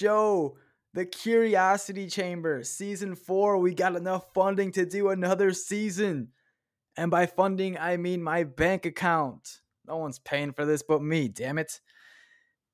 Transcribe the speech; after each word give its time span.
show, 0.00 0.56
The 0.94 1.04
Curiosity 1.04 2.08
Chamber, 2.08 2.64
season 2.64 3.14
four. 3.14 3.58
We 3.58 3.74
got 3.74 3.96
enough 3.96 4.32
funding 4.32 4.72
to 4.72 4.86
do 4.86 5.10
another 5.10 5.52
season. 5.52 6.28
And 6.96 7.10
by 7.10 7.26
funding, 7.26 7.76
I 7.78 7.98
mean 7.98 8.22
my 8.22 8.44
bank 8.44 8.86
account. 8.86 9.60
No 9.86 9.98
one's 9.98 10.18
paying 10.18 10.52
for 10.52 10.64
this 10.64 10.82
but 10.82 11.02
me, 11.02 11.28
damn 11.28 11.58
it. 11.58 11.80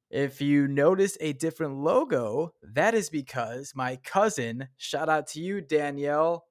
If 0.09 0.41
you 0.41 0.69
notice 0.69 1.19
a 1.21 1.33
different 1.33 1.79
logo, 1.79 2.55
that 2.63 2.95
is 2.95 3.11
because 3.11 3.73
my 3.75 3.97
cousin, 3.97 4.69
shout 4.77 5.09
out 5.09 5.27
to 5.29 5.41
you, 5.41 5.61
Danielle, 5.61 6.45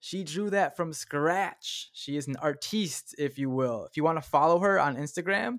she 0.00 0.24
drew 0.24 0.50
that 0.50 0.76
from 0.76 0.92
scratch. 0.92 1.90
She 1.92 2.16
is 2.16 2.26
an 2.26 2.36
artiste, 2.42 3.14
if 3.16 3.38
you 3.38 3.48
will. 3.48 3.86
If 3.88 3.96
you 3.96 4.02
want 4.02 4.18
to 4.20 4.28
follow 4.28 4.58
her 4.58 4.80
on 4.80 4.96
Instagram, 4.96 5.58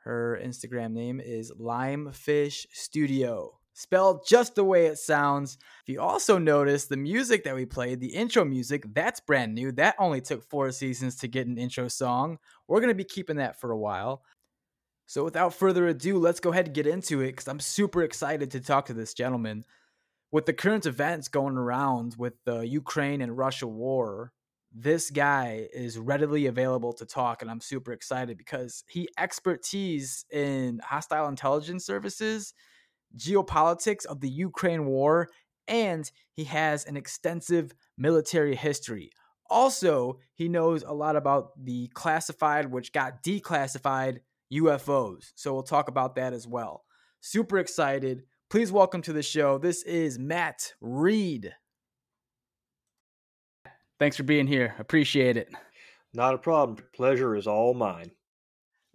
her 0.00 0.40
Instagram 0.42 0.92
name 0.92 1.20
is 1.20 1.52
Limefish 1.52 2.66
Studio, 2.72 3.58
spelled 3.74 4.26
just 4.26 4.54
the 4.54 4.64
way 4.64 4.86
it 4.86 4.98
sounds. 4.98 5.58
If 5.82 5.92
you 5.92 6.00
also 6.00 6.38
notice 6.38 6.86
the 6.86 6.96
music 6.96 7.44
that 7.44 7.54
we 7.54 7.66
played, 7.66 8.00
the 8.00 8.14
intro 8.14 8.44
music, 8.44 8.84
that's 8.94 9.20
brand 9.20 9.54
new. 9.54 9.72
That 9.72 9.96
only 9.98 10.22
took 10.22 10.42
four 10.48 10.72
seasons 10.72 11.16
to 11.16 11.28
get 11.28 11.46
an 11.46 11.58
intro 11.58 11.88
song. 11.88 12.38
We're 12.66 12.80
going 12.80 12.88
to 12.88 12.94
be 12.94 13.04
keeping 13.04 13.36
that 13.36 13.60
for 13.60 13.72
a 13.72 13.78
while. 13.78 14.22
So 15.06 15.22
without 15.22 15.52
further 15.52 15.86
ado, 15.88 16.18
let's 16.18 16.40
go 16.40 16.50
ahead 16.50 16.66
and 16.66 16.74
get 16.74 16.86
into 16.86 17.20
it 17.20 17.32
because 17.32 17.48
I'm 17.48 17.60
super 17.60 18.02
excited 18.02 18.52
to 18.52 18.60
talk 18.60 18.86
to 18.86 18.94
this 18.94 19.12
gentleman. 19.12 19.64
With 20.32 20.46
the 20.46 20.52
current 20.52 20.86
events 20.86 21.28
going 21.28 21.58
around 21.58 22.14
with 22.16 22.34
the 22.44 22.60
Ukraine 22.60 23.20
and 23.20 23.36
Russia 23.36 23.66
war, 23.66 24.32
this 24.72 25.10
guy 25.10 25.66
is 25.72 25.98
readily 25.98 26.46
available 26.46 26.92
to 26.92 27.04
talk 27.04 27.42
and 27.42 27.50
i'm 27.50 27.60
super 27.60 27.92
excited 27.92 28.38
because 28.38 28.84
he 28.88 29.08
expertise 29.18 30.24
in 30.30 30.80
hostile 30.84 31.28
intelligence 31.28 31.84
services 31.84 32.54
geopolitics 33.16 34.06
of 34.06 34.20
the 34.20 34.28
ukraine 34.28 34.86
war 34.86 35.28
and 35.70 36.10
he 36.32 36.44
has 36.44 36.84
an 36.84 36.96
extensive 36.96 37.72
military 37.96 38.56
history. 38.56 39.10
Also 39.48 40.18
he 40.34 40.48
knows 40.48 40.82
a 40.82 40.92
lot 40.92 41.16
about 41.16 41.50
the 41.62 41.88
classified 41.94 42.70
which 42.70 42.92
got 42.92 43.22
declassified 43.22 44.18
ufos 44.52 45.32
so 45.36 45.54
we'll 45.54 45.62
talk 45.62 45.88
about 45.88 46.16
that 46.16 46.32
as 46.32 46.46
well. 46.46 46.84
Super 47.20 47.58
excited. 47.58 48.24
Please 48.48 48.72
welcome 48.72 49.02
to 49.02 49.12
the 49.12 49.22
show 49.22 49.58
this 49.58 49.82
is 49.84 50.18
matt 50.18 50.74
reed 50.80 51.54
Thanks 54.00 54.16
for 54.16 54.24
being 54.24 54.48
here. 54.48 54.74
Appreciate 54.80 55.36
it. 55.36 55.48
Not 56.12 56.34
a 56.34 56.38
problem. 56.38 56.78
Pleasure 56.92 57.36
is 57.36 57.46
all 57.46 57.74
mine. 57.74 58.10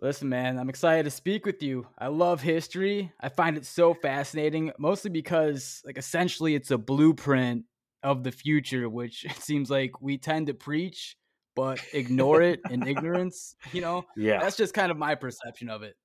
Listen, 0.02 0.28
man, 0.28 0.60
I'm 0.60 0.68
excited 0.68 1.04
to 1.04 1.12
speak 1.12 1.46
with 1.46 1.64
you. 1.64 1.88
I 1.98 2.08
love 2.08 2.42
history. 2.42 3.14
I 3.22 3.30
find 3.30 3.56
it 3.56 3.66
so 3.66 3.94
fascinating, 3.94 4.74
mostly 4.78 5.10
because, 5.10 5.82
like, 5.86 5.98
essentially 5.98 6.54
it's 6.56 6.72
a 6.72 6.78
blueprint 6.78 7.64
of 8.04 8.24
the 8.24 8.32
future, 8.34 8.90
which 8.90 9.24
it 9.30 9.38
seems 9.38 9.70
like 9.70 10.02
we 10.02 10.18
tend 10.18 10.48
to 10.48 10.54
preach 10.54 11.16
but 11.56 11.80
ignore 11.94 12.42
it 12.42 12.60
in 12.70 12.86
ignorance. 12.88 13.56
You 13.72 13.80
know, 13.80 14.04
Yeah. 14.18 14.42
that's 14.42 14.58
just 14.58 14.74
kind 14.74 14.92
of 14.92 14.98
my 14.98 15.16
perception 15.16 15.70
of 15.70 15.84
it. 15.84 15.96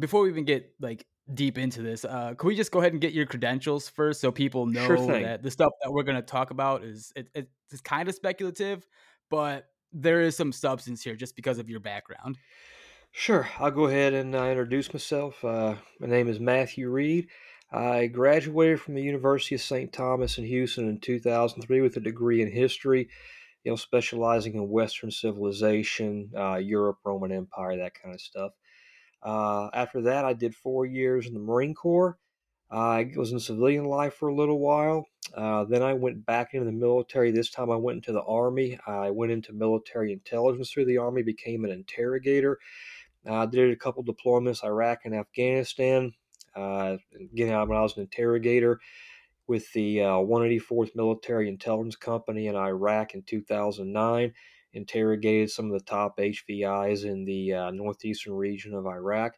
Before 0.00 0.22
we 0.22 0.30
even 0.30 0.44
get 0.44 0.72
like 0.80 1.06
deep 1.32 1.56
into 1.56 1.80
this, 1.80 2.04
uh, 2.04 2.34
can 2.36 2.46
we 2.46 2.56
just 2.56 2.70
go 2.70 2.80
ahead 2.80 2.92
and 2.92 3.00
get 3.00 3.12
your 3.12 3.26
credentials 3.26 3.88
first, 3.88 4.20
so 4.20 4.30
people 4.30 4.66
know 4.66 4.86
Sure 4.86 5.20
that 5.20 5.42
the 5.42 5.50
stuff 5.50 5.72
that 5.82 5.90
we're 5.90 6.02
going 6.02 6.16
to 6.16 6.22
talk 6.22 6.50
about 6.50 6.84
is 6.84 7.12
it, 7.16 7.28
it's 7.34 7.80
kind 7.80 8.08
of 8.08 8.14
speculative, 8.14 8.86
but 9.30 9.66
there 9.92 10.20
is 10.20 10.36
some 10.36 10.52
substance 10.52 11.02
here 11.02 11.16
just 11.16 11.36
because 11.36 11.58
of 11.58 11.70
your 11.70 11.80
background. 11.80 12.36
Sure. 13.12 13.48
I'll 13.60 13.70
go 13.70 13.84
ahead 13.84 14.12
and 14.12 14.34
uh, 14.34 14.44
introduce 14.46 14.92
myself. 14.92 15.42
Uh, 15.44 15.76
my 16.00 16.08
name 16.08 16.28
is 16.28 16.40
Matthew 16.40 16.90
Reed. 16.90 17.28
I 17.70 18.06
graduated 18.06 18.80
from 18.80 18.94
the 18.94 19.02
University 19.02 19.54
of 19.54 19.60
St. 19.60 19.92
Thomas 19.92 20.36
in 20.36 20.44
Houston 20.44 20.88
in 20.88 20.98
2003 20.98 21.80
with 21.80 21.96
a 21.96 22.00
degree 22.00 22.42
in 22.42 22.50
history, 22.50 23.08
you 23.62 23.70
know, 23.72 23.76
specializing 23.76 24.54
in 24.54 24.68
Western 24.68 25.10
civilization, 25.10 26.30
uh, 26.36 26.56
Europe, 26.56 26.98
Roman 27.04 27.32
Empire, 27.32 27.76
that 27.76 27.94
kind 27.94 28.14
of 28.14 28.20
stuff. 28.20 28.52
Uh, 29.24 29.70
after 29.72 30.02
that, 30.02 30.24
I 30.24 30.34
did 30.34 30.54
four 30.54 30.86
years 30.86 31.26
in 31.26 31.34
the 31.34 31.40
Marine 31.40 31.74
Corps. 31.74 32.18
I 32.70 33.12
was 33.16 33.32
in 33.32 33.40
civilian 33.40 33.84
life 33.84 34.14
for 34.14 34.28
a 34.28 34.34
little 34.34 34.58
while. 34.58 35.06
Uh, 35.34 35.64
then 35.64 35.82
I 35.82 35.94
went 35.94 36.26
back 36.26 36.54
into 36.54 36.66
the 36.66 36.72
military. 36.72 37.30
This 37.30 37.50
time 37.50 37.70
I 37.70 37.76
went 37.76 37.96
into 37.96 38.12
the 38.12 38.22
Army. 38.22 38.78
I 38.86 39.10
went 39.10 39.32
into 39.32 39.52
military 39.52 40.12
intelligence 40.12 40.70
through 40.70 40.86
the 40.86 40.98
Army, 40.98 41.22
became 41.22 41.64
an 41.64 41.70
interrogator. 41.70 42.58
I 43.26 43.46
did 43.46 43.70
a 43.70 43.76
couple 43.76 44.04
deployments, 44.04 44.64
Iraq 44.64 45.00
and 45.04 45.14
Afghanistan. 45.14 46.12
Uh, 46.54 46.98
again, 47.18 47.54
I 47.54 47.64
was 47.64 47.96
an 47.96 48.02
interrogator 48.02 48.80
with 49.46 49.70
the 49.72 50.02
uh, 50.02 50.16
184th 50.16 50.94
Military 50.94 51.48
Intelligence 51.48 51.96
Company 51.96 52.46
in 52.46 52.56
Iraq 52.56 53.14
in 53.14 53.22
2009, 53.22 54.32
interrogated 54.74 55.50
some 55.50 55.66
of 55.66 55.72
the 55.72 55.84
top 55.84 56.18
HVIs 56.18 57.04
in 57.04 57.24
the 57.24 57.54
uh, 57.54 57.70
northeastern 57.70 58.34
region 58.34 58.74
of 58.74 58.86
Iraq. 58.86 59.36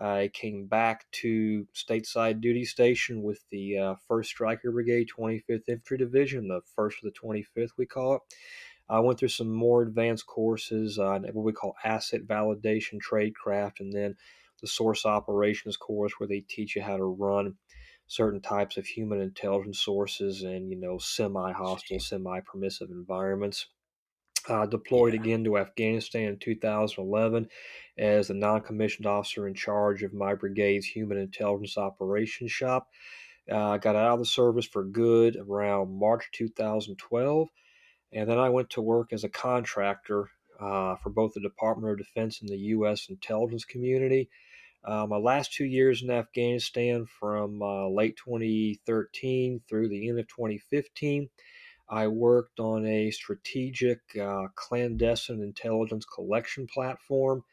I 0.00 0.30
came 0.32 0.66
back 0.66 1.06
to 1.22 1.66
stateside 1.74 2.40
duty 2.40 2.64
station 2.64 3.22
with 3.22 3.40
the 3.50 3.78
uh, 3.78 3.94
1st 4.08 4.26
Stryker 4.26 4.70
Brigade, 4.70 5.08
25th 5.16 5.68
Infantry 5.68 5.98
Division, 5.98 6.48
the 6.48 6.60
1st 6.78 7.02
of 7.02 7.12
the 7.12 7.20
25th, 7.20 7.70
we 7.76 7.86
call 7.86 8.16
it. 8.16 8.22
I 8.88 9.00
went 9.00 9.18
through 9.18 9.28
some 9.28 9.52
more 9.52 9.82
advanced 9.82 10.26
courses, 10.26 10.98
uh, 10.98 11.18
what 11.32 11.44
we 11.44 11.52
call 11.52 11.74
asset 11.84 12.26
validation, 12.26 12.98
tradecraft, 13.00 13.80
and 13.80 13.92
then 13.92 14.14
the 14.60 14.66
source 14.66 15.04
operations 15.04 15.76
course 15.76 16.14
where 16.18 16.28
they 16.28 16.40
teach 16.40 16.74
you 16.74 16.82
how 16.82 16.96
to 16.96 17.04
run 17.04 17.56
certain 18.06 18.40
types 18.40 18.76
of 18.76 18.86
human 18.86 19.20
intelligence 19.20 19.80
sources 19.80 20.42
and, 20.42 20.70
you 20.70 20.76
know, 20.76 20.96
semi 20.98 21.52
hostile, 21.52 22.00
semi 22.00 22.40
permissive 22.40 22.90
environments. 22.90 23.66
Uh, 24.48 24.66
deployed 24.66 25.14
Yeah. 25.14 25.20
again 25.20 25.44
to 25.44 25.58
Afghanistan 25.58 26.28
in 26.28 26.38
2011 26.38 27.48
as 27.98 28.28
the 28.28 28.34
non 28.34 28.62
commissioned 28.62 29.06
officer 29.06 29.46
in 29.46 29.54
charge 29.54 30.02
of 30.02 30.14
my 30.14 30.34
brigade's 30.34 30.86
human 30.86 31.18
intelligence 31.18 31.76
operations 31.76 32.50
shop. 32.50 32.88
Uh, 33.50 33.76
got 33.78 33.96
out 33.96 34.14
of 34.14 34.18
the 34.20 34.24
service 34.24 34.66
for 34.66 34.84
good 34.84 35.36
around 35.36 35.92
March 35.98 36.30
2012. 36.32 37.48
And 38.12 38.28
then 38.28 38.38
I 38.38 38.48
went 38.48 38.70
to 38.70 38.82
work 38.82 39.12
as 39.12 39.24
a 39.24 39.28
contractor 39.28 40.30
uh, 40.60 40.96
for 40.96 41.10
both 41.10 41.34
the 41.34 41.40
Department 41.40 41.92
of 41.92 41.98
Defense 41.98 42.40
and 42.40 42.48
the 42.48 42.58
U.S. 42.58 43.08
intelligence 43.08 43.64
community. 43.64 44.28
Uh, 44.84 45.06
my 45.06 45.16
last 45.16 45.52
two 45.52 45.64
years 45.64 46.02
in 46.02 46.10
Afghanistan, 46.10 47.06
from 47.20 47.60
uh, 47.62 47.88
late 47.88 48.16
2013 48.24 49.60
through 49.68 49.88
the 49.88 50.08
end 50.08 50.18
of 50.18 50.28
2015, 50.28 51.28
I 51.90 52.06
worked 52.08 52.60
on 52.60 52.86
a 52.86 53.10
strategic 53.10 54.00
uh, 54.20 54.48
clandestine 54.54 55.42
intelligence 55.42 56.04
collection 56.04 56.66
platform. 56.66 57.44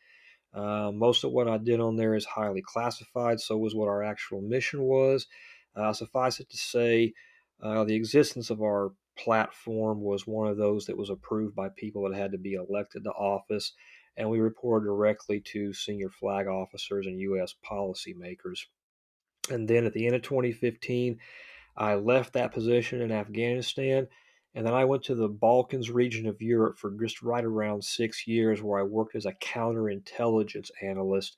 Uh, 0.54 0.92
most 0.94 1.24
of 1.24 1.32
what 1.32 1.48
I 1.48 1.58
did 1.58 1.80
on 1.80 1.96
there 1.96 2.16
is 2.16 2.26
highly 2.26 2.62
classified, 2.62 3.40
so 3.40 3.58
was 3.58 3.76
what 3.76 3.88
our 3.88 4.04
actual 4.04 4.42
mission 4.42 4.82
was. 4.84 5.28
Uh, 5.76 5.94
suffice 5.94 6.40
it 6.40 6.50
to 6.50 6.58
say, 6.58 7.14
uh, 7.62 7.84
the 7.84 7.96
existence 7.96 8.50
of 8.50 8.62
our 8.62 8.94
platform 9.18 10.02
was 10.02 10.28
one 10.28 10.48
of 10.48 10.58
those 10.58 10.86
that 10.86 10.98
was 10.98 11.10
approved 11.10 11.56
by 11.56 11.70
people 11.70 12.08
that 12.10 12.18
had 12.18 12.32
to 12.32 12.38
be 12.38 12.54
elected 12.54 13.04
to 13.04 13.12
office, 13.12 13.74
and 14.18 14.30
we 14.30 14.40
reported 14.40 14.86
directly 14.86 15.42
to 15.42 15.74
senior 15.74 16.10
flag 16.10 16.48
officers 16.48 17.06
and 17.06 17.20
U.S. 17.20 17.56
policymakers. 17.70 18.66
And 19.50 19.68
then 19.68 19.86
at 19.86 19.94
the 19.94 20.06
end 20.06 20.16
of 20.16 20.22
2015, 20.22 21.20
I 21.78 21.96
left 21.96 22.34
that 22.34 22.54
position 22.54 23.02
in 23.02 23.12
Afghanistan, 23.12 24.08
and 24.56 24.66
then 24.66 24.74
I 24.74 24.86
went 24.86 25.04
to 25.04 25.16
the 25.16 25.28
Balkans 25.28 25.92
region 25.92 26.26
of 26.28 26.42
Europe 26.42 26.78
for 26.78 26.92
just 26.92 27.22
right 27.22 27.44
around 27.44 27.84
six 27.84 28.26
years, 28.26 28.64
where 28.64 28.80
I 28.80 28.84
worked 28.84 29.16
as 29.16 29.26
a 29.26 29.34
counterintelligence 29.34 30.72
analyst. 30.82 31.38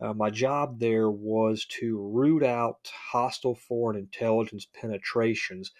Uh, 0.00 0.14
my 0.14 0.30
job 0.30 0.78
there 0.78 1.10
was 1.10 1.66
to 1.66 1.98
root 1.98 2.44
out 2.44 2.88
hostile 3.10 3.56
foreign 3.56 3.96
intelligence 3.96 4.66
penetrations 4.80 5.72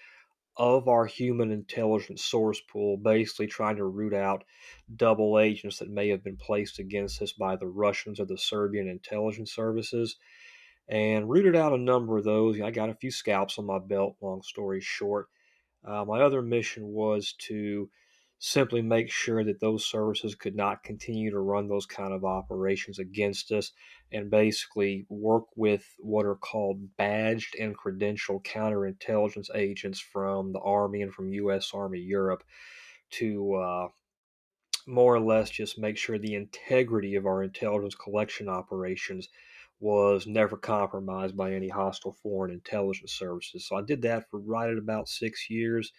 of 0.56 0.88
our 0.88 1.06
human 1.06 1.52
intelligence 1.52 2.24
source 2.24 2.60
pool, 2.60 2.96
basically 2.96 3.46
trying 3.46 3.76
to 3.76 3.84
root 3.84 4.12
out 4.12 4.44
double 4.94 5.38
agents 5.38 5.78
that 5.78 5.88
may 5.88 6.08
have 6.08 6.22
been 6.24 6.36
placed 6.36 6.80
against 6.80 7.22
us 7.22 7.32
by 7.32 7.54
the 7.56 7.66
Russians 7.66 8.18
or 8.18 8.26
the 8.26 8.36
Serbian 8.36 8.88
intelligence 8.88 9.52
services. 9.52 10.16
And 10.88 11.30
rooted 11.30 11.54
out 11.54 11.72
a 11.72 11.78
number 11.78 12.18
of 12.18 12.24
those. 12.24 12.60
I 12.60 12.72
got 12.72 12.90
a 12.90 12.94
few 12.94 13.12
scalps 13.12 13.56
on 13.56 13.66
my 13.66 13.78
belt, 13.78 14.16
long 14.20 14.42
story 14.42 14.80
short. 14.80 15.28
Uh, 15.84 16.04
my 16.04 16.20
other 16.20 16.42
mission 16.42 16.88
was 16.88 17.34
to 17.38 17.88
simply 18.38 18.82
make 18.82 19.08
sure 19.08 19.44
that 19.44 19.60
those 19.60 19.86
services 19.86 20.34
could 20.34 20.56
not 20.56 20.82
continue 20.82 21.30
to 21.30 21.38
run 21.38 21.68
those 21.68 21.86
kind 21.86 22.12
of 22.12 22.24
operations 22.24 22.98
against 22.98 23.52
us 23.52 23.70
and 24.10 24.30
basically 24.30 25.06
work 25.08 25.44
with 25.54 25.86
what 26.00 26.26
are 26.26 26.34
called 26.34 26.96
badged 26.96 27.54
and 27.60 27.78
credentialed 27.78 28.44
counterintelligence 28.44 29.46
agents 29.54 30.00
from 30.00 30.52
the 30.52 30.58
Army 30.58 31.02
and 31.02 31.14
from 31.14 31.32
U.S. 31.32 31.70
Army 31.72 32.00
Europe 32.00 32.42
to 33.10 33.54
uh, 33.54 33.88
more 34.88 35.14
or 35.14 35.20
less 35.20 35.48
just 35.48 35.78
make 35.78 35.96
sure 35.96 36.18
the 36.18 36.34
integrity 36.34 37.14
of 37.14 37.26
our 37.26 37.44
intelligence 37.44 37.94
collection 37.94 38.48
operations 38.48 39.28
was 39.82 40.28
never 40.28 40.56
compromised 40.56 41.36
by 41.36 41.52
any 41.52 41.68
hostile 41.68 42.16
foreign 42.22 42.52
intelligence 42.52 43.12
services. 43.12 43.66
So 43.66 43.74
I 43.74 43.82
did 43.82 44.02
that 44.02 44.30
for 44.30 44.38
right 44.38 44.70
at 44.70 44.78
about 44.78 45.08
six 45.08 45.50
years. 45.50 45.92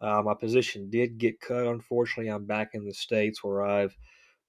Uh, 0.00 0.20
my 0.24 0.34
position 0.34 0.90
did 0.90 1.18
get 1.18 1.40
cut, 1.40 1.64
unfortunately. 1.64 2.32
I'm 2.32 2.46
back 2.46 2.70
in 2.74 2.84
the 2.84 2.92
States 2.92 3.44
where 3.44 3.64
I've 3.64 3.96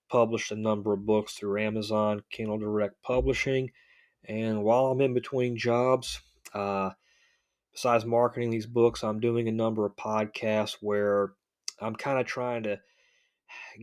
published 0.09 0.51
a 0.51 0.55
number 0.55 0.91
of 0.91 1.05
books 1.05 1.33
through 1.33 1.61
Amazon, 1.61 2.23
Kindle 2.31 2.57
Direct 2.57 2.99
Publishing. 3.03 3.69
And 4.25 4.63
while 4.63 4.87
I'm 4.87 5.01
in 5.01 5.13
between 5.13 5.55
jobs, 5.55 6.19
uh, 6.55 6.89
besides 7.73 8.05
marketing 8.05 8.49
these 8.49 8.65
books, 8.65 9.03
I'm 9.03 9.19
doing 9.19 9.47
a 9.47 9.51
number 9.51 9.85
of 9.85 9.95
podcasts 9.95 10.77
where 10.81 11.33
I'm 11.79 11.95
kind 11.95 12.17
of 12.17 12.25
trying 12.25 12.63
to 12.63 12.79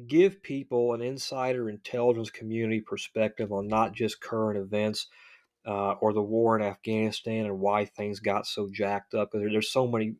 give 0.06 0.42
people 0.42 0.94
an 0.94 1.02
insider 1.02 1.68
intelligence 1.68 2.30
community 2.30 2.80
perspective 2.80 3.52
on 3.52 3.68
not 3.68 3.92
just 3.92 4.20
current 4.20 4.58
events 4.58 5.08
uh, 5.66 5.92
or 6.00 6.12
the 6.12 6.22
war 6.22 6.56
in 6.56 6.64
Afghanistan 6.64 7.46
and 7.46 7.60
why 7.60 7.84
things 7.84 8.20
got 8.20 8.46
so 8.46 8.68
jacked 8.72 9.14
up. 9.14 9.30
Because 9.32 9.50
there's 9.50 9.72
so 9.72 9.86
many 9.86 10.14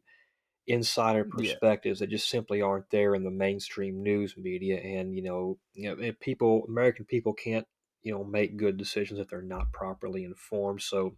insider 0.67 1.25
perspectives 1.25 2.01
yeah. 2.01 2.07
that 2.07 2.11
just 2.11 2.29
simply 2.29 2.63
aren't 2.63 2.91
there 2.91 3.15
in 3.15 3.25
the 3.25 3.31
mainstream 3.31 4.03
news 4.03 4.37
media. 4.37 4.79
And 4.79 5.15
you 5.15 5.23
know, 5.23 5.59
you 5.75 5.97
know, 5.97 6.13
people, 6.21 6.65
American 6.69 7.05
people 7.05 7.33
can't, 7.33 7.67
you 8.03 8.13
know, 8.13 8.25
make 8.25 8.57
good 8.57 8.77
decisions 8.77 9.21
if 9.21 9.29
they're 9.29 9.43
not 9.43 9.73
properly 9.73 10.25
informed. 10.25 10.83
So, 10.83 11.17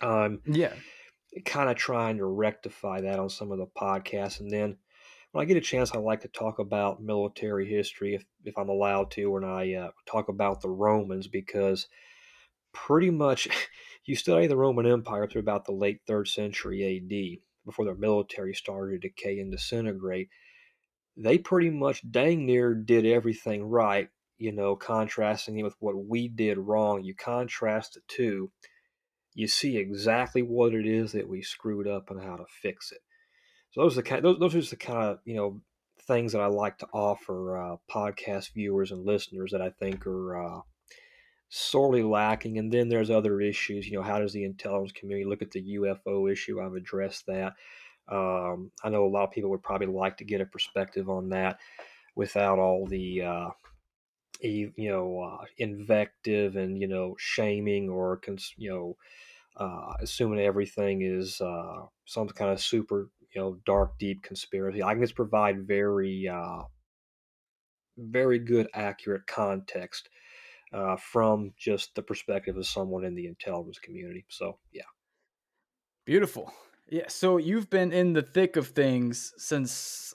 um, 0.00 0.40
yeah, 0.46 0.72
kind 1.44 1.70
of 1.70 1.76
trying 1.76 2.18
to 2.18 2.26
rectify 2.26 3.00
that 3.02 3.18
on 3.18 3.28
some 3.28 3.52
of 3.52 3.58
the 3.58 3.66
podcasts, 3.66 4.40
and 4.40 4.50
then 4.50 4.76
when 5.36 5.42
I 5.42 5.46
get 5.46 5.58
a 5.58 5.60
chance, 5.60 5.94
I 5.94 5.98
like 5.98 6.22
to 6.22 6.28
talk 6.28 6.60
about 6.60 7.02
military 7.02 7.68
history 7.68 8.14
if 8.14 8.24
if 8.46 8.56
I'm 8.56 8.70
allowed 8.70 9.10
to, 9.12 9.26
when 9.26 9.44
I 9.44 9.74
uh, 9.74 9.90
talk 10.06 10.30
about 10.30 10.62
the 10.62 10.70
Romans 10.70 11.28
because 11.28 11.88
pretty 12.72 13.10
much 13.10 13.46
you 14.06 14.16
study 14.16 14.46
the 14.46 14.56
Roman 14.56 14.86
Empire 14.86 15.26
through 15.26 15.42
about 15.42 15.66
the 15.66 15.72
late 15.72 16.00
third 16.06 16.28
century 16.28 16.82
A.D 16.82 17.42
before 17.66 17.84
their 17.84 17.96
military 17.96 18.54
started 18.54 19.02
to 19.02 19.08
decay 19.08 19.38
and 19.38 19.52
disintegrate, 19.52 20.30
they 21.18 21.36
pretty 21.36 21.68
much 21.68 22.10
dang 22.10 22.46
near 22.46 22.74
did 22.74 23.04
everything 23.04 23.62
right, 23.62 24.08
you 24.38 24.52
know, 24.52 24.74
contrasting 24.74 25.58
it 25.58 25.64
with 25.64 25.76
what 25.80 26.02
we 26.02 26.28
did 26.28 26.56
wrong. 26.56 27.04
You 27.04 27.14
contrast 27.14 27.92
the 27.92 28.00
two, 28.08 28.50
you 29.34 29.48
see 29.48 29.76
exactly 29.76 30.40
what 30.40 30.72
it 30.72 30.86
is 30.86 31.12
that 31.12 31.28
we 31.28 31.42
screwed 31.42 31.86
up 31.86 32.10
and 32.10 32.22
how 32.22 32.36
to 32.36 32.46
fix 32.62 32.90
it. 32.90 33.00
So 33.76 33.82
those 33.82 33.98
are 33.98 34.02
the 34.02 34.20
those, 34.22 34.38
those 34.38 34.54
are 34.54 34.60
just 34.60 34.70
the 34.70 34.76
kind 34.76 35.02
of, 35.02 35.18
you 35.26 35.34
know, 35.34 35.60
things 36.06 36.32
that 36.32 36.40
I 36.40 36.46
like 36.46 36.78
to 36.78 36.86
offer 36.94 37.58
uh, 37.58 37.76
podcast 37.90 38.54
viewers 38.54 38.90
and 38.90 39.04
listeners 39.04 39.52
that 39.52 39.60
I 39.60 39.68
think 39.68 40.06
are 40.06 40.42
uh, 40.42 40.60
sorely 41.50 42.02
lacking. 42.02 42.56
And 42.56 42.72
then 42.72 42.88
there's 42.88 43.10
other 43.10 43.38
issues. 43.38 43.86
You 43.86 43.98
know, 43.98 44.02
how 44.02 44.18
does 44.18 44.32
the 44.32 44.44
intelligence 44.44 44.98
community 44.98 45.28
look 45.28 45.42
at 45.42 45.50
the 45.50 45.76
UFO 45.76 46.32
issue? 46.32 46.58
I've 46.58 46.72
addressed 46.72 47.26
that. 47.26 47.52
Um, 48.08 48.70
I 48.82 48.88
know 48.88 49.04
a 49.04 49.12
lot 49.12 49.24
of 49.24 49.32
people 49.32 49.50
would 49.50 49.62
probably 49.62 49.88
like 49.88 50.16
to 50.18 50.24
get 50.24 50.40
a 50.40 50.46
perspective 50.46 51.10
on 51.10 51.28
that 51.30 51.58
without 52.14 52.58
all 52.58 52.86
the 52.86 53.20
uh, 53.20 53.48
you 54.40 54.72
know 54.78 55.20
uh, 55.20 55.44
invective 55.58 56.56
and 56.56 56.80
you 56.80 56.88
know 56.88 57.14
shaming 57.18 57.90
or 57.90 58.22
you 58.56 58.70
know 58.70 58.96
uh, 59.58 59.94
assuming 60.00 60.40
everything 60.40 61.02
is 61.02 61.42
uh, 61.42 61.82
some 62.06 62.28
kind 62.28 62.50
of 62.50 62.60
super 62.60 63.10
you 63.36 63.42
know 63.42 63.58
dark 63.66 63.98
deep 63.98 64.22
conspiracy. 64.22 64.82
I 64.82 64.94
can 64.94 65.02
just 65.02 65.14
provide 65.14 65.68
very 65.68 66.26
uh, 66.26 66.62
very 67.98 68.38
good 68.38 68.68
accurate 68.74 69.26
context 69.26 70.08
uh, 70.72 70.96
from 70.96 71.52
just 71.58 71.94
the 71.94 72.02
perspective 72.02 72.56
of 72.56 72.66
someone 72.66 73.04
in 73.04 73.14
the 73.14 73.26
intelligence 73.26 73.78
community. 73.78 74.24
So, 74.28 74.58
yeah. 74.72 74.82
Beautiful. 76.06 76.52
Yeah. 76.88 77.08
So 77.08 77.36
you've 77.36 77.68
been 77.68 77.92
in 77.92 78.12
the 78.12 78.22
thick 78.22 78.56
of 78.56 78.68
things 78.68 79.34
since 79.36 80.14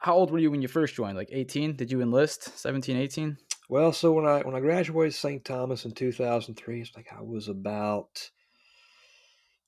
how 0.00 0.14
old 0.14 0.30
were 0.30 0.38
you 0.38 0.50
when 0.50 0.62
you 0.62 0.68
first 0.68 0.94
joined? 0.94 1.16
Like 1.16 1.30
18? 1.32 1.74
Did 1.74 1.90
you 1.90 2.00
enlist? 2.00 2.58
17, 2.58 2.96
18? 2.96 3.38
Well, 3.68 3.92
so 3.92 4.12
when 4.12 4.26
I 4.26 4.40
when 4.42 4.54
I 4.54 4.60
graduated 4.60 5.14
St. 5.14 5.44
Thomas 5.44 5.86
in 5.86 5.92
2003, 5.92 6.80
it's 6.80 6.94
like 6.94 7.08
I 7.16 7.22
was 7.22 7.48
about 7.48 8.30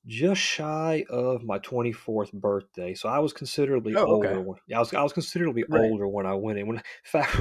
just 0.06 0.40
shy 0.40 1.04
of 1.08 1.42
my 1.42 1.58
24th 1.60 2.32
birthday. 2.32 2.94
So 2.94 3.08
I 3.08 3.18
was 3.18 3.32
considerably 3.32 3.94
oh, 3.96 4.06
older. 4.06 4.40
When, 4.40 4.58
yeah, 4.66 4.76
I 4.76 4.80
was 4.80 4.92
I 4.92 5.02
was 5.02 5.12
considerably 5.12 5.64
right. 5.68 5.80
older 5.80 6.06
when 6.06 6.26
I 6.26 6.34
went 6.34 6.58
in. 6.58 6.66
When 6.66 6.76
in 6.78 6.82
fact, 7.04 7.36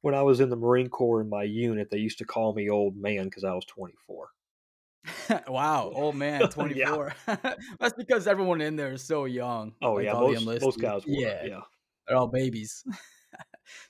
when 0.00 0.14
I 0.14 0.22
was 0.22 0.40
in 0.40 0.50
the 0.50 0.56
Marine 0.56 0.88
Corps 0.88 1.20
in 1.20 1.28
my 1.28 1.42
unit, 1.42 1.88
they 1.90 1.98
used 1.98 2.18
to 2.18 2.24
call 2.24 2.54
me 2.54 2.70
old 2.70 2.96
man 2.96 3.24
because 3.24 3.44
I 3.44 3.52
was 3.52 3.64
24. 3.66 4.28
wow, 5.48 5.92
old 5.94 6.16
man, 6.16 6.40
24. 6.48 7.14
That's 7.78 7.94
because 7.96 8.26
everyone 8.26 8.60
in 8.60 8.76
there 8.76 8.92
is 8.92 9.02
so 9.02 9.26
young. 9.26 9.74
Oh 9.82 9.94
like 9.94 10.06
yeah, 10.06 10.12
most, 10.12 10.62
most 10.62 10.80
guys 10.80 11.06
were. 11.06 11.12
Yeah, 11.12 11.44
yeah, 11.44 11.60
they're 12.06 12.16
all 12.16 12.28
babies. 12.28 12.82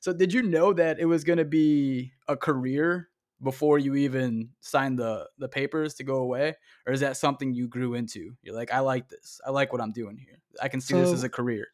so 0.00 0.12
did 0.12 0.32
you 0.32 0.43
know 0.43 0.72
that 0.72 0.99
it 0.99 1.06
was 1.06 1.25
going 1.25 1.38
to 1.38 1.44
be 1.44 2.12
a 2.29 2.37
career 2.37 3.08
before 3.43 3.79
you 3.79 3.94
even 3.94 4.50
signed 4.61 4.99
the 4.99 5.29
the 5.38 5.49
papers 5.49 5.94
to 5.94 6.05
go 6.05 6.17
away 6.17 6.55
or 6.87 6.93
is 6.93 7.00
that 7.00 7.17
something 7.17 7.53
you 7.53 7.69
grew 7.69 7.94
into? 7.94 8.33
You're 8.43 8.55
like 8.55 8.73
i 8.73 8.81
like 8.81 9.09
this. 9.09 9.41
I 9.47 9.50
like 9.50 9.73
what 9.73 9.83
i'm 9.83 9.93
doing 9.93 10.17
here. 10.17 10.41
I 10.62 10.69
can 10.69 10.81
see 10.81 10.94
so, 10.94 11.00
this 11.00 11.12
as 11.12 11.25
a 11.25 11.29
career. 11.29 11.69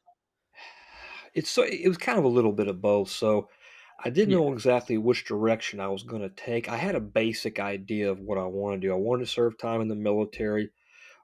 it's 1.34 1.50
so 1.50 1.62
it 1.62 1.88
was 1.88 1.98
kind 1.98 2.18
of 2.18 2.24
a 2.24 2.28
little 2.28 2.52
bit 2.52 2.68
of 2.68 2.80
both 2.82 3.08
so 3.08 3.48
i 4.04 4.10
didn't 4.10 4.30
yeah. 4.30 4.38
know 4.38 4.52
exactly 4.52 4.98
which 4.98 5.24
direction 5.24 5.80
i 5.80 5.88
was 5.88 6.02
going 6.02 6.22
to 6.22 6.30
take. 6.30 6.68
I 6.68 6.76
had 6.76 6.94
a 6.94 7.00
basic 7.00 7.60
idea 7.60 8.10
of 8.10 8.20
what 8.20 8.38
i 8.38 8.44
wanted 8.44 8.82
to 8.82 8.88
do. 8.88 8.92
I 8.92 8.96
wanted 8.96 9.24
to 9.24 9.30
serve 9.30 9.58
time 9.58 9.80
in 9.80 9.88
the 9.88 9.94
military 9.94 10.70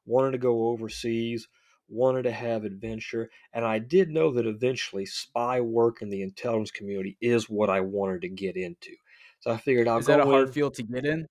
wanted 0.09 0.33
to 0.33 0.39
go 0.39 0.69
overseas 0.69 1.47
wanted 1.91 2.23
to 2.23 2.33
have 2.33 2.65
adventure 2.65 3.31
and 3.53 3.65
i 3.65 3.79
did 3.79 4.11
know 4.11 4.33
that 4.33 4.47
eventually 4.47 5.07
spy 5.07 5.61
work 5.61 6.03
in 6.03 6.11
the 6.11 6.23
intelligence 6.23 6.71
community 6.71 7.17
is 7.21 7.49
what 7.49 7.71
i 7.71 7.81
wanted 7.81 8.21
to 8.21 8.29
get 8.29 8.57
into 8.57 8.93
so 9.41 9.51
I 9.51 9.57
figured 9.57 9.89
I'll 9.89 9.97
go. 9.97 10.01
Is 10.01 10.07
that 10.07 10.21
a 10.21 10.25
hard 10.25 10.49
in. 10.49 10.53
field 10.53 10.75
to 10.75 10.83
get 10.83 11.05
in? 11.05 11.27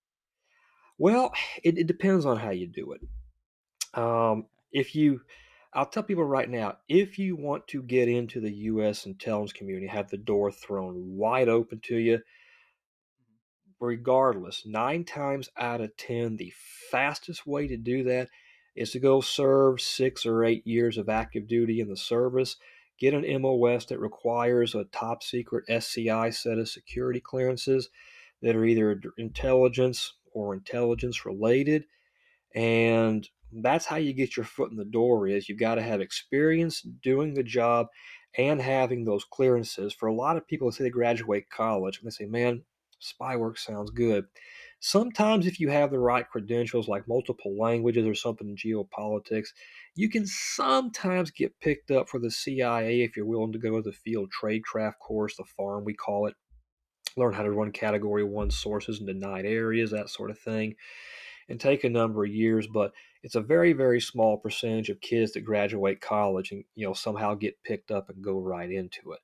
Well, 0.97 1.33
it, 1.63 1.77
it 1.77 1.87
depends 1.87 2.25
on 2.25 2.37
how 2.37 2.49
you 2.49 2.67
do 2.67 2.93
it. 2.93 3.01
Um, 3.93 4.45
if 4.71 4.95
you, 4.95 5.21
I'll 5.73 5.85
tell 5.85 6.03
people 6.03 6.23
right 6.23 6.49
now, 6.49 6.77
if 6.89 7.19
you 7.19 7.35
want 7.35 7.67
to 7.69 7.83
get 7.83 8.07
into 8.07 8.39
the 8.39 8.51
U.S. 8.51 9.05
intelligence 9.05 9.53
community, 9.53 9.87
have 9.87 10.09
the 10.09 10.17
door 10.17 10.51
thrown 10.51 11.17
wide 11.17 11.49
open 11.49 11.79
to 11.85 11.97
you, 11.97 12.19
regardless, 13.79 14.63
nine 14.65 15.03
times 15.03 15.49
out 15.57 15.81
of 15.81 15.95
ten, 15.97 16.37
the 16.37 16.53
fastest 16.91 17.45
way 17.45 17.67
to 17.67 17.77
do 17.77 18.03
that 18.05 18.29
is 18.75 18.91
to 18.91 18.99
go 18.99 19.21
serve 19.21 19.81
six 19.81 20.25
or 20.25 20.43
eight 20.43 20.65
years 20.65 20.97
of 20.97 21.09
active 21.09 21.47
duty 21.47 21.79
in 21.79 21.89
the 21.89 21.97
service 21.97 22.57
get 22.99 23.13
an 23.13 23.41
MOS 23.41 23.85
that 23.85 23.99
requires 23.99 24.75
a 24.75 24.85
top 24.85 25.23
secret 25.23 25.65
SCI 25.69 26.29
set 26.31 26.57
of 26.57 26.69
security 26.69 27.19
clearances 27.19 27.89
that 28.41 28.55
are 28.55 28.65
either 28.65 28.99
intelligence 29.17 30.13
or 30.33 30.53
intelligence 30.53 31.25
related. 31.25 31.85
And 32.55 33.27
that's 33.51 33.85
how 33.85 33.95
you 33.95 34.13
get 34.13 34.35
your 34.35 34.45
foot 34.45 34.71
in 34.71 34.77
the 34.77 34.85
door 34.85 35.27
is 35.27 35.47
you've 35.47 35.59
got 35.59 35.75
to 35.75 35.81
have 35.81 36.01
experience 36.01 36.81
doing 36.81 37.33
the 37.33 37.43
job 37.43 37.87
and 38.37 38.61
having 38.61 39.05
those 39.05 39.25
clearances. 39.25 39.93
For 39.93 40.07
a 40.07 40.13
lot 40.13 40.37
of 40.37 40.47
people, 40.47 40.71
say 40.71 40.83
they 40.83 40.89
graduate 40.89 41.49
college 41.49 41.99
and 41.99 42.07
they 42.07 42.11
say, 42.13 42.25
man, 42.25 42.63
spy 42.99 43.35
work 43.35 43.57
sounds 43.57 43.91
good. 43.91 44.25
Sometimes, 44.79 45.47
if 45.47 45.59
you 45.59 45.69
have 45.69 45.89
the 45.89 45.99
right 45.99 46.27
credentials, 46.29 46.87
like 46.87 47.07
multiple 47.07 47.57
languages 47.57 48.05
or 48.05 48.13
something 48.13 48.47
in 48.47 48.55
geopolitics, 48.55 49.47
you 49.95 50.09
can 50.09 50.25
sometimes 50.27 51.31
get 51.31 51.59
picked 51.59 51.89
up 51.89 52.07
for 52.07 52.19
the 52.19 52.29
CIA 52.29 53.01
if 53.01 53.17
you're 53.17 53.25
willing 53.25 53.51
to 53.53 53.59
go 53.59 53.77
to 53.77 53.81
the 53.81 53.91
field 53.91 54.31
tradecraft 54.31 54.99
course, 54.99 55.35
the 55.35 55.43
farm 55.43 55.83
we 55.83 55.95
call 55.95 56.27
it, 56.27 56.35
learn 57.17 57.33
how 57.33 57.43
to 57.43 57.51
run 57.51 57.71
category 57.71 58.23
one 58.23 58.51
sources 58.51 58.99
in 58.99 59.07
denied 59.07 59.45
areas, 59.45 59.91
that 59.91 60.09
sort 60.09 60.29
of 60.29 60.39
thing, 60.39 60.75
and 61.49 61.59
take 61.59 61.83
a 61.83 61.89
number 61.89 62.23
of 62.23 62.31
years. 62.31 62.67
But 62.67 62.91
it's 63.23 63.35
a 63.35 63.41
very, 63.41 63.73
very 63.73 63.99
small 63.99 64.37
percentage 64.37 64.89
of 64.89 65.01
kids 65.01 65.33
that 65.33 65.41
graduate 65.41 66.01
college 66.01 66.51
and 66.51 66.63
you 66.75 66.85
know 66.85 66.93
somehow 66.93 67.33
get 67.33 67.63
picked 67.63 67.91
up 67.91 68.09
and 68.09 68.23
go 68.23 68.39
right 68.39 68.71
into 68.71 69.11
it. 69.13 69.19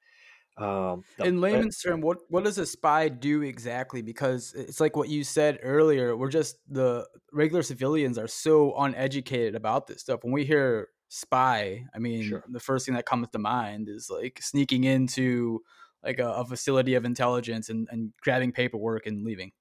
Um, 0.55 1.03
in 1.17 1.41
layman's 1.41 1.79
term, 1.79 2.01
what 2.01 2.19
what 2.29 2.43
does 2.43 2.60
a 2.60 2.65
spy 2.65 3.10
do 3.10 3.41
exactly? 3.41 4.01
Because 4.03 4.53
it's 4.55 4.79
like 4.79 4.95
what 4.95 5.10
you 5.10 5.24
said 5.24 5.60
earlier. 5.63 6.15
We're 6.15 6.29
just 6.29 6.57
the 6.69 7.07
regular 7.31 7.63
civilians 7.63 8.17
are 8.19 8.27
so 8.27 8.75
uneducated 8.77 9.55
about 9.55 9.88
this 9.88 10.01
stuff. 10.01 10.24
When 10.24 10.31
we 10.31 10.45
hear 10.45 10.89
spy, 11.07 11.86
I 11.93 12.00
mean, 12.00 12.24
Sure. 12.24 12.43
the 12.48 12.60
first 12.60 12.86
thing 12.86 12.95
that 12.95 13.05
comes 13.05 13.29
to 13.29 13.39
mind 13.39 13.89
is 13.89 14.10
like 14.12 14.39
sneaking 14.41 14.83
into 14.83 15.62
like 16.03 16.19
a, 16.19 16.29
a 16.29 16.45
facility 16.45 16.95
of 16.95 17.05
intelligence 17.05 17.69
and, 17.69 17.88
and 17.91 18.13
grabbing 18.22 18.51
paperwork 18.51 19.07
and 19.07 19.24
leaving. 19.24 19.51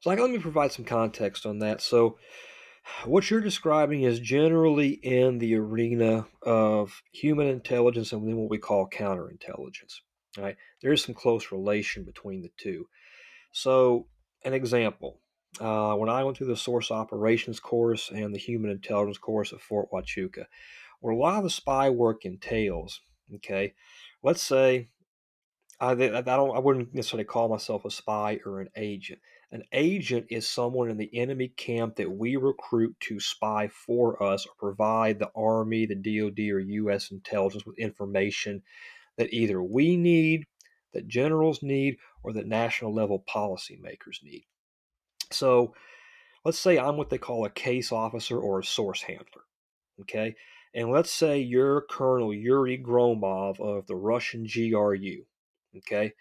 So, 0.00 0.10
like, 0.10 0.18
let 0.18 0.30
me 0.30 0.38
provide 0.38 0.72
some 0.72 0.84
context 0.84 1.46
on 1.46 1.60
that. 1.60 1.80
So, 1.80 2.18
what 3.04 3.30
you're 3.30 3.40
describing 3.40 4.02
is 4.02 4.20
generally 4.20 4.90
in 4.90 5.38
the 5.38 5.54
arena 5.54 6.26
of 6.42 7.02
human 7.12 7.46
intelligence 7.46 8.12
and 8.12 8.26
then 8.26 8.36
what 8.36 8.50
we 8.50 8.58
call 8.58 8.88
counterintelligence. 8.88 10.00
Right? 10.38 10.56
There 10.80 10.92
is 10.92 11.02
some 11.02 11.14
close 11.14 11.52
relation 11.52 12.04
between 12.04 12.42
the 12.42 12.50
two. 12.56 12.88
So, 13.52 14.06
an 14.44 14.54
example 14.54 15.20
uh, 15.60 15.94
when 15.94 16.08
I 16.08 16.24
went 16.24 16.38
through 16.38 16.46
the 16.48 16.56
source 16.56 16.90
operations 16.90 17.60
course 17.60 18.10
and 18.10 18.34
the 18.34 18.38
human 18.38 18.70
intelligence 18.70 19.18
course 19.18 19.52
at 19.52 19.60
Fort 19.60 19.88
Huachuca, 19.92 20.46
what 21.00 21.12
a 21.12 21.16
lot 21.16 21.38
of 21.38 21.44
the 21.44 21.50
spy 21.50 21.90
work 21.90 22.24
entails, 22.24 23.00
okay, 23.34 23.74
let's 24.22 24.42
say 24.42 24.88
I, 25.80 25.90
I 25.90 26.20
don't 26.22 26.56
I 26.56 26.60
wouldn't 26.60 26.94
necessarily 26.94 27.24
call 27.24 27.48
myself 27.48 27.84
a 27.84 27.90
spy 27.90 28.38
or 28.46 28.60
an 28.60 28.68
agent. 28.76 29.20
An 29.52 29.62
agent 29.72 30.26
is 30.30 30.48
someone 30.48 30.88
in 30.88 30.96
the 30.96 31.10
enemy 31.12 31.48
camp 31.48 31.96
that 31.96 32.10
we 32.10 32.36
recruit 32.36 32.96
to 33.00 33.20
spy 33.20 33.68
for 33.68 34.22
us 34.22 34.46
or 34.46 34.52
provide 34.58 35.18
the 35.18 35.30
Army, 35.36 35.84
the 35.84 35.94
DoD, 35.94 36.38
or 36.50 36.58
U.S. 36.58 37.10
intelligence 37.10 37.66
with 37.66 37.78
information 37.78 38.62
that 39.18 39.32
either 39.32 39.62
we 39.62 39.98
need, 39.98 40.46
that 40.94 41.06
generals 41.06 41.62
need, 41.62 41.98
or 42.22 42.32
that 42.32 42.46
national 42.46 42.94
level 42.94 43.22
policymakers 43.28 44.22
need. 44.22 44.46
So 45.30 45.74
let's 46.46 46.58
say 46.58 46.78
I'm 46.78 46.96
what 46.96 47.10
they 47.10 47.18
call 47.18 47.44
a 47.44 47.50
case 47.50 47.92
officer 47.92 48.38
or 48.38 48.60
a 48.60 48.64
source 48.64 49.02
handler. 49.02 49.42
Okay. 50.00 50.34
And 50.74 50.90
let's 50.90 51.12
say 51.12 51.40
you're 51.40 51.82
Colonel 51.90 52.32
Yuri 52.32 52.78
Gromov 52.78 53.60
of 53.60 53.86
the 53.86 53.96
Russian 53.96 54.46
GRU. 54.46 55.24
Okay. 55.76 56.14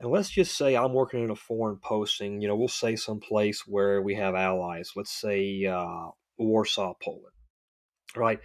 And 0.00 0.10
let's 0.10 0.30
just 0.30 0.56
say 0.56 0.76
I'm 0.76 0.92
working 0.92 1.22
in 1.22 1.30
a 1.30 1.36
foreign 1.36 1.76
posting, 1.76 2.40
you 2.40 2.48
know, 2.48 2.56
we'll 2.56 2.68
say 2.68 2.96
someplace 2.96 3.66
where 3.66 4.02
we 4.02 4.14
have 4.16 4.34
allies, 4.34 4.92
let's 4.96 5.12
say 5.12 5.64
uh, 5.64 6.08
Warsaw, 6.36 6.94
Poland, 7.02 7.34
right? 8.16 8.40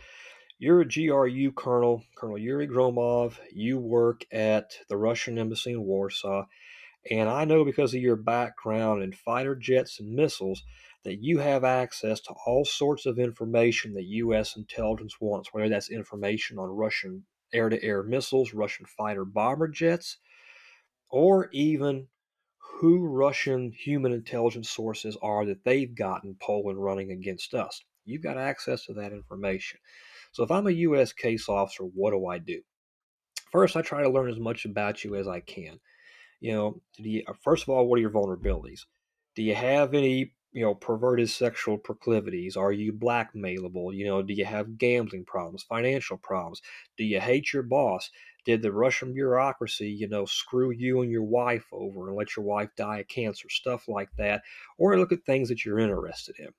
You're 0.60 0.82
a 0.82 0.86
GRU 0.86 1.53
colonel, 1.53 2.03
Colonel 2.18 2.38
Yuri 2.38 2.68
Gromov. 2.68 3.38
You 3.51 3.79
work 3.79 4.25
at 4.32 4.74
the 4.89 4.98
Russian 4.98 5.39
embassy 5.39 5.72
in 5.72 5.84
Warsaw. 5.84 6.46
And 7.10 7.29
I 7.29 7.46
know 7.46 7.63
because 7.63 7.94
of 7.94 8.01
your 8.01 8.18
background 8.18 9.01
in 9.01 9.13
fighter 9.13 9.56
jets 9.56 10.01
and 10.01 10.13
missiles 10.13 10.63
that 11.06 11.24
you 11.24 11.38
have 11.39 11.63
access 11.63 12.20
to 12.22 12.34
all 12.46 12.65
sorts 12.65 13.06
of 13.06 13.18
information 13.18 13.94
that 13.94 14.03
U.S. 14.03 14.58
intelligence 14.58 15.15
wants, 15.22 15.53
whether 15.53 15.70
that's 15.70 15.89
information 15.89 16.60
on 16.60 16.68
Russian 16.68 17.24
air 17.53 17.70
to 17.70 17.82
air 17.82 18.03
missiles, 18.03 18.53
Russian 18.53 18.86
fighter 18.86 19.24
bomber 19.24 19.70
jets, 19.70 20.18
or 21.10 21.50
even 21.51 22.08
who 22.80 23.08
Russian 23.08 23.72
human 23.72 24.13
intelligence 24.13 24.70
sources 24.70 25.18
are 25.22 25.46
that 25.46 25.63
they've 25.66 25.94
gotten 25.94 26.38
Poland 26.42 26.82
running 26.82 27.12
against 27.12 27.54
us. 27.54 27.84
You've 28.06 28.24
got 28.24 28.38
access 28.38 28.86
to 28.86 28.94
that 28.94 29.12
information. 29.12 29.80
So 30.32 30.44
if 30.44 30.51
I'm 30.51 30.68
a 30.68 30.72
U.S. 30.72 31.12
case 31.12 31.50
officer, 31.50 31.84
what 31.84 32.12
do 32.12 32.25
I 32.28 32.38
do? 32.38 32.62
First, 33.51 33.75
I 33.75 33.82
try 33.82 34.04
to 34.04 34.10
learn 34.10 34.30
as 34.30 34.39
much 34.39 34.66
about 34.66 35.04
you 35.04 35.16
as 35.16 35.28
I 35.28 35.39
can. 35.39 35.80
You 36.39 36.54
know, 36.54 36.82
you, 36.98 37.24
uh, 37.28 37.34
first 37.44 37.63
of 37.63 37.70
all, 37.70 37.88
what 37.88 37.98
are 37.98 38.01
your 38.01 38.12
vulnerabilities? 38.12 38.82
Do 39.36 39.44
you 39.44 39.56
have 39.56 39.94
any 39.94 40.34
you 40.51 40.63
know 40.63 40.75
perverted 40.75 41.29
sexual 41.29 41.77
proclivities? 41.77 42.58
Are 42.58 42.72
you 42.72 42.94
blackmailable? 42.94 43.96
You 43.96 44.06
know 44.06 44.22
do 44.22 44.34
you 44.34 44.46
have 44.46 44.77
gambling 44.77 45.25
problems 45.25 45.63
financial 45.63 46.18
problems? 46.18 46.62
Do 46.98 47.03
you 47.03 47.20
hate 47.20 47.53
your 47.53 47.63
boss? 47.63 48.10
Did 48.46 48.62
the 48.62 48.72
russian 48.72 49.13
bureaucracy 49.13 49.89
you 49.89 50.08
know 50.08 50.25
screw 50.25 50.72
you 50.72 51.01
and 51.01 51.12
your 51.12 51.24
wife 51.24 51.65
over 51.72 52.08
and 52.08 52.18
let 52.18 52.36
your 52.36 52.46
wife 52.46 52.70
die 52.75 53.00
of 53.00 53.08
cancer? 53.08 53.50
Stuff 53.50 53.88
like 53.88 54.10
that 54.18 54.41
or 54.77 54.98
look 54.98 55.12
at 55.12 55.25
things 55.25 55.50
that 55.50 55.65
you're 55.65 55.79
interested 55.79 56.36
in. 56.39 56.50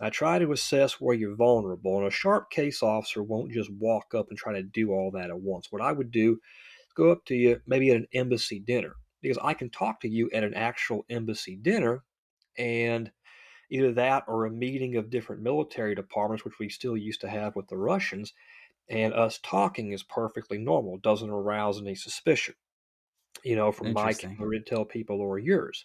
I 0.00 0.10
try 0.10 0.38
to 0.40 0.50
assess 0.52 0.94
where 0.94 1.14
you're 1.14 1.36
vulnerable, 1.36 1.98
and 1.98 2.08
a 2.08 2.10
sharp 2.10 2.50
case 2.50 2.82
officer 2.82 3.22
won't 3.22 3.52
just 3.52 3.70
walk 3.70 4.14
up 4.14 4.30
and 4.30 4.38
try 4.38 4.52
to 4.54 4.62
do 4.62 4.90
all 4.90 5.12
that 5.12 5.30
at 5.30 5.40
once. 5.40 5.70
What 5.70 5.80
I 5.82 5.92
would 5.92 6.10
do 6.10 6.32
is 6.32 6.92
go 6.96 7.12
up 7.12 7.24
to 7.26 7.36
you, 7.36 7.60
maybe 7.66 7.90
at 7.90 7.98
an 7.98 8.08
embassy 8.12 8.58
dinner, 8.58 8.96
because 9.20 9.38
I 9.42 9.54
can 9.54 9.70
talk 9.70 10.00
to 10.00 10.08
you 10.08 10.28
at 10.32 10.42
an 10.42 10.54
actual 10.54 11.04
embassy 11.08 11.56
dinner, 11.56 12.02
and 12.58 13.12
either 13.72 13.92
that 13.92 14.24
or 14.28 14.44
a 14.44 14.50
meeting 14.50 14.96
of 14.96 15.10
different 15.10 15.42
military 15.42 15.94
departments, 15.94 16.44
which 16.44 16.58
we 16.58 16.68
still 16.68 16.96
used 16.96 17.20
to 17.22 17.28
have 17.28 17.56
with 17.56 17.68
the 17.68 17.76
Russians, 17.76 18.32
and 18.88 19.14
us 19.14 19.40
talking 19.42 19.92
is 19.92 20.02
perfectly 20.02 20.58
normal, 20.58 20.98
doesn't 20.98 21.30
arouse 21.30 21.80
any 21.80 21.94
suspicion, 21.94 22.54
you 23.42 23.56
know, 23.56 23.72
from 23.72 23.92
my 23.92 24.12
intel 24.12 24.88
people 24.88 25.20
or 25.20 25.38
yours. 25.38 25.84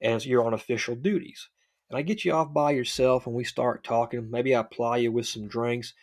And 0.00 0.20
so 0.20 0.28
you're 0.28 0.44
on 0.44 0.54
official 0.54 0.94
duties 0.96 1.48
and 1.88 1.96
I 1.96 2.02
get 2.02 2.24
you 2.24 2.32
off 2.32 2.52
by 2.52 2.72
yourself 2.72 3.26
and 3.26 3.34
we 3.34 3.44
start 3.44 3.84
talking. 3.84 4.30
Maybe 4.30 4.56
I 4.56 4.62
ply 4.62 4.98
you 4.98 5.12
with 5.12 5.26
some 5.26 5.46
drinks, 5.46 5.94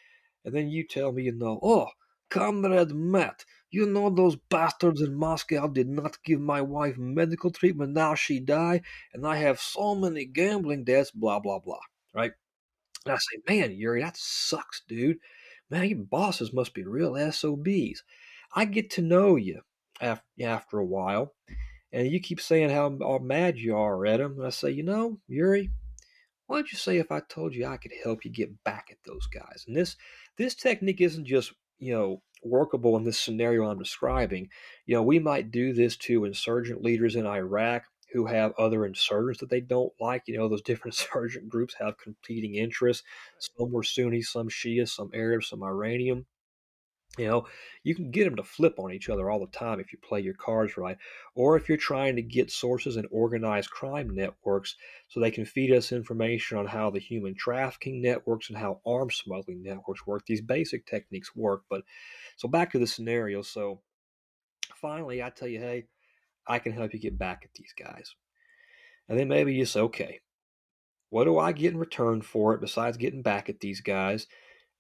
and 0.45 0.53
then 0.53 0.69
you 0.69 0.86
tell 0.86 1.12
me, 1.12 1.24
you 1.24 1.33
know, 1.33 1.60
oh, 1.62 1.88
comrade 2.29 2.91
Matt, 2.91 3.45
you 3.74 3.86
know 3.86 4.10
those 4.10 4.36
bastards 4.50 5.01
in 5.01 5.15
Moscow 5.15 5.68
did 5.68 5.89
not 5.89 6.22
give 6.24 6.39
my 6.39 6.62
wife 6.62 6.98
medical 6.98 7.51
treatment. 7.51 7.94
Now 7.94 8.15
she 8.15 8.39
died, 8.39 8.84
and 9.13 9.25
I 9.25 9.38
have 9.38 9.60
so 9.60 9.96
many 9.96 10.25
gambling 10.25 10.84
debts. 10.84 11.12
Blah 11.12 11.39
blah 11.39 11.60
blah. 11.60 11.80
Right? 12.13 12.32
And 13.06 13.13
I 13.13 13.18
say, 13.18 13.42
man, 13.48 13.72
Yuri, 13.72 14.01
that 14.01 14.15
sucks, 14.15 14.82
dude. 14.88 15.18
Man, 15.70 15.89
your 15.89 16.00
bosses 16.00 16.53
must 16.53 16.74
be 16.74 16.84
real 16.84 17.15
SOBs. 17.32 18.03
I 18.56 18.65
get 18.65 18.92
to 18.92 19.01
know 19.01 19.36
you 19.36 19.62
after, 20.00 20.77
a 20.77 20.86
while, 20.86 21.34
and 21.92 22.08
you 22.08 22.20
keep 22.20 22.39
saying 22.39 22.70
how 22.70 22.89
mad 23.22 23.58
you 23.58 23.75
are 23.75 24.06
at 24.06 24.20
him. 24.20 24.34
And 24.38 24.46
I 24.46 24.51
say, 24.51 24.72
you 24.72 24.84
know, 24.84 25.20
Yuri, 25.27 25.72
why 26.48 26.58
don't 26.58 26.72
you 26.72 26.77
say 26.77 26.98
if 26.98 27.12
I 27.12 27.22
told 27.22 27.56
you 27.56 27.65
I 27.65 27.77
could 27.77 27.94
help 28.03 28.24
you 28.24 28.32
get 28.32 28.63
back 28.63 28.89
at 28.92 28.98
those 29.06 29.27
guys? 29.27 29.65
And 29.68 29.75
this 29.75 29.96
this 30.38 30.56
technique 30.56 31.01
isn't 31.01 31.25
just 31.25 31.53
you 31.80 31.94
know 31.94 32.22
workable 32.44 32.98
in 32.98 33.03
this 33.03 33.20
scenario 33.20 33.70
I'm 33.70 33.80
describing. 33.80 34.50
You 34.86 34.96
know, 34.96 35.03
we 35.03 35.20
might 35.20 35.51
do 35.51 35.74
this 35.74 35.96
to 35.98 36.25
insurgent 36.25 36.82
leaders 36.84 37.15
in 37.15 37.25
Iraq 37.25 37.84
who 38.12 38.25
have 38.27 38.53
other 38.58 38.86
insurgents 38.86 39.39
that 39.39 39.50
they 39.50 39.62
don't 39.62 39.92
like. 40.00 40.24
You 40.27 40.38
know, 40.38 40.48
those 40.48 40.62
different 40.62 40.96
insurgent 41.00 41.50
groups 41.50 41.75
have 41.80 41.98
competing 41.98 42.56
interests. 42.56 43.03
Some 43.39 43.72
were 43.72 43.84
Sunni, 43.84 44.22
some 44.22 44.50
Shia, 44.50 44.88
some 44.88 45.10
Arab, 45.13 45.44
some 45.44 45.63
Iranian. 45.63 46.25
You 47.17 47.27
know, 47.27 47.48
you 47.84 47.93
can 47.93 48.10
get 48.10 48.24
them 48.25 48.36
to 48.38 48.43
flip 48.43 48.79
on 48.79 48.91
each 48.91 49.08
other 49.08 49.29
all 49.29 49.39
the 49.39 49.58
time 49.58 49.79
if 49.79 49.93
you 49.93 50.00
play 50.00 50.20
your 50.20 50.34
cards 50.34 50.77
right. 50.77 50.98
Or 51.36 51.55
if 51.55 51.70
you're 51.70 51.77
trying 51.77 52.15
to 52.15 52.24
get 52.24 52.50
sources 52.50 52.96
and 52.96 53.08
organized 53.12 53.70
crime 53.70 54.10
networks 54.15 54.75
so 55.10 55.20
they 55.20 55.29
can 55.29 55.46
feed 55.46 55.72
us 55.72 55.91
information 55.91 56.58
on 56.58 56.65
how 56.65 56.89
the 56.89 57.00
human 57.00 57.36
trafficking 57.36 58.01
networks 58.01 58.50
and 58.50 58.58
how 58.58 58.82
arms 58.84 59.15
smuggling 59.15 59.62
networks 59.62 60.08
work. 60.08 60.25
These 60.25 60.41
basic 60.41 60.88
techniques 60.88 61.36
work. 61.36 61.62
But 61.70 61.84
so 62.36 62.48
back 62.48 62.72
to 62.72 62.79
the 62.79 62.88
scenario. 62.88 63.43
So 63.43 63.82
finally, 64.75 65.22
I 65.22 65.29
tell 65.29 65.48
you, 65.48 65.60
hey, 65.60 65.86
I 66.48 66.58
can 66.58 66.72
help 66.72 66.93
you 66.93 67.00
get 67.00 67.20
back 67.20 67.41
at 67.43 67.53
these 67.53 67.74
guys. 67.77 68.15
And 69.08 69.20
then 69.20 69.27
maybe 69.27 69.53
you 69.53 69.65
say, 69.65 69.82
okay, 69.82 70.20
what 71.10 71.25
do 71.25 71.38
I 71.38 71.51
get 71.51 71.74
in 71.74 71.79
return 71.79 72.24
for 72.24 72.55
it 72.55 72.62
besides 72.62 72.98
getting 72.98 73.22
back 73.22 73.50
at 73.50 73.60
these 73.60 73.82
guys? 73.82 74.25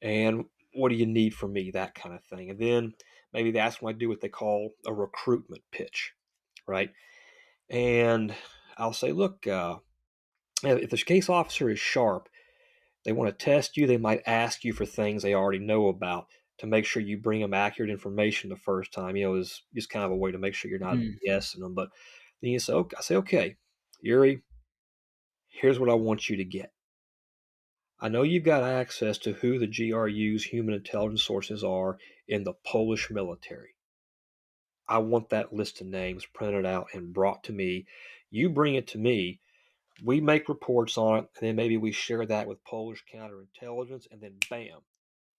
And 0.01 0.45
what 0.73 0.89
do 0.89 0.95
you 0.95 1.05
need 1.05 1.33
from 1.33 1.53
me? 1.53 1.71
That 1.71 1.95
kind 1.95 2.15
of 2.15 2.23
thing. 2.23 2.49
And 2.49 2.59
then 2.59 2.93
maybe 3.33 3.51
that's 3.51 3.81
when 3.81 3.93
I 3.93 3.97
do 3.97 4.09
what 4.09 4.21
they 4.21 4.29
call 4.29 4.71
a 4.85 4.93
recruitment 4.93 5.63
pitch, 5.71 6.13
right? 6.67 6.91
And 7.69 8.33
I'll 8.77 8.93
say, 8.93 9.11
look, 9.11 9.47
uh, 9.47 9.77
if 10.63 10.89
the 10.89 10.97
case 10.97 11.29
officer 11.29 11.69
is 11.69 11.79
sharp, 11.79 12.29
they 13.05 13.11
want 13.11 13.37
to 13.37 13.45
test 13.45 13.77
you, 13.77 13.87
they 13.87 13.97
might 13.97 14.23
ask 14.25 14.63
you 14.63 14.73
for 14.73 14.85
things 14.85 15.21
they 15.21 15.33
already 15.33 15.59
know 15.59 15.87
about 15.87 16.27
to 16.59 16.67
make 16.67 16.85
sure 16.85 17.01
you 17.01 17.17
bring 17.17 17.41
them 17.41 17.53
accurate 17.53 17.89
information 17.89 18.49
the 18.49 18.55
first 18.55 18.93
time. 18.93 19.15
You 19.15 19.25
know, 19.25 19.35
is 19.35 19.63
just 19.73 19.89
kind 19.89 20.05
of 20.05 20.11
a 20.11 20.15
way 20.15 20.31
to 20.31 20.37
make 20.37 20.53
sure 20.53 20.69
you're 20.69 20.79
not 20.79 20.95
mm. 20.95 21.15
guessing 21.25 21.61
them. 21.61 21.73
But 21.73 21.89
then 22.41 22.51
you 22.51 22.59
say, 22.59 22.73
okay, 22.73 22.95
I 22.97 23.01
say, 23.01 23.15
okay, 23.17 23.55
Yuri, 24.01 24.41
here's 25.47 25.79
what 25.79 25.89
I 25.89 25.93
want 25.93 26.29
you 26.29 26.37
to 26.37 26.45
get. 26.45 26.72
I 28.03 28.09
know 28.09 28.23
you've 28.23 28.43
got 28.43 28.63
access 28.63 29.17
to 29.19 29.31
who 29.31 29.57
the 29.57 29.65
GRU's 29.65 30.43
human 30.43 30.75
intelligence 30.75 31.23
sources 31.23 31.63
are 31.63 31.97
in 32.27 32.43
the 32.43 32.51
Polish 32.51 33.09
military. 33.09 33.75
I 34.89 34.97
want 34.97 35.29
that 35.29 35.53
list 35.53 35.79
of 35.79 35.87
names 35.87 36.25
printed 36.25 36.65
out 36.65 36.87
and 36.93 37.13
brought 37.13 37.45
to 37.45 37.53
me. 37.53 37.85
You 38.29 38.49
bring 38.49 38.75
it 38.75 38.87
to 38.87 38.97
me. 38.97 39.39
We 40.03 40.19
make 40.19 40.49
reports 40.49 40.97
on 40.97 41.19
it, 41.19 41.29
and 41.39 41.47
then 41.47 41.55
maybe 41.55 41.77
we 41.77 41.93
share 41.93 42.25
that 42.25 42.45
with 42.45 42.65
Polish 42.65 43.01
counterintelligence, 43.09 44.07
and 44.11 44.19
then 44.19 44.35
bam, 44.49 44.79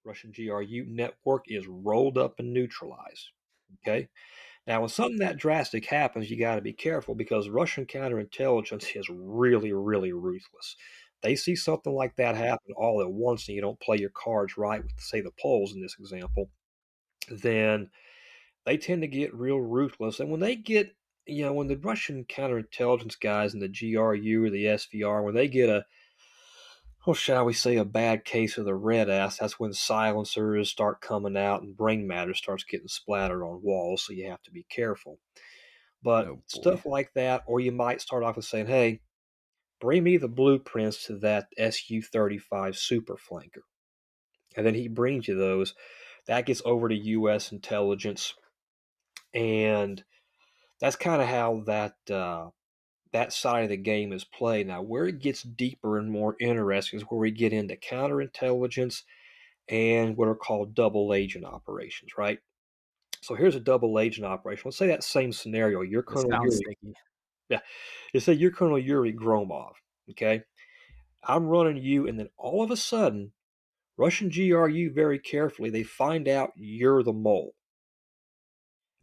Russian 0.02 0.32
GRU 0.34 0.86
network 0.88 1.44
is 1.48 1.66
rolled 1.66 2.16
up 2.16 2.36
and 2.38 2.54
neutralized. 2.54 3.28
Okay? 3.86 4.08
Now, 4.66 4.80
when 4.80 4.88
something 4.88 5.18
that 5.18 5.36
drastic 5.36 5.84
happens, 5.84 6.30
you 6.30 6.38
got 6.38 6.54
to 6.54 6.62
be 6.62 6.72
careful 6.72 7.14
because 7.14 7.50
Russian 7.50 7.84
counterintelligence 7.84 8.98
is 8.98 9.10
really, 9.10 9.74
really 9.74 10.12
ruthless 10.14 10.76
they 11.24 11.34
see 11.34 11.56
something 11.56 11.94
like 11.94 12.14
that 12.16 12.34
mm-hmm. 12.34 12.44
happen 12.44 12.74
all 12.76 13.00
at 13.00 13.10
once 13.10 13.48
and 13.48 13.56
you 13.56 13.62
don't 13.62 13.80
play 13.80 13.96
your 13.96 14.10
cards 14.10 14.58
right 14.58 14.82
with, 14.82 14.92
say, 14.98 15.22
the 15.22 15.32
Poles 15.40 15.72
in 15.72 15.80
this 15.80 15.96
example, 15.98 16.50
then 17.30 17.90
they 18.66 18.76
tend 18.76 19.00
to 19.02 19.08
get 19.08 19.34
real 19.34 19.58
ruthless. 19.58 20.20
And 20.20 20.30
when 20.30 20.40
they 20.40 20.54
get, 20.54 20.94
you 21.26 21.42
know, 21.42 21.54
when 21.54 21.66
the 21.66 21.78
Russian 21.78 22.26
counterintelligence 22.26 23.18
guys 23.18 23.54
and 23.54 23.62
the 23.62 23.68
GRU 23.68 24.44
or 24.44 24.50
the 24.50 24.66
SVR, 24.66 25.24
when 25.24 25.34
they 25.34 25.48
get 25.48 25.70
a, 25.70 25.86
oh, 27.06 27.14
shall 27.14 27.46
we 27.46 27.54
say, 27.54 27.76
a 27.76 27.86
bad 27.86 28.26
case 28.26 28.58
of 28.58 28.66
the 28.66 28.74
red 28.74 29.08
ass, 29.08 29.38
that's 29.38 29.58
when 29.58 29.72
silencers 29.72 30.68
start 30.68 31.00
coming 31.00 31.38
out 31.38 31.62
and 31.62 31.74
brain 31.74 32.06
matter 32.06 32.34
starts 32.34 32.64
getting 32.64 32.88
splattered 32.88 33.42
on 33.42 33.62
walls. 33.62 34.04
So 34.06 34.12
you 34.12 34.28
have 34.28 34.42
to 34.42 34.50
be 34.50 34.66
careful. 34.68 35.18
But 36.02 36.26
Oh, 36.26 36.42
stuff 36.48 36.84
like 36.84 37.14
that, 37.14 37.44
or 37.46 37.60
you 37.60 37.72
might 37.72 38.02
start 38.02 38.22
off 38.22 38.36
with 38.36 38.44
saying, 38.44 38.66
hey, 38.66 39.00
bring 39.80 40.04
me 40.04 40.16
the 40.16 40.28
blueprints 40.28 41.06
to 41.06 41.16
that 41.18 41.46
SU 41.58 42.02
35 42.02 42.76
super 42.76 43.16
flanker. 43.16 43.62
And 44.56 44.66
then 44.66 44.74
he 44.74 44.88
brings 44.88 45.28
you 45.28 45.36
those. 45.36 45.74
That 46.26 46.46
gets 46.46 46.62
over 46.64 46.88
to 46.88 46.94
U.S. 46.94 47.52
intelligence. 47.52 48.34
And 49.34 50.02
that's 50.80 50.96
kind 50.96 51.20
of 51.20 51.28
how 51.28 51.62
that 51.66 51.94
uh, 52.10 52.50
that 53.12 53.32
side 53.32 53.64
of 53.64 53.70
the 53.70 53.76
game 53.76 54.12
is 54.12 54.24
played. 54.24 54.66
Now, 54.66 54.82
where 54.82 55.06
it 55.06 55.20
gets 55.20 55.42
deeper 55.42 55.98
and 55.98 56.10
more 56.10 56.36
interesting 56.40 56.98
is 56.98 57.04
where 57.04 57.20
we 57.20 57.30
get 57.30 57.52
into 57.52 57.76
counterintelligence 57.76 59.02
and 59.68 60.16
what 60.16 60.28
are 60.28 60.34
called 60.34 60.74
double 60.74 61.14
agent 61.14 61.44
operations, 61.44 62.12
right? 62.18 62.38
So 63.22 63.34
here's 63.34 63.54
a 63.56 63.60
double 63.60 63.98
agent 63.98 64.26
operation. 64.26 64.62
Let's 64.66 64.76
say 64.76 64.88
that 64.88 65.02
same 65.04 65.32
scenario. 65.32 65.80
You're 65.80 66.02
Colonel 66.02 66.30
Yuri. 66.42 66.50
sticky. 66.50 66.94
You 67.50 68.20
say 68.20 68.32
you're 68.32 68.50
Colonel 68.50 68.78
Yuri 68.78 69.12
Gromov, 69.12 69.72
okay? 70.10 70.42
I'm 71.22 71.46
running 71.46 71.82
you, 71.82 72.06
and 72.06 72.18
then 72.18 72.28
all 72.36 72.62
of 72.62 72.70
a 72.70 72.76
sudden, 72.76 73.32
Russian 73.96 74.28
GRU 74.28 74.92
very 74.92 75.18
carefully, 75.18 75.70
they 75.70 75.82
find 75.82 76.28
out 76.28 76.52
you're 76.56 77.02
the 77.02 77.12
mole. 77.12 77.54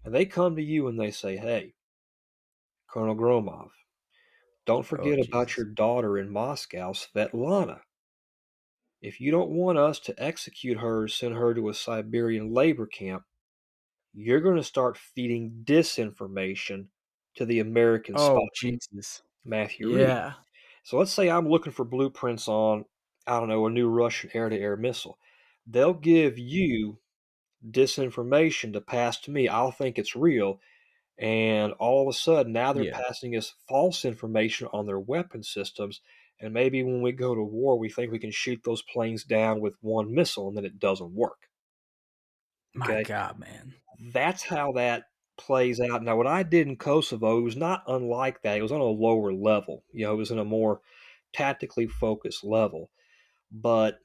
And 0.04 0.14
they 0.14 0.26
come 0.26 0.56
to 0.56 0.64
you 0.64 0.88
and 0.88 1.00
they 1.00 1.12
say, 1.12 1.38
hey, 1.38 1.74
Colonel 2.90 3.16
Gromov, 3.16 3.70
don't 4.66 4.80
oh, 4.80 4.84
forget 4.84 5.20
about 5.20 5.42
Oh, 5.42 5.46
Jesus. 5.46 5.58
your 5.58 5.66
daughter 5.68 6.18
in 6.18 6.32
Moscow, 6.32 6.94
Svetlana. 6.94 7.82
If 9.02 9.20
you 9.20 9.32
don't 9.32 9.50
want 9.50 9.78
us 9.78 10.00
to 10.02 10.24
execute 10.24 10.80
her, 10.80 11.08
send 11.08 11.36
her 11.36 11.54
to 11.54 11.70
a 11.70 11.74
Siberian 11.74 12.54
labor 12.54 12.86
camp, 12.86 13.24
you're 14.14 14.42
going 14.42 14.58
to 14.58 14.64
start 14.64 14.98
feeding 14.98 15.64
disinformation 15.64 16.88
to 17.36 17.46
the 17.46 17.60
American 17.60 18.16
Oh, 18.16 18.36
spy, 18.36 18.48
Jesus. 18.56 19.22
Matthew 19.46 19.90
Reed. 19.90 20.08
Yeah. 20.08 20.34
So 20.84 20.98
let's 20.98 21.12
say 21.12 21.30
I'm 21.30 21.48
looking 21.50 21.72
for 21.74 21.86
blueprints 21.86 22.48
on, 22.48 22.86
I 23.28 23.40
don't 23.40 23.50
know, 23.50 23.66
a 23.66 23.70
new 23.70 23.90
Russian 23.90 24.32
air 24.34 24.50
to 24.50 24.58
air 24.58 24.76
missile. 24.78 25.20
They'll 25.68 25.94
give 25.94 26.38
you 26.40 27.00
disinformation 27.70 28.74
to 28.74 28.82
pass 28.82 29.20
to 29.22 29.32
me. 29.32 29.48
I'll 29.48 29.72
think 29.72 30.00
it's 30.00 30.16
real. 30.16 30.60
And 31.18 31.74
all 31.74 32.02
of 32.02 32.14
a 32.14 32.18
sudden, 32.18 32.54
now 32.54 32.74
they're 32.74 32.86
Yeah. 32.86 33.00
passing 33.02 33.36
us 33.36 33.54
false 33.68 34.06
information 34.06 34.68
on 34.74 34.88
their 34.88 35.00
weapon 35.00 35.44
systems. 35.44 36.02
And 36.40 36.54
maybe 36.54 36.84
when 36.84 37.02
we 37.02 37.12
go 37.12 37.36
to 37.36 37.44
war, 37.44 37.78
we 37.78 37.90
think 37.90 38.12
we 38.12 38.20
can 38.20 38.32
shoot 38.32 38.62
those 38.64 38.82
planes 38.82 39.24
down 39.24 39.62
with 39.62 39.76
one 39.82 40.14
missile 40.14 40.48
and 40.48 40.58
then 40.58 40.66
it 40.66 40.80
doesn't 40.80 41.14
work. 41.14 41.50
My 42.74 43.04
God, 43.04 43.40
man. 43.40 43.76
That's 44.00 44.44
how 44.44 44.72
that 44.74 45.11
plays 45.46 45.80
out. 45.80 46.04
Now, 46.04 46.16
what 46.16 46.28
I 46.28 46.44
did 46.44 46.68
in 46.68 46.78
Kosovo, 46.78 47.42
was 47.42 47.58
not 47.58 47.84
unlike 47.88 48.42
that. 48.42 48.58
It 48.58 48.62
was 48.62 48.72
on 48.72 48.82
a 48.82 48.86
lower 48.86 49.34
level. 49.34 49.84
You 49.94 50.06
know, 50.06 50.14
it 50.14 50.18
was 50.18 50.32
in 50.32 50.40
a 50.40 50.46
more 50.46 50.82
tactically 51.34 51.88
focused 51.88 52.44
level. 52.44 52.90
But 53.52 54.00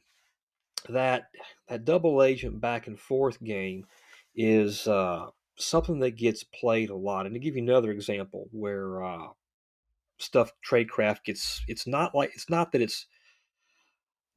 that 0.88 1.24
that 1.68 1.84
double 1.84 2.22
agent 2.22 2.60
back 2.60 2.86
and 2.86 2.98
forth 2.98 3.42
game 3.42 3.86
is 4.34 4.86
uh, 4.86 5.26
something 5.56 6.00
that 6.00 6.16
gets 6.16 6.44
played 6.44 6.90
a 6.90 6.96
lot. 6.96 7.26
And 7.26 7.34
to 7.34 7.40
give 7.40 7.56
you 7.56 7.62
another 7.62 7.90
example, 7.90 8.48
where 8.52 9.04
uh, 9.04 9.28
stuff 10.18 10.52
tradecraft 10.68 11.24
gets, 11.24 11.62
it's 11.68 11.86
not 11.86 12.14
like 12.14 12.30
it's 12.34 12.50
not 12.50 12.72
that 12.72 12.82
it's 12.82 13.06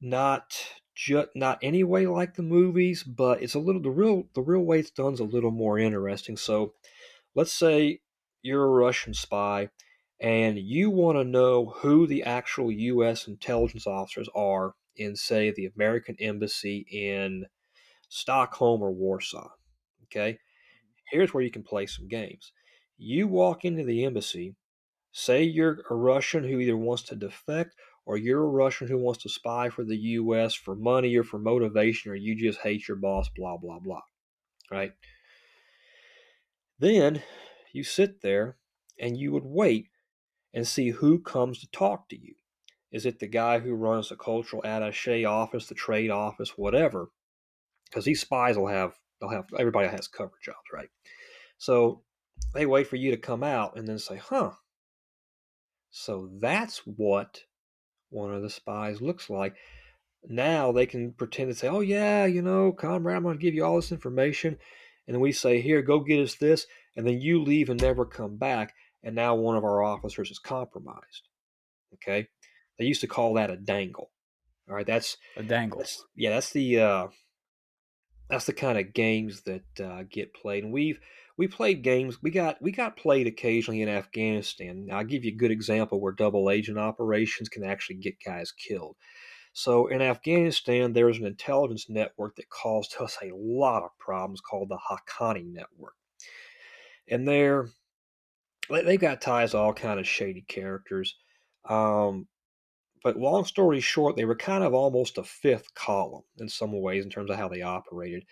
not 0.00 0.54
just 0.94 1.28
not 1.34 1.58
any 1.62 1.84
way 1.84 2.06
like 2.06 2.34
the 2.34 2.42
movies, 2.42 3.02
but 3.02 3.42
it's 3.42 3.54
a 3.54 3.58
little 3.60 3.80
the 3.80 3.90
real 3.90 4.24
the 4.34 4.42
real 4.42 4.62
way 4.62 4.80
it's 4.80 4.90
done 4.90 5.14
is 5.14 5.20
a 5.20 5.24
little 5.24 5.50
more 5.50 5.78
interesting. 5.78 6.36
So 6.36 6.74
let's 7.34 7.52
say 7.52 8.00
you're 8.42 8.64
a 8.64 8.68
Russian 8.68 9.14
spy 9.14 9.70
and 10.20 10.58
you 10.58 10.90
want 10.90 11.16
to 11.16 11.24
know 11.24 11.74
who 11.78 12.06
the 12.06 12.22
actual 12.24 12.70
U.S. 12.70 13.26
intelligence 13.26 13.86
officers 13.86 14.28
are 14.34 14.74
in, 14.96 15.16
say, 15.16 15.50
the 15.50 15.70
American 15.74 16.16
embassy 16.20 16.86
in 16.90 17.46
Stockholm 18.08 18.82
or 18.82 18.90
Warsaw. 18.90 19.48
Okay, 20.04 20.38
here's 21.10 21.32
where 21.32 21.42
you 21.42 21.50
can 21.50 21.62
play 21.62 21.86
some 21.86 22.08
games. 22.08 22.52
You 22.98 23.28
walk 23.28 23.64
into 23.64 23.84
the 23.84 24.04
embassy, 24.04 24.56
say 25.12 25.42
you're 25.42 25.82
a 25.88 25.94
Russian 25.94 26.44
who 26.44 26.58
either 26.58 26.76
wants 26.76 27.04
to 27.04 27.16
defect 27.16 27.74
or 28.10 28.16
you're 28.16 28.42
a 28.42 28.44
Russian 28.44 28.88
who 28.88 28.98
wants 28.98 29.22
to 29.22 29.28
spy 29.28 29.68
for 29.68 29.84
the 29.84 29.96
U.S. 29.96 30.52
for 30.52 30.74
money 30.74 31.14
or 31.14 31.22
for 31.22 31.38
motivation, 31.38 32.10
or 32.10 32.16
you 32.16 32.34
just 32.34 32.58
hate 32.58 32.88
your 32.88 32.96
boss, 32.96 33.28
blah, 33.36 33.56
blah, 33.56 33.78
blah. 33.78 34.00
Right? 34.68 34.94
Then 36.80 37.22
you 37.72 37.84
sit 37.84 38.20
there 38.20 38.56
and 38.98 39.16
you 39.16 39.30
would 39.30 39.44
wait 39.44 39.90
and 40.52 40.66
see 40.66 40.90
who 40.90 41.20
comes 41.20 41.60
to 41.60 41.70
talk 41.70 42.08
to 42.08 42.20
you. 42.20 42.34
Is 42.90 43.06
it 43.06 43.20
the 43.20 43.28
guy 43.28 43.60
who 43.60 43.74
runs 43.74 44.08
the 44.08 44.16
cultural 44.16 44.64
attache 44.64 45.24
office, 45.24 45.68
the 45.68 45.76
trade 45.76 46.10
office, 46.10 46.58
whatever? 46.58 47.10
Because 47.84 48.04
these 48.04 48.22
spies 48.22 48.58
will 48.58 48.66
have, 48.66 48.94
they'll 49.20 49.30
have, 49.30 49.44
everybody 49.56 49.86
has 49.86 50.08
cover 50.08 50.32
jobs, 50.42 50.56
right? 50.74 50.88
So 51.58 52.02
they 52.54 52.66
wait 52.66 52.88
for 52.88 52.96
you 52.96 53.12
to 53.12 53.16
come 53.16 53.44
out 53.44 53.78
and 53.78 53.86
then 53.86 54.00
say, 54.00 54.16
huh. 54.16 54.50
So 55.92 56.28
that's 56.40 56.78
what 56.78 57.42
one 58.10 58.34
of 58.34 58.42
the 58.42 58.50
spies 58.50 59.00
looks 59.00 59.30
like. 59.30 59.54
Now 60.28 60.70
they 60.72 60.84
can 60.86 61.12
pretend 61.12 61.50
to 61.50 61.54
say, 61.54 61.68
oh, 61.68 61.80
yeah, 61.80 62.26
you 62.26 62.42
know, 62.42 62.72
comrade, 62.72 63.16
I'm 63.16 63.22
going 63.22 63.38
to 63.38 63.42
give 63.42 63.54
you 63.54 63.64
all 63.64 63.76
this 63.76 63.92
information. 63.92 64.58
And 65.06 65.14
then 65.14 65.20
we 65.20 65.32
say, 65.32 65.60
here, 65.60 65.80
go 65.82 66.00
get 66.00 66.20
us 66.20 66.34
this. 66.34 66.66
And 66.96 67.06
then 67.06 67.20
you 67.20 67.42
leave 67.42 67.70
and 67.70 67.80
never 67.80 68.04
come 68.04 68.36
back. 68.36 68.74
And 69.02 69.14
now 69.14 69.34
one 69.34 69.56
of 69.56 69.64
our 69.64 69.82
officers 69.82 70.30
is 70.30 70.38
compromised. 70.38 71.28
Okay. 71.94 72.28
They 72.78 72.84
used 72.84 73.00
to 73.00 73.06
call 73.06 73.34
that 73.34 73.50
a 73.50 73.56
dangle. 73.56 74.10
All 74.68 74.76
right. 74.76 74.86
That's, 74.86 75.16
A 75.36 75.42
dangle. 75.42 75.78
that's 75.78 76.04
yeah, 76.14 76.30
that's 76.30 76.50
the 76.50 76.80
uh, 76.80 77.06
that's 78.28 78.46
the 78.46 78.52
kind 78.52 78.78
of 78.78 78.92
games 78.94 79.42
that 79.42 79.80
uh, 79.82 80.04
get 80.08 80.34
played. 80.34 80.64
And 80.64 80.72
we've 80.72 81.00
we 81.40 81.48
played 81.48 81.82
games. 81.82 82.22
We 82.22 82.30
got 82.30 82.60
we 82.60 82.70
got 82.70 82.98
played 82.98 83.26
occasionally 83.26 83.80
in 83.80 83.88
Afghanistan. 83.88 84.84
Now, 84.84 84.98
I'll 84.98 85.04
give 85.04 85.24
you 85.24 85.32
a 85.32 85.38
good 85.38 85.50
example 85.50 85.98
where 85.98 86.12
double 86.12 86.50
agent 86.50 86.78
operations 86.78 87.48
can 87.48 87.64
actually 87.64 87.96
get 87.96 88.22
guys 88.22 88.52
killed. 88.52 88.96
So 89.54 89.86
in 89.86 90.02
Afghanistan, 90.02 90.92
there 90.92 91.06
was 91.06 91.16
an 91.16 91.24
intelligence 91.24 91.86
network 91.88 92.36
that 92.36 92.50
caused 92.50 92.94
us 93.00 93.16
a 93.22 93.34
lot 93.34 93.82
of 93.82 93.98
problems 93.98 94.42
called 94.42 94.68
the 94.68 94.76
Haqqani 94.76 95.50
network, 95.50 95.94
and 97.08 97.26
they're 97.26 97.70
they- 98.68 98.82
they've 98.82 99.00
got 99.00 99.22
ties 99.22 99.52
to 99.52 99.58
all 99.58 99.72
kind 99.72 99.98
of 99.98 100.06
shady 100.06 100.42
characters. 100.42 101.16
Um, 101.64 102.28
but 103.02 103.16
long 103.16 103.46
story 103.46 103.80
short, 103.80 104.14
they 104.14 104.26
were 104.26 104.36
kind 104.36 104.62
of 104.62 104.74
almost 104.74 105.16
a 105.16 105.24
fifth 105.24 105.72
column 105.72 106.24
in 106.36 106.50
some 106.50 106.78
ways 106.78 107.02
in 107.02 107.10
terms 107.10 107.30
of 107.30 107.38
how 107.38 107.48
they 107.48 107.62
operated. 107.62 108.26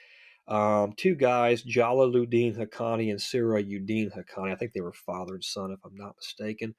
Um, 0.49 0.95
two 0.97 1.15
guys, 1.15 1.63
Jalaluddin 1.63 2.57
Haqqani 2.57 3.11
and 3.11 3.21
Sirajuddin 3.21 4.11
Haqqani, 4.17 4.53
I 4.53 4.57
think 4.57 4.73
they 4.73 4.81
were 4.81 4.95
father 4.95 5.35
and 5.35 5.45
son, 5.45 5.73
if 5.73 5.79
I'm 5.85 5.95
not 5.95 6.17
mistaken. 6.17 6.75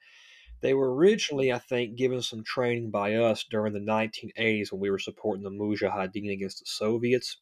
They 0.62 0.74
were 0.74 0.94
originally, 0.94 1.54
I 1.54 1.60
think, 1.60 1.96
given 1.96 2.22
some 2.22 2.44
training 2.44 2.90
by 2.90 3.16
us 3.16 3.46
during 3.50 3.74
the 3.74 3.80
1980s 3.80 4.72
when 4.72 4.82
we 4.82 4.90
were 4.90 5.00
supporting 5.00 5.44
the 5.44 5.52
Mujahideen 5.52 6.34
against 6.34 6.60
the 6.60 6.66
Soviets. 6.66 7.38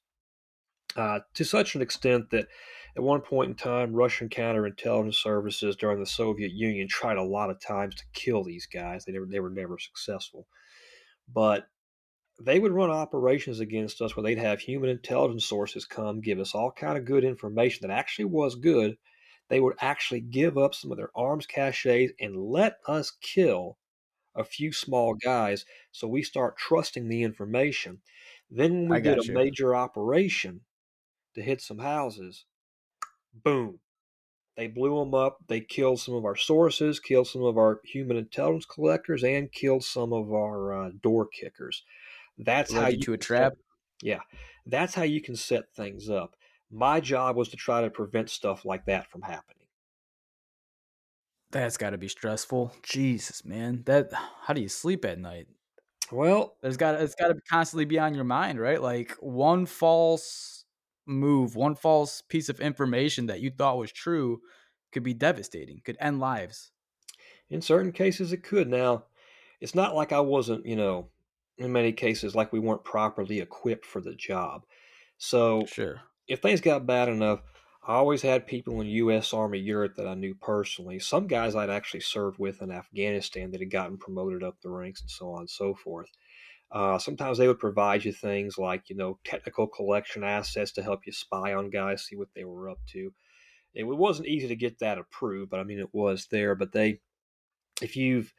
Uh, 0.96 1.20
to 1.34 1.46
such 1.46 1.76
an 1.76 1.82
extent 1.82 2.30
that 2.32 2.48
at 2.96 3.04
one 3.04 3.22
point 3.22 3.50
in 3.50 3.56
time, 3.56 3.94
Russian 3.94 4.28
counterintelligence 4.28 5.16
services 5.16 5.76
during 5.76 6.00
the 6.00 6.06
Soviet 6.06 6.52
Union 6.52 6.88
tried 6.88 7.18
a 7.18 7.24
lot 7.24 7.50
of 7.50 7.62
times 7.62 7.96
to 7.96 8.04
kill 8.14 8.44
these 8.44 8.68
guys. 8.68 9.06
They 9.06 9.14
never, 9.14 9.28
they 9.30 9.40
were 9.40 9.50
never 9.50 9.78
successful. 9.80 10.48
But 11.32 11.68
they 12.40 12.60
would 12.60 12.72
run 12.72 12.90
operations 12.90 13.60
against 13.60 14.02
us 14.02 14.16
where 14.16 14.24
they'd 14.24 14.38
have 14.38 14.60
human 14.60 14.90
intelligence 14.90 15.46
sources 15.46 15.86
come 15.86 16.22
give 16.22 16.40
us 16.40 16.54
all 16.54 16.72
kind 16.72 16.98
of 16.98 17.06
good 17.06 17.24
information 17.24 17.88
that 17.88 17.94
actually 17.94 18.26
was 18.26 18.56
good. 18.56 18.98
They 19.50 19.60
would 19.60 19.76
actually 19.82 20.22
give 20.22 20.58
up 20.58 20.76
some 20.76 20.92
of 20.92 20.98
their 20.98 21.12
arms 21.16 21.46
caches 21.46 22.12
and 22.20 22.38
let 22.38 22.78
us 22.88 23.12
kill 23.22 23.78
a 24.36 24.44
few 24.44 24.72
small 24.72 25.16
guys 25.16 25.66
so 25.92 26.08
we 26.08 26.22
start 26.24 26.58
trusting 26.58 27.08
the 27.10 27.24
information. 27.24 28.02
Then 28.52 28.88
when 28.88 28.90
we 28.90 29.02
did 29.02 29.20
a 29.20 29.26
you. 29.26 29.34
major 29.34 29.76
operation 29.76 30.62
to 31.36 31.42
hit 31.42 31.62
some 31.62 31.80
houses, 31.80 32.46
boom, 33.34 33.80
They 34.58 34.68
blew 34.68 35.00
them 35.00 35.14
up. 35.14 35.38
They 35.48 35.62
killed 35.62 36.00
some 36.00 36.16
of 36.16 36.26
our 36.26 36.36
sources, 36.36 37.00
killed 37.00 37.28
some 37.28 37.44
of 37.44 37.58
our 37.58 37.80
human 37.86 38.18
intelligence 38.18 38.66
collectors, 38.66 39.24
and 39.24 39.52
killed 39.52 39.84
some 39.84 40.12
of 40.14 40.32
our 40.34 40.74
uh, 40.74 40.92
door 41.02 41.28
kickers. 41.28 41.84
That's 42.38 42.74
how 42.74 42.88
you 42.88 43.00
to 43.00 43.14
a 43.14 43.18
trap. 43.18 43.54
yeah, 44.02 44.20
that's 44.66 44.94
how 44.94 45.04
you 45.04 45.22
can 45.22 45.36
set 45.36 45.74
things 45.76 46.10
up. 46.10 46.36
My 46.72 47.00
job 47.00 47.36
was 47.36 47.50
to 47.50 47.58
try 47.58 47.82
to 47.82 47.90
prevent 47.90 48.30
stuff 48.30 48.66
like 48.66 48.86
that 48.86 49.10
from 49.10 49.22
happening. 49.22 49.66
That's 51.52 51.78
got 51.78 51.92
to 51.92 51.98
be 51.98 52.10
stressful. 52.10 52.74
Jesus, 52.84 53.46
man. 53.46 53.84
That 53.86 54.12
how 54.14 54.54
do 54.54 54.62
you 54.62 54.68
sleep 54.70 55.06
at 55.06 55.20
night? 55.20 55.48
Well, 56.12 56.56
There's 56.62 56.78
got 56.78 56.96
it's 56.96 57.16
got 57.16 57.30
to 57.30 57.36
constantly 57.50 57.86
be 57.86 58.00
on 58.00 58.14
your 58.14 58.24
mind, 58.24 58.60
right? 58.60 58.82
Like 58.82 59.16
one 59.20 59.66
false 59.66 60.66
move, 61.06 61.56
one 61.56 61.76
false 61.76 62.22
piece 62.22 62.50
of 62.50 62.60
information 62.60 63.28
that 63.28 63.40
you 63.40 63.50
thought 63.50 63.78
was 63.78 63.92
true 63.92 64.42
could 64.92 65.04
be 65.04 65.14
devastating, 65.14 65.82
could 65.84 65.98
end 66.00 66.20
lives. 66.20 66.72
in 67.50 67.62
certain 67.62 67.92
cases, 67.92 68.34
it 68.34 68.44
could. 68.44 68.68
Now, 68.70 69.06
it's 69.62 69.76
not 69.76 69.96
like 69.96 70.12
I 70.12 70.20
wasn't, 70.20 70.66
you 70.66 70.76
know, 70.76 71.10
in 71.58 71.72
many 71.72 71.92
cases, 71.94 72.36
like 72.36 72.52
we 72.52 72.60
weren't 72.60 72.84
properly 72.84 73.40
equipped 73.40 73.86
for 73.86 74.02
the 74.02 74.14
job. 74.16 74.66
So 75.18 75.66
Sure. 75.66 76.02
if 76.28 76.42
things 76.42 76.62
got 76.62 76.86
bad 76.86 77.10
enough, 77.10 77.42
I 77.88 77.94
always 77.94 78.22
had 78.22 78.48
people 78.48 78.82
in 78.82 78.88
U.S. 78.88 79.34
Army 79.34 79.60
Europe 79.60 79.96
that 79.96 80.08
I 80.08 80.14
knew 80.14 80.36
personally. 80.36 81.00
Some 81.00 81.26
guys 81.28 81.56
I'd 81.56 81.70
actually 81.70 82.02
served 82.02 82.38
with 82.38 82.62
in 82.62 82.70
Afghanistan 82.72 83.52
that 83.52 83.62
had 83.62 83.72
gotten 83.72 83.98
promoted 83.98 84.44
up 84.44 84.60
the 84.62 84.70
ranks 84.70 85.02
and 85.02 85.10
so 85.10 85.32
on 85.32 85.42
and 85.42 85.50
so 85.50 85.74
forth. 85.74 86.10
Uh, 86.70 87.00
sometimes 87.00 87.38
they 87.38 87.48
would 87.48 87.60
provide 87.60 88.04
you 88.04 88.12
things 88.12 88.58
like, 88.58 88.90
you 88.90 88.96
know, 88.96 89.20
technical 89.24 89.68
collection 89.68 90.24
assets 90.24 90.74
to 90.74 90.84
help 90.84 91.06
you 91.06 91.14
spy 91.14 91.54
on 91.54 91.70
guys, 91.70 92.04
see 92.04 92.18
what 92.18 92.28
they 92.36 92.44
were 92.44 92.70
up 92.70 92.80
to. 92.88 93.14
It 93.74 93.84
wasn't 93.84 94.28
easy 94.28 94.50
to 94.50 94.56
get 94.56 94.80
that 94.80 94.98
approved, 94.98 95.50
but 95.50 95.60
I 95.62 95.64
mean, 95.64 95.80
it 95.80 95.94
was 95.94 96.28
there. 96.30 96.56
But 96.56 96.74
they, 96.74 97.00
if 97.82 97.96
you've 97.96 98.34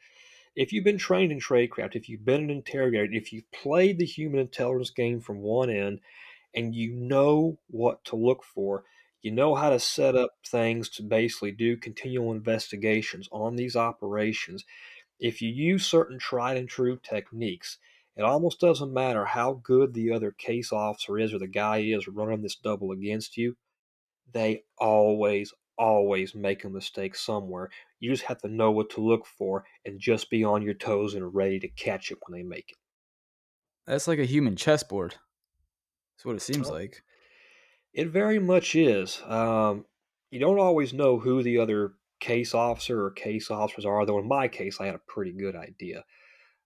if 0.59 0.73
you've 0.73 0.83
been 0.83 0.97
trained 0.97 1.31
in 1.31 1.39
tradecraft, 1.39 1.95
if 1.95 2.09
you've 2.09 2.25
been 2.25 2.43
an 2.43 2.49
interrogator, 2.49 3.07
if 3.13 3.31
you've 3.31 3.49
played 3.53 3.97
the 3.97 4.05
human 4.05 4.41
intelligence 4.41 4.89
game 4.89 5.21
from 5.21 5.39
one 5.39 5.69
end, 5.69 6.01
and 6.53 6.75
you 6.75 6.91
know 6.91 7.57
what 7.67 8.03
to 8.03 8.17
look 8.17 8.43
for, 8.43 8.83
you 9.21 9.31
know 9.31 9.55
how 9.55 9.69
to 9.69 9.79
set 9.79 10.17
up 10.17 10.31
things 10.45 10.89
to 10.89 11.01
basically 11.01 11.53
do 11.53 11.77
continual 11.77 12.33
investigations 12.33 13.29
on 13.31 13.55
these 13.55 13.77
operations. 13.77 14.65
If 15.17 15.41
you 15.41 15.49
use 15.49 15.85
certain 15.85 16.19
tried 16.19 16.57
and 16.57 16.67
true 16.67 16.99
techniques, 17.01 17.77
it 18.17 18.23
almost 18.23 18.59
doesn't 18.59 18.93
matter 18.93 19.23
how 19.23 19.61
good 19.63 19.93
the 19.93 20.11
other 20.11 20.31
case 20.31 20.73
officer 20.73 21.17
is 21.17 21.33
or 21.33 21.39
the 21.39 21.47
guy 21.47 21.77
is 21.77 22.05
running 22.09 22.41
this 22.41 22.55
double 22.55 22.91
against 22.91 23.37
you, 23.37 23.55
they 24.29 24.63
always, 24.77 25.53
always 25.77 26.35
make 26.35 26.65
a 26.65 26.69
mistake 26.69 27.15
somewhere. 27.15 27.69
You 27.99 28.09
just 28.11 28.23
have 28.23 28.39
to 28.41 28.47
know 28.47 28.71
what 28.71 28.89
to 28.91 29.01
look 29.01 29.25
for 29.25 29.65
and 29.85 29.99
just 29.99 30.29
be 30.29 30.43
on 30.43 30.61
your 30.61 30.73
toes 30.73 31.13
and 31.15 31.33
ready 31.33 31.59
to 31.59 31.67
catch 31.67 32.11
it 32.11 32.17
when 32.25 32.37
they 32.39 32.43
make 32.47 32.69
it. 32.71 32.77
That's 33.85 34.07
like 34.07 34.19
a 34.19 34.25
human 34.25 34.55
chessboard. 34.55 35.15
That's 36.15 36.25
what 36.25 36.35
it 36.35 36.41
seems 36.41 36.69
Oh. 36.69 36.73
like. 36.73 37.01
It 37.93 38.09
very 38.09 38.39
much 38.39 38.75
is. 38.75 39.21
Um, 39.23 39.85
you 40.31 40.39
don't 40.39 40.59
always 40.59 40.93
know 40.93 41.17
who 41.19 41.41
the 41.41 41.57
other 41.57 41.93
case 42.19 42.53
officer 42.53 43.03
or 43.03 43.11
case 43.11 43.49
officers 43.49 43.85
are, 43.85 44.05
though 44.05 44.19
in 44.19 44.27
my 44.27 44.47
case, 44.47 44.79
I 44.79 44.85
had 44.85 44.95
a 44.95 45.01
pretty 45.07 45.31
good 45.31 45.55
idea. 45.55 46.03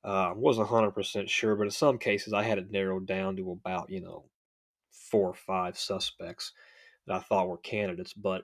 Uh, 0.04 0.30
I 0.30 0.34
wasn't 0.34 0.68
100% 0.68 1.30
sure, 1.30 1.56
but 1.56 1.64
in 1.64 1.72
some 1.72 1.98
cases, 1.98 2.34
I 2.34 2.44
had 2.44 2.58
it 2.58 2.72
narrowed 2.72 3.08
down 3.08 3.38
to 3.38 3.52
about, 3.52 3.90
you 3.90 4.02
know, 4.02 4.30
four 4.92 5.30
or 5.30 5.34
five 5.34 5.78
suspects 5.80 6.52
that 7.08 7.16
I 7.16 7.20
thought 7.20 7.48
were 7.48 7.58
candidates. 7.58 8.14
But 8.14 8.44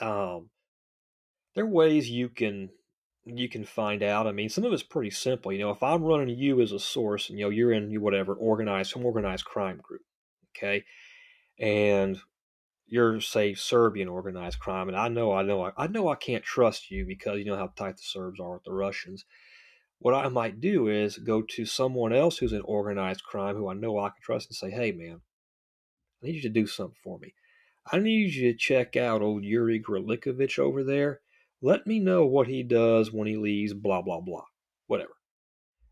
um, 0.00 0.50
there 1.54 1.64
are 1.64 1.68
ways 1.68 2.10
you 2.10 2.28
can 2.28 2.70
you 3.24 3.48
can 3.48 3.64
find 3.64 4.02
out. 4.02 4.26
I 4.26 4.32
mean, 4.32 4.48
some 4.48 4.64
of 4.64 4.72
it's 4.72 4.82
pretty 4.82 5.10
simple. 5.10 5.52
You 5.52 5.60
know, 5.60 5.70
if 5.70 5.82
I'm 5.82 6.02
running 6.02 6.36
you 6.36 6.60
as 6.60 6.72
a 6.72 6.78
source, 6.78 7.28
and 7.30 7.38
you 7.38 7.44
know 7.44 7.50
you're 7.50 7.72
in 7.72 7.90
you 7.90 8.00
whatever 8.00 8.34
organized 8.34 8.90
some 8.90 9.06
organized 9.06 9.44
crime 9.44 9.80
group, 9.82 10.02
okay, 10.56 10.84
and 11.58 12.18
you're 12.86 13.20
say 13.20 13.54
Serbian 13.54 14.08
organized 14.08 14.58
crime, 14.58 14.88
and 14.88 14.96
I 14.96 15.08
know 15.08 15.32
I 15.32 15.42
know 15.42 15.64
I, 15.64 15.72
I 15.76 15.86
know 15.86 16.08
I 16.08 16.16
can't 16.16 16.44
trust 16.44 16.90
you 16.90 17.06
because 17.06 17.38
you 17.38 17.44
know 17.44 17.56
how 17.56 17.72
tight 17.76 17.96
the 17.96 18.02
Serbs 18.02 18.40
are 18.40 18.54
with 18.54 18.64
the 18.64 18.72
Russians. 18.72 19.24
What 19.98 20.14
I 20.14 20.28
might 20.28 20.60
do 20.60 20.88
is 20.88 21.18
go 21.18 21.42
to 21.42 21.64
someone 21.64 22.12
else 22.12 22.38
who's 22.38 22.52
in 22.52 22.62
organized 22.62 23.22
crime 23.22 23.54
who 23.56 23.68
I 23.68 23.74
know 23.74 23.98
I 23.98 24.08
can 24.08 24.22
trust 24.22 24.48
and 24.48 24.56
say, 24.56 24.70
"Hey, 24.70 24.90
man, 24.90 25.20
I 26.22 26.26
need 26.26 26.36
you 26.36 26.42
to 26.42 26.48
do 26.48 26.66
something 26.66 26.96
for 27.02 27.18
me. 27.18 27.34
I 27.90 27.98
need 27.98 28.34
you 28.34 28.52
to 28.52 28.58
check 28.58 28.96
out 28.96 29.22
old 29.22 29.44
Yuri 29.44 29.80
Grilikovich 29.80 30.58
over 30.58 30.84
there. 30.84 31.21
Let 31.62 31.86
me 31.86 32.00
know 32.00 32.26
what 32.26 32.48
he 32.48 32.64
does 32.64 33.12
when 33.12 33.28
he 33.28 33.36
leaves, 33.36 33.72
blah, 33.72 34.02
blah, 34.02 34.20
blah, 34.20 34.44
whatever. 34.88 35.16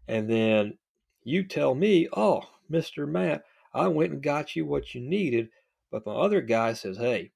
And 0.09 0.28
then 0.28 0.76
you 1.22 1.44
tell 1.44 1.76
me, 1.76 2.09
oh, 2.12 2.42
Mr. 2.70 3.09
Matt, 3.09 3.44
I 3.72 3.87
went 3.87 4.12
and 4.12 4.22
got 4.22 4.56
you 4.56 4.66
what 4.66 4.94
you 4.94 5.00
needed. 5.00 5.48
But 5.92 6.04
the 6.04 6.11
other 6.11 6.40
guy 6.40 6.72
says, 6.72 6.96
hey, 6.96 7.30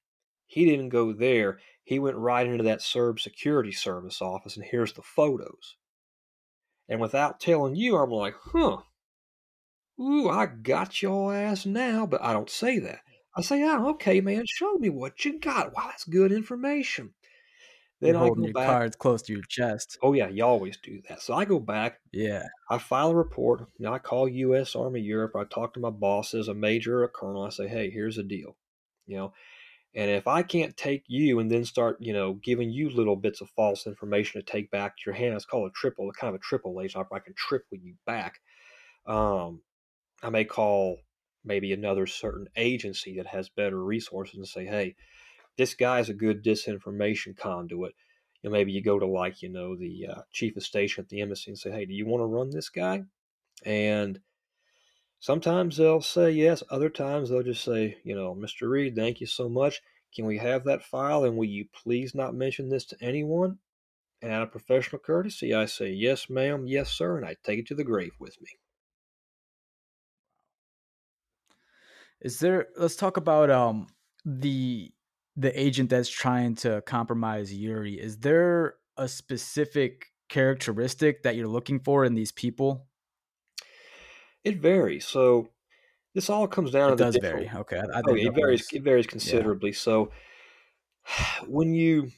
he 0.45 0.65
didn't 0.65 0.89
go 0.89 1.13
there. 1.13 1.59
He 1.83 1.97
went 1.97 2.17
right 2.17 2.45
into 2.45 2.63
that 2.65 2.81
Serb 2.81 3.19
security 3.19 3.71
service 3.71 4.21
office, 4.21 4.55
and 4.57 4.65
here's 4.65 4.93
the 4.93 5.01
photos. 5.01 5.77
And 6.89 6.99
without 6.99 7.39
telling 7.39 7.75
you, 7.75 7.97
I'm 7.97 8.11
like, 8.11 8.35
huh, 8.51 8.79
ooh, 9.99 10.29
I 10.29 10.45
got 10.45 11.01
your 11.01 11.33
ass 11.33 11.65
now. 11.65 12.05
But 12.05 12.21
I 12.21 12.33
don't 12.33 12.49
say 12.49 12.79
that. 12.79 12.99
I 13.35 13.41
say, 13.41 13.63
oh, 13.63 13.89
okay, 13.91 14.21
man, 14.21 14.43
show 14.45 14.75
me 14.75 14.89
what 14.89 15.25
you 15.25 15.39
got. 15.39 15.73
Wow, 15.73 15.87
that's 15.87 16.05
good 16.05 16.31
information. 16.31 17.13
Then 18.01 18.15
You're 18.15 18.17
I 18.17 18.29
holding 18.29 18.45
go 18.45 18.47
your 18.47 18.53
back. 18.53 18.67
cards 18.67 18.95
close 18.95 19.21
to 19.23 19.33
your 19.33 19.43
chest. 19.49 19.99
Oh, 20.01 20.13
yeah, 20.13 20.27
you 20.29 20.43
always 20.43 20.77
do 20.77 21.01
that. 21.09 21.21
So 21.21 21.33
I 21.33 21.45
go 21.45 21.59
back, 21.59 21.99
Yeah. 22.11 22.47
I 22.69 22.77
file 22.77 23.11
a 23.11 23.15
report. 23.15 23.69
Know, 23.79 23.93
I 23.93 23.99
call 23.99 24.27
U.S. 24.29 24.75
Army 24.75 25.01
Europe. 25.01 25.35
I 25.35 25.45
talk 25.45 25.73
to 25.73 25.79
my 25.79 25.89
bosses, 25.89 26.47
a 26.47 26.53
major 26.53 26.99
or 26.99 27.03
a 27.05 27.09
colonel. 27.09 27.43
I 27.43 27.49
say, 27.49 27.67
hey, 27.67 27.89
here's 27.89 28.17
the 28.17 28.23
deal. 28.23 28.57
You 29.07 29.17
know, 29.17 29.33
and 29.95 30.11
if 30.11 30.27
I 30.27 30.43
can't 30.43 30.77
take 30.77 31.03
you 31.07 31.39
and 31.39 31.51
then 31.51 31.65
start, 31.65 31.97
you 32.01 32.13
know, 32.13 32.33
giving 32.35 32.71
you 32.71 32.89
little 32.89 33.15
bits 33.17 33.41
of 33.41 33.49
false 33.51 33.87
information 33.87 34.41
to 34.41 34.45
take 34.45 34.71
back 34.71 34.97
to 34.97 35.03
your 35.07 35.15
hand, 35.15 35.35
it's 35.35 35.45
called 35.45 35.69
a 35.69 35.73
triple, 35.73 36.11
kind 36.13 36.29
of 36.35 36.41
a 36.41 36.43
triple 36.43 36.81
agent. 36.81 37.07
I 37.11 37.19
can 37.19 37.35
triple 37.35 37.77
you 37.77 37.95
back. 38.05 38.41
Um, 39.05 39.63
I 40.23 40.29
may 40.29 40.45
call 40.45 40.99
maybe 41.43 41.73
another 41.73 42.07
certain 42.07 42.47
agency 42.55 43.17
that 43.17 43.27
has 43.27 43.49
better 43.49 43.83
resources 43.83 44.37
and 44.37 44.47
say, 44.47 44.65
hey, 44.65 44.95
this 45.57 45.73
guy's 45.73 46.09
a 46.09 46.13
good 46.13 46.43
disinformation 46.43 47.37
conduit. 47.37 47.93
And 48.43 48.51
maybe 48.51 48.71
you 48.71 48.83
go 48.83 48.99
to 48.99 49.07
like, 49.07 49.41
you 49.41 49.49
know, 49.49 49.75
the 49.75 50.07
uh, 50.07 50.21
chief 50.31 50.55
of 50.55 50.63
station 50.63 51.03
at 51.03 51.09
the 51.09 51.21
embassy 51.21 51.51
and 51.51 51.57
say, 51.57 51.71
hey, 51.71 51.85
do 51.85 51.93
you 51.93 52.05
want 52.05 52.21
to 52.21 52.25
run 52.25 52.51
this 52.51 52.69
guy? 52.69 53.03
And 53.65 54.19
sometimes 55.19 55.77
they'll 55.77 56.01
say 56.01 56.31
yes. 56.31 56.61
Other 56.69 56.89
times 56.89 57.29
they'll 57.29 57.43
just 57.43 57.63
say, 57.63 57.97
you 58.03 58.15
know, 58.15 58.35
Mr. 58.35 58.69
Reed, 58.69 58.95
thank 58.95 59.19
you 59.19 59.27
so 59.27 59.49
much. 59.49 59.81
Can 60.13 60.25
we 60.25 60.37
have 60.37 60.63
that 60.65 60.83
file? 60.83 61.23
And 61.23 61.37
will 61.37 61.45
you 61.45 61.65
please 61.73 62.13
not 62.13 62.35
mention 62.35 62.69
this 62.69 62.85
to 62.85 62.97
anyone? 63.01 63.57
And 64.21 64.31
out 64.31 64.43
of 64.43 64.51
professional 64.51 64.99
courtesy, 64.99 65.53
I 65.53 65.65
say, 65.65 65.91
yes, 65.91 66.29
ma'am, 66.29 66.67
yes, 66.67 66.91
sir. 66.91 67.17
And 67.17 67.25
I 67.25 67.35
take 67.43 67.59
it 67.59 67.67
to 67.67 67.75
the 67.75 67.83
grave 67.83 68.13
with 68.19 68.39
me. 68.41 68.49
Is 72.21 72.39
there 72.39 72.67
let's 72.77 72.95
talk 72.95 73.17
about 73.17 73.51
um 73.51 73.87
the 74.25 74.91
the 75.35 75.57
agent 75.59 75.89
that's 75.89 76.09
trying 76.09 76.55
to 76.55 76.81
compromise 76.85 77.53
Yuri. 77.53 77.99
Is 77.99 78.17
there 78.19 78.75
a 78.97 79.07
specific 79.07 80.07
characteristic 80.29 81.23
that 81.23 81.35
you're 81.35 81.47
looking 81.47 81.79
for 81.79 82.05
in 82.05 82.13
these 82.15 82.31
people? 82.31 82.87
It 84.43 84.57
varies. 84.59 85.05
So 85.05 85.49
this 86.13 86.29
all 86.29 86.47
comes 86.47 86.71
down 86.71 86.93
It 86.93 86.97
to 86.97 87.03
does 87.03 87.17
vary. 87.17 87.49
Okay. 87.53 87.77
I, 87.77 87.99
I 87.99 88.01
Oh, 88.07 88.13
yeah, 88.13 88.27
it 88.29 88.35
varies. 88.35 88.61
was- 88.61 88.73
It 88.73 88.83
varies 88.83 89.07
considerably. 89.07 89.73
So 89.73 90.11
when 91.47 91.73
you 91.73 92.11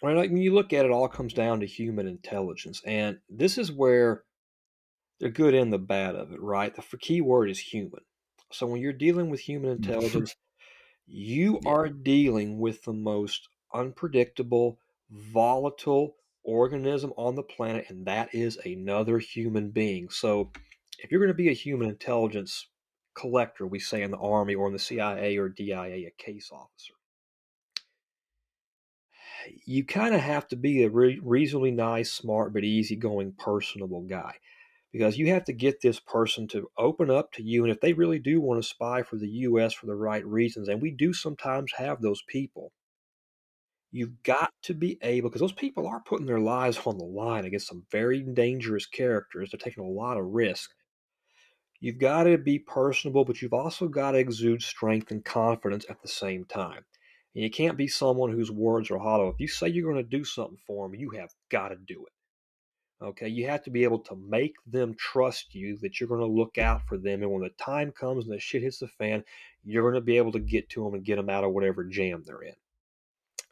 when 0.00 0.16
like 0.16 0.30
when 0.30 0.42
you 0.42 0.54
look 0.54 0.72
at 0.72 0.84
it, 0.84 0.88
it 0.88 0.92
all 0.92 1.08
comes 1.08 1.32
down 1.32 1.60
to 1.60 1.66
human 1.66 2.06
intelligence, 2.06 2.82
and 2.84 3.18
this 3.28 3.58
is 3.58 3.72
where 3.72 4.24
the 5.20 5.28
good 5.28 5.54
and 5.54 5.72
the 5.72 5.78
bad 5.78 6.14
of 6.14 6.32
it, 6.32 6.40
right? 6.40 6.74
The 6.74 6.96
key 6.98 7.20
word 7.20 7.50
is 7.50 7.58
human. 7.58 8.00
So 8.52 8.66
when 8.66 8.80
you're 8.80 8.92
dealing 8.92 9.30
with 9.30 9.40
human 9.40 9.70
intelligence, 9.82 10.34
you 11.08 11.60
Yeah. 11.60 11.66
are 11.66 11.88
dealing 11.88 12.58
with 12.60 12.84
the 12.84 12.92
most 12.92 13.48
unpredictable, 13.74 14.78
volatile 15.10 16.16
organism 16.44 17.12
on 17.16 17.34
the 17.36 17.42
planet, 17.42 17.86
and 17.90 18.06
that 18.06 18.34
is 18.34 18.56
another 18.58 19.18
human 19.18 19.70
being. 19.72 20.10
So 20.10 20.52
if 20.98 21.10
you're 21.10 21.20
going 21.20 21.28
to 21.28 21.34
be 21.34 21.48
a 21.50 21.54
human 21.54 21.88
intelligence 21.90 22.68
collector, 23.14 23.66
we 23.66 23.80
say 23.80 24.02
in 24.02 24.10
the 24.12 24.18
Army 24.18 24.54
or 24.54 24.68
in 24.68 24.72
the 24.74 24.78
CIA 24.78 25.36
or 25.38 25.48
DIA, 25.48 26.08
a 26.08 26.12
case 26.18 26.50
officer, 26.52 26.94
you 29.64 29.84
kind 29.84 30.14
of 30.14 30.20
have 30.20 30.48
to 30.48 30.56
be 30.56 30.82
a 30.82 30.90
re- 30.90 31.20
reasonably 31.22 31.70
nice, 31.70 32.10
smart, 32.12 32.52
but 32.52 32.64
easygoing, 32.64 33.32
personable 33.32 34.02
guy 34.02 34.38
because 34.92 35.18
you 35.18 35.28
have 35.28 35.44
to 35.44 35.52
get 35.52 35.80
this 35.80 36.00
person 36.00 36.48
to 36.48 36.70
open 36.76 37.10
up 37.10 37.32
to 37.32 37.42
you. 37.42 37.64
And 37.64 37.72
if 37.72 37.80
they 37.80 37.92
really 37.92 38.18
do 38.18 38.40
want 38.40 38.62
to 38.62 38.68
spy 38.68 39.02
for 39.02 39.16
the 39.16 39.28
U.S. 39.28 39.74
for 39.74 39.86
the 39.86 39.94
right 39.94 40.24
reasons, 40.24 40.68
and 40.68 40.80
we 40.80 40.90
do 40.90 41.12
sometimes 41.12 41.72
have 41.76 42.00
those 42.00 42.22
people, 42.28 42.72
You've 43.90 44.22
got 44.22 44.52
to 44.64 44.74
be 44.74 44.98
able 45.00 45.30
because 45.30 45.40
those 45.40 45.52
people 45.52 45.86
are 45.86 46.02
putting 46.04 46.26
their 46.26 46.40
lives 46.40 46.78
on 46.84 46.98
the 46.98 47.04
line 47.04 47.46
against 47.46 47.68
some 47.68 47.86
very 47.90 48.20
dangerous 48.20 48.84
characters. 48.84 49.50
They're 49.50 49.58
taking 49.58 49.82
a 49.82 49.88
lot 49.88 50.18
of 50.18 50.26
risk. 50.26 50.70
You've 51.80 51.98
got 51.98 52.24
to 52.24 52.36
be 52.36 52.58
personable, 52.58 53.24
but 53.24 53.40
you've 53.40 53.54
also 53.54 53.88
got 53.88 54.10
to 54.10 54.18
exude 54.18 54.62
strength 54.62 55.10
and 55.10 55.24
confidence 55.24 55.86
at 55.88 56.02
the 56.02 56.08
same 56.08 56.44
time. 56.44 56.84
And 57.34 57.44
you 57.44 57.50
can't 57.50 57.78
be 57.78 57.88
someone 57.88 58.32
whose 58.32 58.50
words 58.50 58.90
are 58.90 58.98
hollow. 58.98 59.28
If 59.28 59.40
you 59.40 59.48
say 59.48 59.68
you're 59.68 59.90
going 59.90 60.04
to 60.04 60.16
do 60.16 60.24
something 60.24 60.58
for 60.66 60.86
them, 60.86 60.98
you 60.98 61.10
have 61.10 61.30
got 61.50 61.68
to 61.68 61.76
do 61.76 62.04
it. 62.04 62.12
Okay, 63.00 63.28
you 63.28 63.46
have 63.46 63.62
to 63.64 63.70
be 63.70 63.84
able 63.84 64.00
to 64.00 64.16
make 64.16 64.56
them 64.66 64.94
trust 64.94 65.54
you 65.54 65.76
that 65.78 66.00
you're 66.00 66.08
going 66.08 66.20
to 66.20 66.26
look 66.26 66.58
out 66.58 66.82
for 66.88 66.98
them. 66.98 67.22
And 67.22 67.30
when 67.32 67.42
the 67.42 67.50
time 67.50 67.92
comes 67.92 68.24
and 68.24 68.34
the 68.34 68.40
shit 68.40 68.62
hits 68.62 68.78
the 68.80 68.88
fan, 68.88 69.24
you're 69.64 69.82
going 69.84 70.00
to 70.00 70.04
be 70.04 70.16
able 70.16 70.32
to 70.32 70.40
get 70.40 70.68
to 70.70 70.84
them 70.84 70.94
and 70.94 71.04
get 71.04 71.16
them 71.16 71.30
out 71.30 71.44
of 71.44 71.52
whatever 71.52 71.84
jam 71.84 72.24
they're 72.24 72.42
in. 72.42 72.56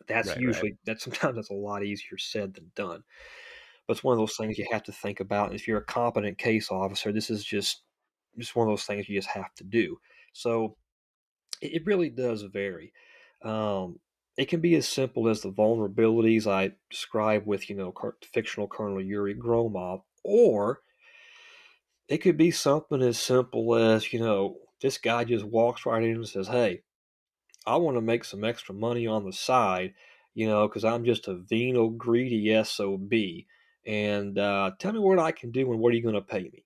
That's 0.07 0.35
Right, 0.35 0.45
right. 0.45 0.67
usually 0.67 0.79
that 0.85 1.01
sometimes 1.01 1.37
that's 1.37 1.51
a 1.51 1.55
lot 1.55 1.85
easier 1.85 2.19
said 2.19 2.55
than 2.55 2.71
done. 2.75 3.05
But 3.87 3.95
it's 3.97 4.05
one 4.05 4.15
of 4.15 4.19
those 4.19 4.37
things 4.37 4.59
you 4.59 4.69
have 4.73 4.85
to 4.85 4.93
think 4.93 5.21
about. 5.21 5.55
If 5.55 5.69
you're 5.69 5.79
a 5.79 5.85
competent 5.85 6.39
case 6.39 6.71
officer, 6.71 7.13
this 7.13 7.31
is 7.31 7.45
just 7.45 7.85
just 8.39 8.57
one 8.57 8.69
of 8.69 8.73
those 8.73 8.85
things 8.85 9.09
you 9.09 9.19
just 9.19 9.31
have 9.31 9.55
to 9.57 9.65
do. 9.65 10.01
So 10.33 10.77
it, 11.63 11.75
it 11.83 11.87
really 11.87 12.11
does 12.11 12.43
vary. 12.43 12.93
Um, 13.43 14.01
it 14.37 14.47
can 14.47 14.61
be 14.61 14.75
as 14.75 14.87
simple 14.87 15.29
as 15.29 15.41
the 15.41 15.51
vulnerabilities 15.51 16.47
I 16.47 16.73
described 16.91 17.47
with, 17.47 17.71
you 17.71 17.77
know, 17.77 17.95
fictional 18.33 18.69
Colonel 18.69 19.01
Yuri 19.01 19.35
Gromov, 19.35 20.03
or 20.25 20.81
it 22.09 22.19
could 22.19 22.37
be 22.37 22.51
something 22.51 23.03
as 23.03 23.19
simple 23.19 23.75
as, 23.75 24.13
you 24.13 24.21
know, 24.21 24.59
this 24.83 24.99
guy 24.99 25.25
just 25.25 25.45
walks 25.45 25.87
right 25.87 26.03
in 26.03 26.17
and 26.17 26.29
says, 26.29 26.49
Hey, 26.49 26.83
I 27.67 27.77
want 27.77 27.97
to 27.97 28.03
make 28.03 28.25
some 28.25 28.45
extra 28.45 28.75
money 28.75 29.07
on 29.07 29.25
the 29.25 29.33
side, 29.33 29.95
you 30.35 30.47
know, 30.47 30.69
because 30.69 30.85
I'm 30.85 31.05
just 31.05 31.29
a 31.29 31.35
venal, 31.35 31.91
greedy 31.91 32.63
SOB. 32.63 33.13
And 33.87 34.39
uh, 34.39 34.73
tell 34.79 34.93
me 34.93 34.99
what 34.99 35.19
I 35.19 35.33
can 35.33 35.51
do 35.51 35.71
and 35.73 35.81
what 35.81 35.93
are 35.93 35.97
you 35.97 36.03
going 36.03 36.15
to 36.15 36.21
pay 36.21 36.43
me? 36.43 36.65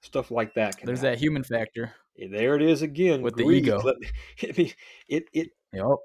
Stuff 0.00 0.30
like 0.30 0.54
that 0.54 0.78
can 0.78 0.86
There's 0.86 1.00
happen. 1.00 1.12
that 1.12 1.20
human 1.20 1.44
factor. 1.44 1.94
There 2.16 2.56
it 2.56 2.62
is 2.62 2.82
again. 2.82 3.22
With 3.22 3.36
the 3.36 3.44
ego. 3.44 3.82
Me- 4.56 4.74
it, 5.08 5.26
it, 5.32 5.48
Yep. 5.72 5.96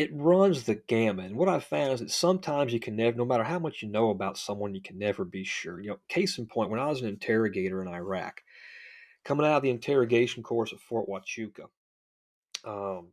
It 0.00 0.10
runs 0.14 0.62
the 0.62 0.76
gamut. 0.76 1.26
And 1.26 1.36
what 1.36 1.50
I've 1.50 1.62
found 1.62 1.92
is 1.92 2.00
that 2.00 2.10
sometimes 2.10 2.72
you 2.72 2.80
can 2.80 2.96
never, 2.96 3.18
no 3.18 3.26
matter 3.26 3.44
how 3.44 3.58
much 3.58 3.82
you 3.82 3.88
know 3.88 4.08
about 4.08 4.38
someone, 4.38 4.74
you 4.74 4.80
can 4.80 4.98
never 4.98 5.26
be 5.26 5.44
sure. 5.44 5.78
You 5.78 5.90
know, 5.90 5.98
case 6.08 6.38
in 6.38 6.46
point, 6.46 6.70
when 6.70 6.80
I 6.80 6.88
was 6.88 7.02
an 7.02 7.08
interrogator 7.08 7.82
in 7.82 7.88
Iraq, 7.88 8.40
coming 9.26 9.44
out 9.44 9.56
of 9.56 9.62
the 9.62 9.68
interrogation 9.68 10.42
course 10.42 10.72
at 10.72 10.80
Fort 10.80 11.06
Huachuca, 11.06 11.66
um, 12.64 13.08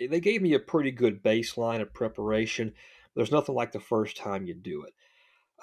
eh, 0.00 0.06
they 0.10 0.20
gave 0.20 0.40
me 0.40 0.54
a 0.54 0.58
pretty 0.58 0.90
good 0.90 1.22
baseline 1.22 1.82
of 1.82 1.92
preparation. 1.92 2.72
There's 3.14 3.32
nothing 3.32 3.54
like 3.54 3.72
the 3.72 3.78
first 3.78 4.16
time 4.16 4.46
you 4.46 4.54
do 4.54 4.84
it. 4.84 4.94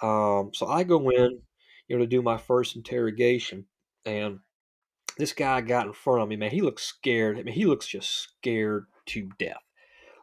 Um, 0.05 0.51
so 0.53 0.67
I 0.67 0.83
go 0.83 1.09
in, 1.09 1.41
you 1.87 1.97
know, 1.97 2.03
to 2.03 2.07
do 2.07 2.21
my 2.21 2.37
first 2.37 2.75
interrogation, 2.75 3.65
and 4.05 4.37
this 5.17 5.33
guy 5.33 5.61
got 5.61 5.87
in 5.87 5.93
front 5.93 6.21
of 6.21 6.29
me. 6.29 6.35
Man, 6.35 6.51
he 6.51 6.61
looks 6.61 6.83
scared. 6.83 7.39
I 7.39 7.41
mean, 7.41 7.55
he 7.55 7.65
looks 7.65 7.87
just 7.87 8.11
scared 8.11 8.85
to 9.07 9.27
death. 9.39 9.63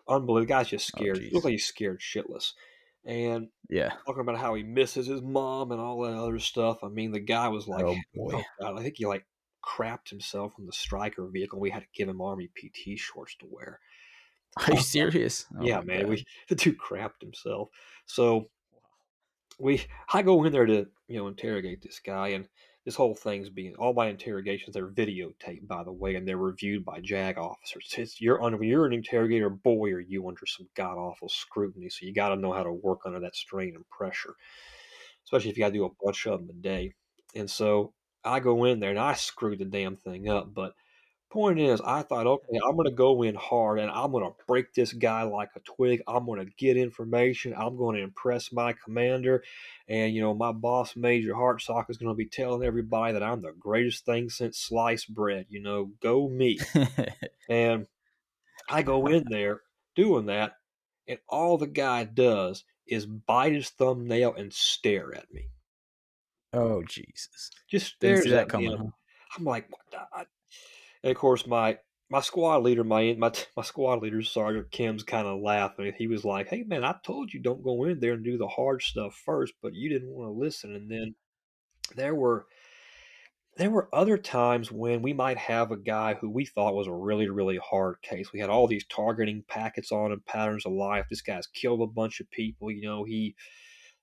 Unbelievable. 0.08 0.40
The 0.40 0.46
guy's 0.46 0.68
just 0.68 0.92
Oh, 0.94 0.98
scared. 0.98 1.18
jeez. 1.18 1.32
looks 1.32 1.44
like 1.44 1.52
he's 1.52 1.66
scared 1.66 2.00
shitless. 2.00 2.52
And 3.04 3.48
Yeah. 3.68 3.92
talking 4.06 4.20
about 4.20 4.38
how 4.38 4.54
he 4.54 4.62
misses 4.62 5.06
his 5.06 5.22
mom 5.22 5.70
and 5.72 5.80
all 5.80 6.00
that 6.02 6.14
other 6.14 6.38
stuff. 6.38 6.78
I 6.82 6.88
mean, 6.88 7.12
the 7.12 7.20
guy 7.20 7.48
was 7.48 7.68
like, 7.68 7.84
Oh, 7.84 7.90
oh 7.94 8.02
boy. 8.14 8.42
God, 8.60 8.78
I 8.78 8.82
think 8.82 8.96
he 8.96 9.06
like 9.06 9.26
crapped 9.64 10.10
himself 10.10 10.54
from 10.54 10.66
the 10.66 10.72
Stryker 10.72 11.26
vehicle. 11.32 11.60
We 11.60 11.70
had 11.70 11.82
to 11.82 11.88
give 11.94 12.08
him 12.08 12.20
army 12.20 12.48
PT 12.48 12.98
shorts 12.98 13.36
to 13.40 13.46
wear. 13.50 13.80
Are 14.66 14.72
you 14.72 14.80
serious? 14.80 15.46
Oh 15.58 15.64
yeah, 15.64 15.80
man, 15.82 16.00
God. 16.00 16.08
we 16.08 16.24
the 16.48 16.54
dude 16.54 16.78
crapped 16.78 17.20
himself. 17.20 17.68
So 18.06 18.50
we, 19.58 19.82
I 20.12 20.22
go 20.22 20.42
in 20.44 20.52
there 20.52 20.66
to 20.66 20.86
you 21.08 21.16
know 21.18 21.28
interrogate 21.28 21.82
this 21.82 22.00
guy, 22.04 22.28
and 22.28 22.48
this 22.88 22.96
whole 22.96 23.14
thing's 23.14 23.50
being 23.50 23.74
all 23.76 23.92
my 23.92 24.06
interrogations 24.06 24.72
they're 24.72 24.88
videotaped 24.88 25.68
by 25.68 25.84
the 25.84 25.92
way, 25.92 26.14
and 26.14 26.26
they're 26.26 26.38
reviewed 26.38 26.86
by 26.86 26.98
JAG 27.00 27.36
officers. 27.36 27.94
It's 27.98 28.18
you're 28.18 28.42
under 28.42 28.64
you're 28.64 28.86
an 28.86 28.94
interrogator, 28.94 29.50
boy, 29.50 29.92
are 29.92 30.00
you 30.00 30.26
under 30.26 30.46
some 30.46 30.66
god 30.74 30.96
awful 30.96 31.28
scrutiny. 31.28 31.90
So 31.90 32.06
you 32.06 32.14
got 32.14 32.30
to 32.30 32.36
know 32.36 32.54
how 32.54 32.62
to 32.62 32.72
work 32.72 33.00
under 33.04 33.20
that 33.20 33.36
strain 33.36 33.74
and 33.74 33.86
pressure, 33.90 34.34
especially 35.26 35.50
if 35.50 35.58
you 35.58 35.64
got 35.64 35.68
to 35.68 35.74
do 35.74 35.84
a 35.84 35.90
bunch 36.02 36.26
of 36.26 36.40
them 36.40 36.48
a 36.48 36.62
day. 36.62 36.94
And 37.34 37.50
so 37.50 37.92
I 38.24 38.40
go 38.40 38.64
in 38.64 38.80
there 38.80 38.88
and 38.88 38.98
I 38.98 39.12
screw 39.12 39.54
the 39.54 39.66
damn 39.66 39.96
thing 39.96 40.30
up, 40.30 40.54
but 40.54 40.72
point 41.30 41.60
is, 41.60 41.80
I 41.80 42.02
thought, 42.02 42.26
okay, 42.26 42.58
I'm 42.66 42.76
going 42.76 42.88
to 42.88 42.94
go 42.94 43.22
in 43.22 43.34
hard 43.34 43.78
and 43.78 43.90
I'm 43.90 44.12
going 44.12 44.24
to 44.24 44.34
break 44.46 44.74
this 44.74 44.92
guy 44.92 45.22
like 45.22 45.50
a 45.56 45.60
twig. 45.60 46.02
I'm 46.06 46.26
going 46.26 46.44
to 46.44 46.52
get 46.56 46.76
information. 46.76 47.54
I'm 47.56 47.76
going 47.76 47.96
to 47.96 48.02
impress 48.02 48.52
my 48.52 48.74
commander. 48.84 49.42
And, 49.88 50.14
you 50.14 50.20
know, 50.20 50.34
my 50.34 50.52
boss, 50.52 50.96
Major 50.96 51.34
Hartsock, 51.34 51.90
is 51.90 51.98
going 51.98 52.12
to 52.12 52.16
be 52.16 52.26
telling 52.26 52.62
everybody 52.62 53.12
that 53.12 53.22
I'm 53.22 53.40
the 53.40 53.52
greatest 53.58 54.04
thing 54.04 54.28
since 54.28 54.58
sliced 54.58 55.12
bread. 55.14 55.46
You 55.48 55.62
know, 55.62 55.90
go 56.00 56.28
me. 56.28 56.58
And 57.48 57.86
I 58.68 58.82
go 58.82 59.06
in 59.06 59.24
there 59.30 59.62
doing 59.96 60.26
that, 60.26 60.52
and 61.06 61.18
all 61.28 61.56
the 61.56 61.66
guy 61.66 62.04
does 62.04 62.64
is 62.86 63.06
bite 63.06 63.54
his 63.54 63.70
thumbnail 63.70 64.34
and 64.34 64.52
stare 64.52 65.14
at 65.14 65.32
me. 65.32 65.48
oh 66.52 66.82
Jesus. 66.82 67.50
Just 67.70 67.94
stares 67.94 68.24
see 68.24 68.30
that 68.30 68.52
at 68.52 68.58
me. 68.58 68.68
coming. 68.68 68.92
I'm 69.36 69.44
like, 69.44 69.66
what 69.70 69.80
the? 69.90 69.98
I, 70.12 70.24
and 71.02 71.10
of 71.10 71.16
course, 71.16 71.46
my 71.46 71.78
my 72.10 72.20
squad 72.20 72.62
leader, 72.62 72.84
my 72.84 73.14
my 73.18 73.32
my 73.56 73.62
squad 73.62 74.02
leader, 74.02 74.22
Sergeant 74.22 74.70
Kim's 74.70 75.02
kind 75.02 75.26
of 75.26 75.40
laughing. 75.40 75.92
He 75.96 76.06
was 76.06 76.24
like, 76.24 76.48
"Hey 76.48 76.64
man, 76.64 76.84
I 76.84 76.94
told 77.04 77.32
you 77.32 77.40
don't 77.40 77.62
go 77.62 77.84
in 77.84 78.00
there 78.00 78.14
and 78.14 78.24
do 78.24 78.38
the 78.38 78.48
hard 78.48 78.82
stuff 78.82 79.20
first, 79.24 79.54
but 79.62 79.74
you 79.74 79.88
didn't 79.88 80.10
want 80.14 80.28
to 80.28 80.40
listen." 80.40 80.74
And 80.74 80.90
then 80.90 81.14
there 81.94 82.14
were 82.14 82.46
there 83.56 83.70
were 83.70 83.88
other 83.92 84.16
times 84.16 84.70
when 84.70 85.02
we 85.02 85.12
might 85.12 85.36
have 85.36 85.72
a 85.72 85.76
guy 85.76 86.14
who 86.14 86.30
we 86.30 86.46
thought 86.46 86.74
was 86.74 86.86
a 86.86 86.92
really 86.92 87.28
really 87.28 87.58
hard 87.58 88.00
case. 88.02 88.32
We 88.32 88.40
had 88.40 88.50
all 88.50 88.66
these 88.66 88.86
targeting 88.86 89.44
packets 89.48 89.92
on 89.92 90.12
him, 90.12 90.22
patterns 90.26 90.64
of 90.64 90.72
life. 90.72 91.06
This 91.10 91.22
guy's 91.22 91.46
killed 91.46 91.82
a 91.82 91.86
bunch 91.86 92.20
of 92.20 92.30
people. 92.30 92.70
You 92.70 92.82
know, 92.82 93.04
he 93.04 93.34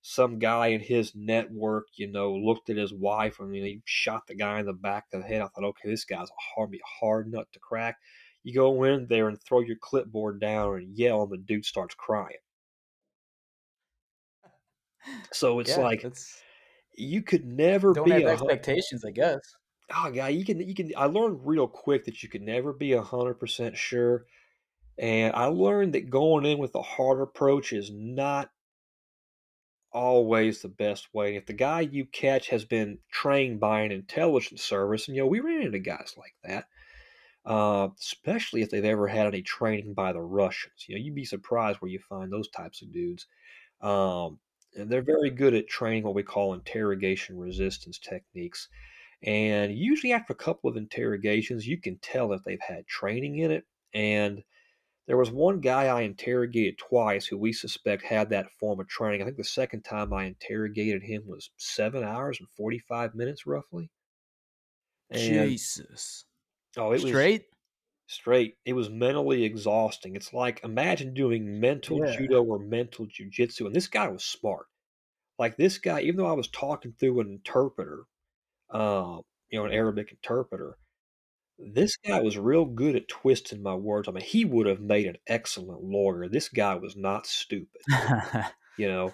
some 0.07 0.37
guy 0.39 0.67
in 0.67 0.81
his 0.81 1.15
network, 1.15 1.87
you 1.95 2.05
know, 2.07 2.33
looked 2.35 2.69
at 2.69 2.77
his 2.77 2.93
wife 2.93 3.39
and 3.39 3.53
he 3.55 3.81
shot 3.85 4.27
the 4.27 4.35
guy 4.35 4.59
in 4.59 4.65
the 4.67 4.73
back 4.73 5.05
of 5.13 5.21
the 5.21 5.27
head. 5.27 5.41
I 5.41 5.47
thought, 5.47 5.63
okay, 5.63 5.89
this 5.89 6.05
guy's 6.05 6.29
a 6.29 6.33
hard, 6.55 6.71
be 6.71 6.77
a 6.79 6.99
hard 6.99 7.31
nut 7.31 7.47
to 7.53 7.59
crack. 7.59 7.97
You 8.43 8.53
go 8.53 8.83
in 8.83 9.07
there 9.07 9.27
and 9.27 9.41
throw 9.41 9.61
your 9.61 9.77
clipboard 9.77 10.39
down 10.39 10.75
and 10.77 10.95
yell, 10.97 11.23
and 11.23 11.31
the 11.31 11.37
dude 11.37 11.65
starts 11.65 11.95
crying. 11.95 12.37
So 15.31 15.59
it's 15.59 15.77
Yeah, 15.77 15.77
like 15.77 16.01
that's 16.01 16.45
you 16.95 17.21
could 17.23 17.45
never 17.45 17.93
don't 17.93 18.11
be 18.11 18.23
have 18.23 18.25
a 18.25 18.27
expectations, 18.27 19.03
I 19.03 19.09
guess. 19.11 19.39
oh 19.95 20.07
yeah 20.13 20.27
you 20.27 20.43
can 20.43 20.59
you 20.59 20.73
can 20.73 20.91
i 20.97 21.05
learned 21.05 21.45
real 21.45 21.67
quick 21.67 22.05
that 22.05 22.23
you 22.23 22.29
could 22.29 22.41
never 22.41 22.73
be 22.73 22.93
a 22.93 23.01
hundred 23.01 23.35
percent 23.35 23.77
sure 23.77 24.25
and 24.99 25.35
i 25.35 25.45
learned 25.45 25.93
that 25.93 26.09
going 26.09 26.45
in 26.45 26.59
with 26.59 26.75
a 26.75 26.83
hard 26.83 27.21
approach 27.21 27.73
is 27.73 27.91
not 27.91 28.51
always 29.95 30.61
the 30.61 30.69
best 30.69 31.13
way 31.13 31.35
if 31.35 31.45
the 31.45 31.53
guy 31.53 31.81
you 31.81 32.05
catch 32.05 32.49
has 32.49 32.65
been 32.65 32.97
trained 33.11 33.59
by 33.59 33.81
an 33.81 33.91
intelligence 33.91 34.61
service 34.61 35.07
and 35.07 35.15
you 35.15 35.23
know 35.23 35.27
we 35.27 35.39
ran 35.39 35.61
into 35.61 35.79
guys 35.79 36.15
like 36.17 36.35
that 36.43 36.65
uh, 37.45 37.87
especially 37.99 38.61
if 38.61 38.69
they've 38.69 38.85
ever 38.85 39.07
had 39.07 39.27
any 39.27 39.41
training 39.41 39.93
by 39.93 40.11
the 40.11 40.21
russians 40.21 40.85
you 40.87 40.95
know 40.95 41.01
you'd 41.01 41.15
be 41.15 41.25
surprised 41.25 41.79
where 41.79 41.91
you 41.91 41.99
find 41.99 42.31
those 42.31 42.49
types 42.49 42.81
of 42.81 42.91
dudes 42.91 43.27
um, 43.81 44.37
and 44.75 44.89
they're 44.89 45.01
very 45.01 45.29
good 45.29 45.53
at 45.53 45.67
training 45.67 46.03
what 46.03 46.15
we 46.15 46.23
call 46.23 46.53
interrogation 46.53 47.37
resistance 47.37 47.97
techniques 47.97 48.67
and 49.23 49.75
usually, 49.75 50.13
after 50.13 50.33
a 50.33 50.35
couple 50.35 50.69
of 50.69 50.77
interrogations, 50.77 51.67
you 51.67 51.77
can 51.79 51.97
tell 51.97 52.33
if 52.33 52.43
they've 52.43 52.59
had 52.61 52.85
training 52.87 53.39
in 53.39 53.51
it. 53.51 53.65
And 53.93 54.43
there 55.07 55.17
was 55.17 55.31
one 55.31 55.61
guy 55.61 55.85
I 55.85 56.01
interrogated 56.01 56.77
twice 56.77 57.25
who 57.25 57.37
we 57.37 57.53
suspect 57.53 58.03
had 58.03 58.29
that 58.29 58.51
form 58.51 58.79
of 58.79 58.87
training. 58.87 59.21
I 59.21 59.25
think 59.25 59.37
the 59.37 59.43
second 59.43 59.83
time 59.83 60.13
I 60.13 60.25
interrogated 60.25 61.03
him 61.03 61.25
was 61.27 61.51
seven 61.57 62.03
hours 62.03 62.39
and 62.39 62.49
45 62.51 63.15
minutes, 63.15 63.47
roughly. 63.47 63.91
And 65.09 65.59
Jesus. 65.59 66.25
oh, 66.77 66.91
it 66.93 67.01
was 67.01 67.09
Straight? 67.09 67.45
straight. 68.07 68.57
It 68.65 68.73
was 68.73 68.89
mentally 68.89 69.43
exhausting. 69.43 70.15
It's 70.15 70.33
like 70.33 70.63
imagine 70.63 71.13
doing 71.13 71.59
mental 71.59 71.99
Yeah. 71.99 72.05
judo 72.05 72.43
or 72.43 72.59
mental 72.59 73.07
jujitsu. 73.07 73.65
And 73.67 73.75
this 73.75 73.87
guy 73.87 74.07
was 74.09 74.25
smart. 74.25 74.67
Like 75.39 75.57
this 75.57 75.77
guy, 75.79 76.01
even 76.01 76.17
though 76.17 76.27
I 76.27 76.33
was 76.33 76.49
talking 76.49 76.93
through 76.93 77.21
an 77.21 77.29
interpreter, 77.31 78.05
uh, 78.71 79.19
you 79.49 79.59
know, 79.59 79.65
an 79.65 79.73
Arabic 79.73 80.11
interpreter, 80.11 80.77
this 81.57 81.97
guy 81.97 82.19
was 82.21 82.37
real 82.37 82.65
good 82.65 82.95
at 82.95 83.07
twisting 83.07 83.63
my 83.63 83.75
words. 83.75 84.07
I 84.07 84.11
mean, 84.11 84.23
he 84.23 84.45
would 84.45 84.67
have 84.67 84.81
made 84.81 85.07
an 85.07 85.17
excellent 85.27 85.83
lawyer. 85.83 86.27
This 86.27 86.49
guy 86.49 86.75
was 86.75 86.95
not 86.95 87.27
stupid, 87.27 87.81
you 88.77 88.87
know, 88.87 89.13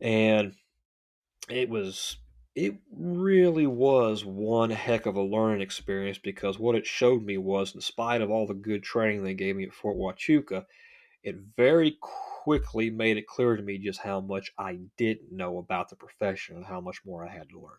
and 0.00 0.54
it 1.48 1.68
was 1.68 2.16
it 2.56 2.74
really 2.92 3.66
was 3.66 4.24
one 4.24 4.70
heck 4.70 5.06
of 5.06 5.16
a 5.16 5.22
learning 5.22 5.60
experience 5.60 6.18
because 6.18 6.58
what 6.58 6.74
it 6.74 6.86
showed 6.86 7.22
me 7.22 7.38
was 7.38 7.74
in 7.74 7.80
spite 7.80 8.20
of 8.20 8.30
all 8.30 8.46
the 8.46 8.54
good 8.54 8.82
training 8.82 9.22
they 9.22 9.34
gave 9.34 9.54
me 9.54 9.64
at 9.64 9.72
Fort 9.72 9.96
Huachuca, 9.96 10.66
it 11.22 11.36
very 11.56 11.96
quickly 12.00 12.90
made 12.90 13.16
it 13.16 13.26
clear 13.26 13.56
to 13.56 13.62
me 13.62 13.78
just 13.78 14.00
how 14.00 14.20
much 14.20 14.52
I 14.58 14.80
didn't 14.96 15.30
know 15.30 15.58
about 15.58 15.90
the 15.90 15.96
profession 15.96 16.56
and 16.56 16.66
how 16.66 16.80
much 16.80 17.02
more 17.04 17.24
I 17.24 17.32
had 17.32 17.48
to 17.50 17.60
learn. 17.60 17.78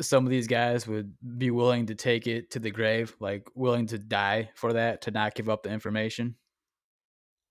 Some 0.00 0.24
of 0.24 0.30
these 0.30 0.46
guys 0.46 0.86
would 0.86 1.14
be 1.38 1.50
willing 1.50 1.86
to 1.86 1.94
take 1.94 2.26
it 2.26 2.50
to 2.50 2.58
the 2.58 2.70
grave, 2.70 3.16
like 3.18 3.48
willing 3.54 3.86
to 3.86 3.98
die 3.98 4.50
for 4.54 4.74
that, 4.74 5.02
to 5.02 5.10
not 5.10 5.34
give 5.34 5.48
up 5.48 5.62
the 5.62 5.70
information. 5.70 6.34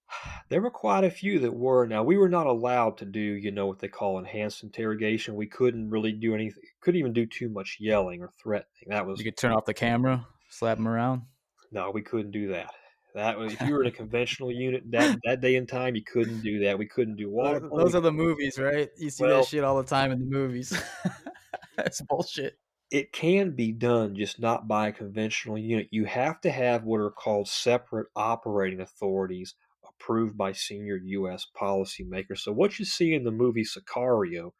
There 0.49 0.61
were 0.61 0.69
quite 0.69 1.03
a 1.03 1.09
few 1.09 1.39
that 1.39 1.51
were. 1.53 1.87
Now 1.87 2.03
we 2.03 2.17
were 2.17 2.29
not 2.29 2.45
allowed 2.45 2.97
to 2.99 3.05
do, 3.05 3.19
you 3.19 3.49
know, 3.51 3.65
what 3.65 3.79
they 3.79 3.87
call 3.87 4.19
enhanced 4.19 4.61
interrogation. 4.63 5.33
We 5.35 5.47
couldn't 5.47 5.89
really 5.89 6.11
do 6.11 6.35
anything. 6.35 6.61
Couldn't 6.81 6.99
even 6.99 7.13
do 7.13 7.25
too 7.25 7.49
much 7.49 7.77
yelling 7.79 8.21
or 8.21 8.29
threatening. 8.41 8.89
That 8.89 9.07
was 9.07 9.17
You 9.19 9.25
could 9.25 9.37
turn 9.37 9.51
off 9.53 9.65
the 9.65 9.73
camera, 9.73 10.27
slap 10.49 10.77
them 10.77 10.87
around. 10.87 11.23
no, 11.71 11.89
we 11.89 12.03
couldn't 12.03 12.29
do 12.31 12.49
that. 12.49 12.69
That 13.15 13.39
was 13.39 13.53
if 13.53 13.61
you 13.61 13.73
were 13.73 13.81
in 13.81 13.87
a 13.87 13.91
conventional 14.03 14.51
unit 14.51 14.83
that 14.91 15.17
that 15.23 15.41
day 15.41 15.55
and 15.55 15.67
time, 15.67 15.95
you 15.95 16.03
couldn't 16.03 16.41
do 16.41 16.59
that. 16.65 16.77
We 16.77 16.85
couldn't 16.85 17.15
do 17.15 17.31
water. 17.31 17.59
Those, 17.75 17.95
are 17.95 18.01
the 18.01 18.11
movies, 18.11 18.59
right? 18.59 18.89
You 18.99 19.09
see 19.09 19.23
Well- 19.23 19.37
that 19.41 19.47
shit 19.47 19.63
all 19.63 19.77
the 19.81 19.87
time 19.89 20.11
in 20.11 20.19
the 20.19 20.25
movies. 20.25 20.71
That's 21.77 22.01
bullshit. 22.01 22.57
it 22.91 23.11
can 23.11 23.51
be 23.55 23.71
done 23.71 24.15
just 24.15 24.39
not 24.39 24.67
by 24.67 24.87
a 24.87 24.91
conventional 24.93 25.57
unit. 25.57 25.87
You 25.91 26.05
have 26.05 26.39
to 26.41 26.51
have 26.51 26.83
what 26.83 27.01
are 27.01 27.11
called 27.11 27.47
separate 27.47 28.07
operating 28.15 28.81
authorities 28.81 29.55
approved 29.87 30.37
by 30.37 30.51
senior 30.53 30.97
U.S. 31.03 31.45
policymakers. 31.59 32.39
So 32.39 32.51
what 32.51 32.79
you 32.79 32.85
see 32.85 33.13
in 33.13 33.23
the 33.23 33.31
movie 33.31 33.63
Sicario, 33.65 34.51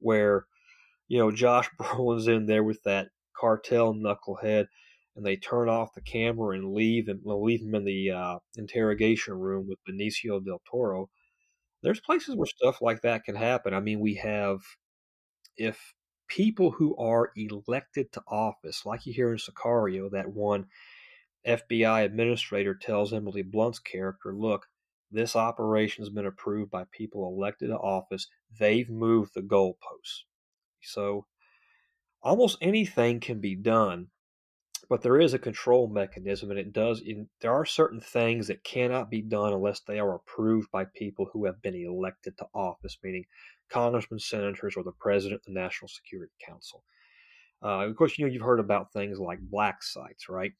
where 0.00 0.46
you 1.08 1.18
know 1.18 1.30
Josh 1.32 1.70
Brolin's 1.80 2.28
in 2.28 2.46
there 2.46 2.64
with 2.64 2.82
that 2.84 3.08
cartel 3.38 3.94
knucklehead, 3.94 4.66
and 5.16 5.24
they 5.26 5.36
turn 5.36 5.68
off 5.68 5.94
the 5.94 6.00
camera 6.02 6.56
and 6.56 6.74
leave 6.74 7.08
well, 7.24 7.42
leave 7.44 7.62
him 7.62 7.74
in 7.74 7.84
the 7.84 8.10
uh, 8.10 8.38
interrogation 8.56 9.34
room 9.34 9.68
with 9.68 9.78
Benicio 9.88 10.44
del 10.44 10.62
Toro. 10.70 11.10
There's 11.82 12.00
places 12.00 12.36
where 12.36 12.46
stuff 12.46 12.82
like 12.82 13.02
that 13.02 13.24
can 13.24 13.36
happen. 13.36 13.74
I 13.74 13.80
mean, 13.80 14.00
we 14.00 14.14
have 14.16 14.60
if 15.56 15.94
people 16.28 16.72
who 16.72 16.96
are 16.96 17.32
elected 17.36 18.12
to 18.12 18.22
office, 18.28 18.84
like 18.84 19.06
you 19.06 19.12
hear 19.12 19.32
in 19.32 19.38
Sicario, 19.38 20.10
that 20.10 20.32
one 20.32 20.66
FBI 21.46 22.04
administrator 22.04 22.74
tells 22.74 23.12
Emily 23.12 23.42
Blunt's 23.42 23.78
character, 23.78 24.34
look, 24.34 24.66
this 25.10 25.36
operation 25.36 26.02
has 26.02 26.10
been 26.10 26.26
approved 26.26 26.70
by 26.70 26.84
people 26.90 27.26
elected 27.26 27.68
to 27.68 27.76
office. 27.76 28.28
They've 28.58 28.90
moved 28.90 29.34
the 29.34 29.42
goalposts. 29.42 30.24
So 30.82 31.26
almost 32.22 32.58
anything 32.60 33.20
can 33.20 33.40
be 33.40 33.54
done, 33.54 34.08
but 34.88 35.02
there 35.02 35.20
is 35.20 35.34
a 35.34 35.38
control 35.38 35.88
mechanism, 35.88 36.50
and 36.50 36.58
it 36.58 36.72
does. 36.72 37.00
In, 37.00 37.28
there 37.40 37.52
are 37.52 37.64
certain 37.64 38.00
things 38.00 38.46
that 38.46 38.64
cannot 38.64 39.10
be 39.10 39.22
done 39.22 39.52
unless 39.52 39.80
they 39.80 39.98
are 39.98 40.14
approved 40.14 40.70
by 40.70 40.84
people 40.84 41.28
who 41.32 41.44
have 41.44 41.60
been 41.62 41.74
elected 41.74 42.38
to 42.38 42.46
office, 42.54 42.98
meaning 43.02 43.24
congressmen, 43.68 44.20
senators, 44.20 44.74
or 44.76 44.84
the 44.84 44.92
president 44.92 45.40
of 45.40 45.46
the 45.46 45.60
National 45.60 45.88
Security 45.88 46.32
Council. 46.44 46.84
Uh, 47.62 47.86
of 47.86 47.96
course, 47.96 48.18
you 48.18 48.26
know 48.26 48.32
you've 48.32 48.42
heard 48.42 48.60
about 48.60 48.92
things 48.92 49.18
like 49.18 49.40
black 49.40 49.82
sites, 49.82 50.28
right? 50.28 50.52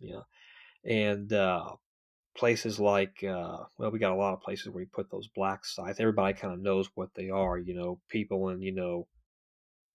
Yeah, 0.00 0.22
and 0.84 1.32
uh, 1.32 1.72
places 2.36 2.80
like 2.80 3.22
uh, 3.24 3.58
well, 3.78 3.90
we 3.90 3.98
got 3.98 4.12
a 4.12 4.16
lot 4.16 4.32
of 4.32 4.42
places 4.42 4.70
where 4.70 4.82
you 4.82 4.88
put 4.92 5.10
those 5.10 5.28
black 5.28 5.64
sites. 5.64 6.00
Everybody 6.00 6.34
kind 6.34 6.54
of 6.54 6.60
knows 6.60 6.88
what 6.94 7.10
they 7.14 7.30
are. 7.30 7.58
You 7.58 7.74
know, 7.74 8.00
people 8.08 8.48
in 8.50 8.62
you 8.62 8.72
know 8.72 9.06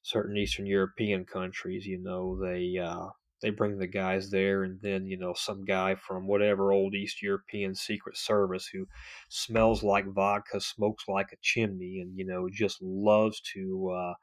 certain 0.10 0.38
Eastern 0.38 0.66
European 0.66 1.26
countries, 1.26 1.86
you 1.86 1.98
know, 2.00 2.40
they 2.42 2.78
uh, 2.78 3.10
they 3.42 3.50
bring 3.52 3.78
the 3.78 3.88
guys 3.88 4.32
there, 4.32 4.64
and 4.64 4.82
then 4.82 5.06
you 5.08 5.18
know 5.18 5.34
some 5.34 5.64
guy 5.66 5.96
from 5.96 6.28
whatever 6.28 6.72
old 6.74 6.96
East 6.96 7.22
European 7.22 7.76
Secret 7.76 8.18
Service 8.18 8.68
who 8.68 8.88
smells 9.30 9.84
like 9.84 10.06
vodka, 10.08 10.60
smokes 10.62 11.08
like 11.08 11.32
a 11.34 11.38
chimney, 11.42 12.00
and 12.02 12.18
you 12.18 12.26
know 12.26 12.50
just 12.52 12.82
loves 12.82 13.40
to 13.54 13.90
uh, 13.92 14.14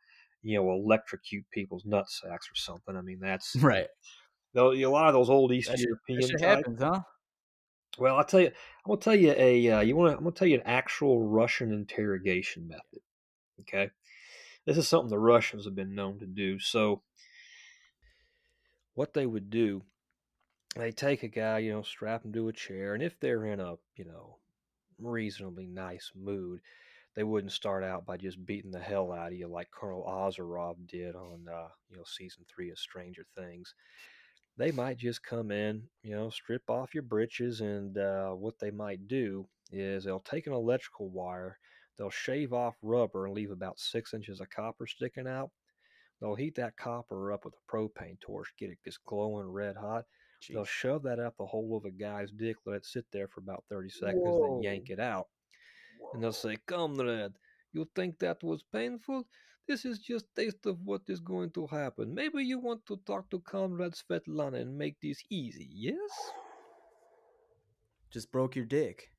you 0.42 0.56
know 0.58 0.70
electrocute 0.72 1.44
people's 1.50 1.84
nut 1.86 2.08
sacks 2.10 2.50
or 2.50 2.56
something. 2.56 2.96
I 2.96 3.02
mean 3.02 3.20
that's 3.20 3.56
Right. 3.62 3.88
though 4.54 4.72
a 4.72 4.86
lot 4.86 5.08
of 5.08 5.14
those 5.14 5.30
old 5.30 5.52
East 5.52 5.72
That 5.72 5.78
European 5.78 6.20
that 6.20 6.22
shit 6.22 6.40
type- 6.40 6.66
happens, 6.66 6.80
huh? 6.80 7.02
Well, 7.98 8.16
I'll 8.16 8.24
tell 8.24 8.40
you. 8.40 8.48
I'm 8.48 8.54
gonna 8.86 9.00
tell 9.00 9.14
you 9.14 9.32
a. 9.36 9.68
Uh, 9.70 9.80
you 9.80 9.96
want 9.96 10.12
to? 10.12 10.16
I'm 10.18 10.24
gonna 10.24 10.34
tell 10.34 10.48
you 10.48 10.56
an 10.56 10.66
actual 10.66 11.26
Russian 11.28 11.72
interrogation 11.72 12.68
method. 12.68 13.00
Okay, 13.60 13.90
this 14.66 14.76
is 14.76 14.88
something 14.88 15.08
the 15.08 15.18
Russians 15.18 15.64
have 15.64 15.74
been 15.74 15.94
known 15.94 16.18
to 16.18 16.26
do. 16.26 16.58
So, 16.58 17.02
what 18.94 19.14
they 19.14 19.26
would 19.26 19.50
do, 19.50 19.82
they 20.76 20.92
take 20.92 21.22
a 21.22 21.28
guy, 21.28 21.58
you 21.58 21.72
know, 21.72 21.82
strap 21.82 22.24
him 22.24 22.32
to 22.32 22.48
a 22.48 22.52
chair, 22.52 22.94
and 22.94 23.02
if 23.02 23.18
they're 23.20 23.46
in 23.46 23.60
a, 23.60 23.76
you 23.94 24.04
know, 24.04 24.38
reasonably 24.98 25.66
nice 25.66 26.12
mood, 26.14 26.60
they 27.14 27.22
wouldn't 27.24 27.52
start 27.52 27.84
out 27.84 28.04
by 28.04 28.16
just 28.16 28.44
beating 28.44 28.70
the 28.70 28.78
hell 28.80 29.12
out 29.12 29.32
of 29.32 29.38
you 29.38 29.48
like 29.48 29.70
Colonel 29.70 30.04
Ozerov 30.06 30.86
did 30.86 31.14
on, 31.14 31.46
uh, 31.50 31.68
you 31.88 31.96
know, 31.96 32.04
season 32.04 32.44
three 32.48 32.70
of 32.70 32.78
Stranger 32.78 33.24
Things 33.36 33.74
they 34.56 34.72
might 34.72 34.96
just 34.96 35.22
come 35.22 35.50
in, 35.50 35.82
you 36.02 36.14
know, 36.14 36.30
strip 36.30 36.68
off 36.68 36.94
your 36.94 37.02
britches, 37.02 37.60
and 37.60 37.98
uh, 37.98 38.30
what 38.30 38.58
they 38.58 38.70
might 38.70 39.06
do 39.06 39.46
is 39.70 40.04
they'll 40.04 40.20
take 40.20 40.46
an 40.46 40.52
electrical 40.52 41.10
wire, 41.10 41.58
they'll 41.98 42.10
shave 42.10 42.52
off 42.52 42.76
rubber 42.82 43.26
and 43.26 43.34
leave 43.34 43.50
about 43.50 43.78
six 43.78 44.14
inches 44.14 44.40
of 44.40 44.50
copper 44.50 44.86
sticking 44.86 45.26
out. 45.26 45.50
They'll 46.20 46.34
heat 46.34 46.54
that 46.56 46.76
copper 46.76 47.32
up 47.32 47.44
with 47.44 47.54
a 47.54 47.72
propane 47.72 48.18
torch, 48.20 48.52
get 48.58 48.70
it 48.70 48.78
just 48.84 49.04
glowing 49.04 49.48
red 49.48 49.76
hot. 49.76 50.04
They'll 50.48 50.64
shove 50.64 51.02
that 51.04 51.18
up 51.18 51.34
the 51.38 51.46
hole 51.46 51.76
of 51.76 51.84
a 51.84 51.90
guy's 51.90 52.30
dick, 52.30 52.56
let 52.64 52.76
it 52.76 52.86
sit 52.86 53.06
there 53.12 53.28
for 53.28 53.40
about 53.40 53.64
30 53.68 53.90
seconds, 53.90 54.22
Whoa. 54.22 54.54
then 54.54 54.62
yank 54.62 54.90
it 54.90 55.00
out. 55.00 55.28
And 56.12 56.22
they'll 56.22 56.32
say, 56.32 56.56
Comrade, 56.66 57.32
you 57.72 57.88
think 57.94 58.18
that 58.18 58.42
was 58.42 58.62
painful? 58.72 59.26
This 59.66 59.84
is 59.84 59.98
just 59.98 60.26
taste 60.36 60.64
of 60.66 60.78
what 60.84 61.02
is 61.08 61.20
going 61.20 61.50
to 61.52 61.66
happen. 61.66 62.14
Maybe 62.14 62.44
you 62.44 62.60
want 62.60 62.86
to 62.86 63.00
talk 63.04 63.28
to 63.30 63.40
Comrade 63.40 63.94
Svetlana 63.94 64.60
and 64.60 64.78
make 64.78 65.00
this 65.00 65.20
easy, 65.30 65.68
yes? 65.72 66.32
Just 68.12 68.30
broke 68.30 68.54
your 68.54 68.64
dick. 68.64 69.10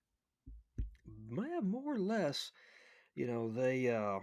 More 1.29 1.95
or 1.95 1.99
less. 1.99 2.51
You 3.17 3.25
know, 3.25 3.49
they, 3.51 3.89
uh, 3.89 4.19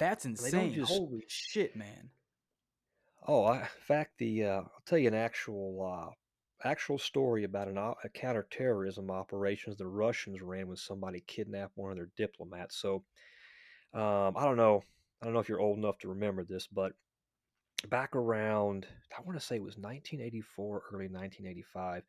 That's 0.00 0.24
insane. 0.24 0.74
just- 0.74 0.90
Holy 0.90 1.24
shit, 1.28 1.76
man. 1.76 2.10
oh, 3.28 3.44
I, 3.44 3.60
in 3.60 3.66
fact, 3.86 4.18
the, 4.18 4.44
uh, 4.44 4.60
I'll 4.62 4.82
tell 4.84 4.98
you 4.98 5.06
an 5.06 5.14
actual, 5.14 5.80
uh, 5.86 6.68
actual 6.68 6.98
story 6.98 7.44
about 7.44 7.68
an, 7.68 7.78
a 7.78 7.94
counterterrorism 8.12 9.12
operations 9.12 9.76
the 9.76 9.86
Russians 9.86 10.42
ran 10.42 10.66
when 10.66 10.76
somebody 10.76 11.20
kidnapped 11.20 11.76
one 11.76 11.92
of 11.92 11.96
their 11.98 12.10
diplomats. 12.16 12.76
So, 12.80 13.04
um, 13.94 14.36
I 14.36 14.44
don't 14.44 14.56
know, 14.56 14.82
I 15.22 15.26
don't 15.26 15.34
know 15.34 15.40
if 15.40 15.48
you're 15.48 15.60
old 15.60 15.78
enough 15.78 15.98
to 15.98 16.08
remember 16.08 16.42
this, 16.42 16.66
but 16.66 16.92
back 17.88 18.16
around, 18.16 18.88
I 19.16 19.22
want 19.22 19.38
to 19.38 19.46
say 19.46 19.54
it 19.56 19.62
was 19.62 19.76
1984, 19.78 20.82
early 20.92 21.06
1985, 21.06 22.02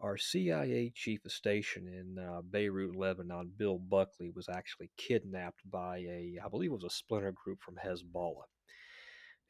our 0.00 0.16
CIA 0.16 0.92
chief 0.94 1.24
of 1.24 1.32
station 1.32 1.86
in 1.88 2.22
uh, 2.22 2.42
Beirut, 2.42 2.96
Lebanon, 2.96 3.52
Bill 3.56 3.78
Buckley, 3.78 4.30
was 4.34 4.48
actually 4.48 4.90
kidnapped 4.96 5.60
by 5.70 5.98
a, 5.98 6.38
I 6.44 6.48
believe 6.48 6.70
it 6.70 6.74
was 6.74 6.84
a 6.84 6.90
splinter 6.90 7.32
group 7.32 7.62
from 7.62 7.76
Hezbollah. 7.76 8.44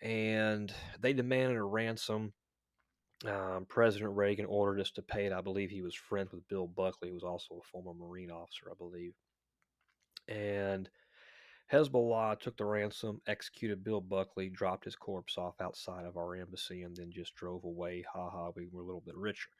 And 0.03 0.73
they 1.01 1.13
demanded 1.13 1.57
a 1.57 1.63
ransom. 1.63 2.33
Um, 3.25 3.67
President 3.69 4.15
Reagan 4.15 4.45
ordered 4.45 4.81
us 4.81 4.91
to 4.93 5.03
pay 5.03 5.27
it. 5.27 5.33
I 5.33 5.41
believe 5.41 5.71
he 5.71 5.83
was 5.83 5.95
friends 5.95 6.33
with 6.33 6.47
Bill 6.49 6.69
Buckley, 6.69 7.09
who 7.09 7.15
was 7.15 7.25
also 7.25 7.57
a 7.57 7.67
former 7.73 7.95
Marine 7.95 8.31
officer, 8.31 8.71
I 8.71 8.75
believe. 8.79 9.15
And 10.29 10.89
Hezbollah 11.73 12.39
took 12.39 12.57
the 12.57 12.65
ransom, 12.65 13.21
executed 13.27 13.83
Bill 13.83 14.01
Buckley, 14.01 14.51
dropped 14.51 14.85
his 14.85 14.95
corpse 14.95 15.37
off 15.37 15.61
outside 15.61 16.05
of 16.05 16.17
our 16.17 16.37
embassy, 16.37 16.83
and 16.83 16.95
then 16.95 17.11
just 17.11 17.35
drove 17.35 17.65
away. 17.65 18.05
Ha 18.13 18.31
ha, 18.31 18.51
we 18.55 18.69
were 18.71 18.83
a 18.83 18.85
little 18.85 19.03
bit 19.05 19.17
richer. 19.17 19.51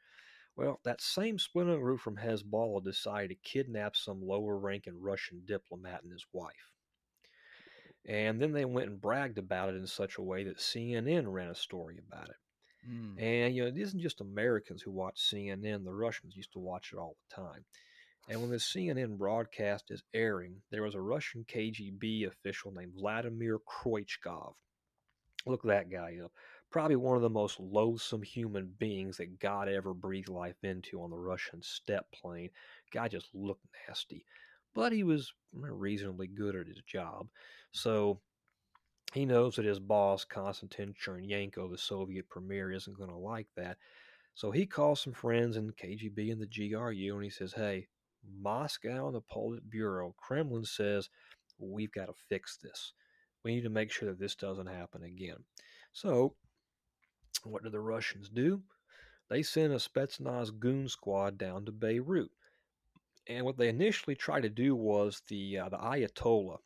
Well, 0.57 0.79
that 0.83 1.01
same 1.01 1.37
splinter 1.37 1.77
group 1.77 1.99
from 1.99 2.17
Hezbollah 2.17 2.83
decided 2.83 3.29
to 3.29 3.49
kidnap 3.49 3.95
some 3.95 4.25
lower 4.25 4.57
ranking 4.57 4.99
Russian 4.99 5.43
diplomat 5.45 6.01
and 6.01 6.11
his 6.11 6.25
wife. 6.33 6.73
And 8.07 8.41
then 8.41 8.53
they 8.53 8.65
went 8.65 8.89
and 8.89 8.99
bragged 8.99 9.37
about 9.37 9.69
it 9.69 9.75
in 9.75 9.85
such 9.85 10.17
a 10.17 10.23
way 10.23 10.43
that 10.45 10.57
CNN 10.57 11.31
ran 11.31 11.49
a 11.49 11.55
story 11.55 11.99
about 11.99 12.29
it. 12.29 12.35
Mm. 12.89 13.21
And, 13.21 13.55
you 13.55 13.61
know, 13.61 13.67
it 13.67 13.77
isn't 13.77 13.99
just 13.99 14.21
Americans 14.21 14.81
who 14.81 14.91
watch 14.91 15.21
CNN, 15.31 15.83
the 15.83 15.93
Russians 15.93 16.35
used 16.35 16.53
to 16.53 16.59
watch 16.59 16.91
it 16.91 16.97
all 16.97 17.17
the 17.29 17.35
time. 17.35 17.63
And 18.27 18.41
when 18.41 18.49
the 18.49 18.57
CNN 18.57 19.17
broadcast 19.17 19.85
is 19.91 20.03
airing, 20.13 20.61
there 20.71 20.83
was 20.83 20.95
a 20.95 21.01
Russian 21.01 21.45
KGB 21.45 22.27
official 22.27 22.71
named 22.71 22.93
Vladimir 22.95 23.59
Kryuchkov. 23.59 24.55
Look 25.45 25.63
at 25.63 25.69
that 25.69 25.91
guy 25.91 26.17
up. 26.23 26.31
Probably 26.69 26.95
one 26.95 27.15
of 27.15 27.21
the 27.21 27.29
most 27.29 27.59
loathsome 27.59 28.21
human 28.21 28.73
beings 28.77 29.17
that 29.17 29.39
God 29.39 29.69
ever 29.69 29.93
breathed 29.93 30.29
life 30.29 30.63
into 30.63 31.01
on 31.01 31.09
the 31.09 31.17
Russian 31.17 31.61
steppe 31.61 32.11
plain. 32.11 32.49
Guy 32.91 33.07
just 33.07 33.33
looked 33.33 33.65
nasty. 33.87 34.25
But 34.73 34.91
he 34.91 35.03
was 35.03 35.33
reasonably 35.53 36.27
good 36.27 36.55
at 36.55 36.67
his 36.67 36.81
job. 36.85 37.27
So 37.71 38.19
he 39.13 39.25
knows 39.25 39.55
that 39.55 39.65
his 39.65 39.79
boss, 39.79 40.25
Konstantin 40.25 40.93
Chernenko, 40.93 41.71
the 41.71 41.77
Soviet 41.77 42.29
premier, 42.29 42.71
isn't 42.71 42.97
going 42.97 43.09
to 43.09 43.15
like 43.15 43.47
that. 43.55 43.77
So 44.35 44.51
he 44.51 44.65
calls 44.65 45.01
some 45.01 45.13
friends 45.13 45.57
in 45.57 45.71
KGB 45.71 46.31
and 46.31 46.41
the 46.41 46.69
GRU 46.69 47.15
and 47.15 47.23
he 47.23 47.29
says, 47.29 47.53
Hey, 47.53 47.87
Moscow 48.39 49.07
and 49.07 49.15
the 49.15 49.21
Politburo, 49.21 50.15
Kremlin 50.17 50.65
says, 50.65 51.09
we've 51.59 51.91
got 51.91 52.07
to 52.07 52.13
fix 52.29 52.57
this. 52.57 52.93
We 53.43 53.55
need 53.55 53.63
to 53.63 53.69
make 53.69 53.91
sure 53.91 54.09
that 54.09 54.19
this 54.19 54.35
doesn't 54.35 54.67
happen 54.67 55.03
again. 55.03 55.43
So, 55.93 56.35
what 57.51 57.63
do 57.63 57.69
the 57.69 57.79
Russians 57.79 58.29
do? 58.29 58.61
They 59.29 59.43
send 59.43 59.73
a 59.73 59.77
Spetsnaz 59.77 60.57
goon 60.57 60.87
squad 60.87 61.37
down 61.37 61.65
to 61.65 61.71
Beirut. 61.71 62.31
And 63.27 63.45
what 63.45 63.57
they 63.57 63.67
initially 63.67 64.15
tried 64.15 64.43
to 64.43 64.49
do 64.49 64.75
was 64.75 65.21
the 65.27 65.59
uh, 65.59 65.69
the 65.69 65.77
Ayatollah, 65.77 66.59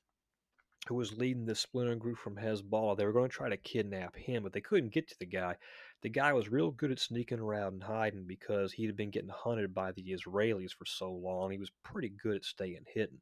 who 0.88 0.96
was 0.96 1.18
leading 1.18 1.46
this 1.46 1.60
splinter 1.60 1.96
group 1.96 2.18
from 2.18 2.36
Hezbollah, 2.36 2.98
they 2.98 3.06
were 3.06 3.14
going 3.14 3.30
to 3.30 3.36
try 3.36 3.50
to 3.50 3.58
kidnap 3.58 4.16
him, 4.16 4.44
but 4.44 4.54
they 4.54 4.62
couldn't 4.62 4.94
get 4.94 5.08
to 5.10 5.16
the 5.20 5.26
guy. 5.26 5.56
The 6.02 6.10
guy 6.10 6.34
was 6.34 6.50
real 6.50 6.72
good 6.72 6.92
at 6.92 7.00
sneaking 7.00 7.40
around 7.40 7.74
and 7.74 7.84
hiding 7.84 8.26
because 8.28 8.72
he 8.72 8.86
had 8.86 8.96
been 8.96 9.12
getting 9.12 9.30
hunted 9.30 9.74
by 9.74 9.92
the 9.92 10.12
Israelis 10.12 10.72
for 10.72 10.86
so 10.86 11.12
long. 11.12 11.52
He 11.52 11.60
was 11.60 11.72
pretty 11.84 12.10
good 12.10 12.38
at 12.38 12.46
staying 12.46 12.86
hidden. 12.94 13.22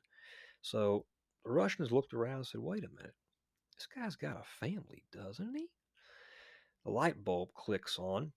So 0.62 1.05
the 1.43 1.51
Russians 1.51 1.91
looked 1.91 2.14
around 2.14 2.38
and 2.38 2.47
said, 2.47 2.62
wait 2.62 2.84
a 2.84 2.89
minute, 2.89 3.16
this 3.76 3.88
guy's 3.88 4.16
got 4.16 4.38
a 4.38 4.66
family, 4.66 5.03
doesn't 5.12 5.55
he? 5.55 5.68
The 6.84 6.91
light 6.91 7.23
bulb 7.23 7.53
clicks 7.53 7.99
on. 7.99 8.32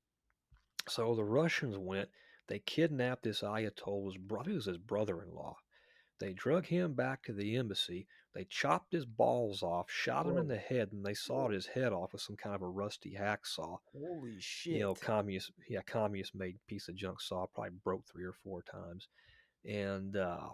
So 0.88 1.14
the 1.14 1.24
Russians 1.24 1.78
went, 1.78 2.08
they 2.48 2.58
kidnapped 2.58 3.22
this 3.22 3.42
Ayatollah's 3.42 4.16
brother, 4.18 4.50
he 4.50 4.56
was 4.56 4.66
his 4.66 4.78
brother 4.78 5.22
in 5.22 5.32
law. 5.32 5.56
They 6.18 6.32
drug 6.32 6.66
him 6.66 6.94
back 6.94 7.22
to 7.24 7.32
the 7.32 7.56
embassy. 7.56 8.06
They 8.34 8.44
chopped 8.44 8.92
his 8.92 9.04
balls 9.04 9.62
off, 9.62 9.90
shot 9.90 10.26
him 10.26 10.38
in 10.38 10.48
the 10.48 10.56
head, 10.56 10.92
and 10.92 11.04
they 11.04 11.14
sawed 11.14 11.52
his 11.52 11.66
head 11.66 11.92
off 11.92 12.12
with 12.12 12.22
some 12.22 12.36
kind 12.36 12.54
of 12.54 12.62
a 12.62 12.68
rusty 12.68 13.14
hacksaw. 13.18 13.78
Holy 13.92 14.36
shit! 14.38 14.74
You 14.74 14.80
know, 14.80 14.94
communist, 14.94 15.52
yeah, 15.68 15.82
communist 15.82 16.34
made 16.34 16.58
piece 16.66 16.88
of 16.88 16.94
junk 16.94 17.20
saw, 17.20 17.46
probably 17.46 17.72
broke 17.84 18.06
three 18.06 18.24
or 18.24 18.32
four 18.32 18.62
times, 18.62 19.08
and 19.64 20.16
uh, 20.16 20.48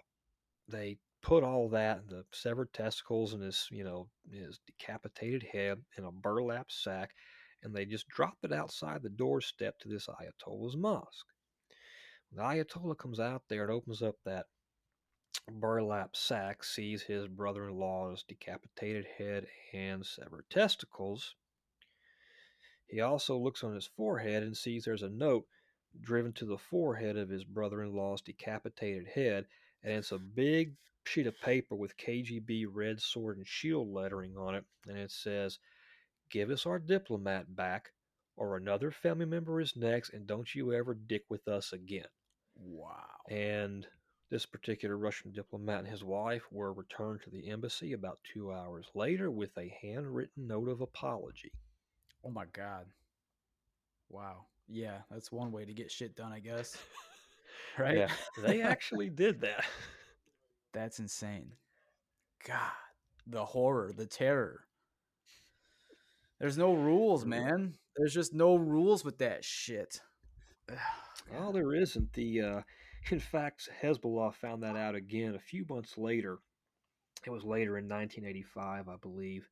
they 0.69 0.99
put 1.23 1.45
all 1.45 1.69
that 1.69 2.09
the 2.09 2.25
severed 2.33 2.73
testicles 2.73 3.35
and 3.35 3.43
his, 3.43 3.69
you 3.71 3.85
know, 3.85 4.09
his 4.33 4.59
decapitated 4.67 5.43
head 5.43 5.79
in 5.97 6.05
a 6.05 6.11
burlap 6.11 6.71
sack, 6.71 7.11
and 7.63 7.75
they 7.75 7.85
just 7.85 8.09
drop 8.09 8.39
it 8.43 8.53
outside 8.53 9.03
the 9.03 9.09
doorstep 9.09 9.79
to 9.81 9.89
this 9.89 10.07
Ayatollah's 10.07 10.77
mosque. 10.77 11.27
The 12.33 12.43
Ayatollah 12.43 12.99
comes 12.99 13.19
out 13.19 13.43
there 13.49 13.63
and 13.63 13.73
opens 13.73 14.03
up 14.03 14.17
that 14.25 14.47
burlap 15.51 16.15
sack, 16.15 16.63
sees 16.63 17.03
his 17.03 17.27
brother 17.27 17.69
in 17.69 17.75
law's 17.75 18.23
decapitated 18.23 19.07
head 19.17 19.47
and 19.73 20.05
severed 20.05 20.49
testicles. 20.51 21.35
He 22.87 23.01
also 23.01 23.37
looks 23.37 23.65
on 23.65 23.75
his 23.75 23.87
forehead 23.87 24.43
and 24.43 24.57
sees 24.57 24.85
there's 24.85 25.03
a 25.03 25.09
note 25.09 25.47
driven 26.01 26.33
to 26.35 26.45
the 26.45 26.59
forehead 26.59 27.17
of 27.17 27.29
his 27.29 27.45
brother 27.45 27.83
in 27.83 27.95
law's 27.95 28.21
decapitated 28.21 29.09
head, 29.09 29.47
and 29.83 29.95
it's 29.95 30.13
a 30.13 30.19
big 30.19 30.77
sheet 31.05 31.27
of 31.27 31.41
paper 31.41 31.75
with 31.75 31.97
KGB 31.97 32.67
red 32.71 33.01
sword 33.01 33.39
and 33.39 33.47
shield 33.47 33.89
lettering 33.89 34.37
on 34.37 34.55
it, 34.55 34.65
and 34.87 34.99
it 34.99 35.11
says, 35.11 35.59
Give 36.31 36.51
us 36.51 36.67
our 36.67 36.79
diplomat 36.79 37.55
back, 37.57 37.93
or 38.37 38.57
another 38.57 38.91
family 38.91 39.25
member 39.25 39.61
is 39.61 39.77
next, 39.77 40.11
and 40.11 40.27
don't 40.27 40.55
you 40.55 40.73
ever 40.73 40.95
dick 40.95 41.25
with 41.29 41.49
us 41.49 41.73
again. 41.73 42.07
Wow. 42.57 43.07
And 43.31 43.87
this 44.31 44.47
particular 44.47 44.97
Russian 44.97 45.33
diplomat 45.33 45.81
and 45.81 45.89
his 45.89 46.05
wife 46.05 46.43
were 46.51 46.73
returned 46.73 47.23
to 47.23 47.31
the 47.31 47.49
embassy 47.49 47.93
about 47.93 48.19
two 48.25 48.53
hours 48.53 48.87
later 48.95 49.31
with 49.31 49.57
a 49.57 49.75
handwritten 49.81 50.47
note 50.47 50.69
of 50.69 50.81
apology. 50.81 51.53
Oh 52.25 52.31
my 52.31 52.45
god. 52.53 52.87
Wow. 54.11 54.47
Yeah, 54.69 54.99
that's 55.11 55.33
one 55.33 55.51
way 55.51 55.65
to 55.65 55.73
get 55.73 55.91
shit 55.91 56.15
done, 56.15 56.33
I 56.33 56.41
guess. 56.41 56.77
Right? 57.79 57.97
Yeah, 57.97 58.11
they 58.43 58.61
actually 58.61 59.09
did 59.09 59.41
that. 59.43 59.65
That's 60.73 60.99
insane. 60.99 61.53
God, 62.45 62.73
the 63.27 63.45
horror, 63.45 63.93
the 63.97 64.07
terror. 64.07 64.65
There's 66.41 66.59
no 66.59 66.75
rules, 66.75 67.25
man. 67.25 67.75
There's 67.97 68.15
just 68.15 68.33
no 68.33 68.55
rules 68.55 69.05
with 69.05 69.19
that 69.19 69.45
shit. 69.45 70.01
Well, 71.31 71.53
there 71.53 71.75
isn't. 71.75 72.15
The 72.15 72.41
uh, 72.41 72.61
in 73.11 73.21
fact, 73.21 73.69
Hezbollah 73.83 74.35
found 74.35 74.63
that 74.63 74.77
out 74.77 74.95
again 74.95 75.35
a 75.35 75.39
few 75.39 75.67
months 75.69 75.99
later. 75.99 76.39
It 77.27 77.31
was 77.31 77.45
later 77.45 77.77
in 77.77 77.85
1985, 77.85 78.89
I 78.89 78.97
believe, 78.97 79.47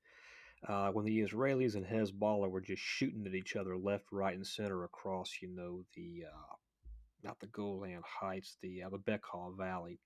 uh, 0.66 0.90
when 0.92 1.04
the 1.04 1.20
Israelis 1.20 1.74
and 1.74 1.84
Hezbollah 1.84 2.50
were 2.50 2.60
just 2.60 2.80
shooting 2.80 3.26
at 3.26 3.34
each 3.34 3.56
other 3.56 3.76
left, 3.76 4.06
right, 4.10 4.34
and 4.34 4.46
center 4.46 4.84
across, 4.84 5.38
you 5.42 5.48
know, 5.48 5.82
the 5.94 6.24
uh, 6.32 6.54
not 7.22 7.38
the 7.40 7.48
Golan 7.48 8.02
Heights, 8.04 8.56
the 8.62 8.84
uh, 8.84 8.88
the 8.88 8.98
Bekaa 8.98 9.56
Valley. 9.56 9.98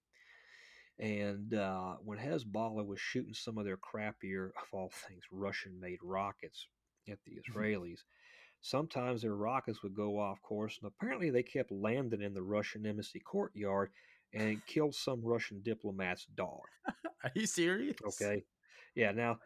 And 1.01 1.55
uh, 1.55 1.97
when 2.05 2.19
Hezbollah 2.19 2.87
was 2.87 3.01
shooting 3.01 3.35
some 3.35 3.59
of 3.59 3.65
their 3.65 3.79
crappier, 3.79 4.49
of 4.49 4.69
all 4.73 4.91
things, 5.09 5.23
Russian-made 5.33 5.99
rockets 6.03 6.67
at 7.09 7.19
the 7.25 7.33
Israelis, 7.41 8.01
sometimes 8.61 9.23
their 9.23 9.35
rockets 9.35 9.83
would 9.83 9.95
go 9.95 10.19
off 10.19 10.43
course, 10.43 10.79
and 10.83 10.91
apparently 10.91 11.31
they 11.31 11.43
kept 11.43 11.73
landing 11.73 12.23
in 12.23 12.35
the 12.35 12.43
Russian 12.43 12.87
embassy 12.87 13.21
courtyard 13.21 13.91
and 14.35 14.65
killed 14.67 14.95
some 14.95 15.23
Russian 15.25 15.63
diplomat's 15.63 16.27
dog. 16.37 16.61
Are 17.25 17.33
you 17.35 17.47
serious? 17.47 17.97
Okay, 18.07 18.45
yeah. 18.95 19.13
Now, 19.13 19.39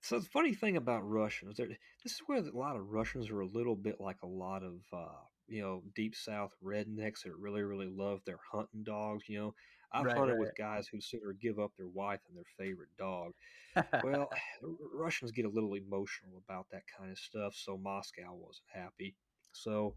so 0.00 0.18
the 0.18 0.26
funny 0.26 0.54
thing 0.54 0.76
about 0.76 1.08
Russians, 1.08 1.56
this 1.58 2.12
is 2.12 2.22
where 2.26 2.38
a 2.38 2.56
lot 2.56 2.76
of 2.76 2.90
Russians 2.90 3.30
are 3.30 3.40
a 3.40 3.46
little 3.46 3.76
bit 3.76 4.00
like 4.00 4.22
a 4.22 4.26
lot 4.28 4.62
of 4.62 4.80
uh, 4.92 5.18
you 5.48 5.62
know 5.62 5.82
deep 5.94 6.14
South 6.14 6.52
rednecks 6.64 7.22
that 7.24 7.36
really 7.38 7.62
really 7.62 7.88
love 7.88 8.20
their 8.26 8.40
hunting 8.52 8.84
dogs. 8.84 9.28
You 9.28 9.38
know, 9.38 9.54
I've 9.92 10.06
Right, 10.06 10.16
hunted 10.16 10.34
right. 10.34 10.38
with 10.38 10.54
guys 10.56 10.88
who 10.88 11.00
sooner 11.00 11.32
give 11.32 11.58
up 11.58 11.72
their 11.76 11.88
wife 11.88 12.20
than 12.26 12.34
their 12.34 12.44
favorite 12.58 12.90
dog. 12.98 13.32
Well, 14.02 14.28
the 14.62 14.76
Russians 14.94 15.32
get 15.32 15.46
a 15.46 15.50
little 15.50 15.74
emotional 15.74 16.42
about 16.48 16.66
that 16.70 16.84
kind 16.98 17.10
of 17.10 17.18
stuff, 17.18 17.54
so 17.54 17.76
Moscow 17.78 18.34
wasn't 18.34 18.68
happy. 18.72 19.16
So 19.52 19.94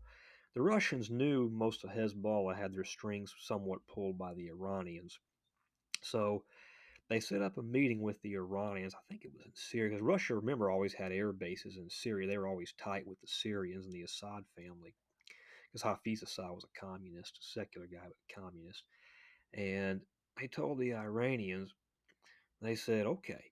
the 0.55 0.61
Russians 0.61 1.09
knew 1.09 1.49
most 1.49 1.83
of 1.83 1.91
Hezbollah 1.91 2.57
had 2.57 2.73
their 2.73 2.83
strings 2.85 3.33
somewhat 3.39 3.85
pulled 3.87 4.17
by 4.17 4.33
the 4.33 4.47
Iranians. 4.49 5.19
So 6.01 6.43
they 7.09 7.19
set 7.19 7.41
up 7.41 7.57
a 7.57 7.63
meeting 7.63 8.01
with 8.01 8.21
the 8.21 8.35
Iranians. 8.35 8.95
I 8.95 8.99
think 9.09 9.25
it 9.25 9.33
was 9.33 9.43
in 9.45 9.51
Syria, 9.55 9.89
because 9.91 10.03
Russia, 10.03 10.35
remember, 10.35 10.69
always 10.69 10.93
had 10.93 11.11
air 11.11 11.31
bases 11.33 11.77
in 11.77 11.89
Syria. 11.89 12.27
They 12.27 12.37
were 12.37 12.47
always 12.47 12.73
tight 12.73 13.07
with 13.07 13.19
the 13.21 13.27
Syrians 13.27 13.85
and 13.85 13.93
the 13.93 14.03
Assad 14.03 14.45
family, 14.55 14.95
because 15.71 15.83
Hafiz 15.83 16.23
Assad 16.23 16.51
was 16.51 16.65
a 16.65 16.79
communist, 16.79 17.39
a 17.39 17.43
secular 17.43 17.87
guy, 17.87 18.03
but 18.05 18.15
a 18.29 18.41
communist. 18.41 18.83
And 19.53 20.01
they 20.39 20.47
told 20.47 20.79
the 20.79 20.93
Iranians, 20.93 21.73
they 22.61 22.75
said, 22.75 23.05
okay. 23.05 23.43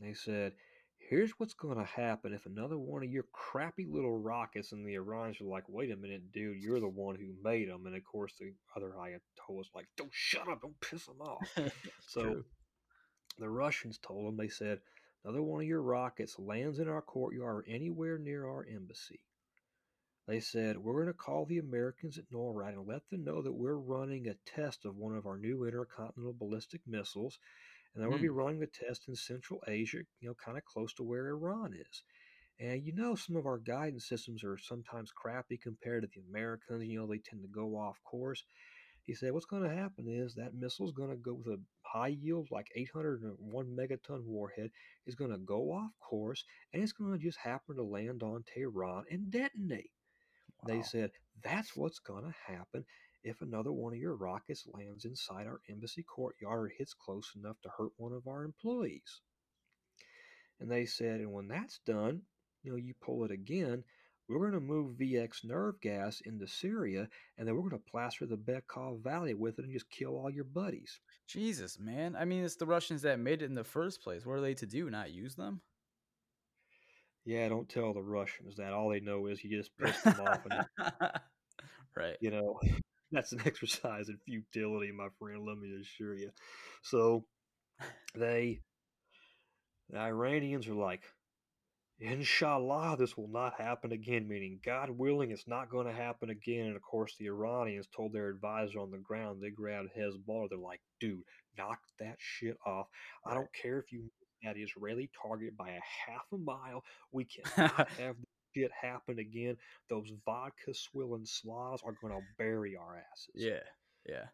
They 0.00 0.14
said, 0.14 0.52
here's 0.98 1.32
what's 1.32 1.54
going 1.54 1.78
to 1.78 1.84
happen 1.84 2.32
if 2.32 2.46
another 2.46 2.78
one 2.78 3.02
of 3.02 3.10
your 3.10 3.26
crappy 3.32 3.86
little 3.88 4.18
rockets, 4.18 4.72
and 4.72 4.86
the 4.86 4.94
Iranians 4.94 5.40
were 5.40 5.50
like, 5.50 5.64
wait 5.68 5.90
a 5.90 5.96
minute, 5.96 6.32
dude, 6.32 6.58
you're 6.58 6.80
the 6.80 6.88
one 6.88 7.16
who 7.16 7.34
made 7.42 7.68
them. 7.68 7.86
And 7.86 7.96
of 7.96 8.04
course, 8.04 8.34
the 8.38 8.52
other 8.76 8.92
Ayatollahs 8.98 9.74
like, 9.74 9.86
don't 9.96 10.12
shut 10.12 10.48
up, 10.48 10.62
don't 10.62 10.80
piss 10.80 11.06
them 11.06 11.20
off. 11.20 11.48
So 12.08 12.22
True. 12.22 12.44
the 13.38 13.48
Russians 13.48 13.98
told 13.98 14.26
them, 14.26 14.36
they 14.36 14.48
said, 14.48 14.80
another 15.24 15.42
one 15.42 15.62
of 15.62 15.66
your 15.66 15.82
rockets 15.82 16.38
lands 16.38 16.78
in 16.78 16.88
our 16.88 17.02
courtyard 17.02 17.56
or 17.56 17.64
anywhere 17.68 18.18
near 18.18 18.46
our 18.46 18.66
embassy. 18.72 19.20
They 20.26 20.40
said, 20.40 20.78
we're 20.78 20.94
going 20.94 21.06
to 21.06 21.12
call 21.12 21.46
the 21.46 21.58
Americans 21.58 22.18
at 22.18 22.30
NORAD 22.32 22.74
and 22.74 22.86
let 22.86 23.08
them 23.10 23.22
know 23.22 23.42
that 23.42 23.52
we're 23.52 23.76
running 23.76 24.26
a 24.26 24.34
test 24.44 24.84
of 24.84 24.96
one 24.96 25.16
of 25.16 25.24
our 25.24 25.38
new 25.38 25.64
intercontinental 25.64 26.34
ballistic 26.36 26.80
missiles. 26.86 27.38
And 27.94 28.02
then 28.02 28.10
we'll 28.10 28.18
be 28.18 28.26
hmm. 28.26 28.34
running 28.34 28.60
the 28.60 28.66
test 28.66 29.08
in 29.08 29.14
Central 29.14 29.62
Asia, 29.68 29.98
you 30.20 30.28
know, 30.28 30.34
kind 30.34 30.58
of 30.58 30.64
close 30.64 30.92
to 30.94 31.04
where 31.04 31.28
Iran 31.28 31.74
is. 31.74 32.02
And 32.58 32.84
you 32.84 32.92
know, 32.94 33.14
some 33.14 33.36
of 33.36 33.46
our 33.46 33.58
guidance 33.58 34.08
systems 34.08 34.42
are 34.42 34.58
sometimes 34.58 35.12
crappy 35.12 35.58
compared 35.58 36.02
to 36.02 36.08
the 36.08 36.22
Americans. 36.28 36.84
You 36.86 37.00
know, 37.00 37.06
they 37.06 37.18
tend 37.18 37.42
to 37.42 37.48
go 37.48 37.76
off 37.76 38.02
course. 38.02 38.42
He 39.02 39.14
said, 39.14 39.32
what's 39.32 39.46
going 39.46 39.62
to 39.62 39.74
happen 39.74 40.08
is 40.08 40.34
that 40.34 40.54
missile's 40.54 40.92
going 40.92 41.10
to 41.10 41.16
go 41.16 41.34
with 41.34 41.46
a 41.46 41.60
high 41.82 42.08
yield, 42.08 42.48
like 42.50 42.66
801 42.74 43.66
megaton 43.66 44.24
warhead, 44.24 44.70
is 45.06 45.14
going 45.14 45.30
to 45.30 45.38
go 45.38 45.70
off 45.70 45.92
course, 46.00 46.44
and 46.72 46.82
it's 46.82 46.92
going 46.92 47.12
to 47.12 47.24
just 47.24 47.38
happen 47.38 47.76
to 47.76 47.84
land 47.84 48.24
on 48.24 48.42
Tehran 48.52 49.04
and 49.08 49.30
detonate. 49.30 49.92
They 50.66 50.76
Wow. 50.78 50.82
said, 50.82 51.12
that's 51.42 51.76
what's 51.76 51.98
going 52.00 52.24
to 52.24 52.34
happen 52.46 52.84
if 53.22 53.40
another 53.40 53.72
one 53.72 53.92
of 53.92 53.98
your 53.98 54.16
rockets 54.16 54.66
lands 54.66 55.04
inside 55.04 55.46
our 55.46 55.60
embassy 55.68 56.02
courtyard 56.02 56.64
or 56.64 56.68
hits 56.68 56.94
close 56.94 57.32
enough 57.36 57.60
to 57.62 57.70
hurt 57.76 57.92
one 57.96 58.12
of 58.12 58.26
our 58.26 58.44
employees. 58.44 59.22
And 60.60 60.70
they 60.70 60.86
said, 60.86 61.20
and 61.20 61.32
when 61.32 61.48
that's 61.48 61.78
done, 61.86 62.22
you 62.62 62.70
know, 62.70 62.76
you 62.76 62.94
pull 62.94 63.24
it 63.24 63.30
again, 63.30 63.84
we're 64.28 64.38
going 64.40 64.52
to 64.52 64.60
move 64.60 64.96
VX 64.96 65.44
nerve 65.44 65.80
gas 65.80 66.20
into 66.22 66.46
Syria, 66.48 67.08
and 67.38 67.46
then 67.46 67.54
we're 67.54 67.68
going 67.68 67.80
to 67.82 67.90
plaster 67.90 68.26
the 68.26 68.36
Bekaa 68.36 69.00
Valley 69.02 69.34
with 69.34 69.58
it 69.58 69.64
and 69.64 69.72
just 69.72 69.90
kill 69.90 70.16
all 70.16 70.30
your 70.30 70.44
buddies. 70.44 71.00
Jesus, 71.28 71.78
man. 71.78 72.16
I 72.16 72.24
mean, 72.24 72.44
it's 72.44 72.56
the 72.56 72.66
Russians 72.66 73.02
that 73.02 73.20
made 73.20 73.42
it 73.42 73.46
in 73.46 73.54
the 73.54 73.64
first 73.64 74.02
place. 74.02 74.26
What 74.26 74.38
are 74.38 74.40
they 74.40 74.54
to 74.54 74.66
do? 74.66 74.90
Not 74.90 75.12
use 75.12 75.36
them? 75.36 75.60
Yeah, 77.26 77.48
don't 77.48 77.68
tell 77.68 77.92
the 77.92 78.02
Russians 78.02 78.56
that. 78.56 78.72
All 78.72 78.88
they 78.88 79.00
know 79.00 79.26
is 79.26 79.44
you 79.44 79.58
just 79.58 79.76
piss 79.78 80.00
them 80.02 80.20
off, 80.26 80.40
and 80.48 80.64
right. 81.96 82.16
you 82.20 82.30
know. 82.30 82.58
that's 83.12 83.32
an 83.32 83.40
exercise 83.46 84.08
in 84.08 84.18
futility, 84.26 84.90
my 84.92 85.08
friend. 85.18 85.44
Let 85.46 85.58
me 85.58 85.68
assure 85.80 86.14
you. 86.14 86.30
So 86.82 87.24
they, 88.14 88.60
the 89.90 89.98
Iranians 89.98 90.66
are 90.68 90.74
like, 90.74 91.02
Inshallah, 91.98 92.96
this 92.98 93.16
will 93.16 93.28
not 93.28 93.58
happen 93.58 93.90
again, 93.90 94.28
meaning 94.28 94.60
God 94.62 94.90
willing, 94.90 95.30
it's 95.30 95.48
not 95.48 95.70
going 95.70 95.86
to 95.86 95.94
happen 95.94 96.28
again. 96.28 96.66
And 96.66 96.76
of 96.76 96.82
course, 96.82 97.14
the 97.18 97.26
Iranians 97.26 97.88
told 97.94 98.12
their 98.12 98.28
advisor 98.28 98.80
on 98.80 98.90
the 98.90 98.98
ground, 98.98 99.40
they 99.40 99.48
grabbed 99.48 99.88
Hezbollah. 99.96 100.50
They're 100.50 100.58
like, 100.58 100.82
dude, 101.00 101.22
knock 101.56 101.78
that 101.98 102.16
shit 102.18 102.58
off. 102.66 102.88
I 103.24 103.32
don't 103.32 103.48
care 103.54 103.78
if 103.78 103.92
you 103.92 104.10
that 104.46 104.56
Israeli 104.56 105.10
target 105.20 105.56
by 105.56 105.70
a 105.70 106.10
half 106.10 106.24
a 106.32 106.38
mile. 106.38 106.82
We 107.12 107.26
cannot 107.26 107.88
have 107.98 108.16
this 108.16 108.26
shit 108.54 108.70
happen 108.80 109.18
again. 109.18 109.56
Those 109.90 110.12
vodka 110.24 110.72
swilling 110.74 111.26
Slavs 111.26 111.82
are 111.84 111.94
going 112.00 112.14
to 112.14 112.20
bury 112.38 112.76
our 112.76 112.96
asses. 113.12 113.34
Yeah, 113.34 113.64
yeah. 114.08 114.26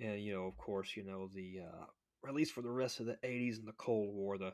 And, 0.00 0.22
you 0.22 0.32
know, 0.32 0.46
of 0.46 0.56
course, 0.56 0.96
you 0.96 1.04
know, 1.04 1.28
the, 1.34 1.60
uh, 1.66 2.28
at 2.28 2.34
least 2.34 2.52
for 2.52 2.62
the 2.62 2.70
rest 2.70 3.00
of 3.00 3.06
the 3.06 3.18
80s 3.24 3.58
and 3.58 3.66
the 3.66 3.72
Cold 3.72 4.14
War, 4.14 4.38
the 4.38 4.52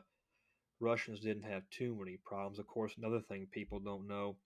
Russians 0.79 1.19
didn't 1.19 1.43
have 1.43 1.63
too 1.69 1.95
many 1.97 2.17
problems. 2.25 2.57
Of 2.57 2.67
course, 2.67 2.93
another 2.97 3.19
thing 3.19 3.47
people 3.51 3.79
don't 3.79 4.07
know 4.07 4.37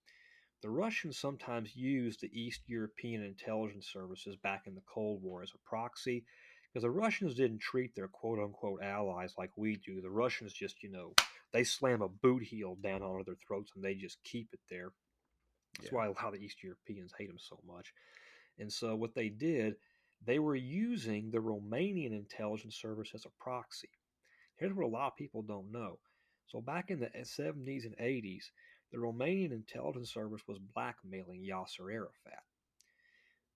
the 0.62 0.70
Russians 0.70 1.18
sometimes 1.18 1.74
used 1.74 2.20
the 2.20 2.30
East 2.38 2.62
European 2.66 3.22
intelligence 3.22 3.88
services 3.90 4.36
back 4.36 4.64
in 4.66 4.74
the 4.74 4.82
Cold 4.92 5.22
War 5.22 5.42
as 5.42 5.52
a 5.54 5.68
proxy 5.68 6.24
because 6.72 6.82
the 6.82 6.90
Russians 6.90 7.34
didn't 7.34 7.60
treat 7.60 7.94
their 7.94 8.08
quote 8.08 8.38
unquote 8.38 8.82
allies 8.82 9.34
like 9.38 9.50
we 9.56 9.76
do. 9.76 10.00
The 10.00 10.10
Russians 10.10 10.52
just, 10.52 10.82
you 10.82 10.90
know, 10.90 11.14
they 11.52 11.64
slam 11.64 12.02
a 12.02 12.08
boot 12.08 12.42
heel 12.42 12.76
down 12.76 13.02
onto 13.02 13.24
their 13.24 13.36
throats 13.46 13.72
and 13.74 13.84
they 13.84 13.94
just 13.94 14.22
keep 14.24 14.48
it 14.52 14.60
there. 14.70 14.92
That's 15.78 15.92
Yeah. 15.92 15.98
why 15.98 16.06
a 16.06 16.12
lot 16.12 16.26
of 16.26 16.34
the 16.34 16.44
East 16.44 16.62
Europeans 16.62 17.12
hate 17.16 17.28
them 17.28 17.38
so 17.38 17.60
much. 17.66 17.92
And 18.58 18.72
so 18.72 18.96
what 18.96 19.14
they 19.14 19.28
did, 19.30 19.76
they 20.24 20.38
were 20.38 20.56
using 20.56 21.30
the 21.30 21.38
Romanian 21.38 22.12
intelligence 22.12 22.76
service 22.76 23.12
as 23.14 23.24
a 23.26 23.30
proxy. 23.42 23.90
Here's 24.56 24.74
what 24.74 24.86
a 24.86 24.88
lot 24.88 25.08
of 25.08 25.16
people 25.16 25.42
don't 25.42 25.72
know. 25.72 25.98
So 26.46 26.60
back 26.60 26.90
in 26.90 27.00
the 27.00 27.14
eh, 27.16 27.22
70s 27.22 27.84
and 27.86 27.96
80s, 27.98 28.50
the 28.92 28.98
Romanian 28.98 29.52
intelligence 29.52 30.12
service 30.12 30.42
was 30.46 30.58
blackmailing 30.58 31.42
Yasser 31.44 31.92
Arafat. 31.92 32.42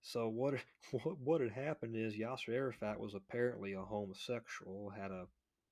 So 0.05 0.29
what 0.29 0.53
what 0.91 1.19
what 1.19 1.41
had 1.41 1.51
happened 1.51 1.95
is 1.95 2.15
Yasser 2.15 2.53
Arafat 2.53 2.99
was 2.99 3.15
apparently 3.15 3.73
a 3.73 3.81
homosexual, 3.81 4.91
had 4.95 5.11
a 5.11 5.25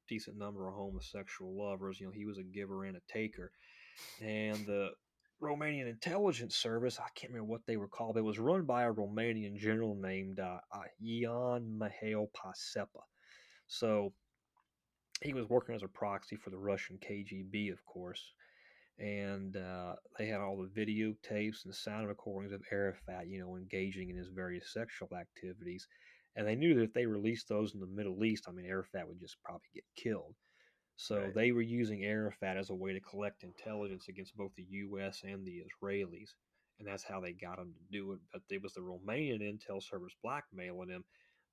decent 0.09 0.37
number 0.37 0.67
of 0.67 0.73
homosexual 0.73 1.55
lovers. 1.55 1.99
You 1.99 2.07
know, 2.07 2.11
he 2.11 2.25
was 2.25 2.39
a 2.39 2.43
giver 2.43 2.83
and 2.85 2.97
a 2.97 3.01
taker, 3.07 3.51
and 4.19 4.65
the 4.65 4.89
Romanian 5.41 5.87
intelligence 5.87 6.55
service, 6.55 6.99
I 6.99 7.09
can't 7.15 7.31
remember 7.31 7.51
what 7.51 7.65
they 7.67 7.77
were 7.77 7.87
called. 7.87 8.17
It 8.17 8.21
was 8.21 8.39
run 8.39 8.63
by 8.63 8.83
a 8.83 8.93
Romanian 8.93 9.57
general 9.57 9.93
named 9.93 10.39
uh, 10.39 10.59
uh, 10.71 10.83
Ion 11.05 11.77
Mihail 11.77 12.29
Pacepa. 12.33 13.03
So 13.67 14.13
he 15.21 15.33
was 15.33 15.49
working 15.49 15.75
as 15.75 15.83
a 15.83 15.87
proxy 15.87 16.37
for 16.37 16.49
the 16.49 16.57
Russian 16.57 16.97
KGB, 16.97 17.71
of 17.71 17.85
course. 17.85 18.33
And 18.99 19.57
uh, 19.57 19.95
they 20.17 20.27
had 20.27 20.41
all 20.41 20.57
the 20.57 20.67
videotapes 20.69 21.65
and 21.65 21.73
sound 21.75 22.07
recordings 22.07 22.53
of 22.53 22.61
Arafat, 22.71 23.27
you 23.27 23.39
know, 23.39 23.55
engaging 23.57 24.09
in 24.09 24.17
his 24.17 24.29
various 24.29 24.71
sexual 24.73 25.09
activities. 25.15 25.87
And 26.35 26.47
they 26.47 26.55
knew 26.55 26.75
that 26.75 26.83
if 26.83 26.93
they 26.93 27.05
released 27.05 27.47
those 27.49 27.73
in 27.73 27.79
the 27.79 27.87
Middle 27.87 28.23
East, 28.23 28.45
I 28.47 28.51
mean, 28.51 28.65
Arafat 28.65 29.07
would 29.07 29.19
just 29.19 29.41
probably 29.43 29.69
get 29.73 29.83
killed. 29.95 30.35
So 30.95 31.29
Right. 31.29 31.33
they 31.33 31.51
were 31.51 31.61
using 31.61 32.03
Arafat 32.03 32.57
as 32.57 32.69
a 32.69 32.75
way 32.75 32.93
to 32.93 32.99
collect 33.01 33.43
intelligence 33.43 34.07
against 34.09 34.35
both 34.35 34.53
the 34.55 34.63
U.S. 34.63 35.21
and 35.23 35.45
the 35.45 35.63
Israelis, 35.63 36.29
and 36.79 36.87
that's 36.87 37.03
how 37.03 37.19
they 37.19 37.33
got 37.33 37.59
him 37.59 37.73
to 37.73 37.83
do 37.91 38.13
it. 38.13 38.19
But 38.31 38.43
it 38.49 38.61
was 38.61 38.73
the 38.73 38.81
Romanian 38.81 39.41
intel 39.41 39.81
service 39.83 40.15
blackmailing 40.23 40.89
him. 40.89 41.05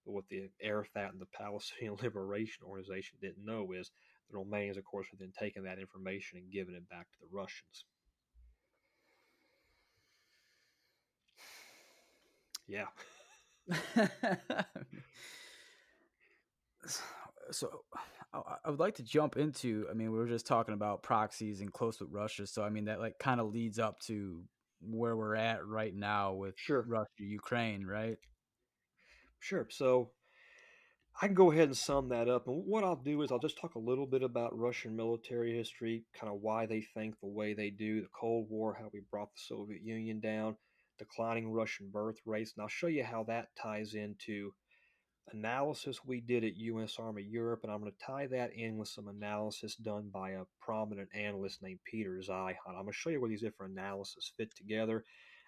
But 0.05 0.13
what 0.13 0.29
the 0.29 0.51
Arafat 0.63 1.13
and 1.13 1.21
the 1.21 1.27
Palestinian 1.27 1.97
Liberation 2.03 2.65
Organization 2.65 3.19
didn't 3.21 3.45
know 3.45 3.73
is 3.73 3.91
the 4.31 4.39
Romanians, 4.39 4.79
of 4.79 4.85
course, 4.85 5.09
were 5.13 5.19
then 5.19 5.33
taking 5.39 5.65
that 5.65 5.79
information 5.79 6.39
and 6.39 6.51
giving 6.51 6.75
it 6.75 6.89
back 6.89 7.11
to 7.13 7.19
the 7.21 7.29
Russians. 7.31 7.85
Yeah. 12.67 12.87
so 17.51 17.83
I, 18.33 18.41
I 18.65 18.71
would 18.71 18.81
like 18.81 18.95
to 18.97 19.03
jump 19.03 19.37
into 19.37 19.87
i 19.91 19.95
mean 19.95 20.13
we 20.13 20.19
were 20.19 20.27
just 20.29 20.47
talking 20.47 20.75
about 20.75 21.03
proxies 21.03 21.61
and 21.61 21.73
close 21.73 22.01
with 22.01 22.11
russia 22.11 22.47
so 22.47 22.63
i 22.63 22.71
mean 22.71 22.87
that 22.87 23.01
like 23.01 23.19
kind 23.19 23.41
of 23.41 23.53
leads 23.53 23.79
up 23.79 24.01
to 24.01 24.43
where 24.81 25.17
we're 25.17 25.35
at 25.37 25.67
right 25.67 25.95
now 25.95 26.33
with 26.33 26.55
Sure. 26.59 26.83
russia 26.83 27.09
ukraine 27.19 27.85
right 27.85 28.19
Sure. 29.41 29.67
So 29.71 30.11
I 31.19 31.27
can 31.27 31.35
go 31.35 31.51
ahead 31.51 31.69
and 31.69 31.77
sum 31.77 32.09
that 32.11 32.29
up. 32.29 32.47
And 32.47 32.65
what 32.67 32.85
I'll 32.85 32.97
do 32.97 33.23
is 33.23 33.31
I'll 33.33 33.39
just 33.39 33.59
talk 33.59 33.75
a 33.75 33.79
little 33.81 34.07
bit 34.07 34.23
about 34.23 34.59
Russian 34.59 34.97
military 34.97 35.57
history, 35.57 36.05
kind 36.19 36.33
of 36.33 36.41
why 36.41 36.67
they 36.67 36.81
think 36.83 37.19
the 37.21 37.27
way 37.29 37.55
they 37.55 37.71
do, 37.71 38.01
the 38.03 38.09
Cold 38.19 38.49
War, 38.51 38.75
how 38.75 38.89
we 38.93 39.01
brought 39.11 39.33
the 39.33 39.41
Soviet 39.41 39.83
Union 39.83 40.21
down, 40.21 40.57
declining 40.99 41.51
Russian 41.53 41.91
birth 41.91 42.17
rates. 42.25 42.53
And 42.57 42.63
I'll 42.63 42.69
show 42.69 42.87
you 42.87 43.05
how 43.05 43.25
that 43.25 43.49
ties 43.61 43.95
into 43.95 44.53
analysis 45.33 46.01
we 46.05 46.21
did 46.21 46.45
at 46.45 46.57
U.S. 46.57 46.97
Army 46.99 47.23
Europe. 47.23 47.61
And 47.63 47.73
I'm 47.73 47.81
going 47.81 47.93
to 47.93 48.07
tie 48.07 48.27
that 48.29 48.53
in 48.55 48.79
with 48.79 48.89
some 48.89 49.09
analysis 49.09 49.77
done 49.77 50.11
by 50.13 50.31
a 50.31 50.45
prominent 50.61 51.11
analyst 51.15 51.63
named 51.63 51.81
Peter 51.85 52.21
Zeihan. 52.27 52.55
I'm 52.69 52.75
going 52.75 52.87
to 52.87 52.93
show 52.93 53.11
you 53.11 53.21
where 53.21 53.31
these 53.31 53.43
different 53.43 53.73
analyses 53.79 54.33
fit 54.37 54.55
together 54.57 55.05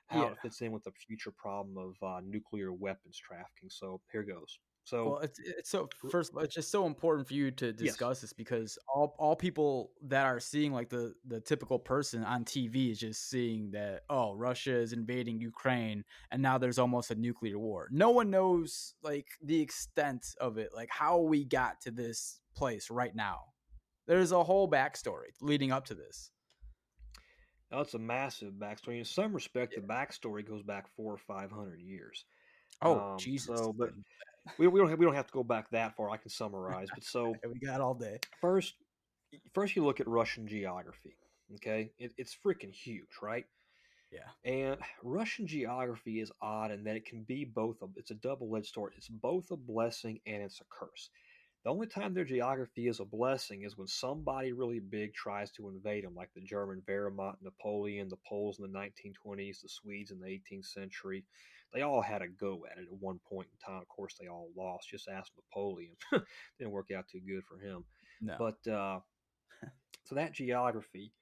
how 0.08 0.24
Yeah. 0.24 0.32
it 0.32 0.38
fits 0.42 0.60
in 0.60 0.72
with 0.72 0.84
the 0.84 0.92
future 0.92 1.32
problem 1.32 1.78
of 1.78 1.94
uh, 2.06 2.20
nuclear 2.24 2.72
weapons 2.72 3.18
trafficking. 3.18 3.70
So 3.70 4.00
here 4.12 4.22
goes. 4.22 4.58
So 4.84 5.10
well 5.10 5.18
it's, 5.18 5.38
it's 5.38 5.70
so 5.70 5.88
first 6.10 6.30
of 6.30 6.36
all, 6.36 6.42
it's 6.42 6.54
just 6.54 6.70
so 6.70 6.86
important 6.86 7.28
for 7.28 7.34
you 7.34 7.50
to 7.52 7.72
discuss 7.72 8.20
this 8.20 8.32
because 8.32 8.78
all, 8.92 9.14
all 9.18 9.36
people 9.36 9.92
that 10.08 10.26
are 10.26 10.40
seeing 10.40 10.72
like 10.72 10.88
the 10.88 11.14
the 11.26 11.40
typical 11.40 11.78
person 11.78 12.24
on 12.24 12.44
tv 12.44 12.90
is 12.90 12.98
just 12.98 13.30
seeing 13.30 13.70
that 13.70 14.02
oh 14.10 14.34
russia 14.34 14.74
is 14.74 14.92
invading 14.92 15.40
ukraine 15.40 16.02
and 16.32 16.42
now 16.42 16.58
there's 16.58 16.78
almost 16.78 17.10
a 17.10 17.14
nuclear 17.14 17.58
war. 17.58 17.88
No 17.90 18.10
one 18.10 18.30
knows 18.30 18.94
like 19.02 19.28
the 19.42 19.60
extent 19.60 20.26
of 20.40 20.58
it 20.58 20.70
like 20.74 20.88
how 20.90 21.18
we 21.18 21.44
got 21.44 21.80
to 21.82 21.90
this 21.90 22.40
place 22.54 22.90
right 22.90 23.14
now. 23.14 23.40
There's 24.06 24.32
a 24.32 24.42
whole 24.42 24.68
backstory 24.68 25.30
leading 25.40 25.70
up 25.70 25.86
to 25.86 25.94
this. 25.94 26.30
Now 27.70 27.80
it's 27.80 27.94
a 27.94 27.98
massive 27.98 28.54
backstory. 28.54 28.98
In 28.98 29.04
some 29.04 29.32
respect, 29.32 29.74
the 29.74 29.80
backstory 29.80 30.46
goes 30.46 30.62
back 30.62 30.88
four 30.96 31.14
or 31.14 31.18
five 31.18 31.50
hundred 31.50 31.80
years. 31.80 32.24
oh 32.82 33.12
Um, 33.12 33.18
jesus. 33.18 33.58
So, 33.58 33.72
but 33.72 33.90
we, 34.58 34.66
we 34.66 34.80
don't 34.80 34.88
have, 34.88 34.98
we 34.98 35.04
don't 35.04 35.14
have 35.14 35.26
to 35.26 35.32
go 35.32 35.44
back 35.44 35.70
that 35.70 35.96
far. 35.96 36.10
I 36.10 36.16
can 36.16 36.30
summarize. 36.30 36.88
But 36.94 37.04
so 37.04 37.34
we 37.46 37.58
got 37.66 37.80
all 37.80 37.94
day 37.94 38.18
first, 38.40 38.74
first 39.54 39.76
you 39.76 39.84
look 39.84 40.00
at 40.00 40.08
Russian 40.08 40.46
geography. 40.46 41.16
Okay, 41.56 41.90
it, 41.98 42.12
it's 42.16 42.36
freaking 42.44 42.72
huge, 42.72 43.20
right? 43.20 43.44
yeah 44.10 44.28
And 44.44 44.78
Russian 45.02 45.46
geography 45.46 46.20
is 46.20 46.32
odd 46.40 46.70
in 46.70 46.84
that 46.84 46.96
it 46.96 47.04
can 47.04 47.24
be 47.24 47.44
both. 47.44 47.82
A, 47.82 47.86
it's 47.96 48.10
a 48.10 48.14
double-edged 48.14 48.72
sword. 48.72 48.94
It's 48.96 49.08
both 49.08 49.50
a 49.50 49.56
blessing 49.56 50.20
and 50.26 50.42
it's 50.42 50.60
a 50.60 50.64
curse. 50.70 51.10
The 51.64 51.70
only 51.70 51.86
time 51.86 52.12
their 52.12 52.24
geography 52.24 52.88
is 52.88 52.98
a 52.98 53.04
blessing 53.04 53.62
is 53.62 53.78
when 53.78 53.86
somebody 53.86 54.52
really 54.52 54.80
big 54.80 55.14
tries 55.14 55.52
to 55.52 55.68
invade 55.68 56.04
them, 56.04 56.14
like 56.14 56.30
the 56.34 56.40
German 56.40 56.82
Wehrmacht, 56.88 57.36
Napoleon, 57.40 58.08
the 58.08 58.18
Poles 58.28 58.58
in 58.58 58.72
the 58.72 58.78
1920s, 58.78 59.62
the 59.62 59.68
Swedes 59.68 60.10
in 60.10 60.18
the 60.18 60.26
18th 60.26 60.66
century. 60.66 61.24
They 61.72 61.82
all 61.82 62.02
had 62.02 62.22
a 62.22 62.28
go 62.28 62.64
at 62.70 62.78
it 62.78 62.88
at 62.90 63.00
one 63.00 63.18
point 63.28 63.48
in 63.50 63.72
time. 63.72 63.80
Of 63.80 63.88
course, 63.88 64.14
they 64.20 64.28
all 64.28 64.50
lost. 64.56 64.90
Just 64.90 65.08
ask 65.08 65.32
Napoleon. 65.36 65.96
Didn't 66.58 66.72
work 66.72 66.90
out 66.96 67.08
too 67.08 67.20
good 67.20 67.44
for 67.44 67.58
him. 67.58 67.84
no 68.20 68.36
But 68.38 68.70
uh, 68.70 69.00
so 70.04 70.14
that 70.16 70.32
geography, 70.32 71.12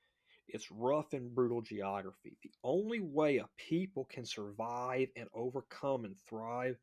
it's 0.49 0.71
rough 0.71 1.13
and 1.13 1.35
brutal 1.35 1.63
geography. 1.63 2.37
The 2.43 2.51
only 2.65 3.01
way 3.01 3.37
a 3.39 3.49
people 3.57 4.07
can 4.11 4.25
survive 4.25 5.09
and 5.17 5.29
overcome 5.35 6.05
and 6.05 6.17
thrive 6.29 6.77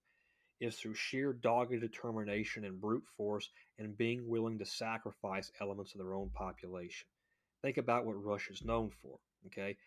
is 0.59 0.75
through 0.75 0.95
sheer 0.95 1.33
dogged 1.33 1.79
determination 1.81 2.65
and 2.65 2.81
brute 2.81 3.05
force 3.15 3.49
and 3.77 3.97
being 3.97 4.27
willing 4.27 4.57
to 4.59 4.65
sacrifice 4.65 5.51
elements 5.61 5.93
of 5.93 5.99
their 5.99 6.15
own 6.15 6.29
population. 6.33 7.07
Think 7.61 7.77
about 7.77 8.05
what 8.05 8.23
Russia's 8.23 8.63
known 8.63 8.91
for, 9.01 9.19
okay? 9.47 9.77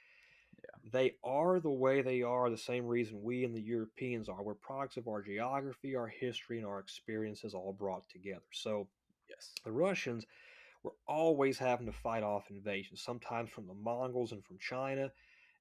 They 0.93 1.15
are 1.23 1.61
the 1.61 1.71
way 1.71 2.03
they 2.03 2.23
are, 2.23 2.51
the 2.51 2.57
same 2.57 2.87
reason 2.87 3.23
we 3.23 3.45
and 3.45 3.55
the 3.55 3.61
Europeans 3.61 4.29
are. 4.29 4.43
We're 4.43 4.55
products 4.55 4.97
of 4.97 5.09
our 5.09 5.23
geography, 5.23 5.95
our 5.95 6.09
history, 6.09 6.59
and 6.59 6.67
our 6.67 6.81
experiences 6.81 7.55
all 7.55 7.73
brought 7.73 8.09
together. 8.09 8.43
So, 8.53 8.89
yes 9.29 9.53
the 9.65 9.73
Russians 9.73 10.27
were 10.83 10.95
always 11.07 11.59
having 11.59 11.87
to 11.87 11.93
fight 11.93 12.23
off 12.23 12.51
invasions, 12.51 13.03
sometimes 13.03 13.51
from 13.51 13.67
the 13.67 13.75
Mongols 13.75 14.33
and 14.33 14.45
from 14.45 14.59
China. 14.59 15.11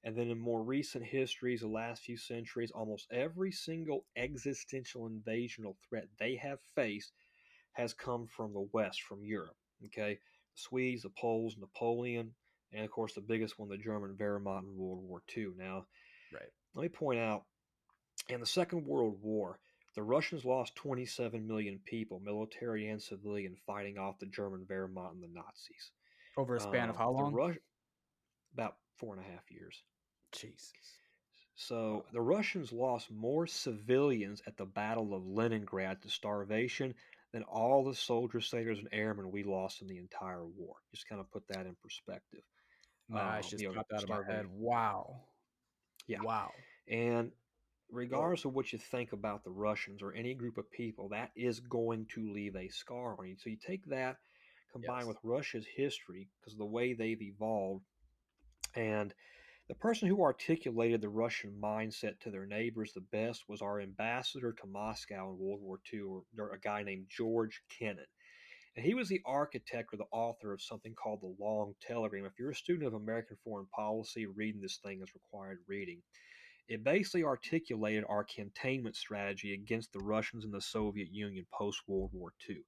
And 0.02 0.16
then 0.16 0.30
in 0.30 0.38
more 0.38 0.62
recent 0.62 1.04
histories, 1.04 1.60
the 1.60 1.68
last 1.68 2.02
few 2.02 2.16
centuries, 2.16 2.70
almost 2.70 3.06
every 3.12 3.52
single 3.52 4.06
existential 4.16 5.10
invasional 5.10 5.76
threat 5.86 6.08
they 6.18 6.36
have 6.36 6.58
faced 6.74 7.12
has 7.72 7.92
come 7.92 8.26
from 8.26 8.54
the 8.54 8.66
West, 8.72 9.02
from 9.02 9.22
Europe. 9.22 9.56
Okay, 9.86 10.14
the 10.14 10.60
Swedes, 10.60 11.02
the 11.02 11.10
Poles, 11.10 11.56
Napoleon, 11.58 12.34
and 12.72 12.84
of 12.84 12.90
course 12.90 13.14
the 13.14 13.20
biggest 13.20 13.58
one, 13.58 13.68
the 13.68 13.76
German 13.76 14.16
Wehrmacht 14.18 14.62
in 14.64 14.76
World 14.76 15.02
War 15.02 15.22
II. 15.36 15.48
Now, 15.58 15.86
right 16.32 16.48
let 16.74 16.82
me 16.82 16.88
point 16.88 17.18
out 17.20 17.44
In 18.28 18.40
the 18.40 18.46
Second 18.46 18.86
World 18.86 19.18
War, 19.22 19.58
the 19.96 20.02
Russians 20.02 20.44
lost 20.44 20.76
27 20.76 21.46
million 21.46 21.80
people, 21.84 22.20
military 22.20 22.88
and 22.88 23.02
civilian, 23.02 23.56
fighting 23.66 23.98
off 23.98 24.18
the 24.20 24.26
German 24.26 24.66
Wehrmacht 24.70 25.12
and 25.12 25.22
the 25.22 25.28
Nazis. 25.28 25.90
Over 26.36 26.56
a 26.56 26.60
span 26.60 26.88
of 26.88 26.96
Um, 26.96 26.98
how 26.98 27.10
long? 27.10 27.32
Rus- 27.34 27.56
about 28.54 28.76
four 28.98 29.16
and 29.16 29.24
a 29.24 29.28
half 29.28 29.50
years. 29.50 29.82
Jesus. 30.32 30.72
So 31.56 32.06
the 32.12 32.20
Russians 32.20 32.72
lost 32.72 33.10
more 33.10 33.46
civilians 33.46 34.42
at 34.46 34.56
the 34.56 34.64
Battle 34.64 35.12
of 35.12 35.26
Leningrad 35.26 36.00
to 36.02 36.08
starvation 36.08 36.94
than 37.32 37.42
all 37.44 37.84
the 37.84 37.94
soldiers, 37.94 38.48
sailors, 38.48 38.78
and 38.78 38.88
airmen 38.92 39.30
we 39.30 39.42
lost 39.42 39.82
in 39.82 39.88
the 39.88 39.98
entire 39.98 40.46
war. 40.46 40.76
Just 40.90 41.08
kind 41.08 41.20
of 41.20 41.30
put 41.30 41.46
that 41.48 41.66
in 41.66 41.76
perspective. 41.82 42.42
Nice. 43.10 43.44
Um, 43.44 43.50
just 43.50 43.62
you 43.62 43.68
know, 43.68 43.74
popped 43.74 43.92
out 43.92 44.02
of 44.02 44.08
my 44.08 44.22
head. 44.24 44.46
Wow. 44.52 45.20
Yeah. 46.06 46.22
Wow. 46.22 46.52
And 46.88 47.32
regardless 47.90 48.44
of 48.44 48.54
what 48.54 48.72
you 48.72 48.78
think 48.78 49.12
about 49.12 49.44
the 49.44 49.50
Russians 49.50 50.02
or 50.02 50.12
any 50.12 50.34
group 50.34 50.58
of 50.58 50.70
people, 50.70 51.08
that 51.10 51.30
is 51.36 51.60
going 51.60 52.06
to 52.14 52.32
leave 52.32 52.56
a 52.56 52.68
scar 52.68 53.16
on 53.18 53.26
you. 53.28 53.36
So 53.36 53.50
you 53.50 53.56
take 53.56 53.84
that 53.86 54.16
combined 54.72 55.06
Yes. 55.06 55.08
with 55.08 55.18
Russia's 55.24 55.66
history, 55.66 56.28
because 56.40 56.52
of 56.54 56.58
the 56.58 56.64
way 56.64 56.92
they've 56.94 57.20
evolved, 57.20 57.84
and 58.76 59.12
the 59.68 59.74
person 59.74 60.08
who 60.08 60.22
articulated 60.22 61.00
the 61.00 61.08
Russian 61.08 61.52
mindset 61.60 62.18
to 62.20 62.30
their 62.30 62.46
neighbors 62.46 62.92
the 62.92 63.00
best 63.00 63.48
was 63.48 63.62
our 63.62 63.80
ambassador 63.80 64.52
to 64.52 64.66
Moscow 64.66 65.30
in 65.30 65.38
World 65.38 65.60
War 65.60 65.80
II, 65.92 66.00
or, 66.00 66.22
or 66.38 66.52
a 66.52 66.60
guy 66.60 66.82
named 66.82 67.06
George 67.08 67.62
Kennan. 67.68 68.06
And 68.76 68.86
he 68.86 68.94
was 68.94 69.08
the 69.08 69.20
architect 69.26 69.92
or 69.92 69.96
the 69.96 70.04
author 70.12 70.52
of 70.52 70.62
something 70.62 70.94
called 70.94 71.20
the 71.22 71.44
Long 71.44 71.74
Telegram. 71.80 72.24
If 72.24 72.38
you're 72.38 72.50
a 72.50 72.54
student 72.54 72.86
of 72.86 72.94
American 72.94 73.36
foreign 73.42 73.66
policy, 73.66 74.26
reading 74.26 74.60
this 74.60 74.78
thing 74.78 75.00
is 75.02 75.14
required 75.14 75.58
reading. 75.66 76.02
It 76.68 76.84
basically 76.84 77.24
articulated 77.24 78.04
our 78.08 78.24
containment 78.24 78.94
strategy 78.94 79.54
against 79.54 79.92
the 79.92 79.98
Russians 79.98 80.44
and 80.44 80.54
the 80.54 80.60
Soviet 80.60 81.12
Union 81.12 81.44
post 81.52 81.80
World 81.88 82.10
War 82.12 82.32
II. 82.48 82.58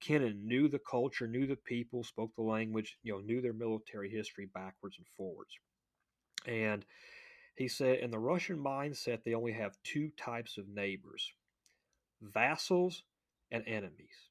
Kennan 0.00 0.46
knew 0.46 0.68
the 0.68 0.80
culture, 0.88 1.26
knew 1.26 1.46
the 1.46 1.56
people, 1.56 2.04
spoke 2.04 2.30
the 2.36 2.42
language, 2.42 2.96
you 3.02 3.12
know, 3.12 3.20
knew 3.20 3.40
their 3.40 3.52
military 3.52 4.10
history 4.10 4.48
backwards 4.54 4.96
and 4.98 5.06
forwards. 5.16 5.58
And 6.46 6.84
he 7.56 7.68
said, 7.68 7.98
in 7.98 8.10
the 8.10 8.18
Russian 8.18 8.58
mindset, 8.58 9.24
they 9.24 9.34
only 9.34 9.52
have 9.52 9.76
two 9.84 10.10
types 10.16 10.56
of 10.56 10.68
neighbors 10.68 11.32
vassals 12.20 13.02
and 13.50 13.64
enemies. 13.66 14.30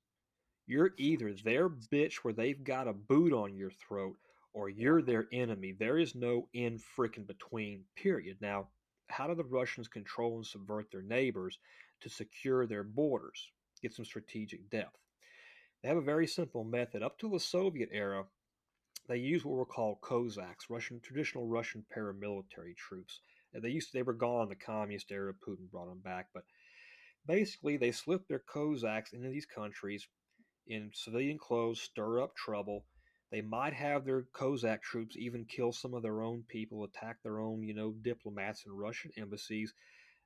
You're 0.72 0.94
either 0.96 1.34
their 1.34 1.68
bitch 1.68 2.20
where 2.24 2.34
they've 2.34 2.64
got 2.64 2.88
a 2.88 2.94
boot 2.94 3.34
on 3.34 3.58
your 3.58 3.72
throat, 3.72 4.16
or 4.54 4.70
you're 4.70 5.02
their 5.02 5.28
enemy. 5.34 5.74
There 5.74 5.98
is 5.98 6.16
no 6.16 6.48
in 6.54 6.80
frickin' 6.80 7.28
between, 7.28 7.84
period. 7.98 8.38
Now, 8.40 8.70
how 9.10 9.28
do 9.28 9.36
the 9.36 9.44
Russians 9.44 9.90
control 9.90 10.38
and 10.38 10.46
subvert 10.46 10.90
their 10.90 11.02
neighbors 11.02 11.60
to 12.00 12.10
secure 12.10 12.66
their 12.66 12.86
borders, 12.86 13.52
get 13.82 13.94
some 13.94 14.06
strategic 14.06 14.70
depth? 14.70 14.96
They 15.82 15.90
have 15.90 15.98
a 15.98 16.02
very 16.02 16.26
simple 16.26 16.64
method. 16.64 17.04
Up 17.04 17.20
to 17.20 17.30
the 17.30 17.42
Soviet 17.42 17.90
era, 17.92 18.24
they 19.10 19.18
used 19.18 19.44
what 19.44 19.58
were 19.58 19.66
called 19.66 20.00
Cossacks, 20.00 20.70
Russian 20.70 21.02
traditional 21.02 21.48
Russian 21.48 21.84
paramilitary 21.94 22.78
troops. 22.78 23.20
They 23.54 23.68
used 23.68 23.92
to, 23.92 23.98
they 23.98 24.04
were 24.04 24.14
gone 24.14 24.44
in 24.44 24.48
the 24.50 24.56
communist 24.56 25.12
era. 25.12 25.34
Putin 25.34 25.70
brought 25.70 25.90
them 25.90 26.00
back, 26.00 26.30
but 26.34 26.46
basically 27.28 27.76
they 27.76 27.92
slipped 27.92 28.30
their 28.30 28.40
Cossacks 28.40 29.12
into 29.12 29.28
these 29.28 29.46
countries 29.46 30.08
in 30.68 30.92
civilian 30.94 31.38
clothes, 31.38 31.82
stir 31.82 32.22
up 32.22 32.36
trouble. 32.36 32.86
They 33.32 33.42
might 33.42 33.74
have 33.74 34.06
their 34.06 34.24
Cossack 34.24 34.84
troops 34.84 35.16
even 35.18 35.46
kill 35.46 35.72
some 35.72 35.94
of 35.94 36.04
their 36.04 36.22
own 36.22 36.44
people, 36.44 36.84
attack 36.84 37.22
their 37.24 37.40
own, 37.40 37.64
you 37.64 37.74
know, 37.74 37.94
diplomats 37.94 38.66
and 38.66 38.78
Russian 38.78 39.12
embassies, 39.18 39.74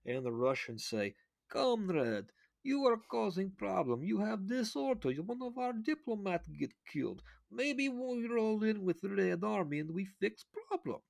and 0.06 0.26
the 0.26 0.32
Russians 0.32 0.86
say, 0.86 1.16
"Comrade, 1.50 2.32
you 2.64 2.86
are 2.86 2.98
causing 2.98 3.52
problem. 3.52 4.04
You 4.04 4.20
have 4.20 4.48
disorder. 4.48 5.12
One 5.22 5.42
of 5.42 5.58
our 5.58 5.74
diplomats 5.74 6.48
get 6.48 6.74
killed. 6.86 7.22
Maybe 7.52 7.90
we 7.90 8.28
roll 8.28 8.64
in 8.64 8.84
with 8.84 9.02
the 9.02 9.10
Red 9.10 9.44
Army 9.44 9.80
and 9.80 9.92
we 9.92 10.06
fix 10.06 10.44
problem." 10.44 11.02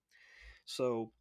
So, 0.65 1.13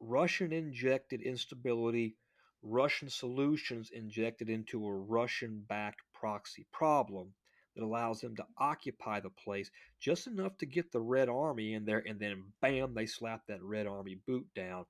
Russian 0.00 0.52
injected 0.52 1.22
instability, 1.22 2.16
Russian 2.62 3.08
solutions 3.10 3.90
injected 3.90 4.48
into 4.48 4.84
a 4.84 4.92
Russian 4.92 5.60
backed 5.60 6.02
proxy 6.18 6.66
problem 6.72 7.32
that 7.76 7.84
allows 7.84 8.20
them 8.20 8.34
to 8.36 8.44
occupy 8.58 9.20
the 9.20 9.30
place 9.30 9.70
just 10.00 10.26
enough 10.26 10.56
to 10.58 10.66
get 10.66 10.90
the 10.90 11.00
Red 11.00 11.28
Army 11.28 11.74
in 11.74 11.84
there, 11.84 12.02
and 12.06 12.18
then 12.18 12.44
bam, 12.60 12.94
they 12.94 13.06
slap 13.06 13.42
that 13.46 13.62
Red 13.62 13.86
Army 13.86 14.18
boot 14.26 14.46
down. 14.54 14.84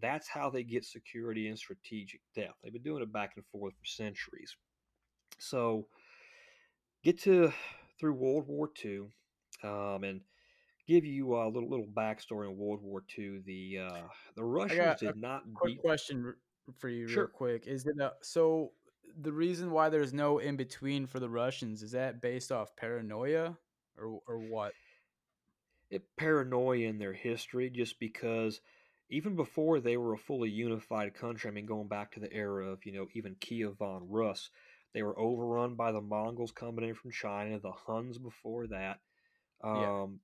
That's 0.00 0.28
how 0.28 0.48
they 0.48 0.62
get 0.62 0.84
security 0.84 1.48
and 1.48 1.58
strategic 1.58 2.20
depth. 2.34 2.54
They've 2.62 2.72
been 2.72 2.82
doing 2.82 3.02
it 3.02 3.12
back 3.12 3.32
and 3.36 3.44
forth 3.52 3.74
for 3.78 3.84
centuries. 3.84 4.56
So, 5.38 5.86
get 7.02 7.20
to 7.22 7.52
through 7.98 8.14
World 8.14 8.46
War 8.46 8.70
II, 8.84 9.08
um, 9.62 10.04
and 10.04 10.20
give 10.86 11.04
you 11.04 11.34
a 11.36 11.48
little 11.48 11.68
little 11.68 11.86
backstory 11.86 12.48
on 12.48 12.56
World 12.56 12.80
War 12.82 13.02
II. 13.18 13.40
The 13.44 13.78
uh, 13.78 14.02
the 14.36 14.44
Russians 14.44 15.00
did 15.00 15.16
not 15.16 15.42
Quick 15.54 15.74
beat. 15.74 15.80
question 15.80 16.34
for 16.78 16.88
you, 16.88 17.08
Sure. 17.08 17.24
real 17.24 17.32
quick. 17.32 17.66
Is 17.66 17.86
it 17.86 17.96
a, 18.00 18.12
so? 18.22 18.72
The 19.20 19.32
reason 19.32 19.70
why 19.70 19.88
there's 19.88 20.12
no 20.12 20.38
in 20.38 20.56
between 20.56 21.06
for 21.06 21.20
the 21.20 21.28
Russians 21.28 21.82
is 21.82 21.92
that 21.92 22.20
based 22.20 22.52
off 22.52 22.76
paranoia, 22.76 23.56
or 23.96 24.20
or 24.26 24.38
what? 24.38 24.72
it 25.90 26.04
paranoia 26.16 26.86
in 26.86 26.98
their 26.98 27.12
history 27.12 27.68
just 27.68 27.98
because 27.98 28.60
even 29.10 29.34
before 29.34 29.80
they 29.80 29.96
were 29.96 30.12
a 30.12 30.18
fully 30.18 30.48
unified 30.48 31.14
country, 31.14 31.50
I 31.50 31.52
mean, 31.52 31.66
going 31.66 31.88
back 31.88 32.12
to 32.12 32.20
the 32.20 32.32
era 32.32 32.70
of, 32.70 32.86
you 32.86 32.92
know, 32.92 33.08
even 33.12 33.34
Kievan 33.34 34.02
Rus, 34.08 34.50
they 34.94 35.02
were 35.02 35.18
overrun 35.18 35.74
by 35.74 35.90
the 35.90 36.00
Mongols 36.00 36.52
coming 36.52 36.88
in 36.88 36.94
from 36.94 37.10
China, 37.10 37.58
the 37.58 37.72
Huns 37.72 38.18
before 38.18 38.68
that. 38.68 39.00
Yeah. 39.64 40.02
Um, 40.02 40.20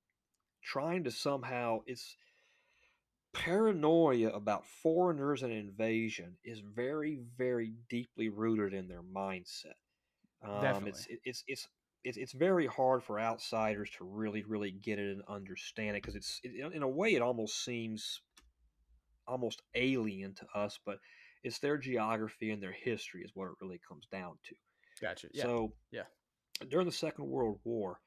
Trying 0.62 1.04
to 1.04 1.12
somehow, 1.12 1.80
it's 1.86 2.16
paranoia 3.44 4.30
about 4.30 4.64
foreigners 4.82 5.42
and 5.42 5.52
invasion 5.52 6.36
is 6.44 6.60
very, 6.60 7.20
very 7.36 7.74
deeply 7.88 8.28
rooted 8.28 8.72
in 8.72 8.88
their 8.88 9.02
mindset. 9.02 9.74
Um, 10.42 10.60
Definitely. 10.60 10.90
It's, 10.90 11.06
it's, 11.24 11.44
it's, 11.46 11.68
it's, 12.04 12.16
it's 12.16 12.32
very 12.32 12.66
hard 12.66 13.02
for 13.02 13.20
outsiders 13.20 13.90
to 13.98 14.04
really, 14.04 14.42
really 14.44 14.70
get 14.70 14.98
it 14.98 15.10
and 15.12 15.22
understand 15.28 15.96
it 15.96 16.02
because 16.02 16.14
it's, 16.14 16.40
it, 16.42 16.72
in 16.72 16.82
a 16.82 16.88
way, 16.88 17.14
it 17.14 17.22
almost 17.22 17.64
seems 17.64 18.20
almost 19.26 19.62
alien 19.74 20.34
to 20.34 20.46
us, 20.54 20.78
but 20.86 20.98
it's 21.42 21.58
their 21.58 21.76
geography 21.76 22.50
and 22.52 22.62
their 22.62 22.72
history 22.72 23.22
is 23.22 23.32
what 23.34 23.46
it 23.46 23.54
really 23.60 23.80
comes 23.86 24.06
down 24.10 24.36
to. 24.44 24.54
Gotcha. 25.00 25.28
Yeah. 25.32 25.42
So, 25.42 25.72
Yeah. 25.90 26.02
during 26.70 26.86
the 26.86 26.92
Second 26.92 27.26
World 27.28 27.58
War, 27.64 28.00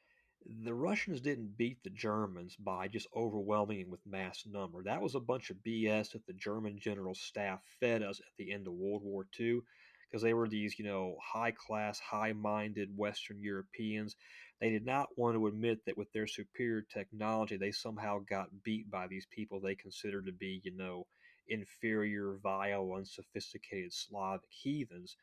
the 0.46 0.74
Russians 0.74 1.22
didn't 1.22 1.58
beat 1.58 1.84
the 1.84 1.90
Germans 1.90 2.56
by 2.56 2.88
just 2.88 3.08
overwhelming 3.16 3.82
them 3.82 3.92
with 3.92 4.06
mass 4.06 4.46
number. 4.46 4.84
That 4.84 5.02
was 5.02 5.16
a 5.16 5.20
bunch 5.20 5.50
of 5.50 5.58
BS 5.58 6.12
that 6.12 6.26
the 6.26 6.34
German 6.34 6.80
general 6.80 7.16
staff 7.16 7.62
fed 7.80 8.02
us 8.04 8.20
at 8.20 8.34
the 8.38 8.52
end 8.52 8.68
of 8.68 8.74
World 8.74 9.04
War 9.04 9.26
II 9.40 9.62
because 10.10 10.24
they 10.24 10.34
were 10.34 10.48
these, 10.48 10.80
you 10.80 10.86
know, 10.86 11.18
high 11.22 11.52
class, 11.52 12.00
high 12.00 12.34
minded 12.34 12.96
Western 12.98 13.42
Europeans. 13.42 14.16
They 14.60 14.70
did 14.70 14.86
not 14.86 15.10
want 15.18 15.36
to 15.36 15.48
admit 15.48 15.86
that 15.86 15.98
with 15.98 16.12
their 16.12 16.28
superior 16.28 16.82
technology, 16.82 17.58
they 17.58 17.72
somehow 17.72 18.20
got 18.20 18.64
beat 18.64 18.90
by 18.90 19.08
these 19.08 19.28
people 19.30 19.60
they 19.60 19.76
considered 19.76 20.26
to 20.26 20.32
be, 20.32 20.62
you 20.64 20.76
know, 20.76 21.06
inferior, 21.48 22.38
vile, 22.42 22.94
unsophisticated 22.96 23.94
Slavic 23.94 24.50
heathens. 24.50 25.16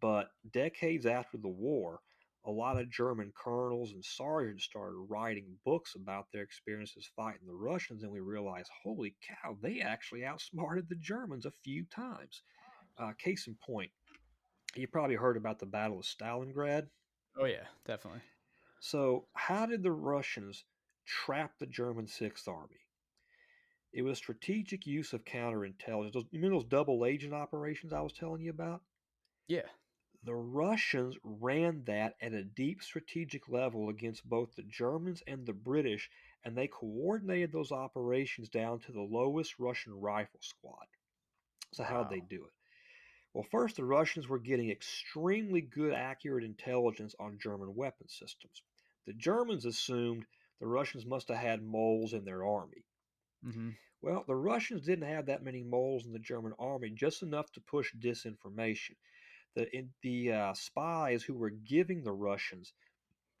But 0.00 0.28
decades 0.50 1.06
after 1.06 1.38
the 1.38 1.48
war, 1.48 2.00
a 2.46 2.50
lot 2.50 2.78
of 2.78 2.90
German 2.90 3.32
colonels 3.34 3.92
and 3.92 4.04
sergeants 4.04 4.64
started 4.64 4.96
writing 5.08 5.56
books 5.64 5.94
about 5.94 6.26
their 6.32 6.42
experiences 6.42 7.08
fighting 7.16 7.46
the 7.46 7.54
Russians, 7.54 8.02
and 8.02 8.12
we 8.12 8.20
realized, 8.20 8.70
holy 8.82 9.16
cow, 9.26 9.56
they 9.62 9.80
actually 9.80 10.24
outsmarted 10.24 10.88
the 10.88 10.96
Germans 10.96 11.46
a 11.46 11.52
few 11.62 11.84
times. 11.84 12.42
Uh, 12.98 13.12
case 13.18 13.46
in 13.46 13.56
point, 13.66 13.90
you 14.76 14.86
probably 14.86 15.16
heard 15.16 15.36
about 15.36 15.58
the 15.58 15.66
Battle 15.66 15.98
of 15.98 16.04
Stalingrad. 16.04 16.88
oh 17.38 17.46
yeah, 17.46 17.66
definitely. 17.86 18.20
So, 18.80 19.26
how 19.34 19.66
did 19.66 19.82
the 19.82 19.92
Russians 19.92 20.64
trap 21.06 21.52
the 21.58 21.66
German 21.66 22.06
Sixth 22.06 22.46
Army? 22.46 22.80
It 23.94 24.02
was 24.02 24.18
strategic 24.18 24.86
use 24.86 25.12
of 25.12 25.24
counterintelligence. 25.24 26.12
Those, 26.12 26.24
you 26.30 26.40
remember 26.40 26.56
those 26.56 26.68
double 26.68 27.06
agent 27.06 27.32
operations 27.32 27.92
I 27.92 28.00
was 28.00 28.12
telling 28.12 28.42
you 28.42 28.50
about? 28.50 28.82
Yeah. 29.48 29.68
The 30.24 30.34
Russians 30.34 31.16
ran 31.22 31.84
that 31.84 32.16
at 32.20 32.32
a 32.32 32.42
deep 32.42 32.82
strategic 32.82 33.48
level 33.48 33.88
against 33.88 34.28
both 34.28 34.56
the 34.56 34.64
Germans 34.64 35.22
and 35.26 35.46
the 35.46 35.52
British, 35.52 36.10
and 36.42 36.58
they 36.58 36.66
coordinated 36.66 37.52
those 37.52 37.70
operations 37.70 38.48
down 38.48 38.80
to 38.80 38.92
the 38.92 39.02
lowest 39.02 39.60
Russian 39.60 39.94
rifle 39.94 40.40
squad. 40.42 40.88
So, 41.72 41.84
how'd 41.84 42.08
they 42.08 42.20
do 42.20 42.46
it? 42.46 42.52
Well, 43.34 43.44
first, 43.44 43.76
the 43.76 43.84
Russians 43.84 44.28
were 44.28 44.38
getting 44.40 44.70
extremely 44.70 45.60
good, 45.60 45.92
accurate 45.94 46.44
intelligence 46.44 47.14
on 47.20 47.38
German 47.38 47.74
weapon 47.74 48.08
systems. 48.08 48.62
The 49.06 49.14
Germans 49.14 49.66
assumed 49.66 50.26
the 50.58 50.66
Russians 50.66 51.06
must 51.06 51.28
have 51.28 51.38
had 51.38 51.62
moles 51.62 52.14
in 52.14 52.24
their 52.24 52.44
army. 52.44 52.86
hmm 53.42 53.70
Well, 54.00 54.22
the 54.26 54.36
Russians 54.36 54.82
didn't 54.86 55.08
have 55.08 55.26
that 55.26 55.42
many 55.42 55.64
moles 55.64 56.06
in 56.06 56.12
the 56.12 56.18
German 56.20 56.52
army, 56.60 56.90
just 56.90 57.22
enough 57.22 57.50
to 57.52 57.60
push 57.60 57.92
disinformation. 57.94 58.96
The, 59.54 59.86
the 60.02 60.32
uh, 60.32 60.54
spies 60.54 61.22
who 61.22 61.34
were 61.34 61.50
giving 61.50 62.02
the 62.02 62.12
Russians 62.12 62.72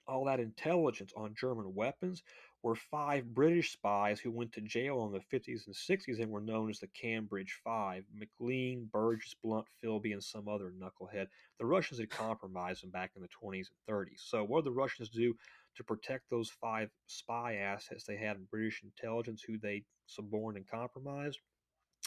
all 0.06 0.24
that 0.26 0.40
intelligence 0.40 1.12
on 1.16 1.34
German 1.34 1.74
weapons 1.74 2.22
were 2.62 2.74
five 2.74 3.34
British 3.34 3.72
spies 3.72 4.20
who 4.20 4.30
went 4.30 4.52
to 4.52 4.60
jail 4.60 5.04
in 5.06 5.12
the 5.12 5.36
50s 5.36 5.66
and 5.66 5.74
60s 5.74 6.20
and 6.20 6.30
were 6.30 6.40
known 6.40 6.70
as 6.70 6.78
the 6.78 6.86
Cambridge 6.88 7.58
Five 7.62 8.04
Maclean, 8.14 8.88
Burgess, 8.90 9.34
Blunt, 9.42 9.66
Philby, 9.82 10.12
and 10.12 10.22
some 10.22 10.48
other 10.48 10.72
knucklehead. 10.72 11.26
The 11.58 11.66
Russians 11.66 12.00
had 12.00 12.10
compromised 12.10 12.82
them 12.82 12.90
back 12.90 13.12
in 13.16 13.22
the 13.22 13.28
20s 13.28 13.68
and 13.70 13.94
30s. 13.94 14.20
So, 14.20 14.44
what 14.44 14.64
did 14.64 14.72
the 14.72 14.76
Russians 14.76 15.08
do 15.10 15.34
to 15.76 15.84
protect 15.84 16.30
those 16.30 16.50
five 16.50 16.90
spy 17.06 17.56
assets 17.56 18.04
they 18.04 18.16
had 18.16 18.36
in 18.36 18.44
British 18.50 18.82
intelligence 18.82 19.42
who 19.42 19.58
they 19.58 19.84
suborned 20.06 20.56
and 20.56 20.66
compromised? 20.66 21.40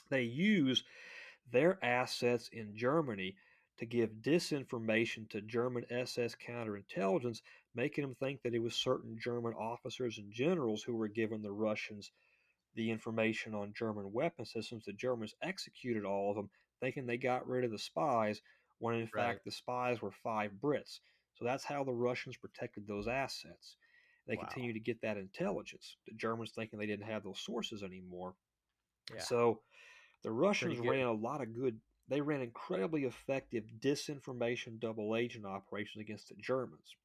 They 0.10 0.24
used 0.24 0.86
their 1.52 1.84
assets 1.84 2.50
in 2.52 2.76
Germany 2.76 3.36
to 3.78 3.86
give 3.86 4.10
disinformation 4.22 5.30
to 5.30 5.42
German 5.42 5.86
SS 5.90 6.36
counterintelligence, 6.36 7.42
making 7.76 8.04
them 8.04 8.16
think 8.16 8.42
that 8.42 8.54
it 8.54 8.62
was 8.62 8.76
certain 8.76 9.18
German 9.22 9.54
officers 9.54 10.18
and 10.18 10.32
generals 10.32 10.82
who 10.82 10.96
were 10.96 11.08
giving 11.08 11.42
the 11.42 11.52
Russians 11.52 12.12
the 12.76 12.90
information 12.90 13.54
on 13.54 13.74
German 13.78 14.12
weapon 14.12 14.46
systems. 14.46 14.86
The 14.86 14.94
Germans 14.94 15.36
executed 15.42 16.06
all 16.06 16.32
of 16.32 16.36
them, 16.36 16.50
thinking 16.80 17.06
they 17.06 17.18
got 17.18 17.48
rid 17.48 17.64
of 17.64 17.72
the 17.72 17.80
spies, 17.80 18.42
when 18.80 18.96
in 18.96 19.02
right. 19.02 19.14
fact 19.14 19.46
the 19.46 19.52
spies 19.52 20.02
were 20.02 20.12
five 20.12 20.52
Brits. 20.62 21.00
So 21.36 21.46
that's 21.46 21.64
how 21.64 21.84
the 21.84 21.94
Russians 21.94 22.38
protected 22.38 22.88
those 22.88 23.08
assets. 23.08 23.76
They 24.28 24.36
wow. 24.36 24.44
continued 24.44 24.74
to 24.74 24.80
get 24.80 25.02
that 25.02 25.18
intelligence. 25.18 25.98
The 26.08 26.16
Germans 26.16 26.52
thinking 26.56 26.80
they 26.80 26.88
didn't 26.88 27.08
have 27.08 27.24
those 27.24 27.40
sources 27.40 27.84
anymore. 27.84 28.34
Yeah. 29.14 29.22
So 29.22 29.62
the 30.24 30.32
Russians 30.32 30.80
ran 30.80 31.06
a 31.06 31.14
lot 31.14 31.42
of 31.42 31.56
good 31.56 31.80
they 32.10 32.22
ran 32.22 32.42
incredibly 32.42 33.04
effective 33.04 33.66
disinformation 33.80 34.80
double 34.80 35.16
agent 35.16 35.46
operations 35.46 36.02
against 36.02 36.30
the 36.30 36.36
Germans. 36.36 36.96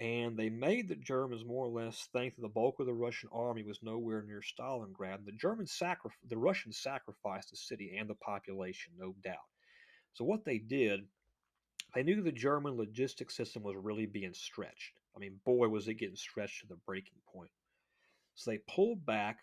And 0.00 0.36
they 0.36 0.48
made 0.48 0.88
the 0.88 0.96
Germans 0.96 1.44
more 1.44 1.66
or 1.66 1.70
less 1.70 2.08
think 2.12 2.34
that 2.34 2.42
the 2.42 2.48
bulk 2.48 2.80
of 2.80 2.86
the 2.86 2.92
Russian 2.92 3.28
army 3.32 3.62
was 3.62 3.78
nowhere 3.80 4.22
near 4.22 4.42
Stalingrad. 4.42 5.24
The 5.24 5.32
Germans 5.32 5.78
sacrif- 5.80 6.18
the 6.28 6.36
Russians 6.36 6.78
sacrificed 6.78 7.50
the 7.50 7.56
city 7.56 7.96
and 7.96 8.10
the 8.10 8.16
population, 8.16 8.92
no 8.98 9.14
doubt. 9.22 9.36
So 10.14 10.24
what 10.24 10.44
they 10.44 10.58
did, 10.58 11.02
they 11.94 12.02
knew 12.02 12.22
the 12.22 12.32
German 12.32 12.76
logistics 12.76 13.36
system 13.36 13.62
was 13.62 13.76
really 13.76 14.06
being 14.06 14.34
stretched. 14.34 14.98
I 15.14 15.20
mean, 15.20 15.38
boy, 15.44 15.68
was 15.68 15.86
it 15.86 15.94
getting 15.94 16.16
stretched 16.16 16.62
to 16.62 16.66
the 16.66 16.80
breaking 16.86 17.20
point. 17.32 17.50
So 18.34 18.50
they 18.50 18.58
pulled 18.58 19.06
back. 19.06 19.38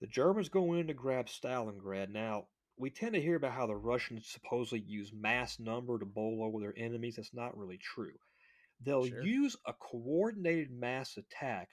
The 0.00 0.06
Germans 0.06 0.48
go 0.48 0.72
in 0.72 0.86
to 0.86 0.94
grab 0.94 1.26
Stalingrad. 1.26 2.10
Now, 2.10 2.46
we 2.78 2.90
tend 2.90 3.14
to 3.14 3.20
hear 3.20 3.36
about 3.36 3.52
how 3.52 3.66
the 3.66 3.76
Russians 3.76 4.26
supposedly 4.26 4.84
use 4.86 5.12
mass 5.12 5.58
number 5.58 5.98
to 5.98 6.04
bowl 6.04 6.42
over 6.42 6.60
their 6.60 6.74
enemies. 6.76 7.16
That's 7.16 7.34
not 7.34 7.56
really 7.56 7.78
true. 7.78 8.12
They'll 8.84 9.06
sure. 9.06 9.22
use 9.22 9.56
a 9.66 9.72
coordinated 9.72 10.70
mass 10.70 11.16
attack 11.16 11.70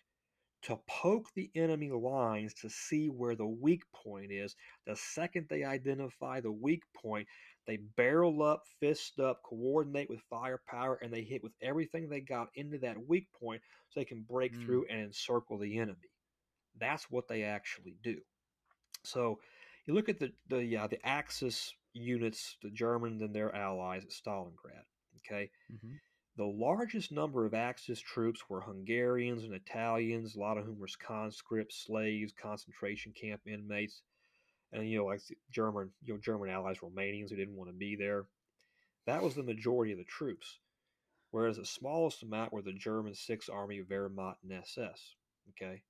to 0.64 0.80
poke 0.88 1.28
the 1.36 1.52
enemy 1.56 1.92
lines 1.92 2.54
to 2.54 2.70
see 2.70 3.08
where 3.08 3.36
the 3.36 3.46
weak 3.46 3.82
point 3.94 4.32
is. 4.32 4.56
The 4.88 4.96
second 4.96 5.48
they 5.50 5.66
identify 5.66 6.40
the 6.40 6.52
weak 6.52 6.84
point, 6.96 7.28
they 7.68 7.80
barrel 7.98 8.42
up, 8.42 8.64
fist 8.80 9.20
up, 9.20 9.42
coordinate 9.44 10.10
with 10.10 10.22
firepower, 10.30 11.00
and 11.02 11.12
they 11.12 11.24
hit 11.24 11.44
with 11.44 11.52
everything 11.62 12.08
they 12.08 12.22
got 12.22 12.48
into 12.56 12.78
that 12.80 13.08
weak 13.08 13.28
point 13.38 13.62
so 13.90 14.00
they 14.00 14.06
can 14.06 14.22
break 14.22 14.54
mm. 14.54 14.66
through 14.66 14.86
and 14.90 15.02
encircle 15.02 15.58
the 15.58 15.80
enemy. 15.80 16.10
That's 16.80 17.12
what 17.12 17.28
they 17.28 17.44
actually 17.44 17.98
do. 18.02 18.20
So 19.04 19.40
you 19.86 19.94
look 19.94 20.10
at 20.10 20.20
the 20.20 20.32
the 20.50 20.78
uh, 20.78 20.88
the 20.88 21.06
Axis 21.06 21.74
units, 21.94 22.58
the 22.62 22.70
Germans 22.70 23.22
and 23.22 23.36
their 23.36 23.56
allies 23.56 24.04
at 24.04 24.12
Stalingrad. 24.12 24.86
Okay, 25.18 25.50
mm-hmm. 25.72 25.96
the 26.38 26.46
largest 26.46 27.12
number 27.12 27.46
of 27.46 27.54
Axis 27.54 28.00
troops 28.00 28.42
were 28.50 28.62
Hungarians 28.62 29.44
and 29.44 29.54
Italians, 29.54 30.36
a 30.36 30.40
lot 30.40 30.58
of 30.58 30.66
whom 30.66 30.80
were 30.80 30.88
conscripts, 31.06 31.84
slaves, 31.86 32.34
concentration 32.34 33.14
camp 33.20 33.42
inmates, 33.46 34.02
and 34.72 34.90
you 34.90 35.00
know 35.00 35.06
like 35.06 35.22
German 35.52 35.92
you 36.04 36.14
know 36.14 36.20
German 36.20 36.50
allies, 36.50 36.78
Romanians 36.80 37.30
who 37.30 37.36
didn't 37.36 37.58
want 37.58 37.70
to 37.70 37.76
be 37.76 37.96
there. 37.96 38.26
That 39.06 39.22
was 39.22 39.36
the 39.36 39.44
majority 39.44 39.92
of 39.92 39.98
the 39.98 40.06
troops, 40.06 40.60
whereas 41.32 41.58
the 41.58 41.66
smallest 41.66 42.24
amount 42.24 42.54
were 42.54 42.62
the 42.62 42.74
German 42.74 43.16
Sixth 43.16 43.50
Army, 43.50 43.82
Wehrmacht, 43.82 44.36
and 44.44 44.54
SS. 44.54 45.16
Okay, 45.50 45.84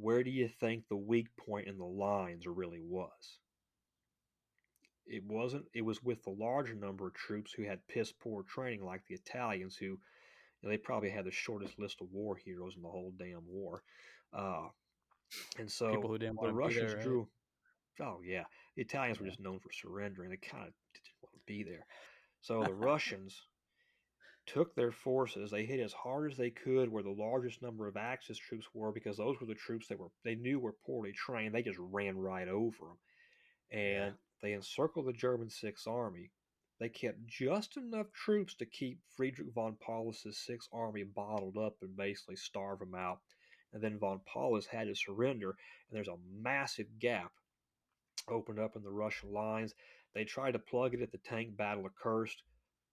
where 0.00 0.22
do 0.22 0.30
you 0.30 0.48
think 0.48 0.84
the 0.88 0.96
weak 0.96 1.28
point 1.36 1.66
in 1.66 1.78
the 1.78 1.84
lines 1.84 2.46
really 2.46 2.80
was? 2.82 3.38
It 5.06 5.22
wasn't. 5.24 5.66
It 5.72 5.82
was 5.82 6.02
with 6.02 6.22
the 6.24 6.30
larger 6.30 6.74
number 6.74 7.06
of 7.06 7.14
troops 7.14 7.52
who 7.52 7.62
had 7.62 7.86
piss 7.88 8.12
poor 8.12 8.42
training, 8.42 8.84
like 8.84 9.02
the 9.06 9.14
Italians, 9.14 9.76
who 9.76 9.86
you 9.86 9.98
know, 10.62 10.70
they 10.70 10.76
probably 10.76 11.10
had 11.10 11.24
the 11.24 11.30
shortest 11.30 11.78
list 11.78 12.00
of 12.00 12.08
war 12.12 12.36
heroes 12.36 12.74
in 12.76 12.82
the 12.82 12.88
whole 12.88 13.12
damn 13.18 13.46
war. 13.46 13.82
Uh, 14.32 14.66
and 15.58 15.70
so 15.70 16.18
the 16.18 16.52
Russians 16.52 16.92
there, 16.92 16.96
right? 16.96 17.04
drew. 17.04 17.28
Oh 18.00 18.20
yeah, 18.24 18.44
the 18.74 18.82
Italians 18.82 19.20
were 19.20 19.26
just 19.26 19.40
known 19.40 19.60
for 19.60 19.72
surrendering. 19.72 20.30
They 20.30 20.36
kind 20.36 20.66
of 20.66 20.74
didn't 20.92 21.22
want 21.22 21.34
to 21.34 21.40
be 21.46 21.62
there. 21.62 21.86
So 22.40 22.64
the 22.64 22.74
Russians 22.74 23.40
took 24.46 24.74
their 24.74 24.92
forces. 24.92 25.50
They 25.50 25.66
hit 25.66 25.80
as 25.80 25.92
hard 25.92 26.30
as 26.30 26.38
they 26.38 26.50
could 26.50 26.90
where 26.90 27.02
the 27.02 27.10
largest 27.10 27.62
number 27.62 27.88
of 27.88 27.96
Axis 27.96 28.38
troops 28.38 28.66
were 28.72 28.92
because 28.92 29.16
those 29.16 29.40
were 29.40 29.46
the 29.46 29.54
troops 29.54 29.88
that 29.88 29.98
were 29.98 30.08
they 30.24 30.36
knew 30.36 30.58
were 30.58 30.74
poorly 30.86 31.12
trained. 31.12 31.54
They 31.54 31.62
just 31.62 31.78
ran 31.78 32.16
right 32.16 32.48
over 32.48 32.76
them, 32.86 32.98
and 33.70 33.82
yeah. 33.82 34.10
they 34.42 34.52
encircled 34.52 35.06
the 35.06 35.12
German 35.12 35.50
Sixth 35.50 35.86
Army. 35.86 36.30
They 36.78 36.88
kept 36.88 37.26
just 37.26 37.76
enough 37.76 38.12
troops 38.12 38.54
to 38.56 38.66
keep 38.66 39.00
Friedrich 39.16 39.48
von 39.54 39.76
Paulus's 39.80 40.38
Sixth 40.38 40.68
Army 40.72 41.04
bottled 41.04 41.56
up 41.56 41.76
and 41.80 41.96
basically 41.96 42.36
starve 42.36 42.80
them 42.80 42.94
out. 42.94 43.20
And 43.72 43.82
then 43.82 43.98
von 43.98 44.20
Paulus 44.26 44.66
had 44.66 44.86
to 44.86 44.94
surrender, 44.94 45.50
and 45.50 45.96
there's 45.96 46.08
a 46.08 46.18
massive 46.30 46.86
gap 46.98 47.32
opened 48.28 48.58
up 48.58 48.76
in 48.76 48.82
the 48.82 48.90
Russian 48.90 49.32
lines. 49.32 49.74
They 50.14 50.24
tried 50.24 50.52
to 50.52 50.58
plug 50.58 50.94
it 50.94 51.02
at 51.02 51.12
the 51.12 51.18
tank 51.18 51.56
battle 51.56 51.86
of 51.86 51.94
Kursk 51.94 52.38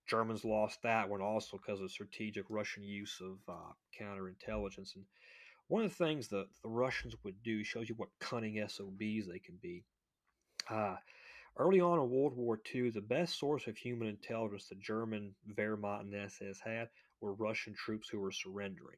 Germans 0.07 0.43
lost 0.43 0.81
that 0.83 1.09
one 1.09 1.21
also 1.21 1.57
because 1.57 1.81
of 1.81 1.91
strategic 1.91 2.45
Russian 2.49 2.83
use 2.83 3.21
of 3.21 3.37
uh, 3.47 3.73
counterintelligence. 3.99 4.95
And 4.95 5.05
one 5.67 5.83
of 5.83 5.89
the 5.89 6.05
things 6.05 6.27
that 6.29 6.47
the 6.61 6.69
Russians 6.69 7.15
would 7.23 7.41
do 7.43 7.63
shows 7.63 7.89
you 7.89 7.95
what 7.95 8.09
cunning 8.19 8.63
SOBs 8.67 9.27
they 9.27 9.39
can 9.39 9.57
be. 9.61 9.83
Uh, 10.69 10.95
early 11.57 11.79
on 11.79 11.99
in 11.99 12.09
World 12.09 12.35
War 12.35 12.59
II, 12.73 12.89
the 12.89 13.01
best 13.01 13.39
source 13.39 13.67
of 13.67 13.77
human 13.77 14.07
intelligence 14.07 14.67
the 14.67 14.75
German 14.75 15.35
Wehrmacht 15.57 16.01
and 16.01 16.15
SS 16.15 16.59
had 16.59 16.89
were 17.21 17.33
Russian 17.33 17.73
troops 17.73 18.09
who 18.09 18.19
were 18.19 18.31
surrendering. 18.31 18.97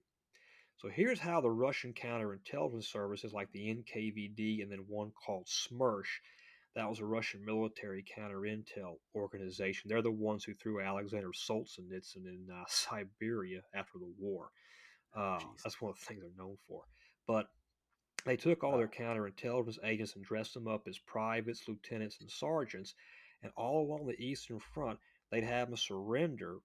So 0.77 0.89
here's 0.89 1.19
how 1.19 1.39
the 1.39 1.51
Russian 1.51 1.93
counterintelligence 1.93 2.85
services 2.85 3.31
like 3.31 3.51
the 3.51 3.73
NKVD 3.73 4.61
and 4.61 4.71
then 4.71 4.85
one 4.87 5.11
called 5.11 5.47
SMERSH 5.47 6.21
that 6.75 6.89
was 6.89 6.99
a 6.99 7.05
Russian 7.05 7.43
military 7.45 8.03
counter 8.15 8.41
intel 8.41 8.97
organization. 9.15 9.89
They're 9.89 10.01
the 10.01 10.11
ones 10.11 10.43
who 10.43 10.53
threw 10.53 10.81
Alexander 10.81 11.29
Solzhenitsyn 11.29 12.25
in 12.25 12.47
uh, 12.53 12.63
Siberia 12.67 13.61
after 13.73 13.97
the 13.97 14.13
war. 14.19 14.49
Uh, 15.15 15.39
that's 15.63 15.79
one 15.81 15.91
of 15.91 15.99
the 15.99 16.05
things 16.05 16.21
they're 16.21 16.45
known 16.45 16.57
for. 16.67 16.83
But 17.27 17.47
they 18.25 18.35
took 18.35 18.63
all 18.63 18.77
their 18.77 18.89
counterintelligence 18.89 19.77
agents 19.83 20.15
and 20.15 20.25
dressed 20.25 20.53
them 20.53 20.67
up 20.67 20.87
as 20.87 20.99
privates, 20.99 21.67
lieutenants, 21.67 22.17
and 22.19 22.29
sergeants. 22.29 22.93
And 23.41 23.51
all 23.55 23.85
along 23.85 24.07
the 24.07 24.21
Eastern 24.21 24.59
Front, 24.59 24.99
they'd 25.31 25.43
have 25.43 25.69
them 25.69 25.77
surrender 25.77 26.57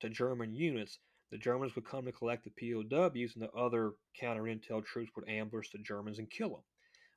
to 0.00 0.08
German 0.08 0.54
units. 0.54 0.98
The 1.30 1.38
Germans 1.38 1.74
would 1.74 1.84
come 1.84 2.06
to 2.06 2.12
collect 2.12 2.44
the 2.44 2.50
POWs, 2.50 3.34
and 3.34 3.42
the 3.42 3.52
other 3.52 3.92
counterintel 4.18 4.86
troops 4.86 5.10
would 5.16 5.28
ambush 5.28 5.68
the 5.70 5.78
Germans 5.78 6.18
and 6.18 6.30
kill 6.30 6.50
them. 6.50 6.62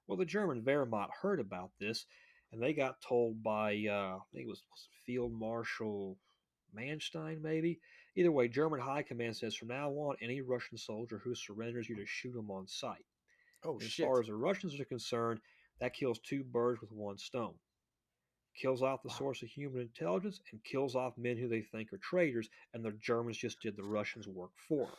Well, 0.10 0.18
the 0.18 0.26
German 0.26 0.64
Wehrmacht 0.64 1.12
heard 1.22 1.40
about 1.40 1.70
this, 1.80 2.08
and 2.52 2.60
they 2.60 2.74
got 2.74 3.00
told 3.00 3.44
by 3.44 3.74
uh, 3.88 4.18
I 4.18 4.20
think 4.34 4.46
it 4.46 4.48
was, 4.48 4.64
Field 5.06 5.32
Marshal 5.32 6.18
Manstein, 6.76 7.44
maybe. 7.44 7.80
Either 8.16 8.32
way, 8.32 8.48
German 8.48 8.80
High 8.80 9.04
Command 9.04 9.38
says 9.38 9.56
from 9.56 9.68
now 9.68 9.92
on, 9.92 10.16
any 10.20 10.42
Russian 10.42 10.80
soldier 10.80 11.22
who 11.24 11.36
surrenders, 11.36 11.88
you 11.88 11.96
to 11.96 12.08
shoot 12.08 12.36
him 12.36 12.50
on 12.50 12.68
sight. 12.68 13.06
Oh, 13.64 13.78
as 13.80 13.88
shit. 13.88 14.08
far 14.08 14.20
as 14.20 14.26
the 14.26 14.36
Russians 14.36 14.80
are 14.80 14.86
concerned, 14.86 15.42
that 15.80 15.94
kills 15.94 16.18
two 16.18 16.44
birds 16.44 16.82
with 16.82 16.92
one 16.92 17.20
stone. 17.20 17.54
Kills 18.60 18.82
off 18.82 19.04
the 19.04 19.10
wow. 19.10 19.16
source 19.16 19.44
of 19.44 19.50
human 19.50 19.82
intelligence 19.82 20.42
and 20.52 20.64
kills 20.64 20.96
off 20.96 21.14
men 21.20 21.38
who 21.38 21.48
they 21.48 21.62
think 21.62 21.94
are 21.94 22.00
traitors, 22.00 22.50
and 22.74 22.84
the 22.84 22.94
Germans 23.00 23.38
just 23.38 23.62
did 23.62 23.78
the 23.78 23.84
Russians' 23.84 24.28
work 24.28 24.52
for 24.68 24.86
them. 24.86 24.96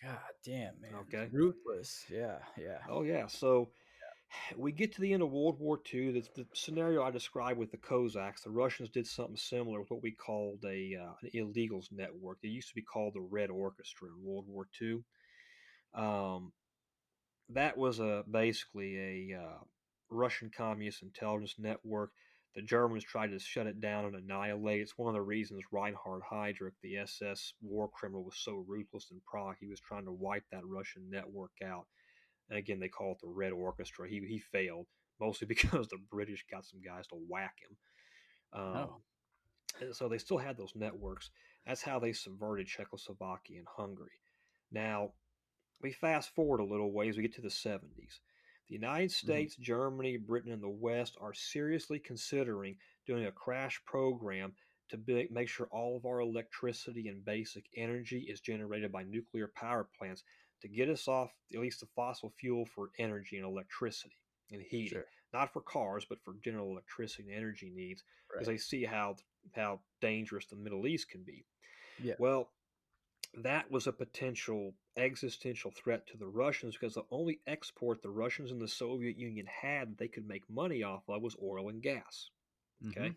God 0.00 0.18
damn, 0.44 0.80
man. 0.80 0.92
Okay. 1.00 1.28
Ruthless. 1.32 2.04
Yeah, 2.08 2.38
yeah. 2.56 2.78
Oh, 2.88 3.02
yeah. 3.02 3.26
So 3.26 3.70
we 4.56 4.72
get 4.72 4.94
to 4.94 5.00
the 5.00 5.12
end 5.12 5.22
of 5.22 5.30
World 5.30 5.58
War 5.58 5.78
II. 5.92 6.12
That's 6.12 6.28
the 6.28 6.46
scenario 6.54 7.02
I 7.02 7.10
described 7.10 7.58
with 7.58 7.70
the 7.70 7.76
Cossacks. 7.76 8.42
The 8.42 8.50
Russians 8.50 8.90
did 8.90 9.06
something 9.06 9.36
similar 9.36 9.80
with 9.80 9.90
what 9.90 10.02
we 10.02 10.12
called 10.12 10.64
a 10.64 10.96
uh, 10.96 11.12
an 11.22 11.30
illegals 11.34 11.92
network. 11.92 12.38
It 12.42 12.48
used 12.48 12.68
to 12.68 12.74
be 12.74 12.82
called 12.82 13.14
the 13.14 13.20
Red 13.20 13.50
Orchestra 13.50 14.08
in 14.08 14.24
World 14.24 14.46
War 14.48 14.66
II. 14.80 15.00
Um, 15.94 16.52
that 17.50 17.76
was 17.76 18.00
a 18.00 18.24
basically 18.30 19.30
a 19.32 19.38
uh, 19.38 19.58
Russian 20.10 20.50
communist 20.54 21.02
intelligence 21.02 21.56
network. 21.58 22.10
The 22.54 22.62
Germans 22.62 23.02
tried 23.02 23.32
to 23.32 23.38
shut 23.40 23.66
it 23.66 23.80
down 23.80 24.04
and 24.04 24.14
annihilate. 24.14 24.80
It's 24.80 24.96
one 24.96 25.08
of 25.08 25.14
the 25.14 25.22
reasons 25.22 25.62
Reinhard 25.72 26.22
Heydrich, 26.30 26.74
the 26.82 26.98
SS 26.98 27.54
war 27.60 27.88
criminal, 27.88 28.22
was 28.22 28.36
so 28.36 28.64
ruthless 28.68 29.10
in 29.10 29.20
Prague. 29.26 29.56
He 29.58 29.66
was 29.66 29.80
trying 29.80 30.04
to 30.04 30.12
wipe 30.12 30.44
that 30.52 30.64
Russian 30.64 31.10
network 31.10 31.50
out. 31.64 31.86
And 32.50 32.58
again, 32.58 32.80
they 32.80 32.88
call 32.88 33.12
it 33.12 33.18
the 33.20 33.28
Red 33.28 33.52
Orchestra. 33.52 34.08
He 34.08 34.20
he 34.26 34.38
failed 34.38 34.86
mostly 35.20 35.46
because 35.48 35.88
the 35.88 35.98
British 36.10 36.44
got 36.50 36.64
some 36.64 36.80
guys 36.80 37.06
to 37.08 37.16
whack 37.28 37.56
him. 37.60 37.76
Um, 38.60 38.76
oh. 38.76 39.00
So 39.92 40.08
they 40.08 40.18
still 40.18 40.38
had 40.38 40.56
those 40.56 40.72
networks. 40.76 41.30
That's 41.66 41.82
how 41.82 41.98
they 41.98 42.12
subverted 42.12 42.66
Czechoslovakia 42.66 43.58
and 43.58 43.66
Hungary. 43.76 44.20
Now, 44.70 45.12
we 45.82 45.92
fast 45.92 46.34
forward 46.34 46.60
a 46.60 46.64
little 46.64 46.92
ways, 46.92 47.16
we 47.16 47.22
get 47.22 47.34
to 47.34 47.40
the 47.40 47.48
70s. 47.48 48.20
The 48.68 48.74
United 48.74 49.10
mm-hmm. 49.10 49.26
States, 49.26 49.54
mm-hmm. 49.54 49.62
Germany, 49.64 50.16
Britain, 50.16 50.52
and 50.52 50.62
the 50.62 50.68
West 50.68 51.16
are 51.20 51.34
seriously 51.34 51.98
considering 51.98 52.76
doing 53.06 53.26
a 53.26 53.32
crash 53.32 53.80
program 53.84 54.52
to 54.90 54.96
be, 54.96 55.28
make 55.30 55.48
sure 55.48 55.66
all 55.70 55.96
of 55.96 56.06
our 56.06 56.20
electricity 56.20 57.08
and 57.08 57.24
basic 57.24 57.64
energy 57.76 58.26
is 58.30 58.40
generated 58.40 58.92
by 58.92 59.02
nuclear 59.02 59.50
power 59.54 59.88
plants 59.98 60.22
to 60.64 60.68
get 60.68 60.88
us 60.88 61.06
off 61.08 61.30
at 61.52 61.60
least 61.60 61.80
the 61.80 61.86
fossil 61.94 62.32
fuel 62.40 62.64
for 62.74 62.88
energy 62.98 63.36
and 63.36 63.46
electricity 63.46 64.16
and 64.50 64.62
heating, 64.62 64.88
sure. 64.88 65.04
not 65.34 65.52
for 65.52 65.60
cars, 65.60 66.06
but 66.08 66.18
for 66.24 66.34
general 66.42 66.70
electricity 66.70 67.24
and 67.24 67.36
energy 67.36 67.70
needs, 67.74 68.02
because 68.26 68.48
right. 68.48 68.54
they 68.54 68.58
see 68.58 68.82
how 68.82 69.14
how 69.54 69.80
dangerous 70.00 70.46
the 70.46 70.56
Middle 70.56 70.86
East 70.86 71.10
can 71.10 71.22
be. 71.22 71.44
Yeah. 72.02 72.14
Well, 72.18 72.48
that 73.42 73.70
was 73.70 73.86
a 73.86 73.92
potential 73.92 74.72
existential 74.96 75.70
threat 75.70 76.06
to 76.06 76.16
the 76.16 76.26
Russians 76.26 76.78
because 76.78 76.94
the 76.94 77.04
only 77.10 77.40
export 77.46 78.00
the 78.00 78.10
Russians 78.10 78.50
and 78.50 78.60
the 78.60 78.68
Soviet 78.68 79.18
Union 79.18 79.46
had 79.46 79.90
that 79.90 79.98
they 79.98 80.08
could 80.08 80.26
make 80.26 80.48
money 80.48 80.82
off 80.82 81.02
of 81.08 81.20
was 81.20 81.36
oil 81.42 81.68
and 81.68 81.82
gas. 81.82 82.30
Okay. 82.88 83.00
Mm-hmm. 83.00 83.14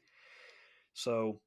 So 0.94 1.40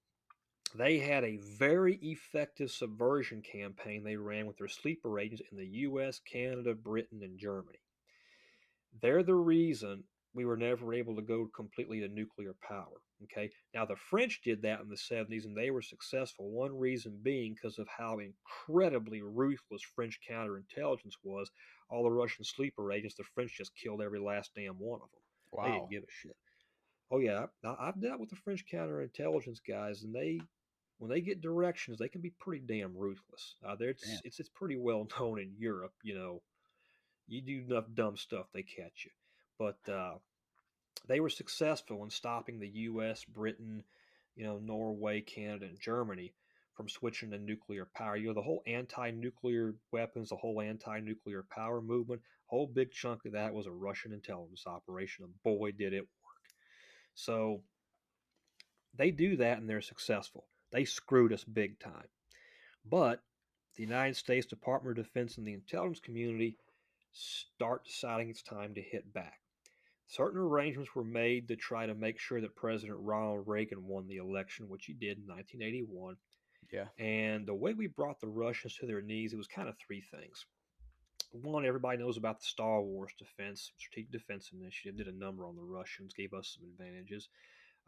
they 0.75 0.99
had 0.99 1.25
a 1.25 1.39
very 1.59 1.99
effective 2.03 2.71
subversion 2.71 3.43
campaign 3.43 4.05
they 4.05 4.17
ran 4.17 4.47
with 4.47 4.57
their 4.57 4.69
sleeper 4.69 5.19
agents 5.19 5.43
in 5.51 5.59
the 5.59 5.67
US, 5.67 6.21
Canada, 6.21 6.75
Britain, 6.75 7.21
and 7.23 7.39
Germany. 7.39 7.81
They're 9.03 9.23
the 9.23 9.35
reason 9.35 10.05
we 10.33 10.45
were 10.45 10.57
never 10.57 10.95
able 10.95 11.17
to 11.17 11.23
go 11.23 11.49
completely 11.55 12.01
to 12.01 12.09
nuclear 12.09 12.55
power. 12.63 13.01
Okay. 13.25 13.51
Now, 13.75 13.85
the 13.85 13.97
French 13.97 14.41
did 14.45 14.63
that 14.63 14.81
in 14.81 14.89
the 14.89 14.97
70s 14.97 15.45
and 15.45 15.57
they 15.57 15.71
were 15.71 15.83
successful. 15.83 16.51
One 16.51 16.77
reason 16.79 17.19
being 17.23 17.55
because 17.55 17.79
of 17.79 17.89
how 17.89 18.21
incredibly 18.21 19.23
ruthless 19.23 19.83
French 19.95 20.21
counterintelligence 20.31 21.17
was. 21.23 21.51
All 21.91 22.05
the 22.05 22.11
Russian 22.11 22.45
sleeper 22.45 22.93
agents, 22.93 23.17
the 23.17 23.25
French 23.35 23.57
just 23.57 23.75
killed 23.75 24.03
every 24.03 24.21
last 24.21 24.53
damn 24.55 24.79
one 24.79 25.01
of 25.03 25.11
them. 25.11 25.21
Wow. 25.53 25.65
They 25.65 25.73
didn't 25.73 25.91
give 25.91 26.03
a 26.05 26.07
shit. 26.09 26.37
Oh, 27.11 27.19
yeah. 27.19 27.47
I've 27.65 28.01
dealt 28.01 28.21
with 28.21 28.31
the 28.31 28.37
French 28.37 28.65
counterintelligence 28.73 29.59
guys 29.69 30.05
and 30.05 30.15
they. 30.15 30.41
When 31.01 31.09
they 31.09 31.23
get 31.23 31.41
directions, 31.41 31.99
they 31.99 32.09
can 32.09 32.21
be 32.21 32.29
pretty 32.29 32.63
damn 32.67 32.95
ruthless. 32.95 33.57
Uh, 33.67 33.75
it's, 33.81 34.05
it's 34.23 34.39
it's 34.39 34.51
pretty 34.51 34.77
well 34.77 35.09
known 35.19 35.41
in 35.41 35.55
Europe. 35.59 35.95
You 36.03 36.15
know, 36.15 36.43
you 37.27 37.41
do 37.41 37.65
enough 37.67 37.87
dumb 37.95 38.19
stuff, 38.19 38.49
they 38.53 38.63
catch 38.63 39.07
you. 39.07 39.11
But 39.59 39.91
uh, 39.91 40.17
they 41.09 41.21
were 41.21 41.31
successful 41.31 42.05
in 42.05 42.11
stopping 42.11 42.59
the 42.59 42.69
U.S., 42.69 43.25
Britain, 43.25 43.83
you 44.37 44.45
know, 44.45 44.59
Norway, 44.59 45.23
Canada, 45.23 45.65
and 45.65 45.81
Germany 45.81 46.35
from 46.75 46.91
switching 46.91 47.31
to 47.31 47.39
nuclear 47.39 47.89
power. 47.95 48.17
You 48.17 48.29
know, 48.29 48.35
the 48.35 48.43
whole 48.43 48.63
anti-nuclear 48.67 49.77
weapons, 49.93 50.29
the 50.29 50.37
whole 50.37 50.61
anti-nuclear 50.61 51.47
power 51.51 51.81
movement, 51.81 52.21
a 52.21 52.55
whole 52.55 52.67
big 52.67 52.93
chunk 52.93 53.25
of 53.25 53.33
that 53.33 53.55
was 53.55 53.67
a 53.67 53.73
Russian 53.73 54.13
intelligence 54.13 54.65
operation, 54.67 55.25
and 55.25 55.43
boy, 55.43 55.73
did 55.73 55.95
it 55.95 56.03
work. 56.03 56.53
So 57.15 57.63
they 58.95 59.11
do 59.11 59.37
that, 59.37 59.57
and 59.57 59.69
they're 59.69 59.81
successful. 59.81 60.45
They 60.71 60.85
screwed 60.85 61.33
us 61.33 61.45
big 61.45 61.79
time. 61.79 62.09
But 62.85 63.23
the 63.77 63.83
United 63.83 64.17
States 64.17 64.47
Department 64.47 64.99
of 64.99 65.05
Defense 65.05 65.39
and 65.39 65.47
the 65.47 65.53
intelligence 65.53 66.01
community 66.01 66.57
start 67.13 67.85
deciding 67.85 68.31
it's 68.31 68.43
time 68.43 68.75
to 68.75 68.83
hit 68.83 69.13
back. 69.13 69.41
Certain 70.07 70.41
arrangements 70.41 70.95
were 70.95 71.05
made 71.05 71.49
to 71.49 71.57
try 71.57 71.87
to 71.87 71.95
make 71.95 72.19
sure 72.19 72.41
that 72.41 72.57
President 72.57 72.99
Ronald 73.01 73.47
Reagan 73.47 73.87
won 73.87 74.09
the 74.09 74.17
election, 74.17 74.69
which 74.69 74.87
he 74.87 74.93
did 74.93 75.19
in 75.19 75.27
1981. 75.27 76.17
Yeah. 76.73 76.87
And 76.99 77.47
the 77.47 77.55
way 77.55 77.75
we 77.75 77.87
brought 77.87 78.21
the 78.21 78.29
Russians 78.29 78.77
to 78.77 78.87
their 78.87 79.03
knees, 79.03 79.33
it 79.33 79.37
was 79.37 79.47
kind 79.47 79.69
of 79.69 79.77
three 79.79 80.01
things. 80.01 80.47
One, 81.33 81.65
everybody 81.65 81.99
knows 81.99 82.17
about 82.17 82.41
the 82.41 82.47
Star 82.47 82.83
Wars 82.83 83.13
Defense 83.19 83.71
Strategic 83.79 84.11
Defense 84.11 84.51
Initiative, 84.53 84.97
did 84.97 85.07
a 85.07 85.17
number 85.17 85.47
on 85.47 85.55
the 85.55 85.63
Russians, 85.63 86.13
gave 86.13 86.35
us 86.35 86.57
some 86.59 86.69
advantages. 86.69 87.29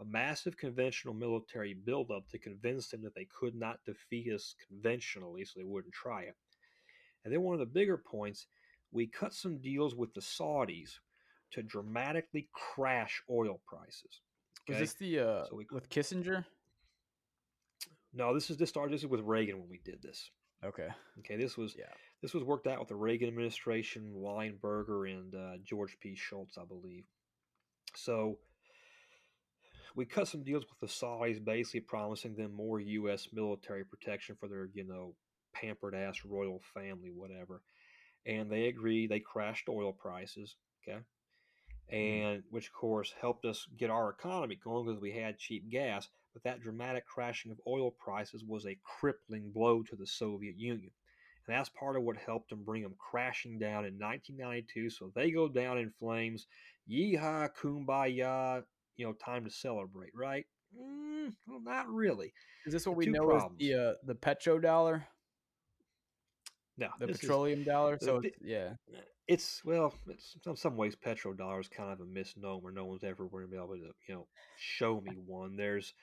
A 0.01 0.05
massive 0.05 0.57
conventional 0.57 1.15
military 1.15 1.75
buildup 1.75 2.29
to 2.31 2.39
convince 2.39 2.89
them 2.89 3.03
that 3.03 3.15
they 3.15 3.27
could 3.39 3.55
not 3.55 3.79
defeat 3.85 4.33
us 4.33 4.55
conventionally, 4.69 5.45
so 5.45 5.53
they 5.57 5.65
wouldn't 5.65 5.95
try 5.95 6.23
it. 6.23 6.35
And 7.25 7.33
then 7.33 7.43
one 7.43 7.55
of 7.55 7.61
the 7.61 7.67
bigger 7.67 7.97
points, 7.97 8.47
we 8.91 9.07
cut 9.07 9.33
some 9.33 9.59
deals 9.59 9.95
with 9.95 10.13
the 10.15 10.21
Saudis 10.21 10.99
to 11.53 11.63
dramatically 11.63 12.49
crash 12.53 13.23
oil 13.31 13.61
prices. 13.67 14.23
Okay? 14.69 14.81
Was 14.81 14.91
this 14.91 14.95
the 14.95 15.19
uh, 15.21 15.45
so 15.45 15.57
we, 15.57 15.67
with 15.71 15.89
Kissinger? 15.89 16.45
No, 18.15 18.35
this 18.35 18.51
is 18.51 18.57
this 18.57 18.69
started. 18.69 18.93
This 18.93 19.03
is 19.03 19.09
with 19.09 19.21
Reagan 19.21 19.59
when 19.59 19.69
we 19.69 19.81
did 19.85 20.03
this. 20.03 20.31
Okay. 20.65 20.89
Okay. 21.21 21.37
This 21.37 21.57
was 21.57 21.75
yeah. 21.79 21.93
This 22.21 22.35
was 22.35 22.45
worked 22.45 22.67
out 22.67 22.79
with 22.79 22.89
the 22.89 22.95
Reagan 22.95 23.29
administration, 23.29 24.13
Weinberger, 24.17 25.11
and 25.11 25.35
uh, 25.35 25.57
George 25.65 25.97
P. 26.01 26.15
Shultz, 26.15 26.57
I 26.57 26.65
believe. 26.65 27.05
So 27.97 28.39
we 29.95 30.05
cut 30.05 30.29
some 30.29 30.43
deals 30.43 30.65
with 30.69 30.81
the 30.81 30.95
Saudis, 30.95 31.45
basically 31.45 31.81
promising 31.81 32.35
them 32.35 32.55
more 32.55 32.81
U.S. 32.81 33.29
military 33.33 33.85
protection 33.85 34.37
for 34.39 34.49
their, 34.49 34.69
you 34.75 34.85
know, 34.85 35.15
pampered 35.53 35.95
ass 35.95 36.17
royal 36.25 36.61
family, 36.75 37.11
whatever. 37.15 37.63
And 38.25 38.51
they 38.51 38.67
agreed. 38.67 39.11
They 39.11 39.21
crashed 39.21 39.69
oil 39.69 39.93
prices. 39.93 40.57
Okay. 40.89 40.99
Mm-hmm. 41.93 41.97
and 41.97 42.43
which 42.51 42.69
of 42.69 42.73
course 42.73 43.13
helped 43.21 43.45
us 43.45 43.67
get 43.77 43.91
our 43.91 44.11
economy 44.11 44.59
going 44.63 44.87
because 44.87 45.01
we 45.01 45.13
had 45.13 45.39
cheap 45.39 45.69
gas. 45.71 46.09
But 46.33 46.45
that 46.45 46.63
dramatic 46.63 47.07
crashing 47.07 47.53
of 47.53 47.61
oil 47.67 47.91
prices 47.91 48.43
was 48.47 48.65
a 48.65 48.79
crippling 48.83 49.51
blow 49.51 49.83
to 49.83 49.97
the 49.97 50.07
Soviet 50.07 50.57
Union. 50.57 50.91
And 51.47 51.57
that's 51.57 51.69
part 51.69 51.97
of 51.97 52.05
what 52.05 52.17
helped 52.17 52.49
them 52.49 52.65
bring 52.65 52.83
them 52.83 52.95
crashing 52.99 53.59
down 53.59 53.85
in 53.85 53.99
1992. 53.99 54.89
So 54.89 55.13
they 55.15 55.31
go 55.31 55.49
down 55.49 55.77
in 55.77 55.91
flames. 55.99 56.47
Yeehaw, 56.91 57.51
kumbaya, 57.61 58.63
you 58.97 59.07
know, 59.07 59.13
time 59.13 59.45
to 59.45 59.51
celebrate, 59.51 60.11
right? 60.15 60.47
Mm, 60.79 61.33
well, 61.47 61.61
not 61.63 61.89
really. 61.89 62.33
Is 62.67 62.73
this 62.73 62.87
what 62.87 62.97
we 62.97 63.07
know 63.07 63.27
problems. 63.27 63.61
as 63.61 63.69
the 63.69 63.75
uh, 63.75 63.93
the 64.07 64.15
petrodollar? 64.15 65.05
No, 66.79 66.89
the 66.99 67.09
petroleum 67.09 67.61
is, 67.61 67.67
dollar. 67.67 67.99
So 68.01 68.21
the, 68.21 68.33
yeah, 68.41 68.71
it's 69.29 69.63
well, 69.65 69.95
it's 70.09 70.37
in 70.47 70.57
some 70.57 70.77
ways 70.77 70.97
petrodollar 70.97 71.61
is 71.61 71.69
kind 71.69 71.93
of 71.93 72.01
a 72.01 72.07
misnomer. 72.07 72.73
No 72.73 72.87
one's 72.87 73.05
ever 73.05 73.27
going 73.27 73.45
to 73.45 73.51
be 73.51 73.57
able 73.57 73.75
to 73.75 73.93
you 74.09 74.15
know 74.15 74.27
show 74.57 75.01
me 75.01 75.13
one. 75.27 75.57
There's 75.57 75.95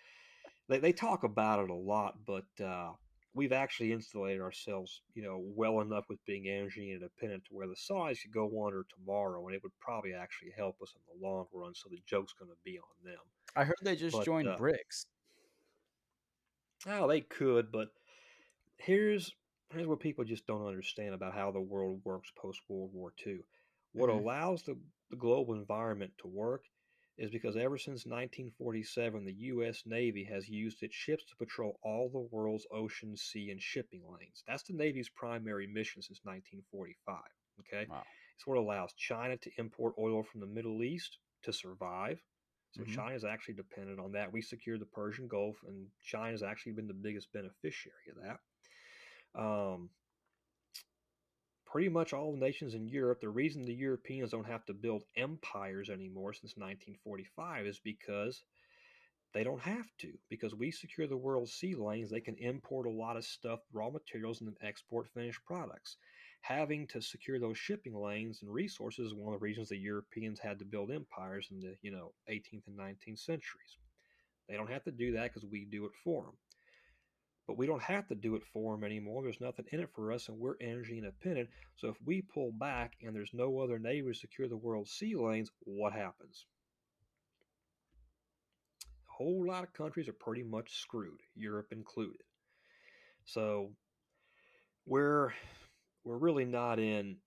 they 0.68 0.80
they 0.80 0.92
talk 0.92 1.24
about 1.24 1.64
it 1.64 1.70
a 1.70 1.76
lot, 1.76 2.16
but 2.26 2.46
uh, 2.64 2.92
we've 3.34 3.52
actually 3.52 3.94
insulated 3.94 4.42
ourselves 4.42 5.02
you 5.14 5.24
know 5.24 5.42
well 5.56 5.82
enough 5.82 6.06
with 6.10 6.24
being 6.26 6.48
energy 6.48 6.94
independent 6.94 7.44
to 7.46 7.54
where 7.54 7.68
the 7.68 7.76
size 7.76 8.20
could 8.22 8.34
go 8.34 8.66
under 8.66 8.86
tomorrow, 8.96 9.46
and 9.46 9.56
it 9.56 9.64
would 9.64 9.78
probably 9.80 10.14
actually 10.14 10.52
help 10.56 10.76
us 10.82 10.94
in 10.96 11.02
the 11.08 11.26
long 11.26 11.46
run. 11.54 11.74
So 11.74 11.90
the 11.90 12.02
joke's 12.06 12.34
going 12.34 12.52
to 12.52 12.58
be 12.64 12.80
on 12.80 13.12
them. 13.12 13.22
I 13.56 13.64
heard 13.64 13.78
they 13.82 13.96
just 13.96 14.18
but, 14.18 14.26
joined 14.26 14.48
uh, 14.48 14.58
BRICS. 14.58 15.06
Oh, 16.88 17.08
they 17.08 17.22
could, 17.22 17.72
but 17.72 17.90
here's 18.78 19.34
here's 19.72 19.88
what 19.88 20.00
people 20.00 20.24
just 20.24 20.48
don't 20.48 20.66
understand 20.66 21.14
about 21.14 21.34
how 21.34 21.52
the 21.52 21.60
world 21.60 22.02
works 22.04 22.32
post 22.36 22.62
World 22.68 22.92
War 22.94 23.14
II. 23.26 23.40
What 23.94 24.10
mm-hmm. 24.10 24.20
allows 24.20 24.64
the, 24.64 24.78
the 25.10 25.16
global 25.16 25.54
environment 25.56 26.12
to 26.20 26.28
work 26.28 26.64
is 27.20 27.30
because 27.30 27.58
ever 27.58 27.78
since 27.78 28.06
1947, 28.06 29.26
the 29.26 29.34
U.S. 29.34 29.84
Navy 29.86 30.24
has 30.24 30.48
used 30.48 30.82
its 30.82 30.96
ships 30.96 31.26
to 31.26 31.36
patrol 31.36 31.78
all 31.84 32.10
the 32.10 32.28
world's 32.36 32.66
ocean, 32.72 33.16
sea, 33.18 33.52
and 33.52 33.62
shipping 33.62 34.02
lanes. 34.10 34.44
That's 34.48 34.64
the 34.64 34.74
Navy's 34.74 35.10
primary 35.10 35.68
mission 35.68 36.02
since 36.02 36.22
1945. 36.24 37.18
Okay, 37.60 37.88
wow. 37.90 38.04
it's 38.38 38.48
what 38.48 38.58
allows 38.58 38.94
China 38.94 39.36
to 39.36 39.52
import 39.58 39.96
oil 40.00 40.24
from 40.24 40.40
the 40.40 40.48
Middle 40.48 40.82
East 40.82 41.18
to 41.44 41.52
survive. 41.52 42.22
So 42.72 42.84
mm-hmm. 42.84 42.96
China 42.96 43.16
is 43.16 43.26
actually 43.26 43.56
dependent 43.56 44.00
on 44.00 44.14
that. 44.14 44.32
We 44.32 44.42
secured 44.42 44.80
the 44.80 44.86
Persian 44.86 45.28
Gulf, 45.28 45.58
and 45.68 45.88
China 46.02 46.32
has 46.32 46.44
actually 46.44 46.72
been 46.72 46.88
the 46.88 46.94
biggest 46.94 47.34
beneficiary 47.34 48.08
of 48.12 48.24
that. 48.24 49.42
Um, 49.42 49.90
pretty 51.72 51.90
much 51.90 52.14
all 52.14 52.36
nations 52.36 52.74
in 52.74 52.88
Europe, 52.88 53.22
the 53.22 53.30
reason 53.30 53.64
the 53.64 53.74
Europeans 53.74 54.32
don't 54.32 54.48
have 54.48 54.66
to 54.66 54.74
build 54.74 55.04
empires 55.16 55.90
anymore 55.90 56.34
since 56.34 56.58
1945 56.58 57.66
is 57.68 57.80
because 57.80 58.44
they 59.34 59.44
don't 59.44 59.62
have 59.62 59.88
to. 60.00 60.18
Because 60.30 60.56
we 60.56 60.72
secure 60.72 61.08
the 61.08 61.18
world's 61.18 61.54
sea 61.54 61.76
lanes, 61.76 62.10
they 62.10 62.22
can 62.22 62.36
import 62.38 62.86
a 62.88 62.92
lot 62.92 63.18
of 63.18 63.26
stuff, 63.26 63.60
raw 63.74 63.90
materials, 63.90 64.42
and 64.42 64.48
then 64.50 64.58
export 64.68 65.08
finished 65.10 65.44
products. 65.46 65.98
having 66.42 66.88
to 66.88 67.02
secure 67.02 67.40
those 67.40 67.58
shipping 67.58 67.96
lanes 67.96 68.42
and 68.42 68.54
resources 68.54 69.08
is 69.08 69.14
one 69.16 69.34
of 69.34 69.40
the 69.40 69.44
reasons 69.44 69.70
the 69.70 69.78
Europeans 69.78 70.40
had 70.40 70.60
to 70.60 70.66
build 70.66 70.92
empires 70.92 71.48
in 71.52 71.60
the 71.60 71.76
you 71.82 71.92
know 71.92 72.14
18th 72.30 72.68
and 72.68 72.78
19th 72.78 73.20
centuries. 73.20 73.78
They 74.48 74.56
don't 74.56 74.72
have 74.72 74.84
to 74.86 74.92
do 74.92 75.14
that 75.14 75.34
because 75.34 75.46
we 75.50 75.66
do 75.66 75.86
it 75.86 75.94
for 76.04 76.24
them. 76.26 76.38
But 77.50 77.58
we 77.58 77.66
don't 77.66 77.82
have 77.82 78.08
to 78.10 78.16
do 78.16 78.36
it 78.36 78.44
for 78.54 78.76
them 78.76 78.84
anymore. 78.84 79.24
There's 79.24 79.42
nothing 79.42 79.66
in 79.72 79.80
it 79.80 79.90
for 79.96 80.12
us, 80.12 80.30
and 80.30 80.38
we're 80.38 80.54
energy 80.62 81.00
independent. 81.00 81.50
So 81.78 81.88
if 81.88 81.96
we 82.06 82.22
pull 82.22 82.52
back 82.52 82.94
and 83.02 83.16
there's 83.16 83.34
no 83.34 83.58
other 83.58 83.80
navy 83.80 84.08
to 84.08 84.14
secure 84.14 84.48
the 84.48 84.56
world's 84.56 84.92
sea 84.92 85.16
lanes, 85.16 85.50
what 85.62 85.92
happens? 85.92 86.46
A 88.84 89.14
whole 89.18 89.48
lot 89.48 89.64
of 89.64 89.74
countries 89.74 90.08
are 90.08 90.14
pretty 90.14 90.44
much 90.44 90.80
screwed, 90.80 91.22
Europe 91.34 91.70
included. 91.72 92.22
So 93.26 93.72
we're 94.86 95.34
we're 96.04 96.20
really 96.20 96.46
not 96.46 96.78
in 96.78 97.18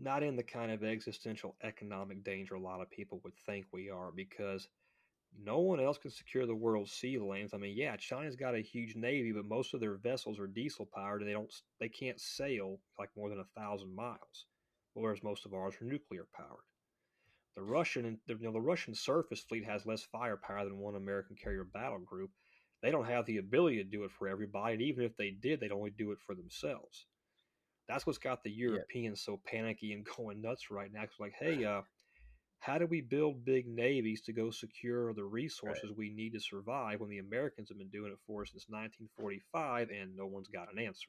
not 0.00 0.24
in 0.24 0.34
the 0.34 0.42
kind 0.42 0.72
of 0.72 0.82
existential 0.82 1.54
economic 1.62 2.24
danger 2.24 2.56
a 2.56 2.60
lot 2.60 2.80
of 2.80 2.90
people 2.90 3.20
would 3.22 3.36
think 3.46 3.66
we 3.72 3.90
are 3.90 4.10
because 4.10 4.66
no 5.42 5.60
one 5.60 5.80
else 5.80 5.98
can 5.98 6.10
secure 6.10 6.46
the 6.46 6.54
world's 6.54 6.92
sea 6.92 7.18
lanes. 7.18 7.52
I 7.54 7.56
mean, 7.56 7.76
yeah, 7.76 7.96
China's 7.96 8.36
got 8.36 8.54
a 8.54 8.60
huge 8.60 8.94
navy, 8.96 9.32
but 9.32 9.44
most 9.44 9.74
of 9.74 9.80
their 9.80 9.96
vessels 9.96 10.38
are 10.38 10.46
diesel 10.46 10.88
powered 10.94 11.20
and 11.20 11.28
they 11.28 11.34
don't 11.34 11.52
they 11.80 11.88
can't 11.88 12.20
sail 12.20 12.78
like 12.98 13.10
more 13.16 13.28
than 13.28 13.40
a 13.40 13.60
thousand 13.60 13.94
miles, 13.94 14.46
whereas 14.94 15.22
most 15.22 15.46
of 15.46 15.54
ours 15.54 15.74
are 15.80 15.86
nuclear 15.86 16.26
powered. 16.34 16.64
The 17.56 17.62
Russian, 17.62 18.18
you 18.26 18.38
know, 18.40 18.52
the 18.52 18.60
Russian 18.60 18.94
surface 18.94 19.40
fleet 19.40 19.64
has 19.64 19.86
less 19.86 20.02
firepower 20.02 20.64
than 20.64 20.78
one 20.78 20.96
American 20.96 21.36
carrier 21.36 21.64
battle 21.64 22.00
group. 22.00 22.30
They 22.82 22.90
don't 22.90 23.06
have 23.06 23.26
the 23.26 23.38
ability 23.38 23.76
to 23.76 23.84
do 23.84 24.04
it 24.04 24.10
for 24.10 24.28
everybody, 24.28 24.74
and 24.74 24.82
even 24.82 25.04
if 25.04 25.16
they 25.16 25.30
did, 25.30 25.60
they'd 25.60 25.72
only 25.72 25.90
do 25.90 26.10
it 26.12 26.18
for 26.26 26.34
themselves. 26.34 27.06
That's 27.88 28.06
what's 28.06 28.18
got 28.18 28.42
the 28.42 28.50
Europeans 28.50 29.22
yeah. 29.26 29.34
so 29.34 29.40
panicky 29.46 29.92
and 29.92 30.04
going 30.16 30.42
nuts 30.42 30.70
right 30.70 30.92
now. 30.92 31.02
It's 31.02 31.20
like, 31.20 31.34
hey, 31.38 31.64
uh, 31.64 31.82
how 32.60 32.78
do 32.78 32.86
we 32.86 33.00
build 33.00 33.44
big 33.44 33.66
navies 33.66 34.22
to 34.22 34.32
go 34.32 34.50
secure 34.50 35.12
the 35.12 35.24
resources 35.24 35.90
right. 35.90 35.98
we 35.98 36.10
need 36.10 36.32
to 36.32 36.40
survive 36.40 37.00
when 37.00 37.10
the 37.10 37.18
Americans 37.18 37.68
have 37.68 37.78
been 37.78 37.90
doing 37.90 38.10
it 38.10 38.18
for 38.26 38.42
us 38.42 38.50
since 38.52 38.66
1945 38.68 39.90
and 39.90 40.16
no 40.16 40.26
one's 40.26 40.48
got 40.48 40.72
an 40.72 40.78
answer? 40.78 41.08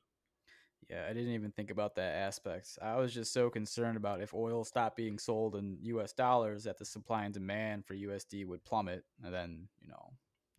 Yeah, 0.90 1.06
I 1.10 1.14
didn't 1.14 1.34
even 1.34 1.52
think 1.52 1.72
about 1.72 1.96
that 1.96 2.14
aspect. 2.14 2.78
I 2.82 2.98
was 2.98 3.14
just 3.14 3.34
so 3.34 3.50
concerned 3.50 3.98
about 3.98 4.22
if 4.22 4.34
oil 4.34 4.64
stopped 4.64 4.98
being 4.98 5.18
sold 5.18 5.56
in 5.56 5.78
US 5.82 6.14
dollars 6.14 6.66
that 6.66 6.78
the 6.78 6.86
supply 6.86 7.24
and 7.24 7.34
demand 7.34 7.86
for 7.86 7.96
USD 7.96 8.46
would 8.46 8.64
plummet 8.66 9.04
and 9.24 9.34
then, 9.34 9.68
you 9.82 9.88
know, 9.88 10.14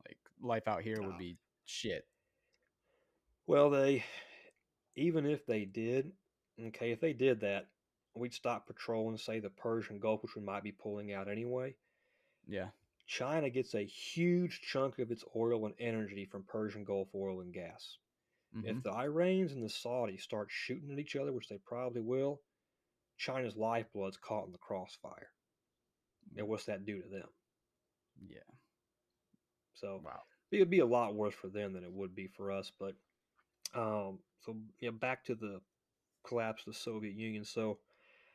like 0.06 0.18
life 0.40 0.66
out 0.66 0.82
here 0.82 1.00
would 1.00 1.18
be 1.18 1.36
shit. 1.64 2.06
Well, 3.46 3.70
they 3.70 4.04
even 4.96 5.26
if 5.26 5.46
they 5.46 5.64
did, 5.64 6.10
okay, 6.68 6.90
if 6.90 7.00
they 7.00 7.12
did 7.12 7.40
that, 7.40 7.66
we'd 8.18 8.34
stop 8.34 8.66
patrolling, 8.66 9.18
say, 9.18 9.40
the 9.40 9.50
Persian 9.50 9.98
Gulf, 9.98 10.22
which 10.22 10.36
we 10.36 10.42
might 10.42 10.62
be 10.62 10.72
pulling 10.72 11.12
out 11.12 11.28
anyway. 11.28 11.74
Yeah. 12.46 12.68
China 13.06 13.50
gets 13.50 13.74
a 13.74 13.84
huge 13.84 14.60
chunk 14.62 14.98
of 14.98 15.10
its 15.10 15.24
oil 15.34 15.66
and 15.66 15.74
energy 15.78 16.24
from 16.24 16.44
Persian 16.44 16.84
Gulf 16.84 17.08
oil 17.14 17.40
and 17.40 17.52
gas. 17.52 17.98
Mm-hmm. 18.56 18.68
If 18.68 18.82
the 18.82 18.92
Iranians 18.92 19.52
and 19.52 19.62
the 19.62 19.68
Saudis 19.68 20.22
start 20.22 20.48
shooting 20.50 20.90
at 20.90 20.98
each 20.98 21.16
other, 21.16 21.32
which 21.32 21.48
they 21.48 21.58
probably 21.64 22.00
will, 22.00 22.40
China's 23.16 23.56
lifeblood's 23.56 24.16
caught 24.16 24.46
in 24.46 24.52
the 24.52 24.58
crossfire. 24.58 25.30
And 26.36 26.48
what's 26.48 26.64
that 26.64 26.84
do 26.84 27.00
to 27.00 27.08
them? 27.08 27.28
Yeah. 28.28 28.38
So 29.74 30.00
wow. 30.04 30.22
it 30.50 30.58
would 30.58 30.70
be 30.70 30.80
a 30.80 30.86
lot 30.86 31.14
worse 31.14 31.34
for 31.34 31.48
them 31.48 31.72
than 31.72 31.84
it 31.84 31.92
would 31.92 32.14
be 32.14 32.26
for 32.26 32.50
us. 32.50 32.72
But 32.78 32.94
um, 33.74 34.18
so 34.44 34.56
you 34.80 34.90
know, 34.90 34.96
back 34.96 35.24
to 35.26 35.34
the 35.34 35.60
collapse 36.26 36.66
of 36.66 36.72
the 36.72 36.78
Soviet 36.78 37.14
Union. 37.14 37.44
So 37.44 37.78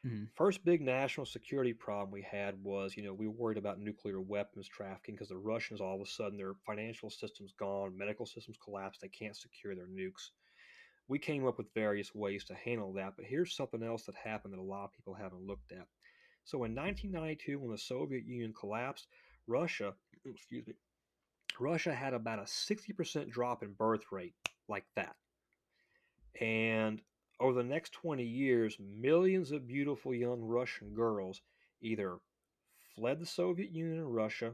Mm-hmm. 0.05 0.25
First 0.35 0.65
big 0.65 0.81
national 0.81 1.27
security 1.27 1.73
problem 1.73 2.11
we 2.11 2.23
had 2.23 2.61
was, 2.63 2.97
you 2.97 3.03
know, 3.03 3.13
we 3.13 3.27
were 3.27 3.33
worried 3.33 3.59
about 3.59 3.79
nuclear 3.79 4.19
weapons 4.19 4.67
trafficking 4.67 5.15
because 5.15 5.29
the 5.29 5.37
Russians 5.37 5.79
all 5.79 5.95
of 5.95 6.01
a 6.01 6.09
sudden 6.09 6.37
their 6.37 6.55
financial 6.65 7.09
system's 7.09 7.53
gone, 7.53 7.95
medical 7.95 8.25
systems 8.25 8.57
collapsed, 8.63 9.01
they 9.01 9.09
can't 9.09 9.35
secure 9.35 9.75
their 9.75 9.87
nukes. 9.87 10.31
We 11.07 11.19
came 11.19 11.45
up 11.45 11.57
with 11.57 11.73
various 11.75 12.15
ways 12.15 12.43
to 12.45 12.55
handle 12.55 12.93
that, 12.93 13.13
but 13.15 13.25
here's 13.25 13.55
something 13.55 13.83
else 13.83 14.03
that 14.03 14.15
happened 14.15 14.53
that 14.53 14.59
a 14.59 14.63
lot 14.63 14.85
of 14.85 14.93
people 14.93 15.13
haven't 15.13 15.45
looked 15.45 15.71
at. 15.71 15.87
So 16.45 16.63
in 16.63 16.73
1992, 16.73 17.59
when 17.59 17.71
the 17.71 17.77
Soviet 17.77 18.25
Union 18.25 18.53
collapsed, 18.59 19.07
Russia, 19.45 19.93
excuse 20.25 20.65
me, 20.65 20.73
Russia 21.59 21.93
had 21.93 22.13
about 22.13 22.39
a 22.39 22.43
60% 22.43 23.29
drop 23.29 23.61
in 23.61 23.73
birth 23.73 24.11
rate, 24.11 24.33
like 24.67 24.85
that. 24.95 25.15
And 26.39 27.01
over 27.41 27.53
the 27.53 27.67
next 27.67 27.91
20 27.93 28.23
years, 28.23 28.77
millions 28.79 29.51
of 29.51 29.67
beautiful 29.67 30.13
young 30.13 30.41
Russian 30.41 30.93
girls 30.93 31.41
either 31.81 32.19
fled 32.95 33.19
the 33.19 33.25
Soviet 33.25 33.71
Union 33.71 33.97
and 33.97 34.13
Russia 34.13 34.53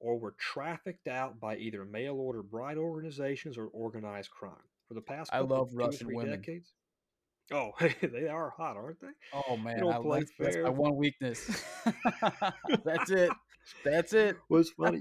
or 0.00 0.18
were 0.18 0.34
trafficked 0.38 1.06
out 1.06 1.38
by 1.38 1.56
either 1.56 1.84
mail 1.84 2.14
order 2.14 2.42
bride 2.42 2.78
organizations 2.78 3.58
or 3.58 3.66
organized 3.66 4.30
crime. 4.30 4.54
For 4.88 4.94
the 4.94 5.02
past 5.02 5.30
I 5.32 5.40
love 5.40 5.70
Russian 5.74 6.12
women. 6.12 6.30
decades. 6.30 6.72
Oh, 7.52 7.72
they 8.02 8.26
are 8.26 8.50
hot, 8.50 8.76
aren't 8.76 9.00
they? 9.00 9.12
Oh 9.32 9.56
man, 9.56 9.86
I 9.86 9.98
like 9.98 10.28
that's 10.38 10.56
my 10.56 10.70
one 10.70 10.96
weakness. 10.96 11.62
that's 12.84 13.10
it. 13.10 13.30
That's 13.84 14.12
it. 14.14 14.36
What's 14.48 14.70
funny? 14.70 15.00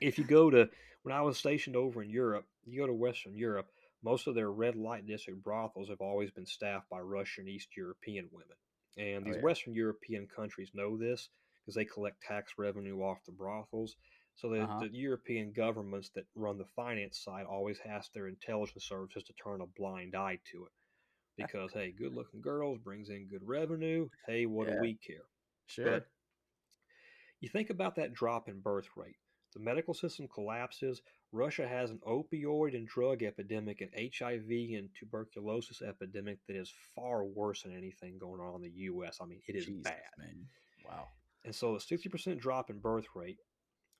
if 0.00 0.18
you 0.18 0.24
go 0.24 0.50
to 0.50 0.68
when 1.02 1.14
I 1.14 1.22
was 1.22 1.36
stationed 1.36 1.76
over 1.76 2.02
in 2.02 2.10
Europe, 2.10 2.46
you 2.64 2.80
go 2.80 2.86
to 2.86 2.94
Western 2.94 3.34
Europe, 3.36 3.66
most 4.02 4.26
of 4.26 4.34
their 4.34 4.50
red 4.50 4.76
light 4.76 5.06
district 5.06 5.42
brothels 5.42 5.88
have 5.88 6.00
always 6.00 6.30
been 6.30 6.46
staffed 6.46 6.88
by 6.88 7.00
Russian 7.00 7.48
East 7.48 7.68
European 7.76 8.28
women. 8.32 8.56
And 8.96 9.24
these 9.24 9.34
oh, 9.34 9.38
yeah. 9.38 9.44
Western 9.44 9.74
European 9.74 10.26
countries 10.26 10.70
know 10.74 10.96
this 10.96 11.28
because 11.60 11.74
they 11.74 11.84
collect 11.84 12.22
tax 12.22 12.54
revenue 12.58 13.00
off 13.00 13.24
the 13.24 13.32
brothels. 13.32 13.96
So 14.36 14.48
the, 14.48 14.62
uh-huh. 14.62 14.80
the, 14.80 14.88
European 14.92 15.52
governments 15.52 16.10
that 16.14 16.24
run 16.34 16.56
the 16.58 16.64
finance 16.76 17.18
side 17.18 17.44
always 17.44 17.78
ask 17.86 18.12
their 18.12 18.28
intelligence 18.28 18.84
services 18.84 19.22
to 19.24 19.32
turn 19.34 19.60
a 19.60 19.66
blind 19.66 20.16
eye 20.16 20.38
to 20.52 20.64
it. 20.64 20.72
Because 21.36 21.72
hey, 21.72 21.92
good 21.96 22.14
looking 22.16 22.40
girls 22.40 22.78
brings 22.78 23.10
in 23.10 23.28
good 23.28 23.42
revenue. 23.42 24.08
Hey, 24.26 24.46
what 24.46 24.68
yeah. 24.68 24.74
do 24.74 24.80
we 24.80 24.98
care? 25.06 25.24
Sure. 25.66 25.84
But 25.84 26.06
you 27.40 27.48
think 27.48 27.70
about 27.70 27.96
that 27.96 28.14
drop 28.14 28.48
in 28.48 28.60
birth 28.60 28.88
rate. 28.96 29.16
The 29.54 29.60
medical 29.60 29.94
system 29.94 30.28
collapses. 30.32 31.02
Russia 31.32 31.66
has 31.66 31.90
an 31.90 32.00
opioid 32.06 32.74
and 32.74 32.88
drug 32.88 33.22
epidemic, 33.22 33.80
an 33.80 33.90
HIV 33.94 34.48
and 34.76 34.88
tuberculosis 34.98 35.80
epidemic 35.80 36.38
that 36.48 36.56
is 36.56 36.72
far 36.94 37.24
worse 37.24 37.62
than 37.62 37.76
anything 37.76 38.18
going 38.18 38.40
on 38.40 38.56
in 38.56 38.62
the 38.62 38.70
U.S. 38.70 39.18
I 39.20 39.26
mean, 39.26 39.40
it 39.46 39.54
is 39.54 39.66
Jesus, 39.66 39.82
bad. 39.82 40.00
Man. 40.18 40.46
Wow. 40.84 41.06
And 41.44 41.54
so 41.54 41.76
a 41.76 41.78
60% 41.78 42.40
drop 42.40 42.68
in 42.68 42.78
birth 42.78 43.06
rate, 43.14 43.38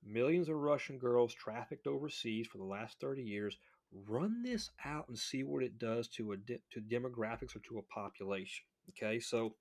millions 0.05 0.49
of 0.49 0.57
Russian 0.57 0.99
girls 0.99 1.33
trafficked 1.33 1.87
overseas 1.87 2.49
for 2.49 2.59
the 2.59 2.65
last 2.65 2.97
30 3.01 3.23
years. 3.23 3.57
Run 3.93 4.43
this 4.43 4.71
out 4.85 5.09
and 5.09 5.19
see 5.19 5.43
what 5.43 5.63
it 5.63 5.79
does 5.79 6.09
to 6.09 6.33
a 6.33 6.37
to 6.37 6.81
demographics 6.81 7.57
or 7.57 7.61
to 7.69 7.79
a 7.79 7.95
population. 7.95 8.65
Okay, 8.91 9.19
so 9.19 9.55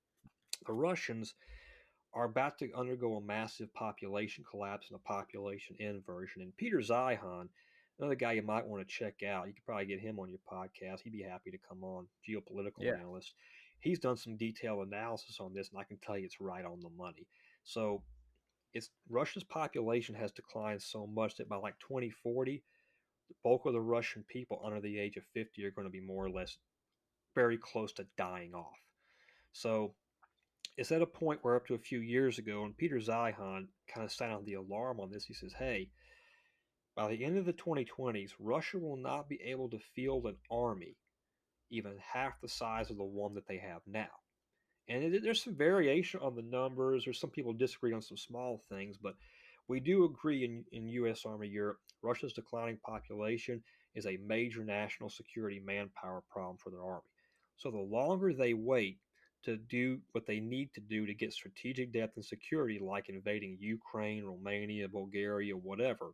the 0.66 0.72
Russians 0.72 1.34
are 2.12 2.24
about 2.24 2.58
to 2.58 2.72
undergo 2.76 3.16
a 3.16 3.20
massive 3.20 3.72
population 3.74 4.44
collapse 4.48 4.88
and 4.90 4.98
a 4.98 5.08
population 5.08 5.76
inversion. 5.78 6.42
And 6.42 6.56
Peter 6.56 6.78
Zeihan, 6.78 7.48
another 7.98 8.16
guy 8.16 8.32
you 8.32 8.42
might 8.42 8.66
want 8.66 8.86
to 8.86 8.94
check 8.94 9.22
out, 9.22 9.46
you 9.46 9.54
could 9.54 9.64
probably 9.64 9.86
get 9.86 10.00
him 10.00 10.18
on 10.18 10.28
your 10.28 10.40
podcast. 10.50 11.02
He'd 11.04 11.12
be 11.12 11.22
happy 11.22 11.50
to 11.50 11.58
come 11.68 11.84
on, 11.84 12.06
geopolitical 12.28 12.80
yeah. 12.80 12.94
analyst. 12.94 13.34
He's 13.78 13.98
done 13.98 14.16
some 14.16 14.36
detailed 14.36 14.86
analysis 14.86 15.38
on 15.40 15.54
this, 15.54 15.70
and 15.70 15.80
I 15.80 15.84
can 15.84 15.98
tell 15.98 16.18
you 16.18 16.24
it's 16.24 16.40
right 16.40 16.64
on 16.64 16.80
the 16.80 16.90
money. 16.90 17.26
So, 17.64 18.02
it's 18.72 18.90
Russia's 19.08 19.44
population 19.44 20.14
has 20.14 20.30
declined 20.32 20.82
so 20.82 21.06
much 21.06 21.36
that 21.36 21.48
by 21.48 21.56
like 21.56 21.74
2040, 21.80 22.62
the 23.28 23.34
bulk 23.42 23.66
of 23.66 23.72
the 23.72 23.80
Russian 23.80 24.24
people 24.28 24.62
under 24.64 24.80
the 24.80 24.98
age 24.98 25.16
of 25.16 25.24
50 25.34 25.64
are 25.64 25.70
going 25.70 25.86
to 25.86 25.90
be 25.90 26.00
more 26.00 26.24
or 26.24 26.30
less 26.30 26.56
very 27.34 27.58
close 27.58 27.92
to 27.94 28.06
dying 28.16 28.54
off. 28.54 28.78
So 29.52 29.94
it's 30.80 30.92
at 30.92 31.02
a 31.02 31.06
point 31.06 31.40
where 31.42 31.56
up 31.56 31.66
to 31.66 31.74
a 31.74 31.78
few 31.78 32.00
years 32.00 32.38
ago, 32.38 32.64
and 32.64 32.74
Peter 32.74 32.96
Zeihan 32.96 33.66
kind 33.94 34.02
of 34.02 34.10
sounded 34.10 34.46
the 34.46 34.54
alarm 34.54 34.98
on 34.98 35.10
this. 35.10 35.26
He 35.26 35.34
says, 35.34 35.52
hey, 35.58 35.90
by 36.96 37.08
the 37.08 37.22
end 37.22 37.36
of 37.36 37.44
the 37.44 37.52
2020s, 37.52 38.30
Russia 38.38 38.78
will 38.78 38.96
not 38.96 39.28
be 39.28 39.38
able 39.44 39.68
to 39.68 39.78
field 39.94 40.24
an 40.24 40.36
army 40.50 40.96
even 41.70 41.92
half 42.14 42.40
the 42.40 42.48
size 42.48 42.88
of 42.88 42.96
the 42.96 43.04
one 43.04 43.34
that 43.34 43.46
they 43.46 43.58
have 43.58 43.82
now. 43.86 44.08
And 44.88 45.22
there's 45.22 45.44
some 45.44 45.54
variation 45.54 46.20
on 46.22 46.34
the 46.34 46.40
numbers. 46.40 47.04
There's 47.04 47.20
some 47.20 47.28
people 47.28 47.52
disagree 47.52 47.92
on 47.92 48.00
some 48.00 48.16
small 48.16 48.62
things, 48.70 48.96
but 48.96 49.16
we 49.68 49.80
do 49.80 50.06
agree 50.06 50.46
in, 50.46 50.64
in 50.72 50.88
U.S. 50.88 51.26
Army 51.26 51.48
Europe, 51.48 51.76
Russia's 52.02 52.32
declining 52.32 52.78
population 52.86 53.62
is 53.94 54.06
a 54.06 54.18
major 54.26 54.64
national 54.64 55.10
security 55.10 55.60
manpower 55.62 56.22
problem 56.30 56.56
for 56.56 56.70
their 56.70 56.82
army. 56.82 57.02
So 57.58 57.70
the 57.70 57.76
longer 57.76 58.32
they 58.32 58.54
wait 58.54 58.96
to 59.44 59.56
do 59.56 60.00
what 60.12 60.26
they 60.26 60.40
need 60.40 60.72
to 60.74 60.80
do 60.80 61.06
to 61.06 61.14
get 61.14 61.32
strategic 61.32 61.92
depth 61.92 62.16
and 62.16 62.24
security, 62.24 62.78
like 62.78 63.08
invading 63.08 63.56
Ukraine, 63.60 64.24
Romania, 64.24 64.88
Bulgaria, 64.88 65.56
whatever. 65.56 66.10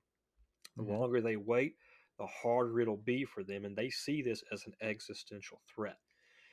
The 0.76 0.82
mm-hmm. 0.82 0.92
longer 0.92 1.20
they 1.20 1.36
wait, 1.36 1.74
the 2.18 2.26
harder 2.26 2.80
it'll 2.80 2.96
be 2.96 3.24
for 3.24 3.42
them. 3.42 3.64
And 3.64 3.76
they 3.76 3.90
see 3.90 4.22
this 4.22 4.42
as 4.52 4.64
an 4.66 4.74
existential 4.80 5.60
threat. 5.74 5.98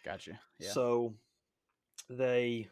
Gotcha. 0.03 0.39
Yeah. 0.59 0.71
So 0.71 1.15
they 2.09 2.69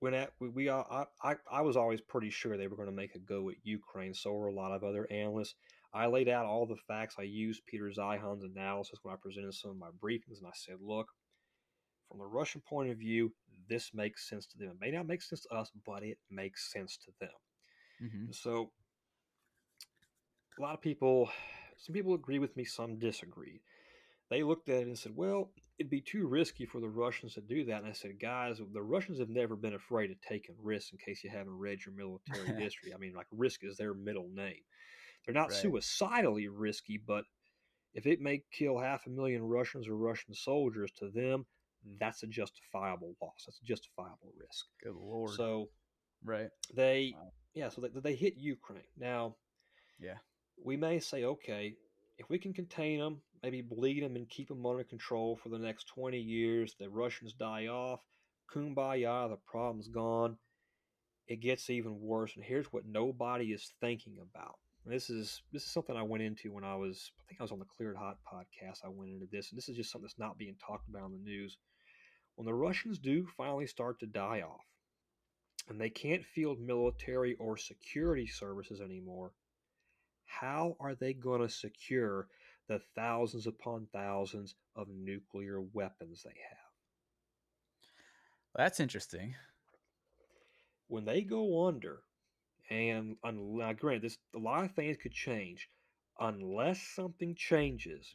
when 0.00 0.14
at 0.14 0.30
we, 0.38 0.48
we 0.48 0.70
I, 0.70 1.06
I 1.22 1.34
I 1.50 1.62
was 1.62 1.76
always 1.76 2.00
pretty 2.00 2.30
sure 2.30 2.56
they 2.56 2.68
were 2.68 2.76
going 2.76 2.88
to 2.88 2.94
make 2.94 3.14
a 3.14 3.18
go 3.18 3.50
at 3.50 3.56
Ukraine. 3.64 4.14
So 4.14 4.32
were 4.32 4.48
a 4.48 4.54
lot 4.54 4.72
of 4.72 4.84
other 4.84 5.08
analysts. 5.10 5.54
I 5.92 6.06
laid 6.06 6.28
out 6.28 6.46
all 6.46 6.66
the 6.66 6.76
facts. 6.86 7.16
I 7.18 7.22
used 7.22 7.66
Peter 7.66 7.90
Zeihan's 7.90 8.44
analysis 8.44 8.98
when 9.02 9.14
I 9.14 9.16
presented 9.20 9.54
some 9.54 9.70
of 9.70 9.78
my 9.78 9.88
briefings, 10.02 10.38
and 10.38 10.46
I 10.46 10.52
said, 10.54 10.76
look, 10.82 11.08
from 12.08 12.18
the 12.18 12.26
Russian 12.26 12.60
point 12.62 12.90
of 12.90 12.98
view, 12.98 13.34
this 13.68 13.92
makes 13.94 14.28
sense 14.28 14.46
to 14.48 14.58
them. 14.58 14.70
It 14.70 14.80
may 14.80 14.90
not 14.90 15.06
make 15.06 15.22
sense 15.22 15.42
to 15.42 15.54
us, 15.54 15.70
but 15.86 16.02
it 16.02 16.18
makes 16.30 16.72
sense 16.72 16.96
to 17.04 17.12
them. 17.20 17.30
hmm 18.00 18.30
So 18.30 18.72
a 20.58 20.62
lot 20.62 20.74
of 20.74 20.80
people, 20.80 21.30
some 21.76 21.94
people 21.94 22.14
agree 22.14 22.38
with 22.38 22.56
me, 22.56 22.64
some 22.64 22.98
disagree. 22.98 23.62
They 24.30 24.42
looked 24.42 24.68
at 24.68 24.82
it 24.82 24.88
and 24.88 24.98
said, 24.98 25.16
well, 25.16 25.52
it'd 25.78 25.90
be 25.90 26.00
too 26.02 26.26
risky 26.26 26.66
for 26.66 26.80
the 26.80 26.88
Russians 26.88 27.34
to 27.34 27.40
do 27.40 27.64
that. 27.66 27.78
And 27.78 27.86
I 27.86 27.92
said, 27.92 28.20
guys, 28.20 28.60
the 28.72 28.82
Russians 28.82 29.18
have 29.20 29.30
never 29.30 29.56
been 29.56 29.74
afraid 29.74 30.10
of 30.10 30.20
taking 30.20 30.56
risks 30.62 30.92
in 30.92 30.98
case 30.98 31.24
you 31.24 31.30
haven't 31.30 31.58
read 31.58 31.84
your 31.84 31.94
military 31.94 32.52
history. 32.56 32.92
I 32.94 32.98
mean, 32.98 33.14
like, 33.14 33.26
risk 33.32 33.64
is 33.64 33.76
their 33.76 33.94
middle 33.94 34.28
name. 34.32 34.62
They're 35.24 35.34
not 35.34 35.52
Right. 35.52 35.54
suicidally 35.54 36.48
risky, 36.48 36.98
but 36.98 37.24
if 37.94 38.06
it 38.06 38.20
may 38.20 38.44
kill 38.52 38.78
half 38.78 39.06
a 39.06 39.10
million 39.10 39.42
Russians 39.44 39.88
or 39.88 39.96
Russian 39.96 40.34
soldiers 40.34 40.92
to 40.98 41.10
them, 41.10 41.46
that's 41.98 42.22
a 42.22 42.26
justifiable 42.26 43.14
loss. 43.22 43.44
That's 43.46 43.60
a 43.62 43.64
justifiable 43.64 44.32
risk. 44.38 44.66
Good 44.82 44.94
lord. 44.94 45.30
So 45.30 45.68
right. 46.24 46.50
they, 46.74 47.14
Wow. 47.16 47.32
yeah, 47.54 47.68
so 47.68 47.80
they, 47.80 47.88
they 48.00 48.14
hit 48.14 48.34
Ukraine. 48.36 48.82
Now, 48.96 49.36
Yeah. 49.98 50.18
we 50.64 50.76
may 50.76 51.00
say, 51.00 51.24
okay, 51.24 51.76
if 52.18 52.28
we 52.28 52.38
can 52.38 52.52
contain 52.52 52.98
them, 52.98 53.20
maybe 53.42 53.62
bleed 53.62 54.02
them 54.02 54.16
and 54.16 54.28
keep 54.28 54.48
them 54.48 54.66
under 54.66 54.84
control 54.84 55.36
for 55.36 55.48
the 55.48 55.58
next 55.58 55.84
20 55.88 56.18
years, 56.18 56.74
the 56.78 56.88
Russians 56.90 57.32
die 57.32 57.66
off, 57.68 58.00
kumbaya, 58.52 59.28
the 59.28 59.36
problem's 59.46 59.88
gone. 59.88 60.36
It 61.28 61.40
gets 61.40 61.70
even 61.70 62.00
worse. 62.00 62.34
And 62.34 62.44
here's 62.44 62.72
what 62.72 62.86
nobody 62.86 63.52
is 63.52 63.74
thinking 63.80 64.16
about. 64.20 64.58
And 64.84 64.94
this 64.94 65.10
is 65.10 65.42
this 65.52 65.64
is 65.64 65.70
something 65.70 65.94
I 65.96 66.02
went 66.02 66.22
into 66.22 66.50
when 66.52 66.64
I 66.64 66.74
was 66.74 67.12
I 67.20 67.22
think 67.28 67.40
I 67.40 67.44
was 67.44 67.52
on 67.52 67.58
the 67.58 67.66
Cleared 67.66 67.96
Hot 67.96 68.16
podcast. 68.26 68.78
I 68.84 68.88
went 68.88 69.10
into 69.10 69.26
this, 69.30 69.50
and 69.50 69.58
this 69.58 69.68
is 69.68 69.76
just 69.76 69.92
something 69.92 70.06
that's 70.06 70.18
not 70.18 70.38
being 70.38 70.56
talked 70.66 70.88
about 70.88 71.04
in 71.04 71.12
the 71.12 71.18
news. 71.30 71.58
When 72.38 72.46
the 72.46 72.54
Russians 72.54 73.00
do 73.00 73.26
finally 73.36 73.66
start 73.66 73.98
to 73.98 74.06
die 74.06 74.42
off, 74.42 74.64
and 75.68 75.80
they 75.80 75.90
can't 75.90 76.24
field 76.24 76.60
military 76.60 77.34
or 77.34 77.56
security 77.56 78.28
services 78.28 78.80
anymore, 78.80 79.32
how 80.24 80.76
are 80.78 80.94
they 80.94 81.14
going 81.14 81.40
to 81.40 81.48
secure 81.48 82.28
the 82.68 82.80
thousands 82.94 83.48
upon 83.48 83.88
thousands 83.92 84.54
of 84.76 84.86
nuclear 84.88 85.60
weapons 85.60 86.22
they 86.22 86.36
have? 86.48 86.70
That's 88.54 88.78
interesting. 88.78 89.34
When 90.86 91.04
they 91.04 91.22
go 91.22 91.66
under, 91.66 92.04
and 92.70 93.16
now 93.24 93.72
granted, 93.72 94.02
this 94.02 94.18
a 94.36 94.38
lot 94.38 94.62
of 94.62 94.76
things 94.76 94.96
could 94.96 95.10
change, 95.10 95.68
unless 96.20 96.80
something 96.94 97.34
changes, 97.34 98.14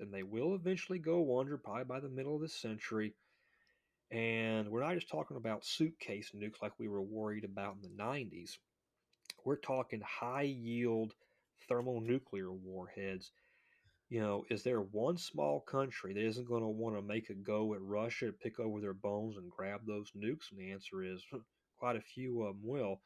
then 0.00 0.10
they 0.10 0.24
will 0.24 0.56
eventually 0.56 0.98
go 0.98 1.38
under, 1.38 1.56
probably 1.56 1.84
by 1.84 2.00
the 2.00 2.08
middle 2.08 2.34
of 2.34 2.42
the 2.42 2.48
century. 2.48 3.14
And 4.10 4.68
we're 4.68 4.82
not 4.82 4.94
just 4.94 5.08
talking 5.08 5.36
about 5.36 5.64
suitcase 5.64 6.30
nukes 6.34 6.62
like 6.62 6.72
we 6.78 6.88
were 6.88 7.02
worried 7.02 7.44
about 7.44 7.76
in 7.76 7.82
the 7.82 8.02
90s. 8.02 8.58
We're 9.44 9.56
talking 9.56 10.00
high 10.00 10.42
yield 10.42 11.14
thermonuclear 11.68 12.52
warheads. 12.52 13.32
You 14.10 14.20
know, 14.20 14.44
is 14.50 14.62
there 14.62 14.80
one 14.80 15.16
small 15.16 15.60
country 15.60 16.12
that 16.12 16.24
isn't 16.24 16.46
going 16.46 16.62
to 16.62 16.68
want 16.68 16.96
to 16.96 17.02
make 17.02 17.30
a 17.30 17.34
go 17.34 17.74
at 17.74 17.82
Russia 17.82 18.26
to 18.26 18.32
pick 18.32 18.60
over 18.60 18.80
their 18.80 18.94
bones 18.94 19.36
and 19.36 19.50
grab 19.50 19.80
those 19.86 20.12
nukes? 20.16 20.50
And 20.50 20.60
the 20.60 20.70
answer 20.70 21.02
is 21.02 21.22
hmm, 21.30 21.38
quite 21.78 21.96
a 21.96 22.00
few 22.00 22.42
of 22.42 22.54
them 22.54 22.60
will. 22.62 23.00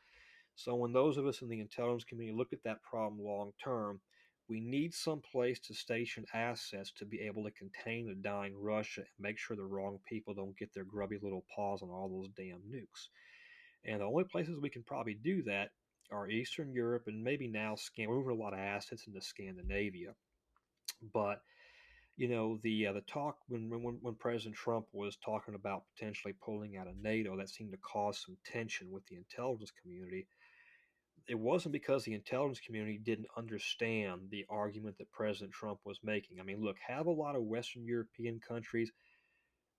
So, 0.56 0.74
when 0.74 0.92
those 0.92 1.16
of 1.16 1.26
us 1.26 1.40
in 1.40 1.48
the 1.48 1.60
intelligence 1.60 2.04
community 2.04 2.36
look 2.36 2.52
at 2.52 2.64
that 2.64 2.82
problem 2.82 3.22
long 3.22 3.52
term, 3.62 4.00
we 4.48 4.60
need 4.60 4.94
some 4.94 5.20
place 5.20 5.58
to 5.60 5.74
station 5.74 6.24
assets 6.32 6.92
to 6.96 7.04
be 7.04 7.20
able 7.20 7.44
to 7.44 7.50
contain 7.50 8.06
the 8.06 8.14
dying 8.14 8.54
Russia 8.56 9.00
and 9.00 9.08
make 9.20 9.38
sure 9.38 9.56
the 9.56 9.64
wrong 9.64 9.98
people 10.06 10.34
don't 10.34 10.56
get 10.56 10.72
their 10.74 10.84
grubby 10.84 11.18
little 11.22 11.44
paws 11.54 11.82
on 11.82 11.90
all 11.90 12.08
those 12.08 12.30
damn 12.36 12.60
nukes. 12.60 13.08
And 13.84 14.00
the 14.00 14.06
only 14.06 14.24
places 14.24 14.58
we 14.60 14.70
can 14.70 14.82
probably 14.82 15.14
do 15.14 15.42
that 15.44 15.70
are 16.10 16.28
Eastern 16.28 16.72
Europe 16.72 17.04
and 17.06 17.22
maybe 17.22 17.48
now 17.48 17.74
Scan. 17.74 18.08
We're 18.08 18.16
moving 18.16 18.38
a 18.38 18.42
lot 18.42 18.54
of 18.54 18.58
assets 18.58 19.06
into 19.06 19.20
Scandinavia, 19.20 20.14
but 21.12 21.42
you 22.16 22.28
know 22.28 22.58
the 22.62 22.88
uh, 22.88 22.92
the 22.94 23.02
talk 23.02 23.36
when, 23.48 23.68
when 23.70 23.98
when 24.00 24.14
President 24.14 24.56
Trump 24.56 24.86
was 24.92 25.16
talking 25.24 25.54
about 25.54 25.84
potentially 25.94 26.34
pulling 26.42 26.76
out 26.76 26.88
of 26.88 26.96
NATO, 26.96 27.36
that 27.36 27.50
seemed 27.50 27.72
to 27.72 27.78
cause 27.78 28.24
some 28.24 28.36
tension 28.44 28.90
with 28.90 29.06
the 29.06 29.16
intelligence 29.16 29.72
community. 29.82 30.26
It 31.28 31.38
wasn't 31.38 31.72
because 31.74 32.04
the 32.04 32.14
intelligence 32.14 32.58
community 32.60 32.98
didn't 32.98 33.28
understand 33.36 34.30
the 34.30 34.46
argument 34.48 34.96
that 34.98 35.12
President 35.12 35.52
Trump 35.52 35.80
was 35.84 36.02
making. 36.02 36.40
I 36.40 36.42
mean, 36.42 36.60
look, 36.60 36.78
have 36.80 37.06
a 37.06 37.10
lot 37.12 37.36
of 37.36 37.44
Western 37.44 37.84
European 37.86 38.40
countries 38.40 38.92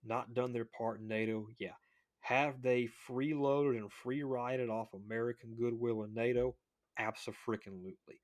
not 0.02 0.34
done 0.34 0.52
their 0.52 0.64
part 0.66 1.00
in 1.00 1.08
NATO? 1.08 1.48
Yeah. 1.58 1.76
Have 2.20 2.62
they 2.62 2.84
freeloaded 2.86 3.76
and 3.78 3.92
free 3.92 4.22
rided 4.22 4.70
off 4.70 4.94
American 4.94 5.56
goodwill 5.56 6.04
in 6.04 6.14
NATO? 6.14 6.56
Absolutely. 6.96 8.22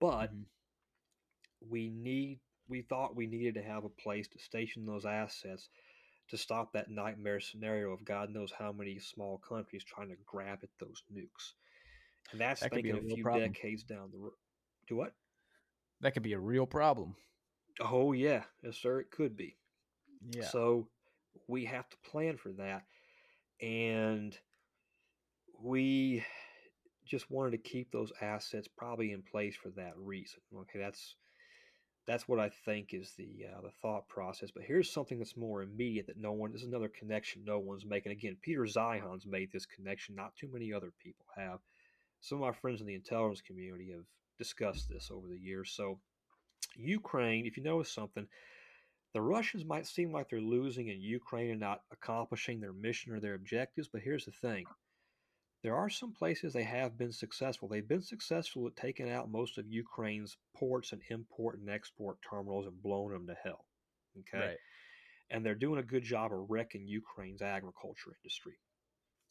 But 0.00 0.30
Mhm. 0.30 0.46
we 1.60 1.88
need 1.90 2.40
we 2.68 2.80
thought 2.82 3.16
we 3.16 3.26
needed 3.26 3.54
to 3.54 3.62
have 3.62 3.84
a 3.84 3.90
place 3.90 4.28
to 4.28 4.38
station 4.38 4.86
those 4.86 5.04
assets 5.04 5.68
to 6.28 6.38
stop 6.38 6.72
that 6.72 6.90
nightmare 6.90 7.40
scenario 7.40 7.92
of 7.92 8.04
God 8.04 8.30
knows 8.30 8.52
how 8.52 8.72
many 8.72 8.98
small 8.98 9.38
countries 9.38 9.84
trying 9.84 10.08
to 10.10 10.16
grab 10.16 10.60
at 10.62 10.70
those 10.78 11.02
nukes. 11.12 11.54
And 12.32 12.40
that's 12.40 12.60
That 12.60 12.70
could 12.70 12.82
be 12.82 12.90
thinking 12.92 13.10
a 13.10 13.12
a, 13.12 13.14
few 13.16 13.22
problem. 13.22 13.52
decades 13.52 13.84
down 13.84 14.10
the 14.12 14.18
road. 14.18 14.32
Do 14.88 14.96
what? 14.96 15.12
That 16.00 16.12
could 16.14 16.22
be 16.22 16.32
a 16.32 16.38
real 16.38 16.66
problem. 16.66 17.14
Oh 17.80 18.12
yeah, 18.12 18.44
yes 18.62 18.76
sir, 18.76 19.00
it 19.00 19.10
could 19.10 19.36
be. 19.36 19.56
Yeah. 20.30 20.44
So 20.44 20.88
we 21.48 21.64
have 21.64 21.88
to 21.90 21.96
plan 22.10 22.36
for 22.36 22.52
that. 22.52 22.84
And 23.60 24.36
we 25.62 26.24
just 27.06 27.30
wanted 27.30 27.52
to 27.52 27.58
keep 27.58 27.90
those 27.90 28.12
assets 28.20 28.68
probably 28.68 29.12
in 29.12 29.22
place 29.22 29.56
for 29.56 29.70
that 29.70 29.92
reason. 29.96 30.40
Okay, 30.54 30.78
that's 30.78 31.16
that's 32.06 32.28
what 32.28 32.38
I 32.38 32.50
think 32.64 32.92
is 32.92 33.12
the 33.16 33.46
uh, 33.56 33.60
the 33.62 33.70
thought 33.82 34.08
process. 34.08 34.50
But 34.50 34.64
here's 34.64 34.92
something 34.92 35.18
that's 35.18 35.36
more 35.36 35.62
immediate 35.62 36.06
that 36.08 36.18
no 36.18 36.32
one. 36.32 36.52
This 36.52 36.62
is 36.62 36.68
another 36.68 36.90
connection 36.90 37.44
no 37.44 37.58
one's 37.58 37.86
making. 37.86 38.12
Again, 38.12 38.36
Peter 38.42 38.62
Zeihan's 38.62 39.26
made 39.26 39.50
this 39.52 39.66
connection. 39.66 40.14
Not 40.14 40.36
too 40.36 40.48
many 40.52 40.72
other 40.72 40.92
people 41.02 41.26
have. 41.36 41.60
Some 42.24 42.40
of 42.40 42.48
my 42.48 42.58
friends 42.58 42.80
in 42.80 42.86
the 42.86 42.94
intelligence 42.94 43.42
community 43.42 43.90
have 43.90 44.06
discussed 44.38 44.88
this 44.88 45.10
over 45.10 45.28
the 45.28 45.36
years. 45.38 45.72
So 45.76 46.00
Ukraine, 46.74 47.44
if 47.44 47.58
you 47.58 47.62
notice 47.62 47.92
something, 47.92 48.26
the 49.12 49.20
Russians 49.20 49.66
might 49.66 49.86
seem 49.86 50.10
like 50.10 50.30
they're 50.30 50.40
losing 50.40 50.88
in 50.88 51.02
Ukraine 51.02 51.50
and 51.50 51.60
not 51.60 51.82
accomplishing 51.92 52.60
their 52.60 52.72
mission 52.72 53.12
or 53.12 53.20
their 53.20 53.34
objectives. 53.34 53.90
But 53.92 54.00
here's 54.00 54.24
the 54.24 54.32
thing 54.32 54.64
there 55.62 55.76
are 55.76 55.90
some 55.90 56.12
places 56.12 56.54
they 56.54 56.64
have 56.64 56.96
been 56.96 57.12
successful. 57.12 57.68
They've 57.68 57.86
been 57.86 58.00
successful 58.00 58.66
at 58.68 58.76
taking 58.76 59.10
out 59.10 59.30
most 59.30 59.58
of 59.58 59.66
Ukraine's 59.68 60.38
ports 60.56 60.92
and 60.92 61.02
import 61.10 61.58
and 61.58 61.68
export 61.68 62.16
terminals 62.22 62.66
and 62.66 62.82
blowing 62.82 63.12
them 63.12 63.26
to 63.26 63.36
hell. 63.44 63.66
Okay. 64.20 64.46
Right. 64.46 64.56
And 65.30 65.44
they're 65.44 65.54
doing 65.54 65.78
a 65.78 65.82
good 65.82 66.04
job 66.04 66.32
of 66.32 66.48
wrecking 66.48 66.86
Ukraine's 66.86 67.42
agriculture 67.42 68.16
industry. 68.22 68.54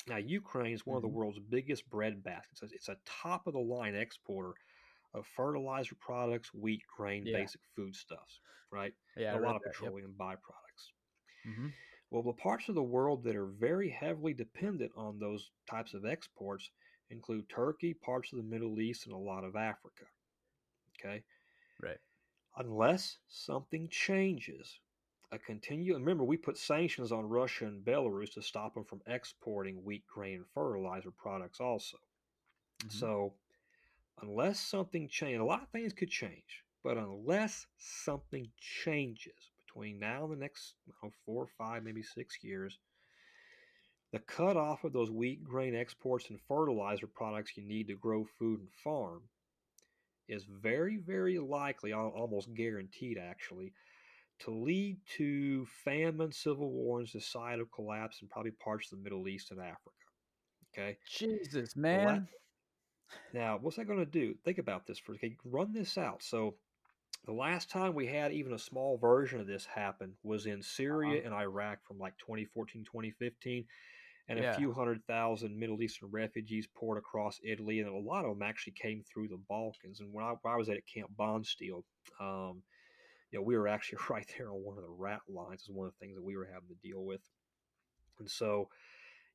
Now, 0.07 0.17
Ukraine 0.17 0.73
is 0.73 0.85
one 0.85 0.97
of 0.97 1.01
the 1.01 1.07
Mhm. 1.07 1.13
world's 1.17 1.39
biggest 1.39 1.89
bread 1.89 2.23
baskets. 2.23 2.61
It's 2.73 2.89
a- 2.89 2.99
top 3.05 3.47
of 3.47 3.53
the 3.53 3.59
line 3.59 3.95
exporter 3.95 4.55
of 5.13 5.27
fertilizer 5.27 5.95
products, 5.95 6.53
wheat, 6.53 6.83
grain, 6.87 7.23
Yeah. 7.23 7.31
basic 7.31 7.61
foodstuffs, 7.75 8.41
right? 8.71 8.95
Yeah. 9.15 9.35
A 9.35 9.39
lot 9.39 9.55
of 9.55 9.63
that, 9.63 9.75
yep. 9.81 9.93
petroleum 9.93 10.15
byproducts. 10.15 10.91
Mhm. 11.45 11.73
Well, 12.09 12.23
the 12.23 12.31
parts 12.31 12.69
of 12.69 12.75
the 12.75 12.83
world 12.83 13.23
that 13.23 13.35
are 13.35 13.45
very 13.47 13.89
heavily 13.89 14.33
dependent 14.33 14.93
on 14.95 15.19
those 15.19 15.51
types 15.65 15.93
of 15.93 16.05
exports 16.05 16.71
include 17.09 17.49
Turkey, 17.49 17.93
parts 17.93 18.31
of 18.31 18.37
the 18.37 18.43
Middle 18.43 18.79
East, 18.79 19.05
and 19.05 19.13
a 19.13 19.17
lot 19.17 19.43
of 19.43 19.57
Africa. 19.57 20.05
Okay. 20.99 21.25
Right. 21.79 21.99
Unless 22.55 23.19
something 23.27 23.89
changes, 23.89 24.79
a 25.33 25.39
continue. 25.39 25.95
Remember, 25.95 26.23
we 26.23 26.37
put 26.37 26.57
sanctions 26.57 27.11
on 27.11 27.27
Russia 27.27 27.65
and 27.65 27.83
Belarus 27.83 28.33
to 28.33 28.41
stop 28.41 28.75
them 28.75 28.85
from 28.85 29.01
exporting 29.07 29.83
wheat, 29.83 30.05
grain, 30.07 30.35
and 30.35 30.45
fertilizer 30.53 31.11
products 31.11 31.59
also. 31.59 31.97
Mhm. 32.79 32.91
So, 32.91 33.33
unless 34.21 34.59
something 34.59 35.07
changes, 35.07 35.41
a 35.41 35.45
lot 35.45 35.63
of 35.63 35.69
things 35.69 35.93
could 35.93 36.09
change, 36.09 36.63
but 36.83 36.97
unless 36.97 37.65
something 37.77 38.51
changes 38.57 39.51
between 39.65 39.99
now 39.99 40.23
and 40.25 40.33
the 40.33 40.37
next 40.37 40.75
know, 40.87 41.11
four, 41.25 41.47
five, 41.47 41.83
maybe 41.83 42.03
six 42.03 42.43
years, 42.43 42.79
the 44.11 44.19
cutoff 44.19 44.83
of 44.83 44.93
those 44.93 45.09
wheat, 45.09 45.43
grain 45.43 45.73
exports 45.75 46.29
and 46.29 46.39
fertilizer 46.47 47.07
products 47.07 47.57
you 47.57 47.63
need 47.63 47.87
to 47.87 47.95
grow 47.95 48.23
food 48.23 48.59
and 48.59 48.71
farm 48.71 49.23
is 50.27 50.45
very, 50.45 50.97
very 50.97 51.39
likely, 51.39 51.91
almost 51.93 52.53
guaranteed 52.53 53.17
actually, 53.17 53.73
to 54.39 54.51
lead 54.51 54.97
to 55.17 55.65
famine, 55.83 56.31
civil 56.31 56.71
war, 56.71 56.99
and 56.99 57.07
societal 57.09 57.65
collapse 57.73 58.21
in 58.21 58.27
probably 58.27 58.51
parts 58.51 58.91
of 58.91 58.97
the 58.97 59.03
Middle 59.03 59.27
East 59.27 59.51
and 59.51 59.59
Africa. 59.59 59.91
Okay. 60.73 60.97
Jesus, 61.07 61.75
man. 61.75 62.27
Now, 63.33 63.57
what's 63.61 63.77
that 63.77 63.85
going 63.85 63.99
to 63.99 64.05
do? 64.05 64.35
Think 64.43 64.57
about 64.57 64.85
this 64.87 64.99
for 64.99 65.13
okay, 65.15 65.37
run 65.45 65.71
this 65.71 65.97
out. 65.97 66.23
So, 66.23 66.55
the 67.25 67.33
last 67.33 67.69
time 67.69 67.93
we 67.93 68.07
had 68.07 68.33
even 68.33 68.53
a 68.53 68.59
small 68.59 68.97
version 68.97 69.39
of 69.39 69.47
this 69.47 69.65
happen 69.65 70.13
was 70.23 70.45
in 70.45 70.61
Syria 70.61 71.19
Uh-huh. 71.19 71.25
and 71.25 71.33
Iraq 71.33 71.79
from 71.85 71.99
like 71.99 72.17
2014, 72.17 72.83
2015. 72.83 73.65
And 74.29 74.39
a 74.39 74.53
few 74.53 74.71
hundred 74.73 75.05
thousand 75.05 75.57
Middle 75.57 75.81
Eastern 75.81 76.09
refugees 76.09 76.65
poured 76.73 76.97
across 76.97 77.41
Italy, 77.43 77.81
and 77.81 77.89
a 77.89 77.93
lot 77.97 78.23
of 78.23 78.31
them 78.31 78.41
actually 78.41 78.73
came 78.73 79.03
through 79.03 79.27
the 79.27 79.39
Balkans. 79.49 79.99
And 79.99 80.13
when 80.13 80.23
I, 80.23 80.33
when 80.41 80.53
I 80.53 80.57
was 80.57 80.69
at 80.69 80.77
Camp 80.87 81.11
Bondsteel, 81.19 81.83
um, 82.21 82.63
you 83.33 83.39
know, 83.39 83.43
we 83.43 83.57
were 83.57 83.67
actually 83.67 83.97
right 84.09 84.27
there 84.37 84.51
on 84.51 84.63
one 84.63 84.77
of 84.77 84.83
the 84.83 84.89
rat 84.89 85.21
lines. 85.27 85.63
Is 85.63 85.69
one 85.69 85.87
of 85.87 85.93
the 85.93 85.99
things 85.99 86.15
that 86.15 86.23
we 86.23 86.37
were 86.37 86.45
having 86.45 86.69
to 86.69 86.87
deal 86.87 87.03
with. 87.03 87.21
And 88.19 88.29
so, 88.29 88.69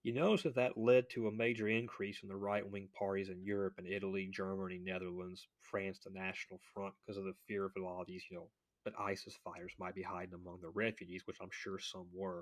you 0.05 0.15
notice 0.15 0.45
that 0.45 0.55
that 0.55 0.79
led 0.79 1.11
to 1.11 1.27
a 1.27 1.33
major 1.33 1.69
increase 1.69 2.21
in 2.23 2.29
the 2.29 2.37
right 2.37 2.67
wing 2.67 2.89
parties 2.97 3.29
in 3.29 3.43
Europe 3.43 3.75
and 3.77 3.87
Italy, 3.87 4.29
Germany, 4.33 4.81
Netherlands, 4.83 5.49
France, 5.61 5.99
the 6.05 6.11
National 6.11 6.61
Front, 6.73 6.95
because 7.05 7.19
of 7.19 7.25
the 7.25 7.35
fear 7.49 7.67
of 7.67 7.73
a 7.77 7.83
lot 7.83 8.03
of 8.03 8.07
these, 8.07 8.23
you 8.31 8.37
know, 8.37 8.49
that 8.85 8.95
ISIS 8.99 9.37
fighters 9.45 9.73
might 9.79 9.97
be 9.97 10.03
hiding 10.03 10.35
among 10.35 10.61
the 10.63 10.71
refugees, 10.71 11.27
which 11.27 11.39
I'm 11.43 11.51
sure 11.51 11.81
some 11.81 12.07
were. 12.15 12.39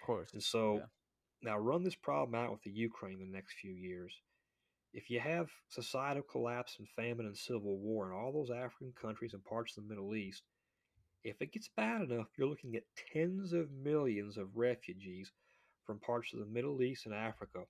Of 0.00 0.06
course. 0.06 0.32
And 0.32 0.42
so 0.42 0.76
Yeah. 0.76 0.86
now 1.42 1.58
run 1.58 1.84
this 1.84 1.94
problem 1.94 2.34
out 2.34 2.50
with 2.50 2.62
the 2.62 2.70
Ukraine 2.70 3.18
the 3.18 3.26
next 3.26 3.58
few 3.60 3.74
years. 3.74 4.22
If 4.94 5.10
you 5.10 5.20
have 5.20 5.50
societal 5.68 6.22
collapse 6.22 6.78
and 6.78 6.88
famine 6.88 7.26
and 7.26 7.36
civil 7.36 7.78
war 7.78 8.10
in 8.10 8.16
all 8.16 8.32
those 8.32 8.50
African 8.50 8.94
countries 8.94 9.34
and 9.34 9.44
parts 9.44 9.76
of 9.76 9.84
the 9.84 9.88
Middle 9.90 10.16
East, 10.16 10.44
if 11.24 11.40
it 11.40 11.52
gets 11.52 11.68
bad 11.76 12.02
enough, 12.02 12.28
you're 12.36 12.48
looking 12.48 12.76
at 12.76 12.84
tens 13.12 13.52
of 13.52 13.70
millions 13.72 14.36
of 14.36 14.56
refugees 14.56 15.32
from 15.84 15.98
parts 16.00 16.32
of 16.32 16.40
the 16.40 16.46
Middle 16.46 16.82
East 16.82 17.06
and 17.06 17.14
Africa 17.14 17.60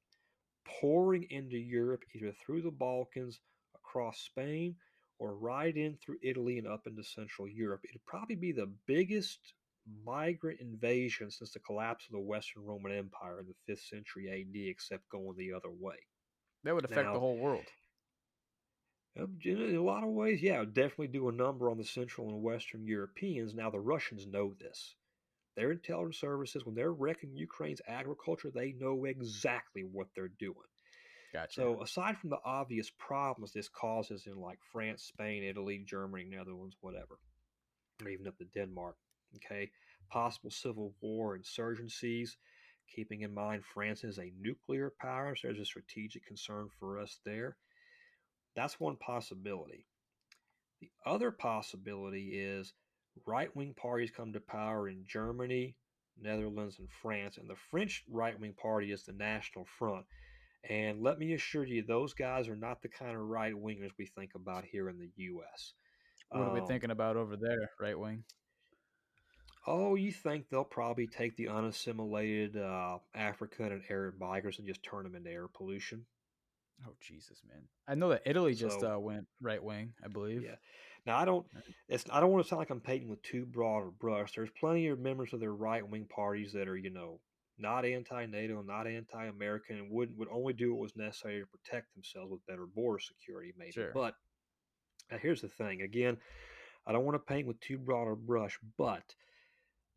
pouring 0.81 1.27
into 1.31 1.57
Europe 1.57 2.05
either 2.15 2.33
through 2.33 2.62
the 2.62 2.70
Balkans, 2.70 3.41
across 3.75 4.20
Spain, 4.20 4.77
or 5.19 5.35
right 5.35 5.75
in 5.77 5.97
through 5.97 6.19
Italy 6.23 6.59
and 6.59 6.66
up 6.66 6.87
into 6.87 7.03
Central 7.03 7.49
Europe. 7.49 7.81
It'd 7.89 8.05
probably 8.07 8.37
be 8.37 8.53
the 8.53 8.70
biggest 8.87 9.55
migrant 10.05 10.61
invasion 10.61 11.31
since 11.31 11.53
the 11.53 11.61
collapse 11.61 12.07
of 12.07 12.12
the 12.12 12.20
Western 12.20 12.65
Roman 12.65 12.93
Empire 12.93 13.41
in 13.41 13.47
the 13.47 13.73
5th 13.73 13.89
century 13.89 14.29
AD, 14.29 14.69
except 14.69 15.09
going 15.09 15.37
the 15.37 15.53
other 15.53 15.70
way. 15.70 15.97
That 16.65 16.75
would 16.75 16.85
affect 16.85 17.07
Now- 17.07 17.15
the 17.15 17.20
whole 17.20 17.39
world. 17.39 17.65
Um, 19.19 19.39
In 19.45 19.77
a 19.77 19.82
lot 19.82 20.05
of 20.05 20.11
ways, 20.11 20.43
yeah, 20.43 20.65
definitely 20.65 21.09
do 21.09 21.28
a 21.28 21.32
number 21.32 21.70
on 21.70 21.78
the 21.78 21.85
Central 21.85 22.28
and 22.28 22.43
Western 22.43 22.86
Europeans. 22.86 23.55
Now, 23.55 23.70
the 23.70 23.81
Russians 23.81 24.27
know 24.27 24.55
this. 24.61 24.95
Their 25.57 25.73
intelligence 25.73 26.19
services, 26.19 26.65
when 26.65 26.77
they're 26.77 26.93
wrecking 26.93 27.35
Ukraine's 27.35 27.82
agriculture, 27.89 28.51
they 28.51 28.73
know 28.78 29.05
exactly 29.07 29.82
what 29.82 30.07
they're 30.15 30.28
doing. 30.28 30.55
Gotcha. 31.32 31.53
So, 31.53 31.82
aside 31.82 32.16
from 32.16 32.31
the 32.31 32.39
obvious 32.45 32.90
problems 32.97 33.53
this 33.53 33.69
causes 33.69 34.27
in 34.27 34.36
like 34.36 34.61
France, 34.73 35.03
Spain, 35.03 35.43
Italy, 35.43 35.82
Germany, 35.85 36.24
Netherlands, 36.24 36.77
whatever, 36.81 37.19
or 38.03 38.09
even 38.09 38.28
up 38.28 38.39
to 38.39 38.45
Denmark, 38.45 38.97
okay, 39.36 39.70
possible 40.11 40.51
civil 40.51 40.95
war, 41.03 41.36
insurgencies, 41.36 42.36
keeping 42.95 43.23
in 43.23 43.35
mind 43.35 43.65
France 43.65 44.05
is 44.05 44.19
a 44.19 44.32
nuclear 44.40 44.93
power, 45.01 45.35
so 45.35 45.49
there's 45.49 45.59
a 45.59 45.65
strategic 45.65 46.24
concern 46.24 46.69
for 46.78 46.99
us 46.99 47.19
there. 47.24 47.57
That's 48.55 48.81
one 48.81 48.97
possibility. 48.97 49.87
The 50.81 50.91
other 51.07 51.31
possibility 51.31 52.39
is 52.39 52.73
right 53.27 53.55
wing 53.57 53.75
parties 53.75 54.11
come 54.11 54.33
to 54.33 54.41
power 54.41 54.89
in 54.89 55.05
Germany, 55.07 55.77
Netherlands, 56.20 56.79
and 56.79 56.89
France, 56.91 57.37
and 57.39 57.49
the 57.49 57.57
French 57.70 58.05
right 58.09 58.39
wing 58.39 58.55
party 58.55 58.93
is 58.93 59.05
the 59.05 59.12
National 59.12 59.65
Front. 59.65 60.07
And 60.69 61.03
let 61.03 61.19
me 61.19 61.35
assure 61.35 61.65
you, 61.65 61.83
those 61.83 62.15
guys 62.15 62.49
are 62.49 62.57
not 62.57 62.83
the 62.83 62.89
kind 62.89 63.16
of 63.16 63.23
right 63.23 63.55
wingers 63.55 63.93
we 63.99 64.07
think 64.07 64.35
about 64.35 64.65
here 64.65 64.89
in 64.89 64.99
the 64.99 65.11
U.S. 65.16 65.75
what 66.33 66.49
are 66.49 66.51
we 66.51 66.61
Um, 66.61 66.66
thinking 66.66 66.91
about 66.91 67.16
over 67.16 67.37
there, 67.37 67.70
right 67.81 67.99
wing? 67.99 68.25
Oh, 69.69 69.95
you 69.95 70.11
think 70.11 70.49
they'll 70.49 70.65
probably 70.65 71.07
take 71.07 71.37
the 71.37 71.47
unassimilated 71.49 72.57
uh, 72.57 72.99
African 73.15 73.70
and 73.73 73.85
Arab 73.89 74.19
migrants 74.19 74.59
and 74.59 74.66
just 74.66 74.83
turn 74.83 75.05
them 75.05 75.15
into 75.15 75.31
air 75.31 75.47
pollution? 75.49 76.07
Oh 76.86 76.94
Jesus, 77.00 77.42
man! 77.48 77.62
I 77.86 77.94
know 77.94 78.10
that 78.10 78.22
Italy 78.26 78.55
just 78.55 78.80
So- 78.80 78.94
uh, 78.94 78.98
went 78.98 79.26
right 79.40 79.62
wing, 79.62 79.94
I 80.05 80.09
believe. 80.09 80.42
Yeah. 80.42 80.56
Now 81.06 81.16
I 81.16 81.24
don't. 81.24 81.46
It's. 81.88 82.05
I 82.10 82.20
don't 82.20 82.30
want 82.30 82.44
to 82.44 82.48
sound 82.48 82.59
like 82.60 82.70
I'm 82.70 82.80
painting 82.80 83.09
with 83.09 83.22
too 83.22 83.46
broad 83.46 83.86
a 83.86 83.90
brush. 83.90 84.34
There's 84.34 84.50
plenty 84.50 84.88
of 84.88 84.98
members 84.98 85.32
of 85.32 85.40
their 85.40 85.55
right 85.55 85.86
wing 85.88 86.06
parties 86.09 86.52
that 86.52 86.68
are, 86.68 86.76
you 86.76 86.90
know, 86.90 87.20
not 87.56 87.84
anti-NATO, 87.84 88.62
not 88.62 88.86
anti-American, 88.86 89.78
and 89.78 89.90
would 89.90 90.16
would 90.16 90.28
only 90.28 90.52
do 90.52 90.72
what 90.72 90.82
was 90.82 90.96
necessary 90.96 91.40
to 91.40 91.46
protect 91.46 91.94
themselves 91.94 92.30
with 92.30 92.46
better 92.46 92.66
border 92.66 93.00
security, 93.00 93.52
maybe. 93.56 93.72
Sure. 93.72 93.90
But 93.94 94.14
here's 95.20 95.40
the 95.40 95.48
thing. 95.48 95.82
Again, 95.82 96.18
I 96.86 96.92
don't 96.92 97.05
want 97.05 97.14
to 97.14 97.32
paint 97.32 97.46
with 97.46 97.60
too 97.60 97.78
broad 97.78 98.10
a 98.10 98.16
brush, 98.16 98.59
but 98.76 99.14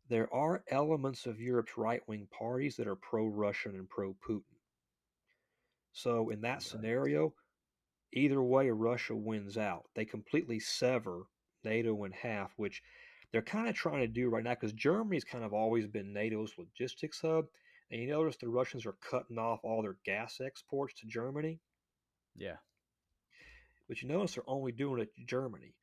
there 0.08 0.32
are 0.32 0.64
elements 0.68 1.26
of 1.26 1.40
Europe's 1.40 1.76
right 1.76 2.00
wing 2.08 2.26
parties 2.36 2.76
that 2.76 2.88
are 2.88 2.96
pro-Russian 2.96 3.74
and 3.76 3.88
pro-Putin. 3.88 4.42
So 5.92 6.30
in 6.30 6.40
that 6.42 6.62
scenario, 6.62 7.34
either 8.12 8.42
way, 8.42 8.70
Russia 8.70 9.16
wins 9.16 9.58
out. 9.58 9.90
They 9.94 10.04
completely 10.04 10.60
sever 10.60 11.24
NATO 11.64 12.04
in 12.04 12.12
half, 12.12 12.52
which 12.58 12.82
they're 13.32 13.42
kind 13.42 13.68
of 13.68 13.74
trying 13.74 14.00
to 14.00 14.08
do 14.08 14.28
right 14.30 14.44
now 14.44 14.54
because 14.54 14.72
Germany's 14.72 15.24
kind 15.24 15.44
of 15.44 15.52
always 15.54 15.86
been 15.88 16.12
NATO's 16.12 16.58
logistics 16.58 17.20
hub. 17.20 17.46
And 17.90 18.00
you 18.02 18.08
notice 18.08 18.36
the 18.36 18.48
Russians 18.48 18.86
are 18.86 18.94
cutting 18.94 19.38
off 19.38 19.64
all 19.64 19.82
their 19.82 19.98
gas 20.04 20.40
exports 20.40 20.94
to 21.00 21.06
Germany, 21.06 21.60
Yeah. 22.34 22.58
but 23.88 24.02
you 24.02 24.08
notice 24.08 24.34
they're 24.34 24.48
only 24.48 24.72
doing 24.72 25.00
it 25.00 25.14
to 25.14 25.24
Germany. 25.24 25.74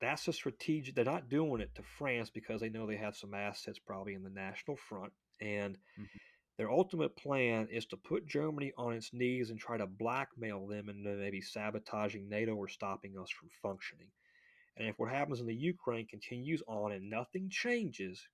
That's 0.00 0.28
a 0.28 0.32
strategic. 0.32 0.94
They're 0.94 1.04
not 1.04 1.28
doing 1.28 1.60
it 1.60 1.74
to 1.76 1.82
France 1.82 2.30
because 2.30 2.60
they 2.60 2.70
know 2.70 2.86
they 2.86 2.96
have 2.96 3.16
some 3.16 3.34
assets 3.34 3.78
probably 3.78 4.14
in 4.14 4.22
the 4.22 4.30
National 4.30 4.76
Front, 4.76 5.12
and 5.40 5.78
Mhm. 5.96 6.20
Their 6.60 6.70
ultimate 6.70 7.16
plan 7.16 7.68
is 7.70 7.86
to 7.86 7.96
put 7.96 8.26
Germany 8.26 8.74
on 8.76 8.92
its 8.92 9.14
knees 9.14 9.48
and 9.48 9.58
try 9.58 9.78
to 9.78 9.86
blackmail 9.86 10.66
them 10.66 10.90
into 10.90 11.16
maybe 11.16 11.40
sabotaging 11.40 12.28
NATO 12.28 12.54
or 12.54 12.68
stopping 12.68 13.16
us 13.16 13.30
from 13.30 13.48
functioning. 13.62 14.10
And 14.76 14.86
if 14.86 14.98
what 14.98 15.10
happens 15.10 15.40
in 15.40 15.46
the 15.46 15.54
Ukraine 15.54 16.06
continues 16.06 16.62
on 16.68 16.92
and 16.92 17.08
nothing 17.08 17.48
changes, 17.48 18.28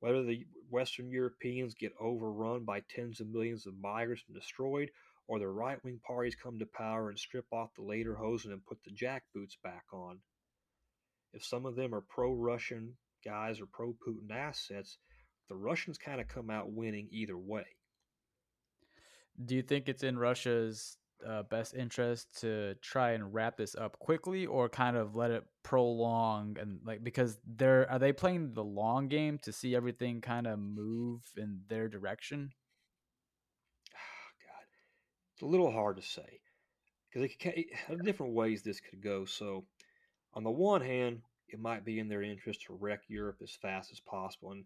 whether 0.00 0.24
the 0.24 0.44
Western 0.70 1.08
Europeans 1.08 1.74
get 1.74 1.92
overrun 2.00 2.64
by 2.64 2.80
tens 2.90 3.20
of 3.20 3.28
millions 3.28 3.68
of 3.68 3.78
migrants 3.80 4.24
and 4.26 4.34
destroyed, 4.34 4.90
or 5.28 5.38
the 5.38 5.46
right 5.46 5.78
wing 5.84 6.00
parties 6.04 6.34
come 6.34 6.58
to 6.58 6.66
power 6.66 7.10
and 7.10 7.18
strip 7.20 7.46
off 7.52 7.70
the 7.76 7.82
lederhosen 7.82 8.46
and 8.46 8.66
put 8.66 8.82
the 8.82 8.90
jackboots 8.90 9.54
back 9.62 9.84
on, 9.92 10.18
if 11.32 11.44
some 11.44 11.64
of 11.64 11.76
them 11.76 11.94
are 11.94 12.02
pro 12.08 12.34
Russian 12.34 12.96
guys 13.24 13.60
or 13.60 13.66
pro 13.66 13.94
Putin 14.04 14.32
assets, 14.32 14.98
the 15.48 15.56
Russians 15.56 15.98
kind 15.98 16.20
of 16.20 16.28
come 16.28 16.50
out 16.50 16.72
winning 16.72 17.08
either 17.10 17.36
way. 17.36 17.66
Do 19.44 19.54
you 19.54 19.62
think 19.62 19.88
it's 19.88 20.02
in 20.02 20.18
Russia's 20.18 20.98
uh, 21.26 21.42
best 21.44 21.74
interest 21.74 22.40
to 22.40 22.74
try 22.76 23.12
and 23.12 23.32
wrap 23.32 23.56
this 23.56 23.74
up 23.74 23.98
quickly, 23.98 24.46
or 24.46 24.68
kind 24.68 24.96
of 24.96 25.16
let 25.16 25.30
it 25.30 25.44
prolong 25.62 26.56
and 26.60 26.80
like 26.84 27.02
because 27.02 27.38
they're 27.56 27.90
are 27.90 27.98
they 27.98 28.12
playing 28.12 28.54
the 28.54 28.64
long 28.64 29.08
game 29.08 29.38
to 29.42 29.52
see 29.52 29.74
everything 29.74 30.20
kind 30.20 30.46
of 30.46 30.58
move 30.58 31.22
in 31.36 31.60
their 31.68 31.88
direction? 31.88 32.50
God, 33.92 34.64
it's 35.34 35.42
a 35.42 35.46
little 35.46 35.72
hard 35.72 35.96
to 35.96 36.02
say 36.02 36.40
because 37.08 37.30
it 37.30 37.38
can, 37.38 37.52
there 37.88 37.98
are 37.98 38.02
different 38.02 38.34
ways 38.34 38.62
this 38.62 38.80
could 38.80 39.02
go. 39.02 39.24
So, 39.24 39.64
on 40.34 40.44
the 40.44 40.50
one 40.50 40.82
hand, 40.82 41.22
it 41.48 41.58
might 41.58 41.84
be 41.84 41.98
in 41.98 42.08
their 42.08 42.22
interest 42.22 42.62
to 42.66 42.74
wreck 42.74 43.00
Europe 43.08 43.38
as 43.42 43.56
fast 43.60 43.90
as 43.90 44.00
possible. 44.00 44.52
And 44.52 44.64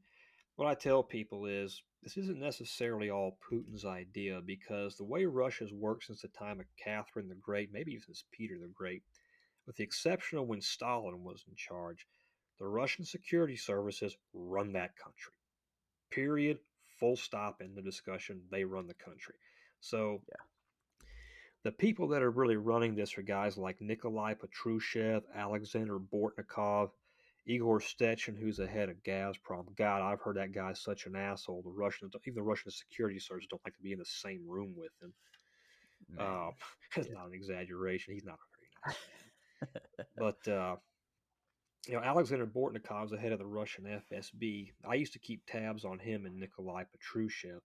what 0.56 0.68
I 0.68 0.74
tell 0.74 1.02
people 1.02 1.46
is 1.46 1.82
this 2.02 2.16
isn't 2.16 2.40
necessarily 2.40 3.10
all 3.10 3.38
Putin's 3.50 3.84
idea 3.84 4.40
because 4.44 4.96
the 4.96 5.04
way 5.04 5.24
Russia's 5.24 5.72
worked 5.72 6.04
since 6.04 6.22
the 6.22 6.28
time 6.28 6.60
of 6.60 6.66
Catherine 6.82 7.28
the 7.28 7.34
Great, 7.36 7.72
maybe 7.72 7.92
even 7.92 8.02
since 8.02 8.24
Peter 8.32 8.58
the 8.58 8.68
Great, 8.68 9.02
with 9.66 9.76
the 9.76 9.84
exception 9.84 10.38
of 10.38 10.46
when 10.46 10.60
Stalin 10.60 11.22
was 11.22 11.44
in 11.48 11.54
charge, 11.54 12.06
the 12.58 12.66
Russian 12.66 13.04
security 13.04 13.56
services 13.56 14.16
run 14.34 14.72
that 14.72 14.96
country. 14.96 15.32
Period. 16.10 16.58
Full 16.98 17.16
stop 17.16 17.60
in 17.60 17.74
the 17.74 17.82
discussion. 17.82 18.42
They 18.50 18.64
run 18.64 18.86
the 18.86 18.94
country. 18.94 19.36
So, 19.80 20.22
Yeah. 20.28 21.06
the 21.64 21.72
people 21.72 22.08
that 22.08 22.22
are 22.22 22.30
really 22.30 22.56
running 22.56 22.94
this 22.94 23.16
are 23.16 23.22
guys 23.22 23.56
like 23.56 23.80
Nikolai 23.80 24.34
Patrushev, 24.34 25.22
Alexander 25.32 25.98
Bortnikov, 25.98 26.90
Igor 27.47 27.81
Sechin, 27.81 28.36
who's 28.39 28.56
the 28.59 28.66
head 28.66 28.89
of 28.89 29.02
Gazprom. 29.02 29.74
God, 29.77 30.02
I've 30.02 30.20
heard 30.20 30.36
that 30.36 30.52
guy's 30.52 30.81
such 30.81 31.06
an 31.06 31.16
asshole. 31.16 31.62
The 31.62 31.70
Russians, 31.70 32.12
even 32.24 32.36
the 32.36 32.43
Russian 32.43 32.70
security 32.70 33.19
services, 33.19 33.48
don't 33.51 33.62
like 33.64 33.77
to 33.77 33.82
be 33.82 33.93
in 33.93 33.98
the 33.98 34.05
same 34.05 34.43
room 34.47 34.74
with 34.77 34.93
him. 35.02 35.12
Man. 36.16 36.27
Um, 36.27 36.51
that's 36.97 37.10
not 37.10 37.27
an 37.27 37.35
exaggeration. 37.35 38.14
He's 38.14 38.24
not 38.24 38.39
a 38.39 38.47
very 38.55 38.94
nice 38.94 38.97
man. 39.60 40.06
but 40.47 40.52
uh, 40.52 40.77
you 41.89 41.94
know, 41.94 42.01
Alexander 42.01 42.47
Bortnikov 42.47 43.06
is 43.06 43.10
the 43.10 43.19
head 43.19 43.32
of 43.32 43.40
the 43.40 43.47
Russian 43.47 43.85
FSB. 44.12 44.73
I 44.89 44.94
used 44.94 45.14
to 45.14 45.19
keep 45.19 45.43
tabs 45.47 45.85
on 45.85 45.98
him 45.98 46.27
and 46.27 46.39
Nikolai 46.39 46.85
Patrushev. 46.85 47.59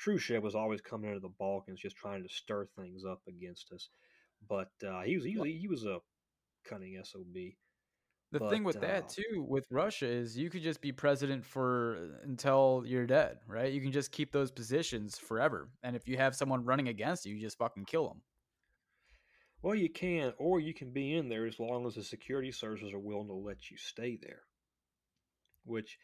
Patrushev 0.00 0.42
was 0.42 0.54
always 0.54 0.80
coming 0.80 1.10
into 1.10 1.20
the 1.20 1.34
Balkans, 1.38 1.80
just 1.80 1.96
trying 1.96 2.22
to 2.22 2.28
stir 2.28 2.66
things 2.76 3.04
up 3.04 3.20
against 3.28 3.70
us. 3.72 3.88
But 4.48 4.70
uh, 4.84 5.02
he 5.02 5.16
was 5.16 5.24
he 5.24 5.36
was, 5.36 5.46
he 5.46 5.68
was 5.68 5.84
a 5.84 5.98
cunning 6.68 7.00
sob. 7.04 7.22
The 8.32 8.38
But, 8.38 8.50
thing 8.50 8.62
with 8.62 8.76
uh, 8.76 8.80
that 8.80 9.08
too, 9.08 9.44
with 9.48 9.66
Russia, 9.70 10.06
is 10.06 10.38
you 10.38 10.50
could 10.50 10.62
just 10.62 10.80
be 10.80 10.92
president 10.92 11.44
for 11.44 12.20
until 12.22 12.84
you're 12.86 13.06
dead, 13.06 13.38
right? 13.48 13.72
You 13.72 13.80
can 13.80 13.90
just 13.90 14.12
keep 14.12 14.30
those 14.30 14.52
positions 14.52 15.18
forever, 15.18 15.68
and 15.82 15.96
if 15.96 16.06
you 16.06 16.16
have 16.16 16.36
someone 16.36 16.64
running 16.64 16.88
against 16.88 17.26
you, 17.26 17.34
you 17.34 17.40
just 17.40 17.58
fucking 17.58 17.86
kill 17.86 18.06
them. 18.06 18.22
Well, 19.62 19.74
you 19.74 19.90
can, 19.90 20.32
or 20.38 20.60
you 20.60 20.72
can 20.72 20.90
be 20.92 21.14
in 21.14 21.28
there 21.28 21.44
as 21.46 21.58
long 21.58 21.86
as 21.86 21.96
the 21.96 22.04
security 22.04 22.52
services 22.52 22.92
are 22.92 22.98
willing 22.98 23.26
to 23.26 23.34
let 23.34 23.70
you 23.70 23.76
stay 23.76 24.16
there. 24.22 24.42
Which 25.64 25.98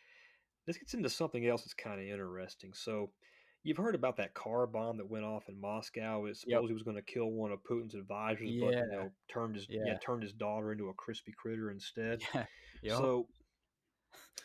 this 0.67 0.77
gets 0.77 0.95
into 0.95 1.09
something 1.09 1.47
else 1.47 1.63
that's 1.63 1.75
kind 1.75 2.01
of 2.01 2.07
interesting. 2.07 2.73
So, 2.75 3.13
you've 3.63 3.77
heard 3.77 3.95
about 3.95 4.17
that 4.19 4.35
car 4.35 4.67
bomb 4.67 4.99
that 4.99 5.11
went 5.11 5.25
off 5.25 5.49
in 5.49 5.61
Moscow. 5.61 6.27
It 6.27 6.37
supposedly 6.37 6.75
was 6.75 6.83
going 6.83 6.97
to 6.97 7.03
kill 7.03 7.31
one 7.31 7.53
of 7.53 7.59
Putin's 7.69 7.95
advisors, 7.95 8.51
but 8.61 8.75
you 8.75 8.87
know, 8.91 9.11
turned 9.29 9.57
his 9.57 9.67
yeah. 9.69 9.83
Yeah. 9.87 9.99
turned 9.99 10.23
his 10.23 10.33
daughter 10.33 10.73
into 10.73 10.89
a 10.89 10.95
crispy 10.95 11.33
critter 11.37 11.71
instead. 11.71 12.23
Yeah, 12.35 12.45
Yup. 12.83 12.99
So 12.99 13.27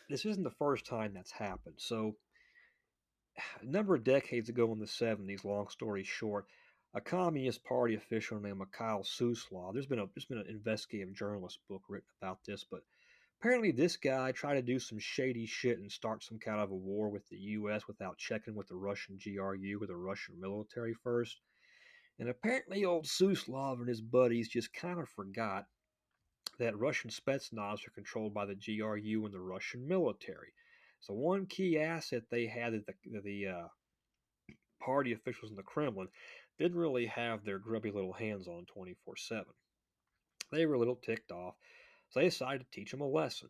this 0.08 0.24
isn't 0.24 0.42
the 0.42 0.50
first 0.50 0.86
time 0.86 1.12
that's 1.14 1.32
happened. 1.32 1.76
So 1.78 2.16
a 3.60 3.64
number 3.64 3.94
of 3.94 4.04
decades 4.04 4.48
ago 4.48 4.72
in 4.72 4.78
the 4.78 4.86
70s, 4.86 5.44
long 5.44 5.68
story 5.68 6.04
short, 6.04 6.46
a 6.94 7.00
Communist 7.00 7.64
Party 7.64 7.94
official 7.94 8.40
named 8.40 8.58
Mikhail 8.58 9.04
Suslov, 9.04 9.72
there's 9.72 9.86
been 9.86 9.98
a 9.98 10.06
there's 10.14 10.26
been 10.26 10.38
an 10.38 10.46
investigative 10.48 11.14
journalist 11.14 11.58
book 11.68 11.82
written 11.88 12.08
about 12.20 12.40
this, 12.46 12.64
but 12.70 12.80
apparently 13.42 13.72
this 13.72 13.96
guy 13.96 14.30
tried 14.30 14.54
to 14.54 14.62
do 14.62 14.78
some 14.78 15.00
shady 15.00 15.46
shit 15.46 15.80
and 15.80 15.90
start 15.90 16.22
some 16.22 16.38
kind 16.38 16.60
of 16.60 16.70
a 16.70 16.74
war 16.74 17.08
with 17.08 17.28
the 17.28 17.36
US 17.36 17.88
without 17.88 18.16
checking 18.16 18.54
with 18.54 18.68
the 18.68 18.76
Russian 18.76 19.18
GRU 19.18 19.80
or 19.80 19.86
the 19.88 19.96
Russian 19.96 20.40
military 20.40 20.94
first. 21.02 21.40
And 22.20 22.28
apparently 22.28 22.84
old 22.84 23.06
Suslov 23.06 23.80
and 23.80 23.88
his 23.88 24.00
buddies 24.00 24.48
just 24.48 24.72
kind 24.72 25.00
of 25.00 25.08
forgot 25.08 25.64
that 26.60 26.78
Russian 26.78 27.10
Spetsnaz 27.10 27.84
are 27.84 27.92
controlled 27.92 28.32
by 28.32 28.46
the 28.46 28.54
GRU 28.54 29.24
and 29.24 29.34
the 29.34 29.40
Russian 29.40 29.88
military. 29.88 30.52
So 31.00 31.12
one 31.12 31.46
key 31.46 31.80
asset 31.80 32.22
they 32.30 32.46
had 32.46 32.74
the, 32.74 33.20
the 33.24 33.46
uh, 33.48 33.68
party 34.80 35.14
officials 35.14 35.50
in 35.50 35.56
the 35.56 35.64
Kremlin 35.64 36.06
didn't 36.60 36.78
really 36.78 37.06
have 37.06 37.44
their 37.44 37.58
grubby 37.58 37.90
little 37.90 38.12
hands 38.12 38.46
on 38.46 38.66
24/7. 38.66 39.46
They 40.52 40.64
were 40.64 40.74
a 40.74 40.78
little 40.78 41.00
ticked 41.04 41.32
off, 41.32 41.56
so 42.12 42.20
they 42.20 42.26
decided 42.26 42.60
to 42.60 42.70
teach 42.70 42.90
them 42.90 43.00
a 43.00 43.06
lesson. 43.06 43.48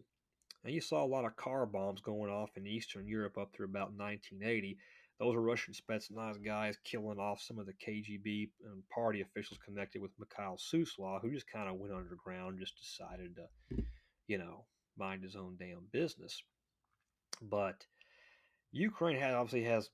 And 0.64 0.72
you 0.72 0.80
saw 0.80 1.04
a 1.04 1.06
lot 1.06 1.24
of 1.24 1.34
car 1.34 1.66
bombs 1.66 2.00
going 2.00 2.30
off 2.30 2.56
in 2.56 2.66
Eastern 2.66 3.08
Europe 3.08 3.36
up 3.36 3.52
through 3.52 3.66
about 3.66 3.92
1980. 3.92 4.78
Those 5.18 5.34
were 5.34 5.42
Russian 5.42 5.74
Spetsnaz 5.74 6.42
guys 6.44 6.76
killing 6.84 7.18
off 7.18 7.42
some 7.42 7.58
of 7.58 7.66
the 7.66 7.72
KGB 7.72 8.50
and 8.64 8.72
um, 8.72 8.82
party 8.88 9.20
officials 9.20 9.58
connected 9.64 10.00
with 10.00 10.12
Mikhail 10.18 10.56
Suslov, 10.56 11.22
who 11.22 11.32
just 11.32 11.50
kind 11.50 11.68
of 11.68 11.74
went 11.74 11.92
underground, 11.92 12.60
just 12.60 12.78
decided 12.78 13.34
to, 13.36 13.82
you 14.28 14.38
know, 14.38 14.64
mind 14.96 15.24
his 15.24 15.34
own 15.34 15.56
damn 15.58 15.86
business. 15.90 16.40
But 17.40 17.84
Ukraine 18.70 19.18
had 19.18 19.34
obviously 19.34 19.64
has 19.64 19.90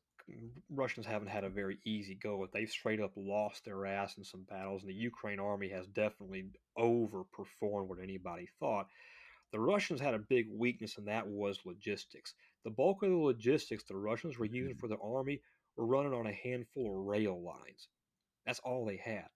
Russians 0.71 1.07
haven't 1.07 1.29
had 1.29 1.45
a 1.45 1.49
very 1.49 1.79
easy 1.85 2.15
go. 2.15 2.47
They've 2.53 2.69
straight 2.69 3.01
up 3.01 3.13
lost 3.17 3.65
their 3.65 3.87
ass 3.87 4.17
in 4.19 4.25
some 4.25 4.43
battles, 4.43 4.83
and 4.83 4.91
the 4.91 4.95
Ukraine 4.95 5.41
army 5.41 5.69
has 5.71 5.87
definitely 5.87 6.47
overperformed 6.79 7.89
what 7.89 8.01
anybody 8.03 8.49
thought. 8.61 8.89
The 9.53 9.61
Russians 9.61 10.01
had 10.01 10.15
a 10.15 10.19
big 10.19 10.49
weakness, 10.51 10.99
and 10.99 11.09
that 11.09 11.27
was 11.27 11.65
logistics. 11.65 12.35
The 12.65 12.71
bulk 12.71 13.03
of 13.03 13.11
the 13.11 13.17
logistics 13.17 13.85
the 13.85 13.97
Russians 13.97 14.39
were 14.39 14.45
using 14.45 14.75
mm-hmm. 14.75 14.81
for 14.81 14.89
their 14.89 15.03
army 15.03 15.41
were 15.77 15.87
running 15.87 16.13
on 16.13 16.27
a 16.27 16.33
handful 16.33 16.91
of 16.91 17.07
rail 17.07 17.43
lines. 17.43 17.89
That's 18.45 18.61
all 18.61 18.85
they 18.85 18.99
had. 18.99 19.29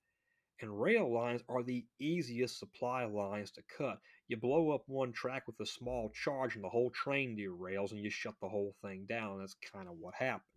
And 0.61 0.81
rail 0.81 1.13
lines 1.13 1.43
are 1.49 1.63
the 1.63 1.87
easiest 1.99 2.59
supply 2.59 3.05
lines 3.05 3.51
to 3.53 3.63
cut. 3.77 3.99
You 4.29 4.37
blow 4.37 4.71
up 4.71 4.83
one 4.87 5.13
track 5.13 5.47
with 5.47 5.59
a 5.61 5.67
small 5.67 6.11
charge, 6.11 6.55
and 6.55 6.63
the 6.63 6.69
whole 6.69 6.91
train 6.91 7.37
derails, 7.37 7.93
and 7.93 8.01
you 8.01 8.11
shut 8.11 8.35
the 8.41 8.49
whole 8.49 8.75
thing 8.83 9.07
down. 9.09 9.39
That's 9.39 9.57
kind 9.73 9.89
of 9.89 9.97
what 9.99 10.15
happened. 10.15 10.52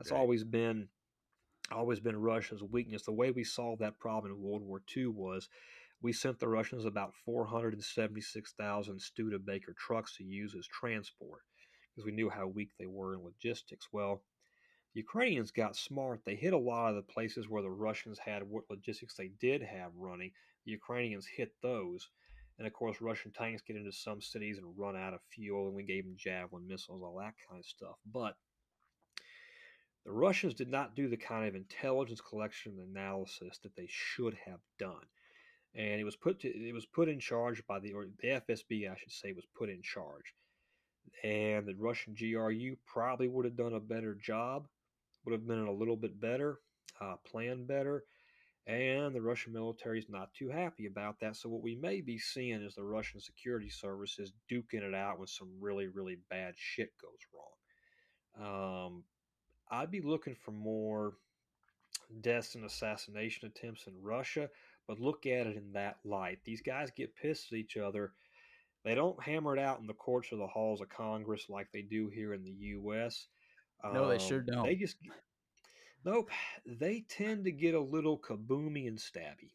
That's 0.00 0.12
Right. 0.12 0.18
always 0.18 0.44
been 0.44 0.88
always 1.70 2.00
been 2.00 2.16
Russia's 2.16 2.62
weakness. 2.64 3.04
The 3.04 3.12
way 3.12 3.30
we 3.30 3.44
solved 3.44 3.80
that 3.82 3.98
problem 3.98 4.32
in 4.32 4.40
World 4.40 4.62
War 4.62 4.82
II 4.96 5.08
was 5.08 5.48
we 6.00 6.12
sent 6.12 6.38
the 6.38 6.48
Russians 6.48 6.84
about 6.86 7.14
476,000 7.14 8.98
Studebaker 9.00 9.74
trucks 9.74 10.16
to 10.16 10.24
use 10.24 10.54
as 10.56 10.66
transport 10.66 11.42
because 11.90 12.06
we 12.06 12.12
knew 12.12 12.30
how 12.30 12.46
weak 12.46 12.70
they 12.78 12.86
were 12.86 13.14
in 13.14 13.22
logistics. 13.22 13.92
Well, 13.92 14.24
the 14.94 15.00
Ukrainians 15.00 15.52
got 15.52 15.76
smart. 15.76 16.24
They 16.24 16.34
hit 16.34 16.54
a 16.54 16.58
lot 16.58 16.88
of 16.88 16.96
the 16.96 17.02
places 17.02 17.48
where 17.48 17.62
the 17.62 17.70
Russians 17.70 18.18
had 18.18 18.42
what 18.42 18.64
logistics 18.70 19.14
they 19.14 19.28
did 19.28 19.62
have 19.62 19.94
running. 19.94 20.32
The 20.64 20.72
Ukrainians 20.72 21.26
hit 21.26 21.52
those. 21.60 22.08
And 22.58 22.66
of 22.66 22.72
course, 22.72 23.00
Russian 23.00 23.32
tanks 23.32 23.62
get 23.62 23.76
into 23.76 23.92
some 23.92 24.20
cities 24.20 24.58
and 24.58 24.76
run 24.76 24.96
out 24.96 25.14
of 25.14 25.20
fuel, 25.30 25.66
and 25.66 25.76
we 25.76 25.84
gave 25.84 26.04
them 26.04 26.16
javelin 26.16 26.66
missiles, 26.66 27.02
all 27.02 27.18
that 27.18 27.34
kind 27.48 27.60
of 27.60 27.66
stuff. 27.66 27.96
But 28.10 28.36
the 30.04 30.12
Russians 30.12 30.54
did 30.54 30.70
not 30.70 30.94
do 30.96 31.08
the 31.08 31.16
kind 31.16 31.46
of 31.46 31.54
intelligence 31.54 32.20
collection 32.20 32.72
and 32.78 32.96
analysis 32.96 33.58
that 33.62 33.76
they 33.76 33.86
should 33.88 34.36
have 34.46 34.60
done. 34.78 35.06
And 35.74 36.00
it 36.00 36.04
was 36.04 36.16
put 36.16 36.40
to, 36.40 36.48
it 36.48 36.74
was 36.74 36.86
put 36.86 37.08
in 37.08 37.20
charge 37.20 37.64
by 37.66 37.78
the 37.78 37.92
or 37.92 38.06
the 38.20 38.28
FSB, 38.28 38.90
I 38.90 38.96
should 38.96 39.12
say, 39.12 39.32
was 39.32 39.46
put 39.56 39.68
in 39.68 39.82
charge. 39.82 40.34
And 41.22 41.66
the 41.66 41.74
Russian 41.74 42.14
GRU 42.14 42.76
probably 42.86 43.28
would 43.28 43.44
have 43.44 43.56
done 43.56 43.74
a 43.74 43.80
better 43.80 44.14
job, 44.14 44.66
would 45.24 45.32
have 45.32 45.46
been 45.46 45.66
a 45.66 45.72
little 45.72 45.96
bit 45.96 46.20
better, 46.20 46.58
uh, 47.00 47.16
planned 47.24 47.66
better. 47.68 48.04
And 48.66 49.14
the 49.14 49.22
Russian 49.22 49.52
military 49.52 49.98
is 49.98 50.08
not 50.08 50.32
too 50.34 50.48
happy 50.48 50.86
about 50.86 51.20
that. 51.20 51.36
So 51.36 51.48
what 51.48 51.62
we 51.62 51.76
may 51.76 52.00
be 52.00 52.18
seeing 52.18 52.62
is 52.62 52.74
the 52.74 52.84
Russian 52.84 53.20
security 53.20 53.70
services 53.70 54.32
duking 54.50 54.82
it 54.82 54.94
out 54.94 55.18
when 55.18 55.26
some 55.26 55.50
really, 55.60 55.88
really 55.88 56.18
bad 56.28 56.54
shit 56.56 56.90
goes 57.00 57.18
wrong. 57.34 58.86
Um, 58.86 59.04
I'd 59.70 59.90
be 59.90 60.00
looking 60.00 60.34
for 60.34 60.52
more 60.52 61.14
deaths 62.20 62.54
and 62.54 62.64
assassination 62.64 63.46
attempts 63.48 63.86
in 63.86 63.94
Russia, 64.02 64.48
but 64.86 65.00
look 65.00 65.26
at 65.26 65.46
it 65.46 65.56
in 65.56 65.72
that 65.72 65.98
light. 66.04 66.38
These 66.44 66.62
guys 66.62 66.90
get 66.90 67.14
pissed 67.16 67.52
at 67.52 67.58
each 67.58 67.76
other. 67.76 68.12
They 68.84 68.94
don't 68.94 69.22
hammer 69.22 69.56
it 69.56 69.60
out 69.62 69.80
in 69.80 69.86
the 69.86 69.94
courts 69.94 70.32
or 70.32 70.36
the 70.36 70.46
halls 70.46 70.80
of 70.80 70.88
Congress 70.88 71.46
like 71.48 71.68
they 71.72 71.82
do 71.82 72.08
here 72.08 72.34
in 72.34 72.44
the 72.44 72.52
U.S. 72.52 73.26
No, 73.84 74.08
they 74.08 74.18
sure 74.18 74.40
Um, 74.40 74.46
don't. 74.46 74.64
They 74.64 74.76
just 74.76 74.96
nope. 76.04 76.30
They 76.66 77.00
tend 77.08 77.44
to 77.44 77.52
get 77.52 77.74
a 77.74 77.80
little 77.80 78.18
kaboomy 78.18 78.86
and 78.88 78.98
stabby. 78.98 79.52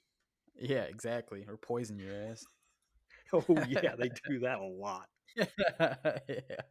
Yeah, 0.56 0.84
exactly. 0.84 1.46
Or 1.48 1.58
poison 1.58 2.00
your 2.00 2.16
ass. 2.32 2.46
Oh 3.34 3.44
yeah, 3.68 3.96
they 3.96 4.10
do 4.30 4.40
that 4.40 4.60
a 4.60 4.66
lot. 4.66 5.10
yeah. 5.38 6.62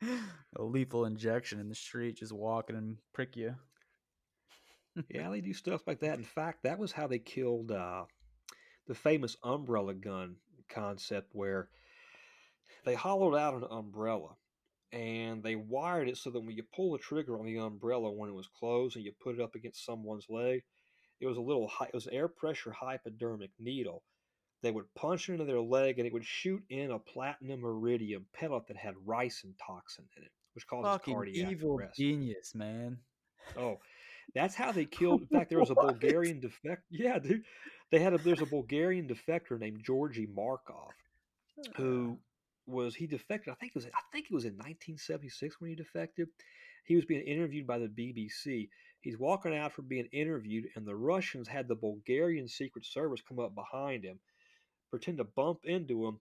A 0.56 0.62
lethal 0.62 1.04
injection 1.04 1.60
in 1.60 1.68
the 1.68 1.74
street, 1.74 2.18
just 2.18 2.32
walking 2.32 2.76
and 2.76 2.98
prick 3.12 3.36
you. 3.36 3.54
yeah, 5.08 5.30
they 5.30 5.40
do 5.40 5.52
stuff 5.52 5.82
like 5.86 6.00
that. 6.00 6.18
In 6.18 6.24
fact, 6.36 6.62
that 6.62 6.78
was 6.78 6.92
how 6.92 7.06
they 7.06 7.18
killed 7.18 7.70
uh, 7.70 8.04
the 8.86 8.94
famous 8.94 9.36
umbrella 9.42 9.94
gun 9.94 10.36
concept, 10.68 11.30
where 11.32 11.68
they 12.84 12.94
hollowed 12.94 13.36
out 13.36 13.54
an 13.54 13.64
umbrella 13.70 14.36
and 14.92 15.42
they 15.42 15.56
wired 15.56 16.08
it 16.08 16.16
so 16.16 16.30
that 16.30 16.40
when 16.40 16.56
you 16.56 16.62
pull 16.74 16.92
the 16.92 16.98
trigger 16.98 17.38
on 17.38 17.44
the 17.44 17.58
umbrella 17.58 18.10
when 18.10 18.30
it 18.30 18.34
was 18.34 18.48
closed 18.48 18.96
and 18.96 19.04
you 19.04 19.12
put 19.22 19.34
it 19.34 19.40
up 19.40 19.54
against 19.54 19.84
someone's 19.84 20.26
leg, 20.30 20.62
it 21.20 21.26
was 21.26 21.36
a 21.36 21.42
little 21.42 21.68
high, 21.68 21.86
it 21.86 21.94
was 21.94 22.06
an 22.06 22.14
air 22.14 22.28
pressure 22.28 22.72
hypodermic 22.72 23.50
needle. 23.58 24.02
They 24.62 24.70
would 24.70 24.92
punch 24.94 25.28
into 25.28 25.44
their 25.44 25.60
leg 25.60 25.98
and 25.98 26.06
it 26.06 26.12
would 26.12 26.24
shoot 26.24 26.62
in 26.68 26.90
a 26.90 26.98
platinum 26.98 27.64
iridium 27.64 28.26
pellet 28.32 28.66
that 28.68 28.76
had 28.76 28.94
ricin 29.06 29.54
toxin 29.64 30.04
in 30.16 30.24
it, 30.24 30.32
which 30.54 30.66
causes 30.66 30.90
Fucking 30.90 31.14
cardiac 31.14 31.52
evil 31.52 31.78
arrest. 31.78 31.96
genius, 31.96 32.54
man. 32.54 32.98
Oh, 33.56 33.78
that's 34.34 34.54
how 34.54 34.72
they 34.72 34.84
killed. 34.98 35.22
In 35.22 35.28
fact, 35.28 35.50
there 35.50 35.60
was 35.60 35.70
a 35.70 35.74
Bulgarian 35.74 36.40
defect. 36.40 36.82
Yeah, 36.90 37.18
dude. 37.18 37.44
They 37.90 38.00
had 38.00 38.14
a 38.14 38.18
there's 38.18 38.42
a 38.42 38.46
Bulgarian 38.46 39.08
defector 39.08 39.58
named 39.58 39.82
Georgy 39.84 40.26
Markov 40.26 40.90
uh. 41.58 41.70
who 41.76 42.18
was 42.66 42.94
he 42.94 43.06
defected? 43.06 43.52
I 43.52 43.56
think 43.56 43.72
it 43.72 43.76
was 43.76 43.86
I 43.86 44.02
think 44.12 44.26
it 44.26 44.34
was 44.34 44.44
in 44.44 44.52
1976 44.52 45.60
when 45.60 45.70
he 45.70 45.76
defected. 45.76 46.28
He 46.84 46.96
was 46.96 47.04
being 47.04 47.22
interviewed 47.22 47.66
by 47.66 47.78
the 47.78 47.86
BBC. 47.86 48.68
He's 49.00 49.18
walking 49.18 49.56
out 49.56 49.72
from 49.72 49.86
being 49.86 50.08
interviewed, 50.12 50.68
and 50.74 50.86
the 50.86 50.96
Russians 50.96 51.46
had 51.46 51.68
the 51.68 51.74
Bulgarian 51.74 52.48
Secret 52.48 52.84
Service 52.84 53.20
come 53.26 53.38
up 53.38 53.54
behind 53.54 54.04
him, 54.04 54.18
pretend 54.90 55.18
to 55.18 55.24
bump 55.24 55.60
into 55.64 56.06
him, 56.06 56.18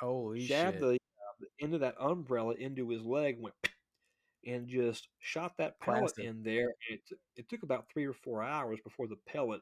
Holy 0.00 0.46
jabbed 0.46 0.76
shit. 0.76 0.80
the 0.80 0.92
uh, 0.94 1.46
end 1.60 1.74
of 1.74 1.80
that 1.80 1.96
umbrella 2.00 2.54
into 2.54 2.88
his 2.88 3.02
leg, 3.02 3.36
went 3.40 3.54
and 4.46 4.66
just 4.68 5.08
shot 5.20 5.52
that 5.58 5.80
pellet 5.80 6.18
in 6.18 6.42
there. 6.42 6.74
It, 6.90 7.00
it 7.36 7.48
took 7.48 7.62
about 7.62 7.86
three 7.92 8.04
or 8.06 8.12
four 8.12 8.42
hours 8.42 8.78
before 8.84 9.08
the 9.08 9.16
pellet 9.26 9.60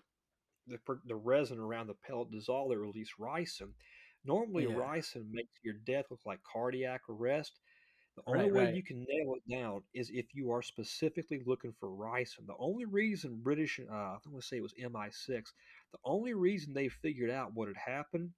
the, 0.66 0.78
the 1.06 1.16
resin 1.16 1.58
around 1.58 1.88
the 1.88 1.94
pellet 2.06 2.30
dissolved. 2.30 2.72
they 2.72 2.76
released 2.76 3.12
ricin. 3.18 3.72
Normally, 4.24 4.64
Yeah. 4.64 4.74
ricin 4.74 5.30
makes 5.30 5.58
your 5.64 5.74
death 5.74 6.06
look 6.10 6.20
like 6.24 6.40
cardiac 6.44 7.00
arrest. 7.08 7.58
The 8.16 8.22
only 8.26 8.48
Right, 8.48 8.52
way 8.52 8.64
right. 8.64 8.74
you 8.74 8.82
can 8.82 9.04
nail 9.08 9.34
it 9.36 9.48
down 9.50 9.82
is 9.94 10.10
if 10.10 10.34
you 10.34 10.50
are 10.50 10.62
specifically 10.62 11.42
looking 11.46 11.72
for 11.72 11.88
ricin. 11.90 12.46
The 12.46 12.56
only 12.58 12.84
reason 12.84 13.40
British, 13.42 13.80
uh, 13.80 13.92
I 13.92 14.18
want 14.26 14.42
to 14.42 14.46
say 14.46 14.56
it 14.58 14.62
was 14.62 14.74
MI6, 14.78 15.52
the 15.92 15.98
only 16.04 16.34
reason 16.34 16.72
they 16.72 16.88
figured 16.88 17.30
out 17.30 17.54
what 17.54 17.68
had 17.68 17.76
happened 17.76 18.32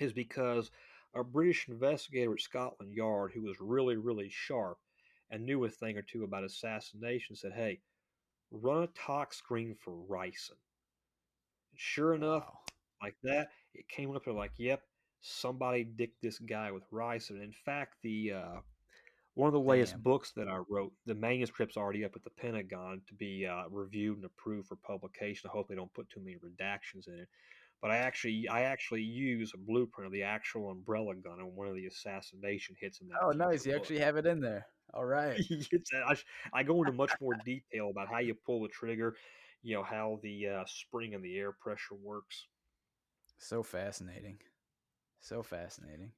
is 0.00 0.12
because 0.12 0.70
a 1.14 1.24
British 1.24 1.68
investigator 1.68 2.34
at 2.34 2.40
Scotland 2.40 2.94
Yard 2.94 3.32
who 3.34 3.42
was 3.42 3.60
really, 3.60 3.96
really 3.96 4.28
sharp 4.30 4.78
and 5.30 5.44
knew 5.46 5.64
a 5.64 5.70
thing 5.70 5.96
or 5.98 6.02
two 6.02 6.24
about 6.24 6.44
assassination 6.44 7.36
said, 7.36 7.52
Hey, 7.54 7.80
run 8.50 8.82
a 8.84 8.88
tox 8.88 9.38
screen 9.38 9.74
for 9.74 9.92
ricin. 9.94 10.58
And 11.70 11.80
sure 11.80 12.14
enough, 12.14 12.44
Wow. 12.44 12.60
like 13.02 13.16
that, 13.22 13.48
it 13.74 13.88
came 13.88 14.14
up. 14.14 14.24
They're 14.24 14.32
like, 14.34 14.52
"Yep, 14.58 14.82
somebody 15.20 15.84
dicked 15.84 16.20
this 16.22 16.38
guy 16.38 16.70
with 16.72 16.88
ricin." 16.90 17.42
In 17.42 17.52
fact, 17.52 17.96
the 18.02 18.32
uh, 18.32 18.60
one 19.34 19.46
of 19.46 19.54
the 19.54 19.60
latest 19.60 19.94
Damn. 19.94 20.02
books 20.02 20.32
that 20.36 20.48
I 20.48 20.58
wrote, 20.68 20.92
the 21.06 21.14
manuscript's 21.14 21.76
already 21.76 22.04
up 22.04 22.12
at 22.14 22.22
the 22.22 22.30
Pentagon 22.30 23.00
to 23.08 23.14
be 23.14 23.46
uh, 23.46 23.64
reviewed 23.70 24.16
and 24.16 24.26
approved 24.26 24.68
for 24.68 24.76
publication. 24.76 25.48
I 25.48 25.56
hope 25.56 25.68
they 25.68 25.74
don't 25.74 25.92
put 25.94 26.10
too 26.10 26.20
many 26.20 26.36
redactions 26.36 27.08
in 27.08 27.14
it. 27.14 27.28
But 27.80 27.90
I 27.90 27.96
actually, 27.96 28.46
I 28.48 28.62
actually 28.62 29.02
use 29.02 29.52
a 29.54 29.58
blueprint 29.58 30.06
of 30.06 30.12
the 30.12 30.22
actual 30.22 30.70
umbrella 30.70 31.14
gun 31.16 31.40
on 31.40 31.56
one 31.56 31.66
of 31.66 31.74
the 31.74 31.86
assassination 31.86 32.76
hits 32.80 33.00
in 33.00 33.08
that. 33.08 33.18
Oh, 33.22 33.32
nice. 33.32 33.66
You 33.66 33.72
book. 33.72 33.80
actually 33.80 33.98
have 33.98 34.16
it 34.16 34.26
in 34.26 34.40
there. 34.40 34.66
All 34.94 35.04
right. 35.04 35.40
I, 36.06 36.16
I 36.52 36.62
go 36.62 36.78
into 36.80 36.92
much 36.92 37.12
more 37.20 37.34
detail 37.44 37.90
about 37.90 38.08
how 38.08 38.18
you 38.18 38.34
pull 38.34 38.62
the 38.62 38.68
trigger, 38.68 39.16
you 39.62 39.74
know, 39.74 39.82
how 39.82 40.20
the 40.22 40.46
uh, 40.46 40.64
spring 40.66 41.14
and 41.14 41.24
the 41.24 41.36
air 41.38 41.52
pressure 41.52 41.96
works. 42.00 42.46
So 43.38 43.62
fascinating. 43.62 44.38
So 45.20 45.42
fascinating. 45.42 46.12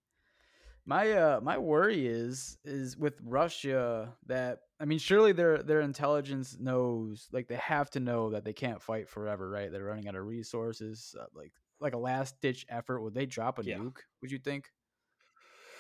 My 0.87 1.13
uh 1.13 1.41
my 1.43 1.57
worry 1.57 2.07
is 2.07 2.59
is 2.65 2.97
with 2.97 3.19
Russia 3.25 4.15
that 4.27 4.61
I 4.79 4.85
mean 4.85 4.99
surely 4.99 5.33
their 5.33 5.63
their 5.63 5.81
intelligence 5.81 6.59
knows 6.61 7.27
like 7.33 7.49
they 7.49 7.57
have 7.57 7.89
to 7.91 8.01
know 8.01 8.31
that 8.31 8.45
they 8.45 8.53
can't 8.53 8.83
fight 8.83 9.09
forever, 9.09 9.49
right? 9.49 9.73
They're 9.73 9.85
running 9.85 10.09
out 10.09 10.15
of 10.15 10.27
resources. 10.27 11.15
Uh, 11.19 11.25
like 11.35 11.53
like 11.81 11.95
a 11.95 11.99
last 11.99 12.39
ditch 12.43 12.67
effort, 12.69 13.01
would 13.01 13.15
they 13.15 13.25
drop 13.27 13.59
a 13.59 13.63
Yeah. 13.65 13.79
nuke? 13.79 13.99
Would 14.21 14.31
you 14.31 14.39
think? 14.39 14.71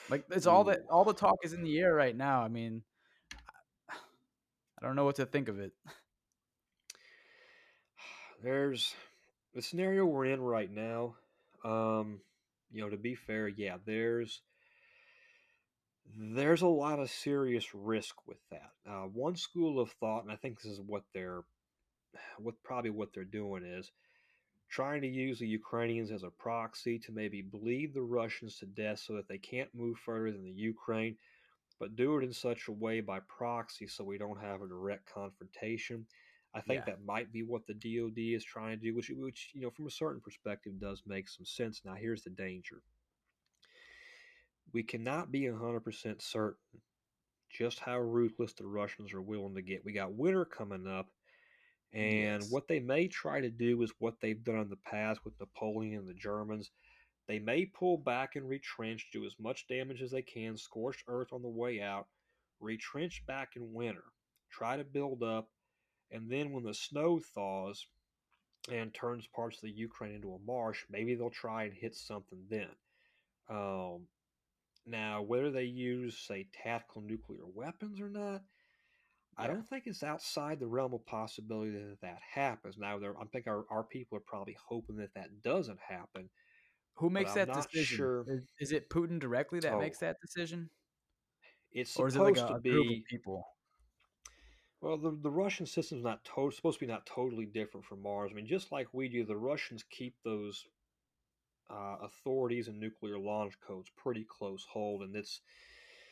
Like 0.09 0.25
it's 0.31 0.47
all 0.47 0.65
that 0.65 0.81
all 0.91 1.05
the 1.05 1.15
talk 1.15 1.37
is 1.43 1.53
in 1.53 1.63
the 1.63 1.79
air 1.79 1.95
right 1.95 2.17
now. 2.17 2.43
I 2.43 2.49
mean, 2.49 2.83
I 3.91 4.87
don't 4.87 4.97
know 4.97 5.05
what 5.05 5.17
to 5.17 5.27
think 5.27 5.49
of 5.49 5.61
it. 5.61 5.73
There's 8.43 8.95
the 9.55 9.63
scenario 9.63 10.05
we're 10.05 10.27
in 10.27 10.41
right 10.41 10.71
now. 10.71 11.17
Um, 11.65 12.21
you 12.71 12.83
know, 12.83 12.91
to 12.91 12.97
be 12.97 13.15
fair, 13.15 13.49
yeah, 13.49 13.77
there's 13.85 14.43
there's 16.07 16.63
a 16.63 16.67
lot 16.67 16.99
of 16.99 17.11
serious 17.11 17.75
risk 17.75 18.27
with 18.27 18.39
that. 18.51 18.71
Uh, 18.89 19.05
one 19.05 19.37
school 19.37 19.81
of 19.81 19.91
thought, 19.93 20.23
and 20.23 20.33
I 20.33 20.37
think 20.37 20.61
this 20.61 20.73
is 20.73 20.81
what 20.81 21.05
they're 21.13 21.45
what 22.39 22.63
probably 22.63 22.91
what 22.91 23.13
they're 23.15 23.25
doing 23.25 23.65
is 23.65 23.91
trying 24.69 25.03
to 25.03 25.09
use 25.09 25.39
the 25.39 25.47
Ukrainians 25.47 26.11
as 26.11 26.23
a 26.25 26.31
proxy 26.31 26.99
to 26.99 27.13
maybe 27.13 27.43
bleed 27.43 27.95
the 27.95 28.03
Russians 28.03 28.59
to 28.59 28.67
death 28.67 28.99
so 28.99 29.15
that 29.15 29.29
they 29.29 29.39
can't 29.39 29.75
move 29.75 29.99
further 29.99 30.33
than 30.33 30.45
the 30.45 30.51
Ukraine, 30.51 31.17
but 31.79 31.97
do 31.97 32.19
it 32.19 32.25
in 32.25 32.33
such 32.33 32.69
a 32.69 32.73
way 32.73 33.01
by 33.01 33.21
proxy 33.21 33.87
so 33.87 34.05
we 34.05 34.19
don't 34.19 34.41
have 34.41 34.63
a 34.63 34.69
direct 34.69 35.07
confrontation. 35.07 36.07
I 36.55 36.61
think 36.61 36.85
Yeah. 36.87 36.87
that 36.87 37.05
might 37.05 37.33
be 37.33 37.43
what 37.43 37.67
the 37.67 37.75
DoD 37.75 38.19
is 38.35 38.45
trying 38.45 38.79
to 38.79 38.85
do, 38.85 38.95
which, 38.95 39.11
which 39.11 39.51
you 39.55 39.61
know, 39.63 39.71
from 39.71 39.87
a 39.87 39.91
certain 39.91 40.21
perspective, 40.21 40.79
does 40.81 41.03
make 41.07 41.29
some 41.29 41.45
sense. 41.45 41.85
Now, 41.85 41.95
here's 41.95 42.23
the 42.23 42.31
danger: 42.31 42.83
we 44.75 44.83
cannot 44.83 45.33
be 45.33 45.43
100% 45.43 46.21
certain 46.21 46.59
just 47.49 47.79
how 47.79 48.01
ruthless 48.01 48.53
the 48.55 48.67
Russians 48.67 49.15
are 49.15 49.23
willing 49.23 49.55
to 49.55 49.63
get. 49.63 49.85
We 49.85 49.93
got 49.93 50.13
winter 50.13 50.45
coming 50.45 50.89
up, 50.89 51.07
and 51.93 52.43
Yes. 52.43 52.51
what 52.51 52.67
they 52.67 52.81
may 52.81 53.07
try 53.07 53.41
to 53.41 53.51
do 53.51 53.81
is 53.83 53.93
what 54.01 54.21
they've 54.21 54.43
done 54.43 54.59
in 54.59 54.69
the 54.69 54.77
past 54.77 55.25
with 55.25 55.39
Napoleon 55.39 56.01
and 56.01 56.09
the 56.09 56.15
Germans. 56.15 56.73
They 57.29 57.39
may 57.39 57.67
pull 57.67 57.97
back 57.97 58.35
and 58.35 58.49
retrench, 58.49 59.09
do 59.13 59.25
as 59.25 59.39
much 59.39 59.69
damage 59.69 60.03
as 60.03 60.11
they 60.11 60.23
can, 60.23 60.57
scorched 60.57 61.05
earth 61.07 61.33
on 61.33 61.43
the 61.43 61.49
way 61.49 61.81
out, 61.81 62.09
retrench 62.61 63.25
back 63.27 63.57
in 63.57 63.73
winter, 63.73 64.05
try 64.51 64.77
to 64.77 64.85
build 64.85 65.23
up, 65.23 65.49
and 66.11 66.29
then 66.31 66.53
when 66.53 66.65
the 66.65 66.75
snow 66.75 67.21
thaws 67.21 67.87
and 68.71 68.93
turns 68.93 69.27
parts 69.29 69.59
of 69.59 69.63
the 69.63 69.71
Ukraine 69.71 70.17
into 70.17 70.35
a 70.35 70.39
marsh, 70.41 70.85
maybe 70.91 71.15
they'll 71.15 71.31
try 71.31 71.65
and 71.65 71.75
hit 71.75 71.95
something 71.95 72.45
then. 72.49 72.71
Um, 73.49 74.09
now, 74.87 75.23
whether 75.23 75.51
they 75.51 75.65
use, 75.65 76.19
say, 76.19 76.47
tactical 76.63 77.03
nuclear 77.03 77.45
weapons 77.47 78.01
or 78.01 78.09
not, 78.09 78.43
I 79.37 79.47
don't 79.49 79.67
think 79.67 79.85
it's 79.87 80.03
outside 80.03 80.61
the 80.61 80.67
realm 80.67 80.95
of 80.95 81.05
possibility 81.07 81.73
that 81.73 82.01
that 82.03 82.21
happens. 82.35 82.79
Now, 82.79 82.99
there, 82.99 83.19
I 83.21 83.25
think 83.27 83.47
our, 83.47 83.65
our 83.71 83.83
people 83.83 84.17
are 84.19 84.23
probably 84.25 84.57
hoping 84.69 84.97
that 84.99 85.15
that 85.15 85.43
doesn't 85.43 85.81
happen. 85.81 86.29
Who 86.97 87.11
makes 87.11 87.33
that 87.35 87.53
decision? 87.53 87.97
sure. 87.97 88.25
Is, 88.29 88.43
is 88.61 88.73
it 88.73 88.89
Putin 88.91 89.19
directly 89.19 89.59
that 89.61 89.79
makes 89.81 89.99
Oh. 89.99 90.07
that 90.07 90.17
decision, 90.21 90.71
It's 91.73 91.97
or 91.97 92.07
is 92.07 92.15
supposed 92.15 92.37
it 92.37 92.39
like 92.39 92.51
a, 92.51 92.53
to 92.53 92.55
a 92.55 92.61
group 92.61 92.87
of 92.89 92.95
be 92.95 93.05
people? 93.11 93.45
well. 94.81 94.97
The, 94.97 95.11
the 95.21 95.31
Russian 95.31 95.67
system's 95.67 96.05
not 96.05 96.25
to, 96.37 96.51
supposed 96.53 96.79
to 96.79 96.87
be 96.87 96.93
not 96.93 97.07
totally 97.07 97.47
different 97.47 97.87
from 97.87 98.03
Mars. 98.03 98.31
I 98.33 98.35
mean, 98.37 98.47
just 98.47 98.71
like 98.71 98.89
we 98.93 99.09
do, 99.09 99.25
the 99.25 99.37
Russians 99.37 99.83
keep 99.91 100.15
those 100.23 100.65
uh, 101.71 101.97
authorities 102.03 102.69
and 102.69 102.79
nuclear 102.79 103.19
launch 103.19 103.55
codes 103.61 103.91
pretty 103.97 104.25
close 104.25 104.67
hold, 104.71 105.03
and 105.03 105.15
it's 105.17 105.41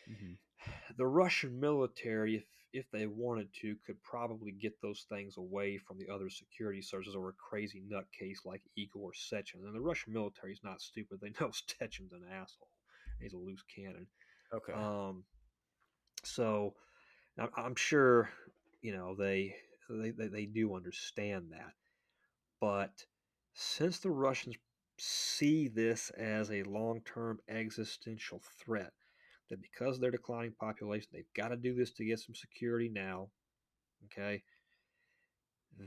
Mhm. 0.07 0.39
the 0.97 1.07
Russian 1.07 1.61
military, 1.61 2.37
if 2.37 2.45
if 2.73 2.91
they 2.91 3.07
wanted 3.07 3.53
to, 3.61 3.77
could 3.85 4.03
probably 4.03 4.51
get 4.51 4.81
those 4.81 5.05
things 5.09 5.37
away 5.37 5.77
from 5.77 5.99
the 5.99 6.09
other 6.09 6.31
security 6.31 6.81
services 6.81 7.15
or 7.15 7.29
a 7.29 7.33
crazy 7.35 7.83
nutcase 7.87 8.47
like 8.47 8.63
Igor 8.77 9.13
Sechin. 9.13 9.65
And 9.67 9.75
the 9.75 9.81
Russian 9.81 10.15
military 10.15 10.53
is 10.53 10.65
not 10.65 10.81
stupid; 10.81 11.21
they 11.21 11.31
know 11.41 11.51
Sechin's 11.51 12.13
an 12.13 12.25
asshole. 12.31 12.69
He's 13.21 13.35
a 13.35 13.39
loose 13.39 13.63
cannon. 13.75 14.07
Okay. 14.53 14.73
Um, 14.73 15.25
so 16.25 16.75
I'm, 17.39 17.51
I'm 17.57 17.75
sure 17.77 18.31
you 18.81 18.93
know 18.97 19.15
they, 19.15 19.55
they 19.91 20.11
they 20.11 20.29
they 20.29 20.47
do 20.47 20.75
understand 20.75 21.53
that, 21.53 21.75
but 22.61 23.05
since 23.55 23.99
the 23.99 24.11
Russians 24.11 24.57
see 24.99 25.69
this 25.69 26.11
as 26.11 26.51
a 26.51 26.63
long-term 26.65 27.41
existential 27.49 28.41
threat, 28.59 28.93
that 29.51 29.63
because 29.63 29.99
their 30.01 30.11
declining 30.11 30.55
population, 30.55 31.09
they've 31.13 31.33
got 31.35 31.49
to 31.49 31.57
do 31.57 31.75
this 31.75 31.93
to 31.93 32.05
get 32.05 32.21
some 32.21 32.35
security 32.35 32.89
now. 32.89 33.31
Okay. 34.07 34.45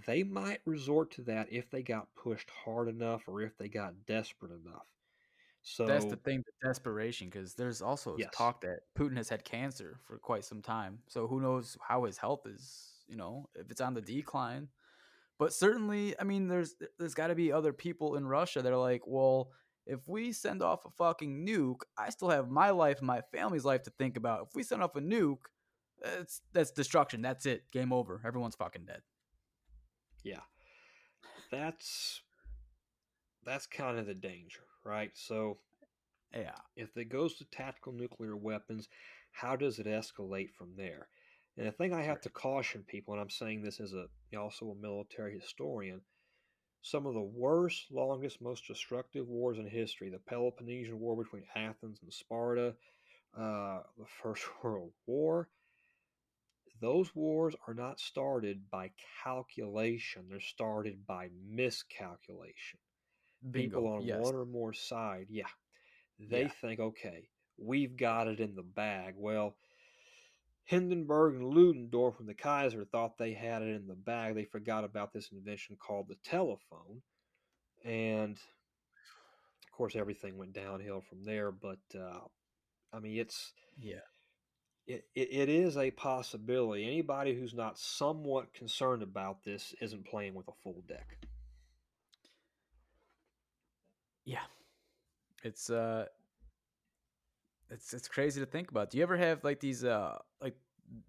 They 0.05 0.23
might 0.23 0.61
resort 0.65 1.11
to 1.11 1.23
that 1.23 1.51
if 1.51 1.69
they 1.71 1.81
got 1.81 2.13
pushed 2.15 2.49
hard 2.49 2.87
enough 2.87 3.27
or 3.27 3.41
if 3.41 3.57
they 3.57 3.69
got 3.69 4.05
desperate 4.05 4.51
enough. 4.51 4.85
So 5.61 5.85
That's 5.87 6.05
the 6.05 6.15
thing, 6.17 6.43
the 6.45 6.67
desperation, 6.67 7.29
because 7.29 7.55
there's 7.55 7.81
also 7.81 8.17
Yes. 8.17 8.31
talk 8.31 8.61
that 8.61 8.81
Putin 8.97 9.17
has 9.17 9.29
had 9.29 9.43
cancer 9.43 9.99
for 10.03 10.17
quite 10.17 10.43
some 10.45 10.61
time. 10.61 10.99
So 11.07 11.27
who 11.27 11.39
knows 11.41 11.77
how 11.87 12.05
his 12.05 12.17
health 12.17 12.45
is, 12.47 13.03
you 13.07 13.15
know, 13.15 13.49
if 13.55 13.69
it's 13.71 13.81
on 13.81 13.93
the 13.93 14.01
decline. 14.01 14.69
But 15.37 15.53
certainly, 15.53 16.17
I 16.19 16.23
mean, 16.23 16.47
there's 16.47 16.75
there's 16.97 17.13
got 17.13 17.27
to 17.27 17.35
be 17.35 17.51
other 17.51 17.73
people 17.73 18.15
in 18.15 18.25
Russia 18.27 18.61
that 18.61 18.71
are 18.71 18.77
like, 18.77 19.01
well, 19.05 19.51
if 19.85 20.07
we 20.07 20.31
send 20.31 20.61
off 20.63 20.85
a 20.85 20.89
fucking 20.91 21.45
nuke, 21.45 21.81
I 21.97 22.09
still 22.09 22.29
have 22.29 22.49
my 22.49 22.69
life 22.71 22.99
and 22.99 23.07
my 23.07 23.21
family's 23.33 23.65
life 23.65 23.83
to 23.83 23.89
think 23.91 24.17
about. 24.17 24.47
If 24.49 24.55
we 24.55 24.63
send 24.63 24.81
off 24.81 24.95
a 24.95 25.01
nuke, 25.01 25.45
that's 26.01 26.41
that's 26.53 26.71
destruction. 26.71 27.21
That's 27.21 27.45
it. 27.45 27.63
Game 27.71 27.91
over. 27.91 28.21
Everyone's 28.25 28.55
fucking 28.55 28.85
dead. 28.85 29.01
yeah, 30.23 30.41
that's 31.51 32.21
that's 33.43 33.67
kind 33.67 33.97
of 33.99 34.05
the 34.07 34.13
danger, 34.15 34.63
right? 34.83 35.11
So 35.13 35.59
Yeah. 36.33 36.55
if 36.75 36.95
it 36.97 37.09
goes 37.09 37.35
to 37.35 37.45
tactical 37.45 37.93
nuclear 37.93 38.35
weapons, 38.35 38.89
how 39.31 39.55
does 39.55 39.79
it 39.79 39.85
escalate 39.85 40.51
from 40.51 40.75
there? 40.75 41.07
And 41.57 41.67
the 41.67 41.71
thing 41.71 41.93
I 41.93 42.03
have 42.03 42.21
to 42.21 42.29
caution 42.29 42.83
people, 42.87 43.13
and 43.13 43.21
I'm 43.21 43.29
saying 43.29 43.61
this 43.61 43.79
as 43.79 43.93
a 43.93 44.07
also 44.37 44.71
a 44.71 44.75
military 44.75 45.39
historian, 45.39 46.01
some 46.81 47.05
of 47.05 47.13
the 47.13 47.21
worst, 47.21 47.87
longest, 47.91 48.41
most 48.41 48.67
destructive 48.67 49.27
wars 49.27 49.57
in 49.57 49.65
history, 49.67 50.09
the 50.09 50.19
Peloponnesian 50.19 50.99
War 50.99 51.15
between 51.15 51.43
Athens 51.55 51.99
and 52.03 52.13
Sparta, 52.13 52.75
uh, 53.37 53.79
the 53.97 54.05
First 54.05 54.43
World 54.63 54.91
War, 55.07 55.49
those 56.81 57.15
wars 57.15 57.55
are 57.67 57.73
not 57.73 57.99
started 57.99 58.69
by 58.69 58.91
calculation, 59.23 60.25
they're 60.29 60.39
started 60.41 61.05
by 61.07 61.29
miscalculation 61.47 62.79
Bingo. 63.51 63.77
people 63.77 63.87
on 63.87 64.05
yes. 64.05 64.19
one 64.21 64.35
or 64.35 64.45
more 64.45 64.73
side, 64.73 65.27
yeah, 65.29 65.47
they 66.19 66.43
Yeah. 66.43 66.51
think, 66.61 66.79
okay, 66.79 67.29
we've 67.57 67.95
got 67.97 68.27
it 68.27 68.39
in 68.39 68.55
the 68.55 68.63
bag. 68.63 69.15
Well, 69.17 69.55
Hindenburg 70.65 71.35
and 71.35 71.45
Ludendorff 71.53 72.19
and 72.19 72.29
the 72.29 72.33
Kaiser 72.35 72.85
thought 72.85 73.17
they 73.17 73.33
had 73.33 73.61
it 73.63 73.75
in 73.75 73.87
the 73.87 73.95
bag. 73.95 74.35
They 74.35 74.45
forgot 74.45 74.83
about 74.83 75.13
this 75.13 75.31
invention 75.31 75.77
called 75.79 76.07
the 76.09 76.17
telephone. 76.23 77.01
and 77.85 78.37
of 78.37 79.77
course 79.77 79.95
everything 79.95 80.37
went 80.37 80.53
downhill 80.53 81.01
from 81.01 81.23
there. 81.25 81.51
But 81.51 81.79
uh, 81.95 82.21
I 82.93 82.99
mean, 82.99 83.17
it's 83.19 83.53
Yeah. 83.77 84.01
it, 84.87 85.05
it, 85.15 85.29
it 85.31 85.49
is 85.49 85.77
a 85.77 85.91
possibility. 85.91 86.85
Anybody 86.85 87.35
who's 87.35 87.53
not 87.53 87.77
somewhat 87.79 88.53
concerned 88.53 89.03
about 89.03 89.43
this 89.43 89.75
isn't 89.81 90.05
playing 90.07 90.33
with 90.35 90.47
a 90.47 90.53
full 90.63 90.83
deck. 90.87 91.17
Yeah. 94.25 94.45
It's 95.43 95.69
uh 95.69 96.07
it's 97.75 97.93
it's 97.93 98.07
crazy 98.07 98.39
to 98.39 98.45
think 98.45 98.71
about. 98.71 98.89
Do 98.89 98.97
you 98.97 99.03
ever 99.03 99.17
have 99.17 99.43
like 99.43 99.59
these 99.59 99.83
uh 99.83 100.17
like 100.41 100.55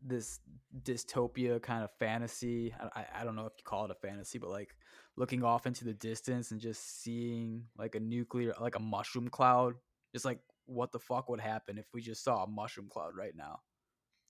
this 0.03 0.41
dystopia 0.83 1.63
kind 1.63 1.85
of 1.85 1.91
fantasy? 1.99 2.75
I, 2.95 3.07
I 3.21 3.25
don't 3.25 3.37
know 3.37 3.47
if 3.47 3.53
you 3.57 3.65
call 3.65 3.85
it 3.85 3.91
a 3.91 3.95
fantasy, 3.95 4.39
but 4.39 4.51
like 4.51 4.77
looking 5.17 5.45
off 5.45 5.67
into 5.67 5.85
the 5.85 5.95
distance 5.95 6.51
and 6.51 6.61
just 6.61 7.03
seeing 7.03 7.65
like 7.79 7.95
a 7.95 8.01
nuclear 8.01 8.55
like 8.61 8.77
a 8.77 8.81
mushroom 8.81 9.29
cloud. 9.29 9.75
Just 10.13 10.25
like 10.25 10.41
what 10.67 10.91
the 10.93 10.99
fuck 10.99 11.29
would 11.29 11.41
happen 11.41 11.79
if 11.79 11.87
we 11.95 12.03
just 12.03 12.25
saw 12.25 12.43
a 12.43 12.49
mushroom 12.49 12.89
cloud 12.91 13.13
right 13.17 13.35
now? 13.37 13.61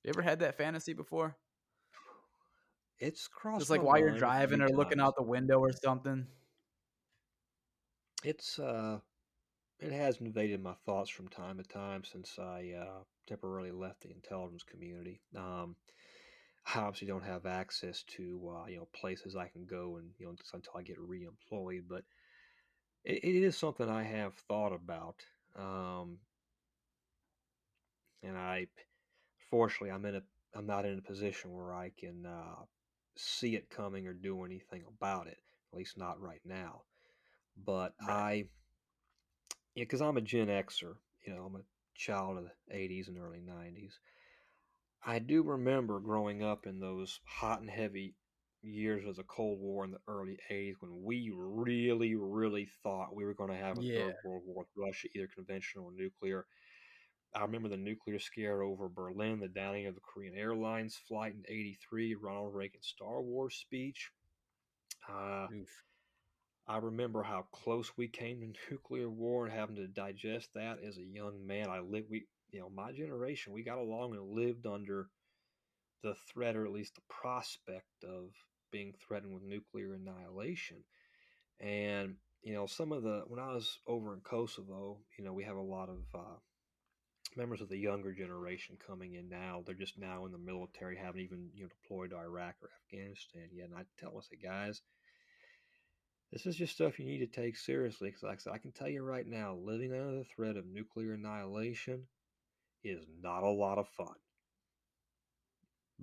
You 0.05 0.11
ever 0.11 0.23
had 0.23 0.41
that 0.41 0.59
fantasy 0.59 0.93
before? 0.93 1.37
It's 2.99 3.29
crossed 3.29 3.61
Just 3.61 3.71
like 3.71 3.83
while 3.83 3.99
you're 3.99 4.17
driving 4.17 4.61
or 4.61 4.69
looking 4.69 5.01
out 5.01 5.17
the 5.17 5.23
window 5.23 5.59
or 5.59 5.73
something. 5.73 6.27
It's 8.25 8.59
uh, 8.59 8.99
it 9.81 9.93
has 9.93 10.21
invaded 10.21 10.63
my 10.63 10.75
thoughts 10.85 11.11
from 11.11 11.29
time 11.29 11.59
to 11.59 11.63
time 11.65 12.03
since 12.05 12.39
I 12.39 12.73
uh, 12.79 13.03
temporarily 13.27 13.71
left 13.73 14.03
the 14.03 14.11
intelligence 14.11 14.63
community. 14.63 15.21
Um, 15.37 15.77
I 16.75 16.81
obviously 16.81 17.09
don't 17.09 17.25
have 17.25 17.47
access 17.47 18.03
to 18.17 18.55
uh, 18.57 18.67
you 18.69 18.79
know 18.79 18.89
places 18.95 19.37
I 19.37 19.49
can 19.49 19.67
go 19.67 19.97
and 19.99 20.11
you 20.19 20.27
know 20.27 20.35
until 20.53 20.73
I 20.77 20.83
get 20.83 20.99
reemployed, 20.99 21.85
but 21.89 22.05
it, 23.05 23.25
it 23.25 23.43
is 23.43 23.57
something 23.57 23.89
I 23.89 24.03
have 24.03 24.35
thought 24.35 24.73
about. 24.73 25.25
Um, 25.57 26.19
and 28.23 28.37
I, 28.37 28.67
fortunately, 29.51 29.91
I'm 29.91 30.05
in 30.05 30.17
a 30.17 30.23
I'm 30.55 30.67
not 30.67 30.87
in 30.87 30.99
a 30.99 31.03
position 31.03 31.53
where 31.53 31.75
I 31.75 31.93
can 31.99 32.27
uh, 32.27 32.65
see 33.17 33.57
it 33.57 33.71
coming 33.71 34.07
or 34.07 34.15
do 34.15 34.45
anything 34.45 34.85
about 34.89 35.27
it. 35.27 35.39
At 35.73 35.79
least 35.79 35.99
not 35.99 36.21
right 36.21 36.41
now. 36.45 36.83
But 37.65 37.95
Right. 38.07 38.11
I, 38.11 38.45
yeah, 39.77 39.85
because 39.85 40.03
I'm 40.03 40.19
a 40.19 40.23
Gen 40.23 40.49
Xer. 40.49 40.97
You 41.27 41.35
know, 41.35 41.45
I'm 41.45 41.57
a 41.57 41.65
child 41.95 42.39
of 42.39 42.45
the 42.45 42.77
'80s 42.77 43.09
and 43.09 43.19
early 43.19 43.41
'90s. 43.41 44.01
I 45.05 45.21
do 45.21 45.43
remember 45.43 46.01
growing 46.01 46.43
up 46.43 46.67
in 46.67 46.81
those 46.81 47.21
hot 47.27 47.61
and 47.61 47.71
heavy 47.71 48.17
years 48.63 49.07
of 49.07 49.17
the 49.17 49.25
Cold 49.25 49.61
War 49.61 49.85
in 49.85 49.93
the 49.93 50.01
early 50.09 50.39
'80s 50.51 50.77
when 50.81 51.05
we 51.05 51.31
really, 51.35 52.17
really 52.17 52.67
thought 52.83 53.15
we 53.15 53.25
were 53.25 53.35
going 53.35 53.51
to 53.51 53.57
have 53.57 53.79
a 53.79 53.83
Yeah. 53.83 53.99
third 54.01 54.17
World 54.25 54.45
War 54.47 54.59
with 54.61 54.69
Russia, 54.77 55.09
either 55.15 55.29
conventional 55.29 55.87
or 55.87 55.93
nuclear. 55.93 56.47
I 57.35 57.43
remember 57.43 57.69
the 57.69 57.77
nuclear 57.79 58.19
scare 58.21 58.63
over 58.63 58.89
Berlin, 58.89 59.41
the 59.41 59.49
downing 59.49 59.87
of 59.87 59.95
the 59.95 60.03
Korean 60.03 60.37
Airlines 60.37 60.97
flight 60.97 61.35
in 61.35 61.45
'83, 61.49 62.15
Ronald 62.17 62.55
Reagan's 62.55 62.89
Star 62.89 63.23
Wars 63.23 63.57
speech. 63.57 64.13
Uh, 65.09 65.49
Oof. 65.51 65.85
I 66.69 66.79
remember 66.79 67.23
how 67.23 67.47
close 67.53 67.93
we 67.97 68.09
came 68.09 68.41
to 68.41 68.53
nuclear 68.71 69.09
war 69.09 69.47
and 69.47 69.55
having 69.55 69.77
to 69.77 69.87
digest 69.87 70.51
that 70.55 70.79
as 70.87 70.99
a 70.99 71.03
young 71.03 71.47
man. 71.47 71.69
I 71.71 71.81
lived, 71.81 72.11
we, 72.11 72.27
you 72.51 72.61
know, 72.61 72.71
my 72.71 72.93
generation, 72.93 73.53
we 73.53 73.63
got 73.63 73.79
along 73.79 74.15
and 74.15 74.31
lived 74.31 74.67
under 74.67 75.09
the 76.03 76.15
threat, 76.33 76.57
or 76.57 76.65
at 76.65 76.73
least 76.73 76.95
the 76.95 77.03
prospect 77.09 78.05
of 78.05 78.31
being 78.71 78.95
threatened 79.07 79.33
with 79.33 79.43
nuclear 79.43 79.95
annihilation. 79.95 80.79
And 81.61 82.17
you 82.43 82.55
know, 82.55 82.67
some 82.67 82.93
of 82.93 83.03
the 83.03 83.25
when 83.27 83.41
I 83.41 83.53
was 83.55 83.79
over 83.87 84.15
in 84.15 84.21
Kosovo, 84.21 84.99
you 85.19 85.25
know, 85.25 85.33
we 85.33 85.45
have 85.45 85.57
a 85.57 85.61
lot 85.61 85.89
of 85.89 85.99
uh, 86.15 86.37
members 87.37 87.61
of 87.61 87.69
the 87.69 87.79
younger 87.79 88.13
generation 88.13 88.77
coming 88.87 89.15
in 89.15 89.29
now. 89.29 89.63
They're 89.65 89.75
just 89.75 89.99
now 89.99 90.27
in 90.27 90.33
the 90.33 90.39
military, 90.39 90.97
haven't 90.97 91.23
even 91.23 91.51
you 91.55 91.63
know 91.65 91.69
deployed 91.83 92.11
to 92.11 92.19
Iraq 92.19 92.55
or 92.63 92.71
Afghanistan 92.85 93.49
yet. 93.53 93.69
And 93.69 93.79
I 93.79 93.83
tell 93.99 94.11
them, 94.11 94.21
I 94.21 94.23
say, 94.23 94.41
guys, 94.41 94.83
this 96.33 96.47
is 96.47 96.57
just 96.57 96.75
stuff 96.75 96.99
you 96.99 97.07
need 97.07 97.19
to 97.19 97.27
take 97.27 97.57
seriously. 97.57 98.09
Because, 98.09 98.23
like 98.23 98.35
I 98.35 98.39
said, 98.39 98.53
I 98.55 98.59
can 98.59 98.73
tell 98.73 98.89
you 98.89 99.03
right 99.03 99.27
now, 99.27 99.57
living 99.63 99.93
under 99.93 100.19
the 100.19 100.25
threat 100.25 100.57
of 100.57 100.67
nuclear 100.67 101.15
annihilation 101.15 102.03
is 102.83 103.05
not 103.23 103.43
a 103.43 103.49
lot 103.49 103.79
of 103.79 103.89
fun. 103.89 104.15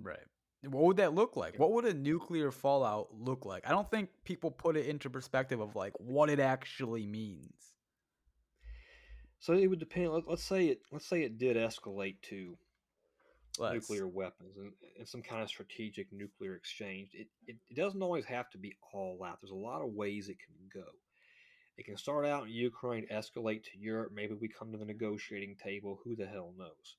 Right. 0.00 0.18
What 0.62 0.84
would 0.84 0.96
that 0.96 1.14
look 1.14 1.36
like? 1.36 1.58
What 1.58 1.72
would 1.72 1.84
a 1.84 1.92
nuclear 1.92 2.50
fallout 2.50 3.08
look 3.12 3.44
like? 3.44 3.66
I 3.66 3.70
don't 3.70 3.90
think 3.90 4.08
people 4.24 4.50
put 4.50 4.76
it 4.76 4.86
into 4.86 5.10
perspective 5.10 5.60
of 5.60 5.76
like 5.76 5.92
what 5.98 6.30
it 6.30 6.40
actually 6.40 7.06
means. 7.06 7.52
So 9.40 9.52
it 9.52 9.66
would 9.66 9.78
depend. 9.78 10.10
Let, 10.10 10.26
let's 10.26 10.42
say 10.42 10.68
it. 10.68 10.80
Let's 10.90 11.06
say 11.06 11.22
it 11.22 11.38
did 11.38 11.58
escalate 11.58 12.16
to 12.30 12.56
Let's, 13.58 13.74
nuclear 13.74 14.08
weapons 14.08 14.56
and, 14.56 14.72
and 14.98 15.06
some 15.06 15.22
kind 15.22 15.42
of 15.42 15.48
strategic 15.48 16.12
nuclear 16.12 16.54
exchange. 16.54 17.10
It, 17.14 17.28
it 17.46 17.56
it 17.70 17.76
doesn't 17.76 18.02
always 18.02 18.24
have 18.24 18.50
to 18.50 18.58
be 18.58 18.74
all 18.92 19.18
out. 19.24 19.38
There's 19.40 19.52
a 19.52 19.54
lot 19.54 19.82
of 19.82 19.92
ways 19.92 20.28
it 20.28 20.38
can 20.38 20.82
go. 20.82 20.88
It 21.76 21.84
can 21.86 21.96
start 21.96 22.24
out 22.24 22.44
in 22.44 22.50
Ukraine, 22.50 23.06
escalate 23.12 23.64
to 23.64 23.78
Europe. 23.78 24.12
Maybe 24.14 24.34
we 24.34 24.48
come 24.48 24.70
to 24.72 24.78
the 24.78 24.84
negotiating 24.84 25.56
table. 25.62 26.00
Who 26.04 26.14
the 26.14 26.26
hell 26.26 26.52
knows? 26.56 26.96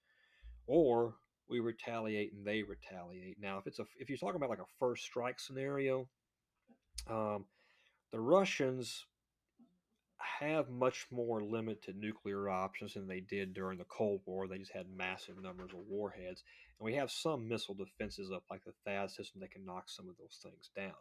Or 0.68 1.16
we 1.48 1.60
retaliate 1.60 2.34
and 2.34 2.46
they 2.46 2.64
retaliate. 2.64 3.40
Now, 3.40 3.58
if 3.58 3.68
it's 3.68 3.80
a 3.80 3.86
if 4.00 4.10
you're 4.10 4.18
talking 4.18 4.36
about 4.36 4.50
like 4.50 4.60
a 4.60 4.78
first 4.80 5.04
strike 5.04 5.40
scenario, 5.40 6.08
um, 7.10 7.46
the 8.12 8.20
Russians 8.20 9.06
have 10.40 10.70
much 10.70 11.08
more 11.12 11.44
limited 11.44 11.98
nuclear 11.98 12.50
options 12.50 12.94
than 12.94 13.08
they 13.08 13.20
did 13.20 13.54
during 13.54 13.78
the 13.78 13.86
Cold 13.86 14.22
War. 14.26 14.48
They 14.48 14.58
just 14.58 14.72
had 14.72 14.88
massive 14.90 15.42
numbers 15.42 15.72
of 15.72 15.80
warheads, 15.88 16.44
and 16.80 16.86
we 16.86 16.94
have 16.96 17.12
some 17.12 17.48
missile 17.48 17.76
defenses 17.76 18.32
up 18.32 18.44
like 18.50 18.64
the 18.64 18.74
THAAD 18.86 19.12
system 19.12 19.42
that 19.42 19.52
can 19.52 19.66
knock 19.66 19.90
some 19.90 20.10
of 20.10 20.18
those 20.18 20.40
things 20.42 20.70
down. 20.76 20.94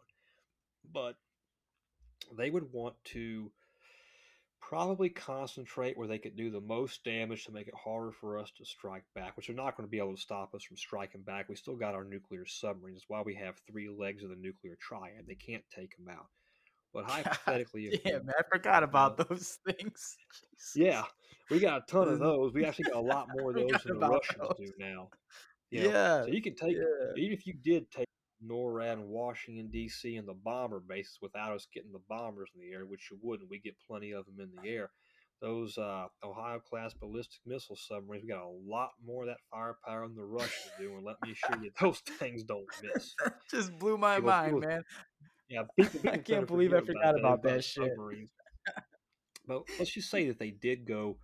But 0.92 1.16
they 2.36 2.50
would 2.50 2.72
want 2.72 2.94
to 3.04 3.50
probably 4.60 5.10
concentrate 5.10 5.96
where 5.96 6.08
they 6.08 6.18
could 6.18 6.36
do 6.36 6.50
the 6.50 6.60
most 6.60 7.04
damage 7.04 7.44
to 7.44 7.52
make 7.52 7.68
it 7.68 7.74
harder 7.74 8.12
for 8.12 8.38
us 8.38 8.50
to 8.56 8.64
strike 8.64 9.04
back, 9.14 9.36
which 9.36 9.50
are 9.50 9.54
not 9.54 9.76
going 9.76 9.86
to 9.86 9.90
be 9.90 9.98
able 9.98 10.14
to 10.14 10.20
stop 10.20 10.54
us 10.54 10.62
from 10.62 10.76
striking 10.76 11.20
back. 11.20 11.48
We 11.48 11.56
still 11.56 11.76
got 11.76 11.94
our 11.94 12.04
nuclear 12.04 12.46
submarines. 12.46 13.00
That's 13.00 13.08
why 13.08 13.22
we 13.22 13.34
have 13.34 13.56
three 13.70 13.88
legs 13.88 14.22
of 14.22 14.30
the 14.30 14.36
nuclear 14.36 14.76
triad. 14.80 15.26
They 15.26 15.34
can't 15.34 15.64
take 15.74 15.96
them 15.96 16.08
out. 16.08 16.28
But 16.94 17.04
hypothetically, 17.10 17.90
yeah, 18.04 18.18
we- 18.18 18.24
man, 18.26 18.34
I 18.38 18.42
forgot 18.50 18.82
about 18.84 19.16
those 19.16 19.58
things. 19.66 20.16
yeah, 20.76 21.02
we 21.50 21.58
got 21.60 21.82
a 21.82 21.84
ton 21.92 22.08
of 22.08 22.18
those. 22.20 22.54
We 22.54 22.64
actually 22.64 22.84
got 22.84 22.96
a 22.96 23.00
lot 23.00 23.26
more 23.36 23.50
of 23.50 23.56
those 23.56 23.82
than 23.84 23.98
the 23.98 24.08
Russians 24.08 24.48
do 24.58 24.72
now. 24.78 25.08
You 25.70 25.82
know, 25.82 25.90
Yeah, 25.90 26.22
so 26.22 26.28
you 26.28 26.40
can 26.40 26.54
take 26.54 26.76
yeah. 26.76 27.12
even 27.16 27.36
if 27.36 27.46
you 27.46 27.54
did 27.54 27.90
take 27.90 28.06
NORAD 28.46 28.92
and 28.92 29.08
Washington 29.08 29.68
D.C. 29.72 30.16
and 30.16 30.28
the 30.28 30.34
bomber 30.34 30.78
bases 30.80 31.18
without 31.20 31.52
us 31.52 31.66
getting 31.74 31.92
the 31.92 32.00
bombers 32.08 32.50
in 32.54 32.60
the 32.60 32.72
air, 32.74 32.84
which 32.86 33.08
you 33.10 33.18
wouldn't. 33.22 33.50
We 33.50 33.58
get 33.58 33.74
plenty 33.86 34.12
of 34.12 34.24
them 34.26 34.36
in 34.38 34.50
the 34.62 34.68
air. 34.68 34.90
Those 35.40 35.76
uh, 35.76 36.06
Ohio 36.22 36.58
class 36.60 36.94
ballistic 36.94 37.40
missile 37.44 37.76
submarines, 37.76 38.22
we 38.22 38.28
got 38.30 38.44
a 38.44 38.70
lot 38.70 38.90
more 39.04 39.24
of 39.24 39.28
that 39.28 39.38
firepower 39.50 40.06
than 40.06 40.16
the 40.16 40.24
Russians 40.24 40.70
do, 40.78 40.94
and 40.94 41.04
let 41.04 41.16
me 41.24 41.32
assure 41.32 41.62
you, 41.62 41.70
those 41.80 41.98
things 42.18 42.44
don't 42.44 42.64
miss. 42.82 43.14
Just 43.50 43.76
blew 43.78 43.98
my 43.98 44.16
People- 44.16 44.30
mind, 44.30 44.46
people- 44.54 44.68
man. 44.68 44.82
Yeah, 45.48 45.62
people, 45.76 46.00
people 46.00 46.10
I 46.14 46.18
can't 46.18 46.46
believe 46.46 46.72
I 46.72 46.80
forgot 46.80 47.18
about 47.18 47.42
that 47.42 47.56
that 47.56 47.64
shit. 47.64 47.84
submarines. 47.88 48.30
But 49.46 49.64
let's 49.78 49.92
just 49.92 50.10
say 50.10 50.28
that 50.28 50.38
they 50.38 50.50
did 50.50 50.86
go. 50.86 51.18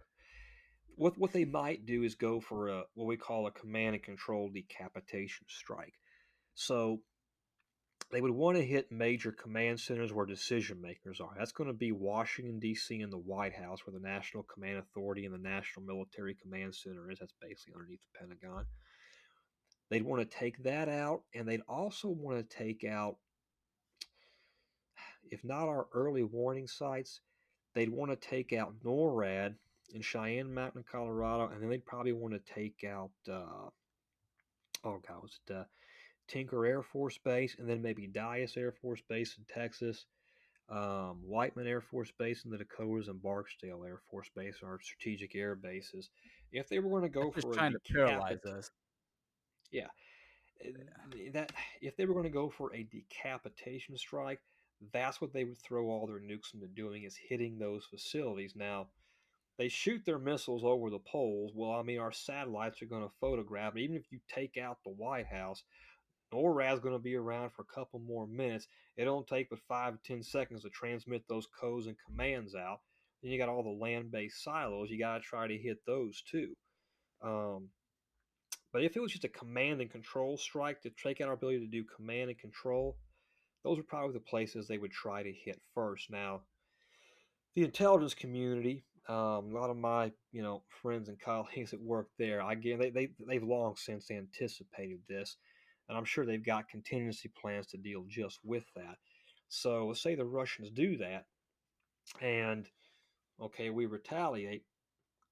What 0.97 1.16
what 1.16 1.32
they 1.32 1.47
might 1.47 1.86
do 1.86 2.02
is 2.02 2.14
go 2.14 2.38
for 2.38 2.68
a 2.68 2.82
what 2.92 3.06
we 3.06 3.16
call 3.16 3.47
a 3.47 3.51
command 3.51 3.94
and 3.94 4.05
control 4.05 4.51
decapitation 4.52 5.47
strike. 5.48 5.94
So 6.55 7.01
they 8.10 8.20
would 8.20 8.32
want 8.32 8.56
to 8.56 8.64
hit 8.64 8.90
major 8.90 9.30
command 9.30 9.78
centers 9.78 10.12
where 10.12 10.26
decision 10.26 10.80
makers 10.82 11.20
are. 11.20 11.30
That's 11.38 11.52
going 11.52 11.68
to 11.68 11.74
be 11.74 11.92
Washington 11.92 12.59
D.C. 12.59 13.01
and 13.01 13.12
the 13.12 13.18
White 13.18 13.55
House, 13.55 13.86
where 13.86 13.98
the 13.98 14.06
National 14.06 14.42
Command 14.42 14.78
Authority 14.78 15.24
and 15.24 15.34
the 15.34 15.38
National 15.38 15.86
Military 15.86 16.34
Command 16.34 16.74
Center 16.74 17.10
is. 17.10 17.20
That's 17.20 17.34
basically 17.40 17.74
underneath 17.74 18.01
the 18.01 18.18
Pentagon. 18.18 18.66
They'd 19.90 20.05
want 20.05 20.28
to 20.28 20.36
take 20.36 20.62
that 20.64 20.88
out, 20.88 21.22
and 21.34 21.48
they'd 21.48 21.62
also 21.68 22.09
want 22.09 22.38
to 22.38 22.56
take 22.56 22.84
out 22.84 23.16
if 25.31 25.44
not 25.44 25.69
our 25.69 25.86
early 25.93 26.23
warning 26.23 26.66
sites, 26.66 27.20
they'd 27.74 27.90
want 27.90 28.11
to 28.11 28.28
take 28.28 28.52
out 28.52 28.74
NORAD 28.85 29.55
in 29.94 30.02
Cheyenne 30.02 30.52
Mountain, 30.52 30.85
Colorado, 30.90 31.52
and 31.52 31.62
then 31.62 31.70
they'd 31.70 31.86
probably 31.86 32.12
want 32.12 32.35
to 32.35 32.55
take 32.55 32.85
out, 32.85 33.11
uh, 33.28 33.69
oh 34.85 35.01
God, 35.07 35.23
was 35.23 35.39
it 35.48 35.55
uh, 35.55 35.65
Tinker 36.28 36.66
Air 36.66 36.82
Force 36.82 37.19
Base, 37.24 37.57
and 37.59 37.69
then 37.69 37.82
maybe 37.82 38.09
Dyess 38.09 38.57
Air 38.57 38.73
Force 38.73 39.02
Base 39.09 39.36
in 39.39 39.44
Texas, 39.52 40.07
um, 40.69 41.19
Whiteman 41.24 41.66
Air 41.66 41.81
Force 41.81 42.12
Base 42.19 42.44
in 42.44 42.51
the 42.51 42.59
Dakotas, 42.59 43.09
and 43.09 43.23
Barksdale 43.23 43.85
Air 43.85 44.01
Force 44.11 44.31
Base 44.35 44.57
are 44.62 44.78
strategic 44.82 45.35
air 45.35 45.55
bases. 45.55 46.11
If 46.52 46.69
they 46.69 46.78
were 46.78 46.90
going 46.90 47.02
to 47.02 47.09
go 47.09 47.31
for 47.31 47.52
trying 47.52 47.74
a 47.74 47.78
to 47.78 47.93
paralyze 47.93 48.44
us. 48.44 48.70
uh, 50.65 51.31
that 51.32 51.52
if 51.81 51.97
they 51.97 52.05
were 52.05 52.15
going 52.15 52.24
to 52.24 52.31
go 52.31 52.48
for 52.48 52.74
a 52.74 52.82
decapitation 52.85 53.97
strike, 53.97 54.40
that's 54.93 55.20
what 55.20 55.32
they 55.32 55.44
would 55.44 55.59
throw 55.59 55.86
all 55.86 56.07
their 56.07 56.20
nukes 56.20 56.55
into 56.55 56.66
doing 56.66 57.05
is 57.05 57.16
hitting 57.28 57.59
those 57.59 57.85
facilities. 57.85 58.55
Now, 58.57 58.89
they 59.59 59.69
shoot 59.69 60.02
their 60.07 60.19
missiles 60.19 60.65
over 60.65 60.89
the 60.89 60.98
poles. 60.98 61.52
Well, 61.55 61.73
I 61.73 61.82
mean, 61.82 61.98
our 61.98 62.12
satellites 62.12 62.81
are 62.81 62.86
going 62.86 63.02
to 63.02 63.15
photograph 63.20 63.77
it. 63.77 63.82
Even 63.82 63.97
if 63.97 64.11
you 64.11 64.19
take 64.35 64.57
out 64.57 64.78
the 64.85 64.93
White 64.93 65.27
House, 65.27 65.62
NORAD's 66.32 66.81
going 66.81 66.94
to 66.94 67.02
be 67.02 67.15
around 67.15 67.51
for 67.51 67.62
a 67.62 67.74
couple 67.74 68.01
more 68.01 68.27
minutes. 68.27 68.66
It 68.97 69.05
don't 69.05 69.27
take 69.27 69.51
but 69.51 69.59
five 69.69 69.94
to 69.94 69.98
ten 70.02 70.23
seconds 70.23 70.62
to 70.62 70.70
transmit 70.70 71.24
those 71.28 71.47
codes 71.61 71.86
and 71.86 71.97
commands 72.07 72.55
out. 72.55 72.81
Then 73.23 73.32
you 73.32 73.39
got 73.39 73.51
all 73.51 73.62
the 73.62 73.85
land-based 73.85 74.43
silos. 74.43 74.89
You 74.90 74.98
got 74.98 75.19
to 75.19 75.20
try 75.20 75.47
to 75.47 75.59
hit 75.59 75.78
those 75.86 76.23
too. 76.23 76.55
Um, 77.23 77.69
but 78.73 78.82
if 78.82 78.97
it 78.97 79.01
was 79.01 79.12
just 79.12 79.24
a 79.24 79.28
command 79.28 79.81
and 79.81 79.90
control 79.90 80.39
strike 80.39 80.81
to 80.82 80.90
take 80.90 81.20
out 81.20 81.28
our 81.28 81.35
ability 81.35 81.59
to 81.61 81.66
do 81.66 81.85
command 81.85 82.31
and 82.31 82.39
control, 82.39 82.97
those 83.65 83.78
are 83.78 83.85
probably 83.85 84.15
the 84.15 84.20
places 84.20 84.66
they 84.66 84.78
would 84.78 84.93
try 84.93 85.23
to 85.23 85.32
hit 85.32 85.61
first. 85.74 86.11
Now, 86.11 86.43
the 87.55 87.65
intelligence 87.65 88.15
community, 88.15 88.85
um, 89.09 89.16
a 89.16 89.53
lot 89.53 89.70
of 89.70 89.77
my 89.77 90.12
you 90.32 90.43
know 90.43 90.62
friends 90.82 91.09
and 91.09 91.20
colleagues 91.20 91.70
that 91.73 91.81
work 91.81 92.09
there, 92.19 92.41
again, 92.49 92.78
they, 92.78 92.91
they 92.91 93.09
they've 93.27 93.43
long 93.43 93.77
since 93.77 94.11
anticipated 94.11 95.01
this, 95.09 95.37
and 95.89 95.97
I'm 95.97 96.05
sure 96.05 96.24
they've 96.24 96.45
got 96.45 96.69
contingency 96.69 97.31
plans 97.41 97.66
to 97.69 97.77
deal 97.77 98.05
just 98.09 98.39
with 98.45 98.65
that. 98.77 98.97
So 99.49 99.89
let's 99.89 100.03
say 100.03 100.15
the 100.15 100.24
Russians 100.24 100.70
do 100.70 100.97
that, 100.99 101.27
and 102.20 102.69
okay, 103.41 103.70
we 103.70 103.87
retaliate. 103.87 104.65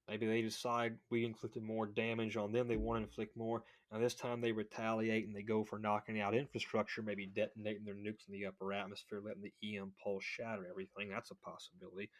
Maybe 0.08 0.26
they 0.26 0.40
decide 0.40 0.96
we 1.10 1.24
inflicted 1.24 1.62
more 1.62 1.86
damage 1.86 2.36
on 2.36 2.50
them. 2.52 2.66
They 2.66 2.76
want 2.76 3.00
to 3.00 3.04
inflict 3.04 3.36
more. 3.36 3.62
Now, 3.92 3.98
this 3.98 4.14
time 4.14 4.40
they 4.40 4.52
retaliate 4.52 5.26
and 5.26 5.36
they 5.36 5.42
go 5.42 5.64
for 5.64 5.78
knocking 5.78 6.20
out 6.20 6.34
infrastructure, 6.34 7.02
maybe 7.02 7.26
detonating 7.26 7.84
their 7.84 7.94
nukes 7.94 8.26
in 8.28 8.32
the 8.32 8.46
upper 8.46 8.72
atmosphere, 8.72 9.20
letting 9.24 9.42
the 9.42 9.76
EM 9.76 9.92
pulse 10.02 10.24
shatter 10.24 10.66
everything. 10.68 11.10
That's 11.10 11.30
a 11.30 11.34
possibility. 11.34 12.10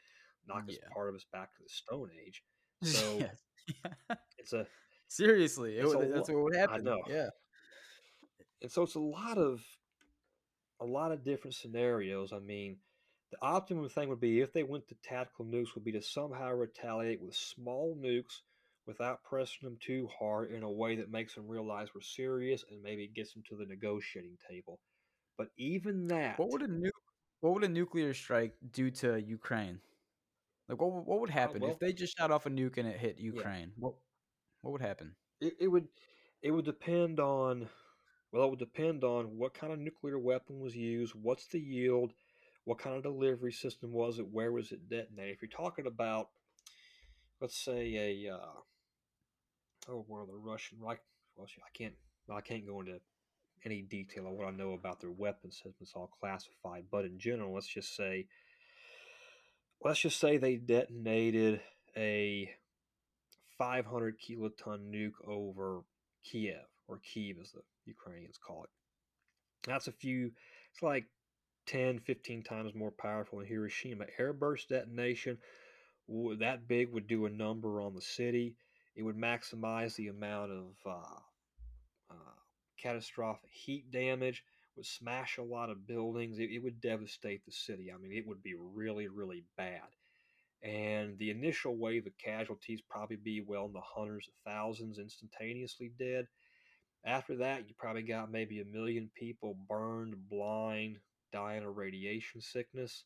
Knock 0.46 0.64
Yeah. 0.68 0.74
us 0.74 0.78
part 0.92 1.08
of 1.08 1.14
us 1.14 1.24
back 1.32 1.54
to 1.54 1.62
the 1.62 1.68
Stone 1.68 2.10
Age. 2.26 2.42
So 2.84 3.18
Yes. 3.18 3.42
it's 4.38 4.52
a 4.52 4.66
Seriously, 5.08 5.78
it 5.78 5.84
a 5.84 6.06
that's 6.12 6.28
what 6.28 6.42
would 6.44 6.56
happen. 6.56 6.86
I 6.86 6.90
know. 6.90 7.02
Yeah. 7.08 7.28
and 8.62 8.70
so 8.70 8.82
it's 8.82 8.94
a 8.94 9.00
lot 9.00 9.38
of 9.38 9.64
a 10.80 10.84
lot 10.84 11.10
of 11.12 11.24
different 11.24 11.54
scenarios. 11.54 12.32
I 12.32 12.38
mean, 12.38 12.76
the 13.30 13.38
optimum 13.42 13.88
thing 13.88 14.08
would 14.08 14.20
be 14.20 14.40
if 14.40 14.52
they 14.52 14.62
went 14.62 14.88
to 14.88 14.94
tactical 15.02 15.44
nukes 15.44 15.74
would 15.74 15.84
be 15.84 15.92
to 15.92 16.02
somehow 16.02 16.50
retaliate 16.52 17.20
with 17.20 17.34
small 17.34 17.96
nukes 17.96 18.40
without 18.86 19.22
pressing 19.22 19.68
them 19.68 19.76
too 19.80 20.08
hard 20.18 20.50
in 20.50 20.62
a 20.62 20.70
way 20.70 20.96
that 20.96 21.10
makes 21.10 21.34
them 21.34 21.46
realize 21.46 21.88
we're 21.94 22.00
serious 22.00 22.64
and 22.70 22.82
maybe 22.82 23.06
gets 23.06 23.34
them 23.34 23.42
to 23.46 23.56
the 23.56 23.66
negotiating 23.66 24.38
table. 24.48 24.80
But 25.36 25.48
even 25.58 26.06
that, 26.08 26.38
What 26.38 26.50
would 26.50 26.62
a 26.62 26.68
nu- 26.68 26.90
What 27.40 27.54
would 27.54 27.64
a 27.64 27.68
nuclear 27.68 28.14
strike 28.14 28.56
do 28.72 28.90
to 28.90 29.20
Ukraine? 29.20 29.80
Like, 30.68 30.80
what 30.80 30.92
would- 30.92 31.06
what 31.06 31.20
would 31.20 31.30
happen 31.30 31.62
Uh, 31.62 31.66
well- 31.66 31.74
if 31.74 31.78
they 31.78 31.92
just 31.92 32.16
shot 32.16 32.30
off 32.30 32.46
a 32.46 32.50
nuke 32.50 32.78
and 32.78 32.88
it 32.88 32.98
hit 32.98 33.18
Ukraine? 33.18 33.72
What 33.76 33.94
What 34.62 34.72
would 34.72 34.80
happen? 34.80 35.14
it, 35.40 35.54
it 35.60 35.68
would 35.68 35.88
it 36.42 36.50
would 36.50 36.64
depend 36.64 37.20
on 37.20 37.68
well 38.32 38.44
it 38.46 38.50
would 38.50 38.58
depend 38.58 39.04
on 39.04 39.36
what 39.38 39.54
kind 39.54 39.72
of 39.72 39.78
nuclear 39.78 40.18
weapon 40.18 40.58
was 40.60 40.74
used 40.76 41.14
what's 41.14 41.46
the 41.46 41.60
yield 41.60 42.12
what 42.68 42.78
kind 42.78 42.94
of 42.94 43.02
delivery 43.02 43.50
system 43.50 43.92
was 43.92 44.18
it? 44.18 44.28
Where 44.30 44.52
was 44.52 44.72
it 44.72 44.90
detonated? 44.90 45.34
If 45.34 45.40
you're 45.40 45.48
talking 45.48 45.86
about 45.86 46.28
let's 47.40 47.56
say 47.56 48.26
a 48.26 48.34
uh, 48.34 48.60
oh 49.88 50.04
one 50.06 50.20
of 50.20 50.26
the 50.26 50.34
russian 50.34 50.76
right 50.78 50.98
well 51.34 51.46
i 51.60 51.70
can't 51.72 51.94
i 52.30 52.42
can't 52.42 52.66
go 52.66 52.80
into 52.80 53.00
any 53.64 53.80
detail 53.80 54.26
of 54.26 54.32
what 54.34 54.46
i 54.46 54.50
know 54.50 54.72
about 54.74 55.00
their 55.00 55.10
weapon 55.10 55.50
system. 55.50 55.72
It's 55.80 55.94
all 55.94 56.10
classified. 56.20 56.84
But 56.90 57.06
in 57.06 57.18
general 57.18 57.54
let's 57.54 57.66
just 57.66 57.96
say 57.96 58.26
let's 59.82 60.00
just 60.00 60.20
say 60.20 60.36
they 60.36 60.56
detonated 60.56 61.62
a 61.96 62.50
500 63.56 64.16
kiloton 64.20 64.92
nuke 64.92 65.26
over 65.26 65.84
Kiev, 66.22 66.66
or 66.86 66.98
Kyiv 66.98 67.40
as 67.40 67.52
the 67.52 67.62
Ukrainians 67.86 68.36
call 68.36 68.64
it. 68.64 68.70
That's 69.66 69.88
a 69.88 69.92
few, 69.92 70.32
it's 70.72 70.82
like 70.82 71.06
10, 71.68 72.00
15 72.00 72.42
times 72.42 72.74
more 72.74 72.90
powerful 72.90 73.38
than 73.38 73.46
Hiroshima. 73.46 74.06
Airburst 74.18 74.68
detonation, 74.68 75.38
that 76.38 76.66
big 76.66 76.92
would 76.92 77.06
do 77.06 77.26
a 77.26 77.30
number 77.30 77.80
on 77.80 77.94
the 77.94 78.00
city. 78.00 78.56
It 78.96 79.02
would 79.02 79.16
maximize 79.16 79.94
the 79.94 80.08
amount 80.08 80.50
of 80.50 80.66
uh, 80.86 81.20
uh, 82.10 82.36
catastrophic 82.82 83.50
heat 83.52 83.90
damage, 83.90 84.42
would 84.76 84.86
smash 84.86 85.38
a 85.38 85.42
lot 85.42 85.70
of 85.70 85.86
buildings. 85.86 86.38
It, 86.38 86.50
it 86.50 86.62
would 86.62 86.80
devastate 86.80 87.44
the 87.44 87.52
city. 87.52 87.92
I 87.92 87.98
mean, 87.98 88.12
it 88.12 88.26
would 88.26 88.42
be 88.42 88.54
really, 88.58 89.08
really 89.08 89.44
bad 89.56 89.88
and 90.62 91.16
the 91.18 91.30
initial 91.30 91.76
wave 91.76 92.06
of 92.06 92.18
casualties 92.18 92.80
probably 92.88 93.16
be 93.16 93.40
well 93.40 93.66
in 93.66 93.72
the 93.72 93.80
hundreds 93.80 94.28
of 94.28 94.34
thousands 94.44 94.98
instantaneously 94.98 95.92
dead. 95.98 96.26
After 97.04 97.36
that, 97.36 97.68
you 97.68 97.74
probably 97.78 98.02
got 98.02 98.32
maybe 98.32 98.60
a 98.60 98.64
million 98.64 99.10
people 99.14 99.56
burned, 99.68 100.28
blind, 100.28 100.98
dying 101.32 101.64
of 101.64 101.76
radiation 101.76 102.40
sickness. 102.40 103.04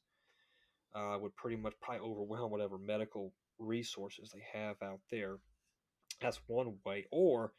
Uh, 0.94 1.16
would 1.18 1.34
pretty 1.36 1.56
much 1.56 1.72
probably 1.80 2.06
overwhelm 2.06 2.50
whatever 2.50 2.76
medical 2.76 3.32
resources 3.58 4.30
they 4.30 4.42
have 4.52 4.76
out 4.82 5.00
there. 5.10 5.38
That's 6.20 6.38
one 6.46 6.74
way. 6.84 7.06
Or 7.10 7.52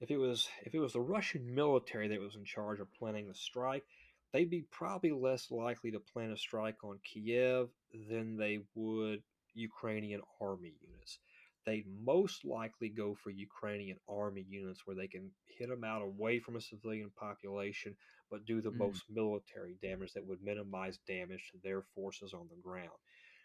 if 0.00 0.10
it 0.10 0.18
was 0.18 0.48
if 0.64 0.74
it 0.74 0.78
was 0.78 0.92
the 0.92 1.00
Russian 1.00 1.54
military 1.54 2.08
that 2.08 2.20
was 2.20 2.36
in 2.36 2.44
charge 2.44 2.80
of 2.80 2.92
planning 2.92 3.28
the 3.28 3.34
strike, 3.34 3.84
they'd 4.32 4.50
be 4.50 4.64
probably 4.70 5.12
less 5.12 5.50
likely 5.50 5.90
to 5.92 6.00
plan 6.00 6.32
a 6.32 6.36
strike 6.36 6.84
on 6.84 6.98
Kiev 7.04 7.68
than 8.08 8.36
they 8.36 8.60
would 8.74 9.22
Ukrainian 9.54 10.20
army 10.40 10.74
units. 10.80 11.18
They'd 11.66 11.86
most 12.02 12.44
likely 12.44 12.88
go 12.88 13.14
for 13.14 13.30
Ukrainian 13.30 13.98
army 14.08 14.46
units 14.48 14.86
where 14.86 14.96
they 14.96 15.08
can 15.08 15.30
hit 15.46 15.68
them 15.68 15.84
out 15.84 16.02
away 16.02 16.38
from 16.38 16.56
a 16.56 16.60
civilian 16.60 17.10
population, 17.18 17.94
but 18.30 18.44
do 18.46 18.60
the 18.60 18.70
Mm. 18.70 18.78
most 18.78 19.04
military 19.10 19.74
damage 19.82 20.12
that 20.14 20.26
would 20.26 20.42
minimize 20.42 20.98
damage 21.06 21.50
to 21.52 21.58
their 21.62 21.82
forces 21.94 22.32
on 22.34 22.48
the 22.48 22.56
ground. 22.62 22.90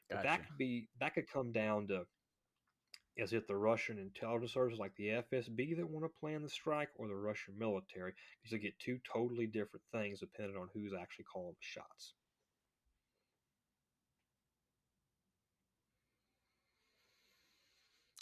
But 0.09 0.21
that 0.23 0.45
could 0.47 0.57
be 0.57 0.89
that 0.99 1.13
could 1.15 1.29
come 1.29 1.51
down 1.51 1.87
to 1.89 2.05
is 3.17 3.33
it 3.33 3.47
the 3.47 3.55
Russian 3.57 3.97
intelligence 3.99 4.53
services 4.53 4.79
like 4.79 4.95
the 4.95 5.11
FSB 5.11 5.73
that 5.75 5.89
want 5.89 6.05
to 6.05 6.19
plan 6.19 6.41
the 6.43 6.49
strike 6.49 6.89
or 6.97 7.07
the 7.07 7.15
Russian 7.15 7.57
military? 7.57 8.13
Because 8.41 8.51
they 8.51 8.59
get 8.59 8.79
two 8.79 8.99
totally 9.11 9.47
different 9.47 9.83
things 9.91 10.19
depending 10.21 10.55
on 10.57 10.69
who's 10.73 10.93
actually 10.93 11.25
calling 11.25 11.55
the 11.55 11.61
shots. 11.61 12.13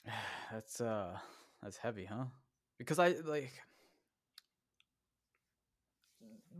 That's 0.51 0.81
uh, 0.81 1.17
that's 1.61 1.77
heavy, 1.77 2.05
huh? 2.05 2.25
Because 2.77 2.99
I 2.99 3.09
like. 3.23 3.51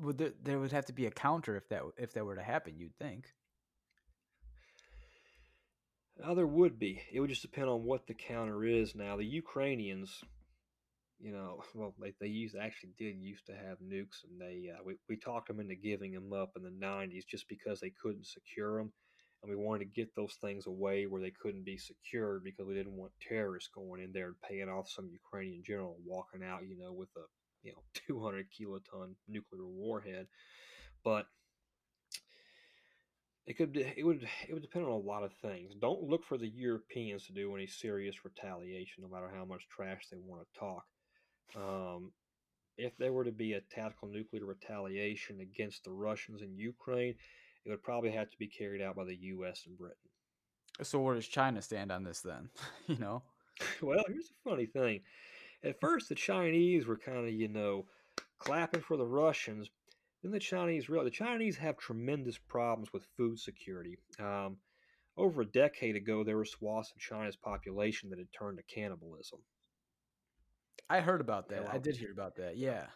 Would 0.01 0.17
there, 0.17 0.33
there 0.43 0.59
would 0.59 0.71
have 0.71 0.85
to 0.87 0.93
be 0.93 1.05
a 1.05 1.11
counter 1.11 1.55
if 1.55 1.69
that 1.69 1.83
if 1.97 2.13
that 2.13 2.25
were 2.25 2.35
to 2.35 2.43
happen? 2.43 2.77
You'd 2.77 2.97
think. 2.97 3.25
Now 6.19 6.33
there 6.33 6.47
would 6.47 6.79
be. 6.79 7.01
It 7.11 7.19
would 7.19 7.29
just 7.29 7.41
depend 7.41 7.69
on 7.69 7.83
what 7.83 8.07
the 8.07 8.13
counter 8.13 8.63
is. 8.63 8.95
Now 8.95 9.17
the 9.17 9.25
Ukrainians, 9.25 10.23
you 11.19 11.31
know, 11.31 11.63
well 11.75 11.93
they 11.99 12.13
they 12.19 12.27
used 12.27 12.55
actually 12.55 12.93
did 12.97 13.17
used 13.17 13.47
to 13.47 13.53
have 13.53 13.79
nukes, 13.79 14.23
and 14.29 14.39
they 14.39 14.69
uh, 14.71 14.83
we 14.85 14.95
we 15.09 15.17
talked 15.17 15.47
them 15.47 15.59
into 15.59 15.75
giving 15.75 16.13
them 16.13 16.33
up 16.33 16.51
in 16.55 16.63
the 16.63 16.85
'90s 16.85 17.25
just 17.27 17.47
because 17.47 17.79
they 17.79 17.91
couldn't 18.01 18.27
secure 18.27 18.77
them, 18.77 18.93
and 19.41 19.49
we 19.49 19.55
wanted 19.55 19.79
to 19.79 20.01
get 20.01 20.15
those 20.15 20.35
things 20.41 20.67
away 20.67 21.05
where 21.05 21.21
they 21.21 21.31
couldn't 21.31 21.65
be 21.65 21.77
secured 21.77 22.43
because 22.43 22.65
we 22.65 22.73
didn't 22.75 22.97
want 22.97 23.11
terrorists 23.19 23.69
going 23.73 24.01
in 24.01 24.11
there 24.11 24.27
and 24.27 24.41
paying 24.47 24.69
off 24.69 24.89
some 24.89 25.09
Ukrainian 25.09 25.63
general 25.63 25.97
walking 26.05 26.43
out, 26.43 26.61
you 26.67 26.77
know, 26.77 26.93
with 26.93 27.09
a 27.17 27.25
you 27.63 27.71
know 27.71 27.83
200 28.07 28.47
kiloton 28.51 29.15
nuclear 29.27 29.65
warhead, 29.65 30.27
but 31.03 31.25
it 33.45 33.57
could 33.57 33.75
it 33.75 34.05
would 34.05 34.27
it 34.47 34.53
would 34.53 34.61
depend 34.61 34.85
on 34.85 34.91
a 34.91 34.97
lot 34.97 35.23
of 35.23 35.33
things. 35.33 35.73
Don't 35.79 36.03
look 36.03 36.23
for 36.23 36.37
the 36.37 36.47
Europeans 36.47 37.25
to 37.27 37.33
do 37.33 37.53
any 37.55 37.67
serious 37.67 38.23
retaliation, 38.23 39.03
no 39.03 39.09
matter 39.09 39.31
how 39.33 39.45
much 39.45 39.67
trash 39.67 40.07
they 40.11 40.17
want 40.17 40.41
to 40.41 40.59
talk. 40.59 40.85
Um, 41.55 42.11
if 42.77 42.97
there 42.97 43.13
were 43.13 43.23
to 43.23 43.31
be 43.31 43.53
a 43.53 43.61
tactical 43.61 44.07
nuclear 44.07 44.45
retaliation 44.45 45.41
against 45.41 45.83
the 45.83 45.91
Russians 45.91 46.41
in 46.41 46.57
Ukraine, 46.57 47.15
it 47.65 47.69
would 47.69 47.83
probably 47.83 48.11
have 48.11 48.29
to 48.31 48.37
be 48.37 48.47
carried 48.47 48.81
out 48.81 48.95
by 48.95 49.03
the 49.05 49.15
U.S. 49.15 49.63
and 49.67 49.77
Britain. 49.77 49.97
So 50.81 50.99
where 50.99 51.15
does 51.15 51.27
China 51.27 51.61
stand 51.61 51.91
on 51.91 52.03
this 52.03 52.21
then? 52.21 52.49
you 52.87 52.97
know. 52.97 53.23
Well, 53.83 54.03
here's 54.07 54.31
a 54.31 54.49
funny 54.49 54.65
thing. 54.65 55.01
At 55.63 55.79
first, 55.79 56.09
the 56.09 56.15
Chinese 56.15 56.85
were 56.85 56.97
kind 56.97 57.25
of, 57.25 57.33
you 57.33 57.47
know, 57.47 57.85
clapping 58.37 58.81
for 58.81 58.97
the 58.97 59.05
Russians. 59.05 59.69
Then 60.21 60.31
the 60.31 60.39
Chinese 60.39 60.89
real 60.89 61.03
the 61.03 61.09
Chinese 61.09 61.57
have 61.57 61.77
tremendous 61.77 62.37
problems 62.37 62.91
with 62.91 63.07
food 63.17 63.39
security. 63.39 63.97
Um, 64.19 64.57
over 65.15 65.41
a 65.41 65.45
decade 65.45 65.95
ago, 65.95 66.23
there 66.23 66.37
were 66.37 66.45
swaths 66.45 66.91
of 66.91 66.99
China's 66.99 67.35
population 67.35 68.09
that 68.09 68.19
had 68.19 68.31
turned 68.37 68.57
to 68.57 68.63
cannibalism. 68.73 69.39
I 70.89 70.99
heard 70.99 71.21
about 71.21 71.49
that. 71.49 71.69
I 71.69 71.77
did 71.77 71.97
hear 71.97 72.11
about 72.11 72.35
that. 72.37 72.57
Yeah. 72.57 72.87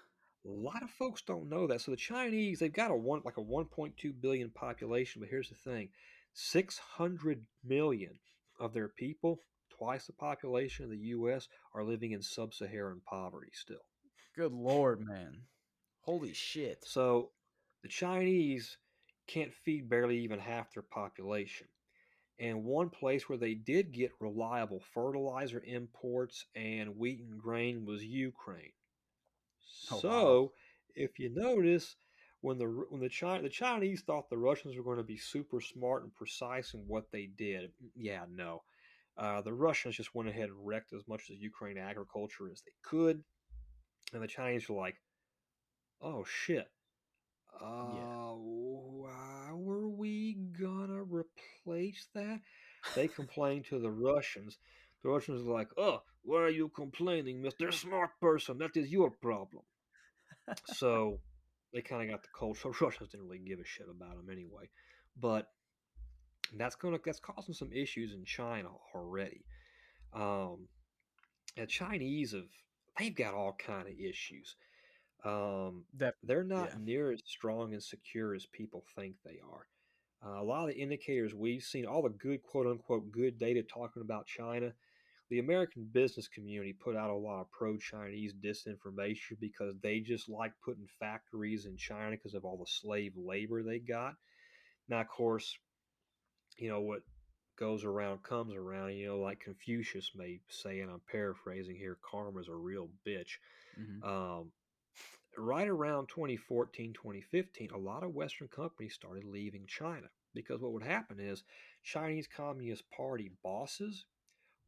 A 0.46 0.50
A 0.50 0.50
lot 0.50 0.84
of 0.84 0.90
folks 0.90 1.22
don't 1.22 1.50
know 1.50 1.68
that. 1.68 1.82
So 1.82 1.92
the 1.92 1.98
Chinese, 1.98 2.60
they've 2.60 2.72
got 2.72 2.92
a 2.92 2.96
one 2.96 3.22
like 3.24 3.38
a 3.38 3.42
1.2 3.42 3.94
billion 4.22 4.50
population, 4.50 5.22
but 5.22 5.30
here's 5.30 5.50
the 5.50 5.56
thing: 5.56 5.90
600 6.34 7.46
million 7.64 8.20
of 8.60 8.74
their 8.74 8.88
people, 8.88 9.42
twice 9.78 10.08
the 10.08 10.14
population 10.14 10.86
of 10.86 10.92
the 10.92 10.98
U.S., 10.98 11.48
are 11.74 11.84
living 11.84 12.12
in 12.12 12.22
sub-Saharan 12.22 13.02
poverty 13.06 13.52
still. 13.54 13.86
Good 14.36 14.54
lord, 14.54 15.06
man. 15.06 15.42
Holy 16.02 16.34
shit. 16.34 16.84
So 16.86 17.32
the 17.84 17.90
Chinese 17.90 18.78
can't 19.28 19.54
feed 19.54 19.90
barely 19.90 20.20
even 20.20 20.40
half 20.40 20.74
their 20.74 20.84
population. 20.84 21.68
And 22.40 22.64
one 22.64 22.90
place 22.90 23.28
where 23.28 23.38
they 23.38 23.56
did 23.56 23.92
get 23.92 24.12
reliable 24.20 24.82
fertilizer 24.94 25.62
imports 25.66 26.46
and 26.56 26.96
wheat 26.96 27.20
and 27.20 27.40
grain 27.40 27.86
was 27.86 28.04
Ukraine. 28.04 28.74
Oh, 29.92 30.00
so, 30.00 30.42
wow. 30.42 30.52
if 30.96 31.18
you 31.18 31.32
notice, 31.34 31.96
when 32.42 32.60
the 32.60 32.66
when 32.90 33.02
the 33.02 33.10
China 33.10 33.42
the 33.42 33.50
Chinese 33.50 34.02
thought 34.02 34.30
the 34.30 34.38
Russians 34.38 34.78
were 34.78 34.84
going 34.84 34.98
to 34.98 35.04
be 35.04 35.18
super 35.18 35.60
smart 35.60 36.04
and 36.04 36.14
precise 36.14 36.74
in 36.74 36.82
what 36.82 37.12
they 37.12 37.26
did, 37.26 37.72
yeah, 37.96 38.26
no, 38.32 38.62
uh, 39.18 39.42
the 39.42 39.54
Russians 39.54 39.96
just 39.96 40.14
went 40.14 40.30
ahead 40.30 40.50
and 40.50 40.66
wrecked 40.66 40.94
as 40.94 41.08
much 41.08 41.22
of 41.22 41.28
the 41.30 41.42
Ukraine 41.42 41.78
agriculture 41.78 42.50
as 42.52 42.62
they 42.62 42.72
could, 42.84 43.24
and 44.14 44.22
the 44.22 44.28
Chinese 44.28 44.70
were 44.70 44.78
like, 44.78 44.96
"Oh 46.02 46.24
shit, 46.24 46.70
uh, 47.60 47.66
how 47.66 49.64
are 49.68 49.90
we 49.90 50.34
gonna 50.34 51.04
replace 51.04 52.08
that?" 52.14 52.42
They 52.96 53.08
complained 53.08 53.66
to 53.66 53.80
the 53.80 53.92
Russians. 53.92 54.58
The 55.04 55.10
Russians 55.10 55.44
were 55.44 55.54
like, 55.54 55.70
"Oh, 55.78 56.04
why 56.22 56.42
are 56.42 56.50
you 56.50 56.70
complaining, 56.70 57.42
Mister 57.42 57.72
Smart 57.72 58.12
Person? 58.20 58.60
That 58.60 58.78
is 58.78 58.90
your 58.92 59.10
problem." 59.10 59.64
so 60.66 61.20
they 61.74 61.82
kind 61.82 62.04
of 62.04 62.10
got 62.10 62.24
the 62.24 62.30
cold. 62.34 62.58
So 62.58 62.70
Russians 62.82 63.10
didn't 63.10 63.28
really 63.28 63.40
give 63.40 63.60
a 63.60 63.66
shit 63.66 63.88
about 63.90 64.16
them 64.16 64.30
anyway. 64.32 64.70
But 65.20 65.48
that's 66.56 66.76
gonna 66.76 67.00
that's 67.04 67.20
causing 67.20 67.54
some 67.54 67.72
issues 67.74 68.14
in 68.14 68.24
China 68.26 68.70
already. 68.96 69.44
Um, 70.14 70.68
the 71.56 71.66
Chinese 71.66 72.32
have 72.32 72.50
they've 72.98 73.16
got 73.16 73.34
all 73.34 73.54
kind 73.54 73.88
of 73.88 73.94
issues. 74.00 74.56
Um, 75.26 75.86
That 75.96 76.16
they're 76.24 76.44
not 76.44 76.70
yeah. 76.70 76.78
near 76.80 77.12
as 77.12 77.22
strong 77.26 77.74
and 77.74 77.84
secure 77.84 78.34
as 78.34 78.46
people 78.46 78.84
think 78.96 79.16
they 79.26 79.40
are. 79.52 79.68
Uh, 80.26 80.42
a 80.42 80.44
lot 80.44 80.68
of 80.68 80.76
the 80.76 80.82
indicators 80.82 81.34
we've 81.36 81.62
seen, 81.64 81.86
all 81.86 82.02
the 82.02 82.10
good 82.10 82.42
quote 82.44 82.68
unquote 82.68 83.12
good 83.12 83.38
data 83.38 83.62
talking 83.64 84.02
about 84.02 84.26
China, 84.26 84.74
the 85.30 85.40
American 85.40 85.88
business 85.92 86.28
community 86.28 86.74
put 86.74 86.96
out 86.96 87.10
a 87.10 87.16
lot 87.16 87.42
of 87.42 87.52
pro 87.52 87.78
Chinese 87.78 88.34
disinformation 88.34 89.40
because 89.40 89.76
they 89.82 90.00
just 90.00 90.30
like 90.30 90.54
putting 90.64 90.88
factories 91.00 91.66
in 91.66 91.76
China 91.78 92.12
because 92.12 92.34
of 92.34 92.46
all 92.46 92.58
the 92.58 92.66
slave 92.66 93.14
labor 93.16 93.62
they 93.62 93.80
got. 93.80 94.16
Now, 94.88 95.02
of 95.02 95.08
course, 95.10 95.58
you 96.58 96.70
know 96.70 96.82
what 96.82 97.02
goes 97.58 97.84
around 97.84 98.24
comes 98.24 98.54
around. 98.54 98.94
You 98.94 99.08
know, 99.08 99.20
like 99.20 99.40
Confucius 99.40 100.12
may 100.16 100.40
say, 100.50 100.80
and 100.80 100.92
I'm 100.92 101.02
paraphrasing 101.12 101.76
here 101.76 101.98
karma's 102.02 102.48
a 102.48 102.56
real 102.56 102.90
bitch. 103.06 103.38
Mhm. 103.78 104.04
Um, 104.04 104.52
right 105.38 105.68
around 105.68 106.08
2014, 106.08 106.94
2015, 106.94 107.72
a 107.72 107.78
lot 107.78 108.04
of 108.04 108.14
Western 108.14 108.48
companies 108.48 108.94
started 108.94 109.24
leaving 109.24 109.66
China 109.68 110.10
because 110.34 110.62
what 110.62 110.74
would 110.74 110.84
happen 110.84 111.20
is 111.20 111.44
Chinese 111.84 112.28
Communist 112.28 112.90
Party 112.90 113.32
bosses 113.44 114.06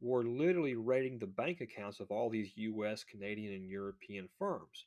were 0.00 0.24
literally 0.24 0.74
raiding 0.76 1.18
the 1.18 1.26
bank 1.26 1.60
accounts 1.60 2.00
of 2.00 2.10
all 2.10 2.30
these 2.30 2.56
US, 2.56 3.04
Canadian, 3.04 3.52
and 3.54 3.64
European 3.64 4.28
firms. 4.38 4.86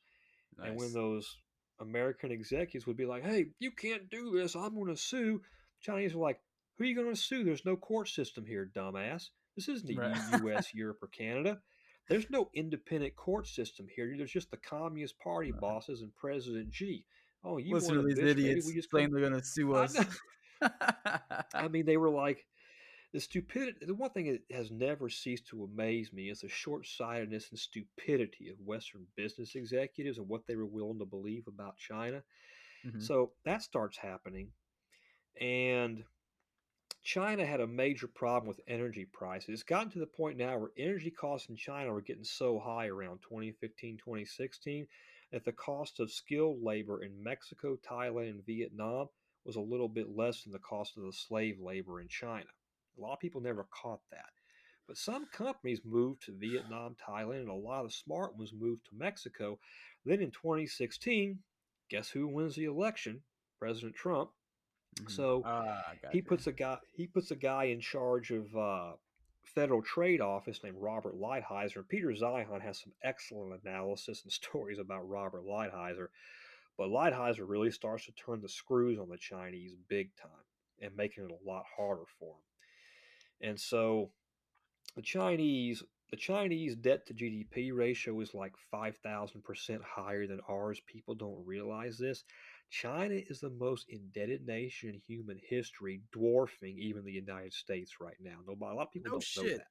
And 0.57 0.75
when 0.77 0.93
those 0.93 1.37
American 1.79 2.31
executives 2.31 2.87
would 2.87 2.97
be 2.97 3.05
like, 3.05 3.23
hey, 3.23 3.47
you 3.59 3.71
can't 3.71 4.09
do 4.09 4.31
this, 4.31 4.55
I'm 4.55 4.75
going 4.75 4.87
to 4.87 4.97
sue, 4.97 5.41
Chinese 5.81 6.15
were 6.15 6.21
like, 6.21 6.39
who 6.77 6.83
are 6.83 6.87
you 6.87 6.95
going 6.95 7.09
to 7.13 7.15
sue? 7.19 7.43
There's 7.43 7.65
no 7.65 7.75
court 7.75 8.07
system 8.09 8.45
here, 8.45 8.69
dumbass. 8.75 9.29
This 9.55 9.67
isn't 9.69 9.87
the 9.87 9.97
Right. 9.97 10.41
US, 10.43 10.73
Europe, 10.73 10.97
or 11.01 11.07
Canada. 11.07 11.61
There's 12.09 12.29
no 12.29 12.49
independent 12.53 13.15
court 13.15 13.47
system 13.47 13.87
here. 13.95 14.13
There's 14.17 14.31
just 14.31 14.51
the 14.51 14.57
Communist 14.57 15.17
Party 15.19 15.51
Right. 15.51 15.61
bosses 15.61 16.01
and 16.01 16.13
President 16.15 16.73
Xi. 16.73 17.05
Oh, 17.43 17.57
you 17.57 17.73
Listen 17.73 17.95
to 17.95 18.03
these 18.03 18.17
bitch? 18.17 18.29
Idiots 18.31 18.67
we 18.67 18.73
just 18.73 18.89
come. 18.91 19.09
they're 19.11 19.21
gonna 19.21 19.43
sue 19.43 19.73
us. 19.73 19.95
I 21.53 21.67
mean, 21.69 21.85
they 21.85 21.97
were 21.97 22.09
like 22.09 22.45
the 23.11 23.19
stupidity. 23.19 23.85
The 23.85 23.93
one 23.93 24.09
thing 24.11 24.31
that 24.31 24.55
has 24.55 24.71
never 24.71 25.09
ceased 25.09 25.47
to 25.47 25.63
amaze 25.65 26.11
me 26.11 26.29
is 26.29 26.39
the 26.41 26.49
short-sightedness 26.49 27.49
and 27.51 27.59
stupidity 27.59 28.49
of 28.49 28.59
Western 28.59 29.05
business 29.15 29.55
executives 29.55 30.17
and 30.17 30.27
what 30.27 30.47
they 30.47 30.55
were 30.55 30.65
willing 30.65 30.99
to 30.99 31.05
believe 31.05 31.47
about 31.47 31.77
China. 31.77 32.23
Mhm. 32.85 33.01
So 33.01 33.33
that 33.45 33.61
starts 33.61 33.97
happening, 33.97 34.51
and 35.39 36.03
China 37.03 37.45
had 37.45 37.59
a 37.59 37.67
major 37.67 38.07
problem 38.07 38.47
with 38.47 38.61
energy 38.65 39.03
prices. 39.03 39.49
It's 39.49 39.63
gotten 39.63 39.91
to 39.91 39.99
the 39.99 40.07
point 40.07 40.37
now 40.37 40.57
where 40.57 40.71
energy 40.77 41.11
costs 41.11 41.49
in 41.49 41.57
China 41.57 41.91
were 41.91 42.01
getting 42.01 42.23
so 42.23 42.59
high 42.59 42.87
around 42.87 43.19
2015, 43.21 43.97
2016 43.97 44.87
that 45.31 45.43
the 45.43 45.51
cost 45.51 45.99
of 45.99 46.11
skilled 46.11 46.63
labor 46.63 47.03
in 47.03 47.21
Mexico, 47.21 47.77
Thailand, 47.85 48.29
and 48.29 48.45
Vietnam 48.45 49.09
was 49.43 49.57
a 49.57 49.61
little 49.61 49.89
bit 49.89 50.15
less 50.15 50.43
than 50.43 50.53
the 50.53 50.59
cost 50.59 50.95
of 50.95 51.03
the 51.03 51.11
slave 51.11 51.59
labor 51.59 51.99
in 51.99 52.07
China. 52.07 52.49
A 52.97 53.01
lot 53.01 53.13
of 53.13 53.19
people 53.19 53.41
never 53.41 53.67
caught 53.69 54.01
that. 54.11 54.31
But 54.87 54.97
some 54.97 55.25
companies 55.25 55.81
moved 55.83 56.23
to 56.23 56.31
Vietnam, 56.31 56.95
Thailand, 57.05 57.41
and 57.41 57.49
a 57.49 57.53
lot 57.53 57.83
of 57.83 57.93
smart 57.93 58.37
ones 58.37 58.53
moved 58.53 58.85
to 58.85 58.95
Mexico. 58.95 59.59
Then 60.05 60.21
in 60.21 60.31
2016, 60.31 61.39
guess 61.89 62.09
who 62.09 62.27
wins 62.27 62.55
the 62.55 62.65
election? 62.65 63.23
President 63.59 63.95
Trump. 63.95 64.31
Mhm. 64.95 65.09
So 65.09 65.43
Ah, 65.45 65.93
he 66.11 66.21
gotcha. 66.21 66.27
puts 66.29 66.47
a 66.47 66.51
guy 66.51 66.77
he 66.93 67.07
puts 67.07 67.31
a 67.31 67.35
guy 67.35 67.65
in 67.65 67.79
charge 67.81 68.31
of 68.31 68.55
uh, 68.55 68.93
federal 69.43 69.81
trade 69.81 70.21
office 70.21 70.63
named 70.63 70.77
Robert 70.79 71.15
Lighthizer. 71.15 71.87
Peter 71.87 72.09
Zeihan 72.09 72.61
has 72.61 72.79
some 72.79 72.93
excellent 73.03 73.61
analysis 73.63 74.23
and 74.23 74.31
stories 74.41 74.79
about 74.79 75.07
Robert 75.07 75.43
Lighthizer. 75.45 76.07
But 76.77 76.89
Lighthizer 76.89 77.47
really 77.47 77.71
starts 77.71 78.05
to 78.05 78.11
turn 78.13 78.41
the 78.41 78.49
screws 78.49 78.97
on 78.99 79.09
the 79.09 79.17
Chinese 79.17 79.75
big 79.87 80.15
time 80.15 80.29
and 80.81 80.95
making 80.95 81.25
it 81.25 81.31
a 81.31 81.49
lot 81.49 81.65
harder 81.77 82.05
for 82.19 82.33
them. 83.41 83.49
And 83.49 83.59
so 83.59 84.11
the 84.95 85.01
Chinese 85.01 85.83
the 86.09 86.17
Chinese 86.17 86.75
debt 86.75 87.07
to 87.07 87.13
GDP 87.15 87.71
ratio 87.71 88.19
is 88.21 88.35
like 88.35 88.53
5,000% 88.71 89.81
higher 89.83 90.27
than 90.27 90.41
ours. 90.47 90.79
People 90.85 91.15
don't 91.15 91.43
realize 91.45 91.97
this. 91.97 92.23
China 92.73 93.13
is 93.29 93.39
the 93.39 93.51
most 93.51 93.85
indebted 93.89 94.47
nation 94.47 94.89
in 94.89 95.01
human 95.07 95.39
history, 95.47 96.01
dwarfing 96.11 96.75
even 96.79 97.05
the 97.05 97.11
United 97.11 97.53
States 97.53 97.97
right 98.01 98.17
now. 98.19 98.37
Nobody, 98.47 98.73
a 98.73 98.75
lot 98.75 98.87
of 98.87 98.91
people 98.91 99.11
No 99.11 99.19
don't 99.19 99.45
know 99.45 99.57
that. 99.57 99.67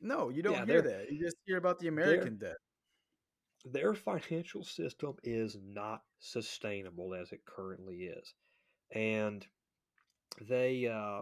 No, 0.00 0.28
you 0.28 0.42
don't 0.42 0.54
Yeah, 0.54 0.64
hear 0.64 0.82
that. 0.82 1.12
You 1.12 1.20
just 1.22 1.36
hear 1.46 1.56
about 1.56 1.78
the 1.78 1.86
American 1.86 2.38
debt. 2.38 2.56
Their 3.64 3.94
financial 3.94 4.64
system 4.64 5.14
is 5.22 5.56
not 5.62 6.02
sustainable 6.18 7.14
as 7.14 7.30
it 7.30 7.44
currently 7.44 8.06
is. 8.06 8.34
And 8.90 9.46
they, 10.40 10.88
uh, 10.88 11.20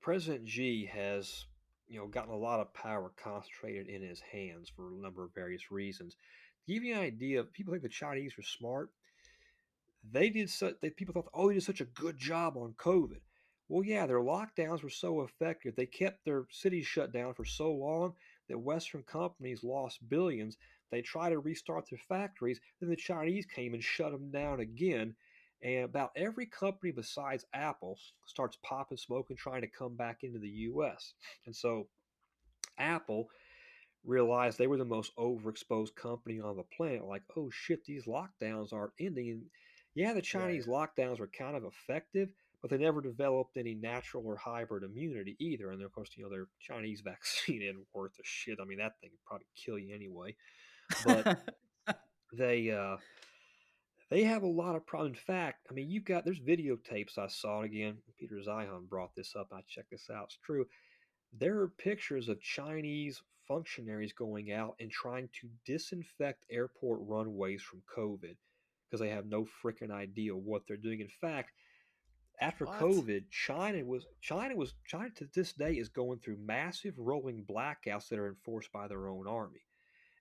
President 0.00 0.48
Xi 0.48 0.86
has, 0.86 1.44
you 1.88 1.98
know, 2.00 2.06
gotten 2.06 2.32
a 2.32 2.38
lot 2.38 2.60
of 2.60 2.72
power 2.72 3.12
concentrated 3.22 3.88
in 3.88 4.00
his 4.00 4.20
hands 4.20 4.72
for 4.74 4.88
a 4.88 4.96
number 4.96 5.24
of 5.24 5.34
various 5.34 5.70
reasons. 5.70 6.16
To 6.66 6.72
give 6.72 6.84
you 6.84 6.94
an 6.94 7.00
idea, 7.02 7.44
people 7.44 7.74
think 7.74 7.82
the 7.82 7.90
Chinese 7.90 8.32
are 8.38 8.42
smart. 8.42 8.88
They 10.12 10.30
did 10.30 10.50
such 10.50 10.74
that 10.82 10.96
people 10.96 11.14
thought, 11.14 11.30
oh, 11.34 11.48
they 11.48 11.54
did 11.54 11.62
such 11.62 11.80
a 11.80 11.86
good 11.86 12.16
job 12.18 12.56
on 12.56 12.74
COVID. 12.78 13.20
Well, 13.68 13.84
yeah, 13.84 14.06
their 14.06 14.20
lockdowns 14.20 14.82
were 14.82 14.90
so 14.90 15.22
effective. 15.22 15.74
They 15.74 15.86
kept 15.86 16.24
their 16.24 16.44
cities 16.50 16.86
shut 16.86 17.12
down 17.12 17.34
for 17.34 17.44
so 17.44 17.72
long 17.72 18.14
that 18.48 18.58
Western 18.58 19.02
companies 19.02 19.64
lost 19.64 20.08
billions. 20.08 20.56
They 20.90 21.02
tried 21.02 21.30
to 21.30 21.40
restart 21.40 21.88
their 21.90 21.98
factories. 22.08 22.60
Then 22.80 22.90
the 22.90 22.96
Chinese 22.96 23.46
came 23.46 23.74
and 23.74 23.82
shut 23.82 24.12
them 24.12 24.30
down 24.30 24.60
again. 24.60 25.16
And 25.62 25.84
about 25.84 26.12
every 26.14 26.46
company 26.46 26.92
besides 26.92 27.44
Apple 27.52 27.98
starts 28.26 28.58
popping 28.62 28.98
smoke 28.98 29.30
and 29.30 29.38
trying 29.38 29.62
to 29.62 29.66
come 29.66 29.96
back 29.96 30.22
into 30.22 30.38
the 30.38 30.48
US. 30.48 31.14
And 31.46 31.56
so 31.56 31.88
Apple 32.78 33.28
realized 34.04 34.58
they 34.58 34.68
were 34.68 34.76
the 34.76 34.84
most 34.84 35.16
overexposed 35.16 35.96
company 35.96 36.40
on 36.40 36.56
the 36.56 36.62
planet. 36.62 37.04
Like, 37.04 37.22
oh 37.36 37.50
shit, 37.50 37.84
these 37.84 38.04
lockdowns 38.04 38.72
aren't 38.72 38.92
ending. 39.00 39.46
Yeah, 39.96 40.12
the 40.12 40.22
Chinese 40.22 40.66
lockdowns 40.66 41.18
were 41.18 41.26
kind 41.28 41.56
of 41.56 41.64
effective, 41.64 42.28
but 42.60 42.70
they 42.70 42.76
never 42.76 43.00
developed 43.00 43.56
any 43.56 43.74
natural 43.74 44.26
or 44.26 44.36
hybrid 44.36 44.84
immunity 44.84 45.36
either. 45.40 45.70
And 45.70 45.82
of 45.82 45.90
course, 45.90 46.10
you 46.16 46.22
know, 46.22 46.30
their 46.30 46.48
Chinese 46.60 47.00
vaccine 47.04 47.62
isn't 47.62 47.86
worth 47.94 48.12
a 48.18 48.22
shit. 48.24 48.58
I 48.60 48.66
mean, 48.66 48.78
that 48.78 49.00
thing 49.00 49.10
would 49.10 49.24
probably 49.24 49.46
kill 49.56 49.78
you 49.78 49.94
anyway. 49.94 50.36
But 51.04 51.38
they 52.32 52.70
uh 52.70 52.98
they 54.10 54.24
have 54.24 54.42
a 54.44 54.46
lot 54.46 54.76
of 54.76 54.86
problems. 54.86 55.16
In 55.16 55.22
fact, 55.34 55.66
I 55.70 55.74
mean, 55.74 55.90
you've 55.90 56.04
got 56.04 56.24
there's 56.24 56.40
videotapes 56.40 57.18
I 57.18 57.28
saw 57.28 57.62
again. 57.62 57.98
Peter 58.20 58.36
Zeihan 58.46 58.88
brought 58.88 59.14
this 59.16 59.34
up. 59.34 59.48
I 59.52 59.62
checked 59.66 59.90
this 59.90 60.10
out. 60.10 60.24
It's 60.26 60.38
true. 60.44 60.66
there 61.32 61.58
are 61.60 61.68
pictures 61.68 62.28
of 62.28 62.40
Chinese 62.40 63.22
functionaries 63.48 64.12
going 64.12 64.52
out 64.52 64.76
and 64.80 64.90
trying 64.90 65.28
to 65.40 65.48
disinfect 65.64 66.44
airport 66.50 67.00
runways 67.02 67.62
from 67.62 67.82
COVID 67.96 68.36
because 68.88 69.00
they 69.00 69.10
have 69.10 69.26
no 69.26 69.46
freaking 69.62 69.90
idea 69.90 70.34
what 70.34 70.62
they're 70.66 70.76
doing. 70.76 71.00
In 71.00 71.08
fact, 71.08 71.50
after 72.40 72.66
What? 72.66 72.80
COVID, 72.80 73.30
China 73.30 73.84
was 73.84 74.06
China 74.20 74.56
was 74.56 74.74
China 74.86 75.10
to 75.16 75.26
this 75.34 75.52
day 75.52 75.74
is 75.74 75.88
going 75.88 76.18
through 76.18 76.36
massive 76.38 76.94
rolling 76.98 77.44
blackouts 77.44 78.08
that 78.08 78.18
are 78.18 78.28
enforced 78.28 78.70
by 78.72 78.88
their 78.88 79.08
own 79.08 79.26
army. 79.26 79.62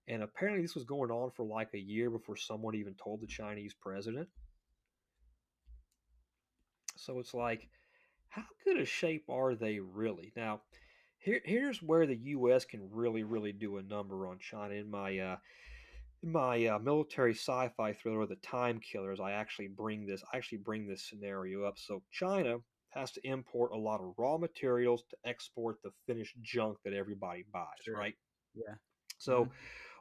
And 0.08 0.24
apparently 0.24 0.62
this 0.62 0.76
was 0.76 0.86
going 0.86 1.12
on 1.12 1.32
for 1.32 1.46
like 1.46 1.74
a 1.74 1.80
year 1.80 2.10
before 2.10 2.38
someone 2.38 2.76
even 2.76 2.94
told 2.94 3.22
the 3.22 3.28
Chinese 3.28 3.74
president. 3.74 4.30
So 6.96 7.20
it's 7.20 7.34
like, 7.34 7.68
how 8.30 8.44
good 8.64 8.80
a 8.80 8.86
shape 8.86 9.26
are 9.30 9.56
they 9.56 9.80
really? 9.80 10.32
Now, 10.36 10.62
here, 11.18 11.42
here's 11.44 11.82
where 11.82 12.06
the 12.06 12.16
U.S. 12.16 12.66
can 12.66 12.90
really, 12.92 13.24
really 13.24 13.52
do 13.52 13.78
a 13.78 13.84
number 13.84 14.28
on 14.28 14.38
China. 14.40 14.76
In 14.76 14.90
my 14.90 15.18
uh, 15.18 15.38
in 16.26 16.31
my 16.31 16.65
uh, 16.65 16.80
military 16.80 17.34
sci-fi 17.34 17.93
thriller, 17.93 18.26
The 18.26 18.35
Time 18.38 18.80
Killers, 18.80 19.19
I 19.19 19.31
actually 19.31 19.68
bring 19.68 20.06
this. 20.06 20.23
I 20.34 20.38
actually 20.38 20.57
bring 20.57 20.88
this 20.88 21.07
scenario 21.07 21.64
up. 21.64 21.77
So 21.77 22.02
China 22.11 22.57
has 22.89 23.11
to 23.11 23.27
import 23.27 23.72
a 23.72 23.77
lot 23.77 24.02
of 24.02 24.14
raw 24.18 24.38
materials 24.38 25.03
to 25.10 25.18
export 25.26 25.77
the 25.84 25.91
finished 26.07 26.35
junk 26.41 26.77
that 26.84 26.93
everybody 26.93 27.45
buys, 27.53 27.68
Sure. 27.84 27.95
right? 27.95 28.15
Yeah. 28.56 28.76
So, 29.18 29.49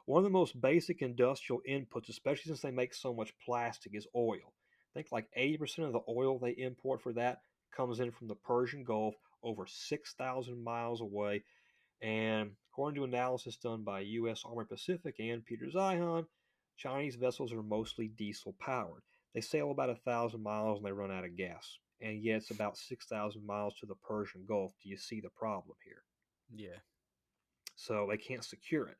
one 0.05 0.19
of 0.19 0.23
the 0.23 0.29
most 0.29 0.59
basic 0.59 1.01
industrial 1.01 1.61
inputs, 1.67 2.09
especially 2.09 2.49
since 2.49 2.61
they 2.61 2.71
make 2.71 2.93
so 2.93 3.13
much 3.13 3.33
plastic, 3.43 3.95
is 3.95 4.07
oil. 4.15 4.53
I 4.91 4.93
think 4.93 5.07
like 5.11 5.27
80% 5.37 5.85
of 5.85 5.93
the 5.93 6.01
oil 6.07 6.37
they 6.37 6.51
import 6.51 7.01
for 7.01 7.13
that 7.13 7.39
comes 7.75 7.99
in 7.99 8.11
from 8.11 8.27
the 8.27 8.35
Persian 8.35 8.83
Gulf, 8.83 9.15
over 9.43 9.65
6,000 9.65 10.63
miles 10.63 11.01
away. 11.01 11.43
And 12.01 12.51
according 12.71 12.95
to 12.95 13.05
analysis 13.05 13.57
done 13.57 13.83
by 13.83 14.01
U.S. 14.01 14.43
Army 14.45 14.65
Pacific 14.69 15.15
and 15.19 15.45
Peter 15.45 15.65
Zeihan, 15.73 16.25
Chinese 16.77 17.15
vessels 17.15 17.53
are 17.53 17.63
mostly 17.63 18.09
diesel 18.09 18.55
powered. 18.59 19.03
They 19.33 19.41
sail 19.41 19.71
about 19.71 19.89
a 19.89 19.95
thousand 19.95 20.43
miles 20.43 20.77
and 20.79 20.85
they 20.85 20.91
run 20.91 21.11
out 21.11 21.25
of 21.25 21.35
gas. 21.37 21.79
And 22.01 22.21
yet 22.23 22.37
it's 22.37 22.51
about 22.51 22.77
6,000 22.77 23.45
miles 23.45 23.75
to 23.79 23.85
the 23.85 23.95
Persian 23.95 24.45
Gulf. 24.47 24.73
Do 24.83 24.89
you 24.89 24.97
see 24.97 25.21
the 25.21 25.29
problem 25.29 25.77
here? 25.85 26.03
Yeah. 26.53 26.79
so 27.75 28.07
they 28.09 28.17
can't 28.17 28.43
secure 28.43 28.87
it. 28.87 28.97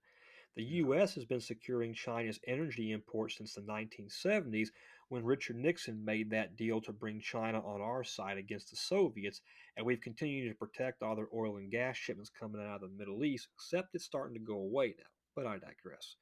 The 0.55 0.63
U.S. 0.63 1.15
has 1.15 1.25
been 1.25 1.41
securing 1.41 1.93
China's 1.93 2.39
energy 2.47 2.91
imports 2.91 3.37
since 3.37 3.53
the 3.53 3.61
1970s 3.61 4.69
when 5.09 5.23
Richard 5.23 5.57
Nixon 5.57 6.03
made 6.03 6.31
that 6.31 6.55
deal 6.55 6.81
to 6.81 6.91
bring 6.91 7.19
China 7.19 7.59
on 7.65 7.81
our 7.81 8.03
side 8.03 8.37
against 8.37 8.71
the 8.71 8.75
Soviets, 8.75 9.41
and 9.77 9.85
we've 9.85 10.01
continued 10.01 10.49
to 10.49 10.57
protect 10.57 11.03
all 11.03 11.15
their 11.15 11.27
oil 11.33 11.57
and 11.57 11.69
gas 11.69 11.95
shipments 11.95 12.31
coming 12.39 12.61
out 12.61 12.75
of 12.75 12.81
the 12.81 12.97
Middle 12.97 13.23
East, 13.23 13.47
except 13.53 13.93
it's 13.93 14.05
starting 14.05 14.33
to 14.33 14.43
go 14.43 14.55
away 14.55 14.95
now. 14.97 15.05
But 15.35 15.45
I 15.45 15.57
digress. 15.59 16.15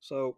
So 0.00 0.36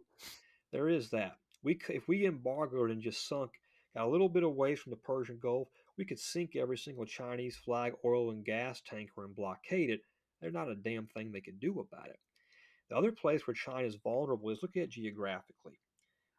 there 0.72 0.88
is 0.88 1.10
that. 1.10 1.36
We, 1.62 1.78
if 1.88 2.08
we 2.08 2.26
embargoed 2.26 2.90
and 2.90 3.02
just 3.02 3.28
sunk, 3.28 3.52
got 3.94 4.06
a 4.06 4.10
little 4.10 4.28
bit 4.28 4.42
away 4.42 4.74
from 4.74 4.90
the 4.90 4.96
Persian 4.96 5.38
Gulf, 5.40 5.68
we 5.96 6.04
could 6.04 6.18
sink 6.18 6.56
every 6.56 6.78
single 6.78 7.04
Chinese 7.04 7.56
flag 7.56 7.92
oil 8.04 8.30
and 8.30 8.44
gas 8.44 8.80
tanker 8.84 9.24
and 9.24 9.36
blockade 9.36 9.90
it. 9.90 10.00
There's 10.40 10.54
not 10.54 10.70
a 10.70 10.74
damn 10.74 11.06
thing 11.06 11.30
they 11.30 11.40
could 11.40 11.60
do 11.60 11.78
about 11.78 12.08
it. 12.08 12.18
The 12.88 12.96
other 12.96 13.12
place 13.12 13.46
where 13.46 13.54
China 13.54 13.86
is 13.86 13.94
vulnerable 13.94 14.50
is 14.50 14.58
look 14.60 14.76
at 14.76 14.88
geographically. 14.90 15.78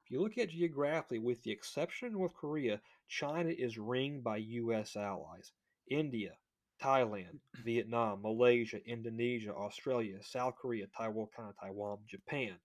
If 0.04 0.12
you 0.12 0.22
look 0.22 0.38
at 0.38 0.50
geographically, 0.50 1.20
with 1.20 1.44
the 1.44 1.52
exception 1.52 2.08
of 2.08 2.14
North 2.14 2.34
Korea, 2.34 2.82
China 3.08 3.50
is 3.50 3.78
ringed 3.78 4.24
by 4.24 4.38
U.S. 4.38 4.96
allies 4.96 5.52
India, 5.88 6.34
Thailand, 6.82 7.40
Vietnam, 7.64 8.22
Malaysia, 8.22 8.80
Indonesia, 8.86 9.54
Australia, 9.54 10.18
South 10.22 10.56
Korea, 10.56 10.88
Taiwan, 10.88 11.28
kind 11.36 11.50
of 11.50 11.60
Taiwan, 11.60 12.00
Japan. 12.08 12.56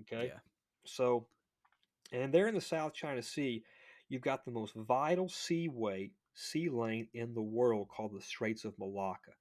Okay? 0.00 0.26
Yeah. 0.26 0.40
So, 0.84 1.26
and 2.12 2.32
there 2.32 2.48
in 2.48 2.54
the 2.54 2.60
South 2.60 2.92
China 2.92 3.22
Sea, 3.22 3.64
you've 4.08 4.22
got 4.22 4.44
the 4.44 4.50
most 4.50 4.74
vital 4.74 5.28
seaway, 5.28 6.10
sea 6.34 6.68
lane 6.68 7.08
in 7.14 7.32
the 7.32 7.42
world 7.42 7.88
called 7.88 8.12
the 8.14 8.22
Straits 8.22 8.64
of 8.64 8.78
Malacca 8.78 9.32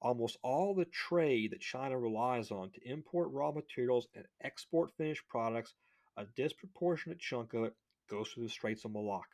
almost 0.00 0.38
all 0.42 0.74
the 0.74 0.84
trade 0.84 1.50
that 1.50 1.60
China 1.60 1.98
relies 1.98 2.50
on 2.50 2.70
to 2.70 2.88
import 2.88 3.30
raw 3.32 3.50
materials 3.50 4.06
and 4.14 4.24
export 4.42 4.92
finished 4.96 5.26
products, 5.28 5.74
a 6.18 6.26
disproportionate 6.36 7.20
chunk 7.20 7.54
of 7.54 7.64
it 7.64 7.74
goes 8.10 8.28
through 8.28 8.44
the 8.44 8.50
Straits 8.50 8.84
of 8.84 8.92
Malacca. 8.92 9.26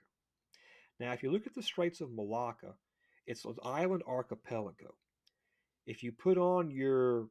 Now, 1.01 1.13
if 1.13 1.23
you 1.23 1.33
look 1.33 1.47
at 1.47 1.55
the 1.55 1.63
Straits 1.63 2.01
of 2.01 2.13
Malacca, 2.13 2.75
it's 3.27 3.45
an 3.45 3.57
island 3.65 4.03
archipelago. 4.07 4.95
If 5.87 6.03
you 6.03 6.13
put 6.13 6.39
on 6.39 6.71
your 6.71 7.29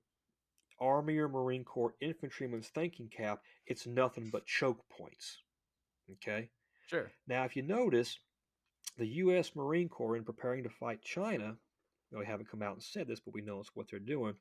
Army 0.79 1.17
or 1.17 1.29
Marine 1.29 1.63
Corps 1.63 1.95
infantryman's 2.01 2.67
thinking 2.67 3.09
cap, 3.09 3.41
it's 3.67 3.87
nothing 3.87 4.29
but 4.31 4.45
choke 4.45 4.83
points. 4.89 5.37
Okay? 6.11 6.49
Sure. 6.87 7.11
Now, 7.27 7.45
if 7.45 7.55
you 7.55 7.61
notice, 7.61 8.19
the 8.97 9.07
U.S. 9.07 9.55
Marine 9.55 9.89
Corps, 9.89 10.17
in 10.17 10.23
preparing 10.23 10.63
to 10.63 10.69
fight 10.69 11.01
China, 11.01 11.55
they 12.11 12.25
haven't 12.25 12.49
come 12.49 12.61
out 12.61 12.73
and 12.73 12.83
said 12.83 13.07
this, 13.07 13.19
but 13.19 13.33
we 13.33 13.41
know 13.41 13.59
it's 13.59 13.75
what 13.75 13.87
they're 13.89 13.99
doing. 13.99 14.35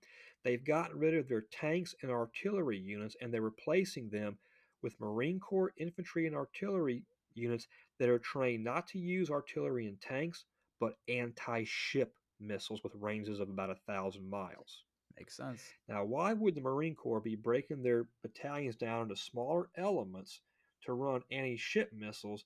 They've 0.44 0.64
gotten 0.64 0.98
rid 0.98 1.14
of 1.14 1.28
their 1.28 1.44
tanks 1.52 1.94
and 2.02 2.10
artillery 2.10 2.78
units, 2.78 3.16
and 3.20 3.32
they're 3.32 3.40
replacing 3.40 4.10
them 4.10 4.38
with 4.82 5.00
Marine 5.00 5.40
Corps 5.40 5.72
infantry 5.76 6.26
and 6.26 6.36
artillery 6.36 7.04
units 7.34 7.66
that 7.98 8.08
are 8.08 8.18
trained 8.18 8.64
not 8.64 8.86
to 8.88 8.98
use 8.98 9.30
artillery 9.30 9.86
and 9.86 10.00
tanks, 10.00 10.44
but 10.80 10.98
anti-ship 11.08 12.14
missiles 12.40 12.82
with 12.82 12.92
ranges 12.96 13.40
of 13.40 13.48
about 13.48 13.70
a 13.70 13.76
thousand 13.86 14.28
miles. 14.28 14.84
Makes 15.18 15.36
sense. 15.36 15.62
Now, 15.88 16.04
why 16.04 16.32
would 16.32 16.54
the 16.54 16.60
Marine 16.60 16.94
Corps 16.94 17.20
be 17.20 17.36
breaking 17.36 17.82
their 17.82 18.06
battalions 18.22 18.76
down 18.76 19.02
into 19.02 19.16
smaller 19.16 19.68
elements 19.76 20.40
to 20.84 20.92
run 20.92 21.22
anti 21.30 21.56
ship 21.56 21.92
missiles 21.92 22.44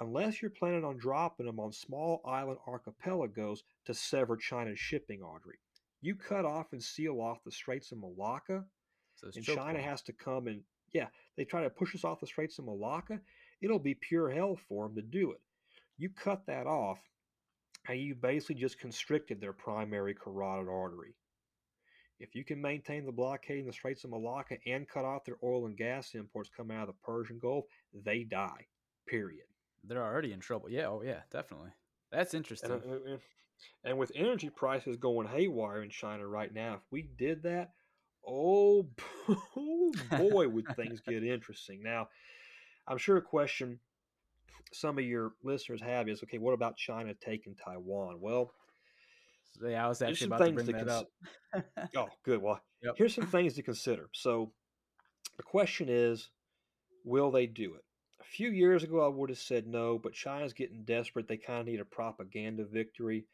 unless 0.00 0.40
you're 0.40 0.50
planning 0.50 0.84
on 0.84 0.96
dropping 0.96 1.46
them 1.46 1.60
on 1.60 1.72
small 1.72 2.20
island 2.24 2.58
archipelagos 2.66 3.62
to 3.86 3.94
sever 3.94 4.36
China's 4.36 4.78
shipping 4.78 5.22
artery? 5.22 5.58
You 6.00 6.14
cut 6.14 6.44
off 6.44 6.72
and 6.72 6.82
seal 6.82 7.20
off 7.20 7.44
the 7.44 7.52
Straits 7.52 7.92
of 7.92 7.98
Malacca, 7.98 8.64
So 9.16 9.30
and 9.34 9.44
China 9.44 9.74
point. 9.74 9.84
has 9.84 10.02
to 10.02 10.12
come 10.12 10.48
and, 10.48 10.62
yeah, 10.92 11.06
they 11.36 11.44
try 11.44 11.62
to 11.62 11.70
push 11.70 11.94
us 11.94 12.04
off 12.04 12.20
the 12.20 12.26
Straits 12.26 12.58
of 12.58 12.66
Malacca. 12.66 13.20
It'll 13.60 13.78
be 13.78 13.94
pure 13.94 14.30
hell 14.30 14.58
for 14.68 14.86
them 14.86 14.96
to 14.96 15.02
do 15.02 15.32
it. 15.32 15.40
You 15.98 16.10
cut 16.10 16.46
that 16.46 16.66
off, 16.66 16.98
and 17.88 17.98
you 17.98 18.14
basically 18.14 18.56
just 18.56 18.78
constricted 18.78 19.40
their 19.40 19.52
primary 19.52 20.14
carotid 20.14 20.68
artery. 20.68 21.14
If 22.20 22.34
you 22.34 22.44
can 22.44 22.60
maintain 22.60 23.04
the 23.04 23.12
blockade 23.12 23.60
in 23.60 23.66
the 23.66 23.72
Straits 23.72 24.04
of 24.04 24.10
Malacca 24.10 24.56
and 24.66 24.88
cut 24.88 25.04
off 25.04 25.24
their 25.24 25.38
oil 25.42 25.66
and 25.66 25.76
gas 25.76 26.14
imports 26.14 26.50
coming 26.56 26.76
out 26.76 26.88
of 26.88 26.94
the 26.94 27.02
Persian 27.02 27.38
Gulf, 27.40 27.64
they 28.04 28.22
die. 28.22 28.66
Period. 29.08 29.46
They're 29.84 30.04
already 30.04 30.32
in 30.32 30.38
trouble. 30.38 30.70
Yeah. 30.70 30.86
Oh, 30.86 31.02
yeah. 31.04 31.22
Definitely. 31.32 31.70
That's 32.12 32.34
interesting. 32.34 32.70
And, 32.70 32.82
uh, 32.84 33.14
uh, 33.14 33.16
and 33.84 33.98
with 33.98 34.12
energy 34.14 34.50
prices 34.50 34.96
going 34.96 35.26
haywire 35.26 35.82
in 35.82 35.90
China 35.90 36.26
right 36.26 36.52
now, 36.54 36.74
if 36.74 36.82
we 36.92 37.02
did 37.02 37.42
that, 37.42 37.72
oh, 38.26 38.86
oh 39.56 39.92
boy, 40.10 40.48
would 40.48 40.74
things 40.76 41.00
get 41.06 41.24
interesting. 41.24 41.82
Now, 41.82 42.08
I'm 42.86 42.98
sure 42.98 43.16
a 43.16 43.22
question 43.22 43.80
some 44.72 44.98
of 44.98 45.04
your 45.04 45.32
listeners 45.42 45.80
have 45.82 46.08
is 46.08 46.22
okay, 46.22 46.38
what 46.38 46.54
about 46.54 46.76
China 46.76 47.14
taking 47.14 47.54
Taiwan? 47.54 48.20
Well, 48.20 48.52
yeah, 49.62 49.84
I 49.84 49.88
was 49.88 50.02
actually 50.02 50.28
about 50.28 50.38
to 50.38 50.52
bring 50.52 50.66
to 50.66 50.72
that 50.72 50.88
up. 50.88 51.08
Oh, 51.96 52.08
good. 52.24 52.42
Well, 52.42 52.60
Yep. 52.82 52.94
here's 52.96 53.14
some 53.14 53.28
things 53.28 53.54
to 53.54 53.62
consider. 53.62 54.08
So, 54.12 54.50
the 55.36 55.44
question 55.44 55.88
is, 55.88 56.30
will 57.04 57.30
they 57.30 57.46
do 57.46 57.76
it? 57.76 57.84
A 58.20 58.24
few 58.24 58.50
years 58.50 58.82
ago, 58.82 59.04
I 59.04 59.08
would 59.08 59.30
have 59.30 59.38
said 59.38 59.68
no, 59.68 60.00
but 60.00 60.14
China's 60.14 60.52
getting 60.52 60.82
desperate. 60.82 61.28
They 61.28 61.36
kind 61.36 61.60
of 61.60 61.66
need 61.66 61.78
a 61.78 61.84
propaganda 61.84 62.64
victory. 62.64 63.26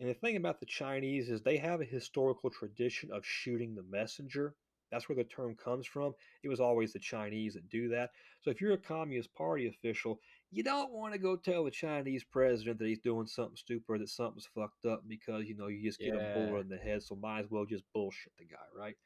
And 0.00 0.08
the 0.08 0.14
thing 0.14 0.36
about 0.36 0.60
the 0.60 0.66
Chinese 0.66 1.30
is 1.30 1.40
they 1.42 1.56
have 1.58 1.80
a 1.80 1.84
historical 1.84 2.50
tradition 2.50 3.10
of 3.12 3.24
shooting 3.24 3.74
the 3.74 3.82
messenger. 3.84 4.54
That's 4.90 5.08
where 5.08 5.16
the 5.16 5.24
term 5.24 5.54
comes 5.56 5.86
from. 5.86 6.14
It 6.42 6.48
was 6.48 6.60
always 6.60 6.92
the 6.92 6.98
Chinese 6.98 7.54
that 7.54 7.68
do 7.68 7.88
that. 7.88 8.10
So 8.42 8.50
if 8.50 8.60
you're 8.60 8.74
a 8.74 8.78
Communist 8.78 9.34
Party 9.34 9.66
official, 9.66 10.20
you 10.50 10.62
don't 10.62 10.92
want 10.92 11.12
to 11.14 11.18
go 11.18 11.36
tell 11.36 11.64
the 11.64 11.70
Chinese 11.70 12.22
president 12.24 12.78
that 12.78 12.86
he's 12.86 12.98
doing 12.98 13.26
something 13.26 13.56
stupid 13.56 13.84
or 13.88 13.98
that 13.98 14.08
something's 14.08 14.46
fucked 14.54 14.84
up 14.86 15.02
because 15.08 15.46
you 15.46 15.56
know 15.56 15.68
you 15.68 15.82
just 15.82 16.02
get 16.02 16.14
a 16.14 16.20
Yeah. 16.20 16.32
bullet 16.34 16.60
in 16.60 16.68
the 16.68 16.76
head. 16.76 17.02
So 17.02 17.16
might 17.16 17.40
as 17.40 17.50
well 17.50 17.64
just 17.64 17.84
bullshit 17.92 18.32
the 18.38 18.44
guy, 18.44 18.66
right? 18.76 18.96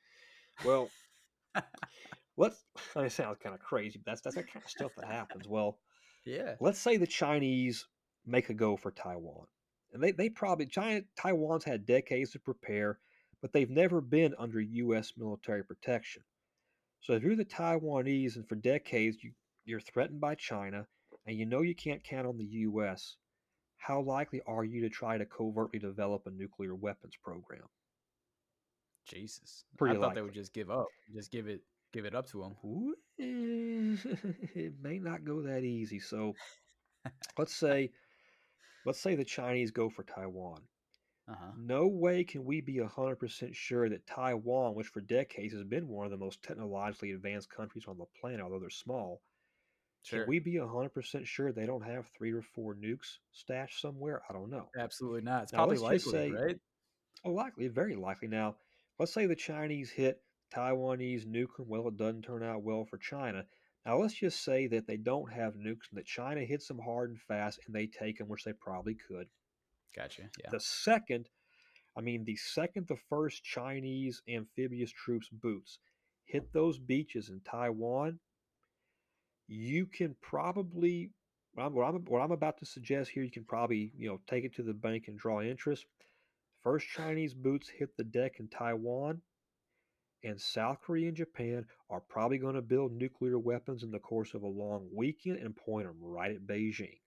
Well, 0.65 0.90
let's. 2.36 2.65
I 2.97 3.01
mean, 3.01 3.06
it 3.06 3.12
sounds 3.12 3.39
kind 3.43 3.55
of 3.55 3.60
crazy, 3.60 3.98
but 3.98 4.10
that's 4.10 4.20
that's 4.23 4.36
that 4.36 4.52
kind 4.52 4.65
of 4.65 4.70
stuff 4.70 4.93
that 4.97 5.06
happens. 5.06 5.47
Well, 5.48 5.78
yeah. 6.24 6.56
let's 6.60 6.78
say 6.78 6.97
the 6.97 7.06
Chinese 7.06 7.86
make 8.27 8.51
a 8.51 8.55
go 8.55 8.77
for 8.77 8.90
Taiwan. 8.90 9.47
And 9.93 10.02
they, 10.02 10.12
they 10.12 10.28
probably 10.28 10.66
China 10.66 11.02
Taiwan's 11.16 11.65
had 11.65 11.86
decades 11.86 12.31
to 12.32 12.39
prepare, 12.39 12.98
but 13.40 13.52
they've 13.52 13.70
never 13.70 14.01
been 14.01 14.35
under 14.39 14.60
US 14.60 15.15
military 15.16 15.65
protection. 15.65 16.23
So 17.01 17.15
if 17.15 17.23
you're 17.23 17.36
the 17.36 17.44
Taiwanese 17.44 18.36
and 18.36 18.48
for 18.48 18.56
decades 18.56 19.23
you, 19.23 19.32
you're 19.65 19.81
threatened 19.81 20.20
by 20.20 20.35
China 20.35 20.86
and 21.27 21.36
you 21.36 21.47
know 21.47 21.62
you 21.62 21.74
can't 21.74 22.02
count 22.05 22.27
on 22.27 22.36
the 22.36 22.44
US, 22.44 23.16
how 23.77 24.01
likely 24.01 24.40
are 24.47 24.65
you 24.65 24.82
to 24.82 24.89
try 24.89 25.16
to 25.16 25.24
covertly 25.24 25.78
develop 25.78 26.27
a 26.27 26.31
nuclear 26.31 26.74
weapons 26.74 27.15
program? 27.23 27.69
Jesus. 29.06 29.65
Pretty 29.77 29.97
I 29.97 30.01
thought 30.01 30.15
they 30.15 30.23
would 30.23 30.35
just 30.35 30.52
give 30.52 30.70
up. 30.70 30.86
Just 31.15 31.31
give 31.31 31.47
it 31.48 31.62
give 31.93 32.05
it 32.05 32.15
up 32.15 32.27
to 32.31 32.43
them. 32.43 32.94
It 34.55 34.74
may 34.82 34.98
not 34.98 35.24
go 35.24 35.43
that 35.43 35.65
easy. 35.65 35.98
So 35.98 36.35
let's 37.39 37.55
say 37.55 37.90
let's 38.89 39.01
say 39.01 39.15
the 39.16 39.24
Chinese 39.24 39.70
go 39.73 39.90
for 39.90 40.05
Taiwan. 40.05 40.69
Uh-huh. 41.28 41.52
No 41.52 41.89
way 41.89 42.24
can 42.24 42.44
we 42.44 42.60
be 42.62 42.81
100% 42.81 43.56
sure 43.56 43.89
that 43.89 44.06
Taiwan, 44.06 44.74
which 44.74 44.89
for 44.89 45.01
decades 45.02 45.55
has 45.55 45.65
been 45.65 45.89
one 45.89 46.06
of 46.06 46.12
the 46.12 46.19
most 46.19 46.43
technologically 46.43 47.12
advanced 47.12 47.51
countries 47.51 47.86
on 47.89 47.98
the 47.98 48.06
planet, 48.06 48.40
although 48.43 48.60
they're 48.60 48.70
small, 48.70 49.23
Sure. 50.02 50.24
can 50.24 50.27
we 50.27 50.40
be 50.40 50.59
100% 50.59 51.28
sure 51.28 51.52
they 51.52 51.66
don't 51.66 51.82
have 51.82 52.09
three 52.09 52.32
or 52.32 52.43
four 52.43 52.74
nukes 52.74 53.19
stashed 53.32 53.81
somewhere? 53.81 54.23
I 54.28 54.35
don't 54.35 54.51
know. 54.51 54.74
Absolutely 54.78 55.20
not. 55.20 55.43
It's 55.43 55.52
Now, 55.52 55.66
probably 55.66 55.77
likely, 55.78 56.24
say- 56.24 56.40
right? 56.40 56.59
Oh, 57.24 57.31
likely, 57.32 57.69
very 57.69 57.94
likely. 57.97 58.28
Now, 58.28 58.59
let's 58.98 59.12
say 59.12 59.27
the 59.27 59.36
Chinese 59.36 59.93
hit 59.93 60.24
Taiwanese 60.51 61.27
nuke. 61.27 61.60
Well, 61.60 61.89
it 61.89 61.97
doesn't 61.97 62.23
turn 62.23 62.43
out 62.43 62.62
well 62.65 62.85
for 62.85 62.98
China. 62.98 63.48
Now, 63.87 63.99
let's 63.99 64.15
just 64.15 64.45
say 64.45 64.67
that 64.69 64.87
they 64.87 64.97
don't 64.97 65.33
have 65.33 65.55
nukes 65.55 65.89
and 65.91 65.99
that 65.99 66.07
China 66.07 66.43
hits 66.45 66.69
them 66.69 66.79
hard 66.79 67.11
and 67.11 67.21
fast 67.21 67.61
and 67.67 67.75
they 67.75 67.87
take 67.87 68.19
them, 68.19 68.29
which 68.29 68.45
they 68.45 68.53
probably 68.53 68.95
could. 68.95 69.29
Gotcha. 69.97 70.23
Yeah. 70.39 70.51
The 70.51 70.61
second, 70.61 71.29
I 71.97 72.01
mean, 72.01 72.25
the 72.25 72.37
second 72.37 72.87
the 72.89 72.99
first 73.09 73.45
Chinese 73.45 74.23
amphibious 74.29 74.91
troops 74.93 75.29
boots 75.31 75.79
hit 76.25 76.53
those 76.53 76.79
beaches 76.79 77.31
in 77.31 77.41
Taiwan, 77.41 78.21
you 79.47 79.87
can 79.87 80.15
probably 80.21 81.11
what 81.55 81.65
I'm, 81.65 81.75
what 81.75 81.89
I'm 81.89 82.05
what 82.05 82.21
I'm 82.21 82.33
about 82.33 82.59
to 82.59 82.67
suggest 82.67 83.11
here. 83.11 83.23
You 83.23 83.31
can 83.31 83.45
probably 83.45 83.93
you 83.97 84.09
know 84.09 84.21
take 84.29 84.45
it 84.45 84.55
to 84.57 84.63
the 84.63 84.75
bank 84.75 85.05
and 85.09 85.19
draw 85.19 85.41
interest. 85.41 85.87
First 86.63 86.87
Chinese 86.89 87.35
boots 87.35 87.69
hit 87.69 87.97
the 87.97 88.05
deck 88.05 88.35
in 88.39 88.49
Taiwan, 88.49 89.23
and 90.24 90.40
South 90.40 90.81
Korea 90.82 91.09
and 91.09 91.16
Japan 91.16 91.65
are 91.90 92.01
probably 92.01 92.39
going 92.39 92.55
to 92.55 92.62
build 92.62 92.93
nuclear 92.93 93.39
weapons 93.39 93.82
in 93.82 93.90
the 93.90 93.99
course 93.99 94.35
of 94.35 94.43
a 94.43 94.49
long 94.49 94.89
weekend 94.95 95.39
and 95.39 95.57
point 95.57 95.86
them 95.86 95.97
right 96.01 96.32
at 96.32 96.47
Beijing. 96.47 96.99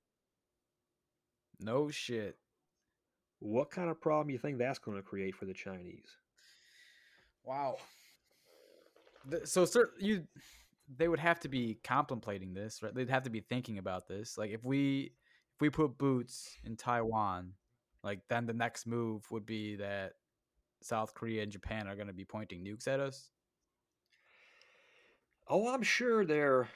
No 1.60 1.90
shit. 1.90 2.38
What 3.40 3.72
kind 3.72 3.90
of 3.90 4.00
problem 4.00 4.30
you 4.30 4.38
think 4.38 4.58
that's 4.58 4.80
going 4.80 4.98
to 4.98 5.04
create 5.04 5.36
for 5.36 5.46
the 5.46 5.54
Chinese? 5.54 6.18
Wow. 7.44 7.78
So, 9.46 9.66
sir, 9.66 9.92
you 10.00 10.28
they 10.98 11.08
would 11.08 11.20
have 11.20 11.40
to 11.40 11.50
be 11.50 11.80
contemplating 11.84 12.54
this, 12.54 12.82
right? 12.84 12.94
They'd 12.94 13.10
have 13.10 13.24
to 13.24 13.30
be 13.30 13.42
thinking 13.42 13.78
about 13.78 14.08
this. 14.08 14.38
Like, 14.38 14.52
if 14.52 14.64
we 14.64 15.14
if 15.56 15.62
we 15.62 15.70
put 15.70 15.98
boots 15.98 16.58
in 16.64 16.76
Taiwan, 16.76 17.54
like 18.04 18.22
then 18.30 18.46
the 18.46 18.54
next 18.54 18.86
move 18.88 19.30
would 19.32 19.46
be 19.46 19.76
that 19.78 20.14
South 20.82 21.14
Korea 21.14 21.44
and 21.44 21.52
Japan 21.52 21.88
are 21.88 21.96
going 21.96 22.08
to 22.08 22.14
be 22.14 22.26
pointing 22.26 22.64
nukes 22.64 22.88
at 22.88 23.00
us. 23.00 23.30
Oh, 25.48 25.74
I'm 25.74 25.84
sure 25.84 26.26
their 26.26 26.70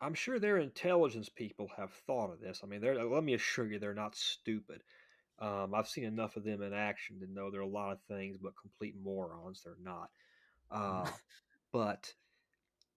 I'm 0.00 0.14
sure 0.14 0.38
their 0.38 0.58
intelligence 0.58 1.28
people 1.28 1.68
have 1.76 1.92
thought 1.92 2.32
of 2.32 2.40
this. 2.40 2.60
I 2.62 2.66
mean, 2.66 2.80
they're 2.80 3.02
let 3.04 3.24
me 3.24 3.34
assure 3.34 3.66
you, 3.66 3.78
they're 3.78 3.94
not 3.94 4.16
stupid. 4.16 4.82
Um, 5.38 5.74
I've 5.74 5.88
seen 5.88 6.04
enough 6.04 6.36
of 6.36 6.44
them 6.44 6.62
in 6.62 6.74
action 6.74 7.18
to 7.20 7.32
know 7.32 7.50
they're 7.50 7.62
a 7.62 7.66
lot 7.66 7.92
of 7.92 8.00
things, 8.02 8.36
but 8.36 8.52
complete 8.60 8.94
morons. 9.02 9.62
They're 9.64 9.74
not. 9.82 10.10
Uh, 10.70 11.08
but 11.72 12.12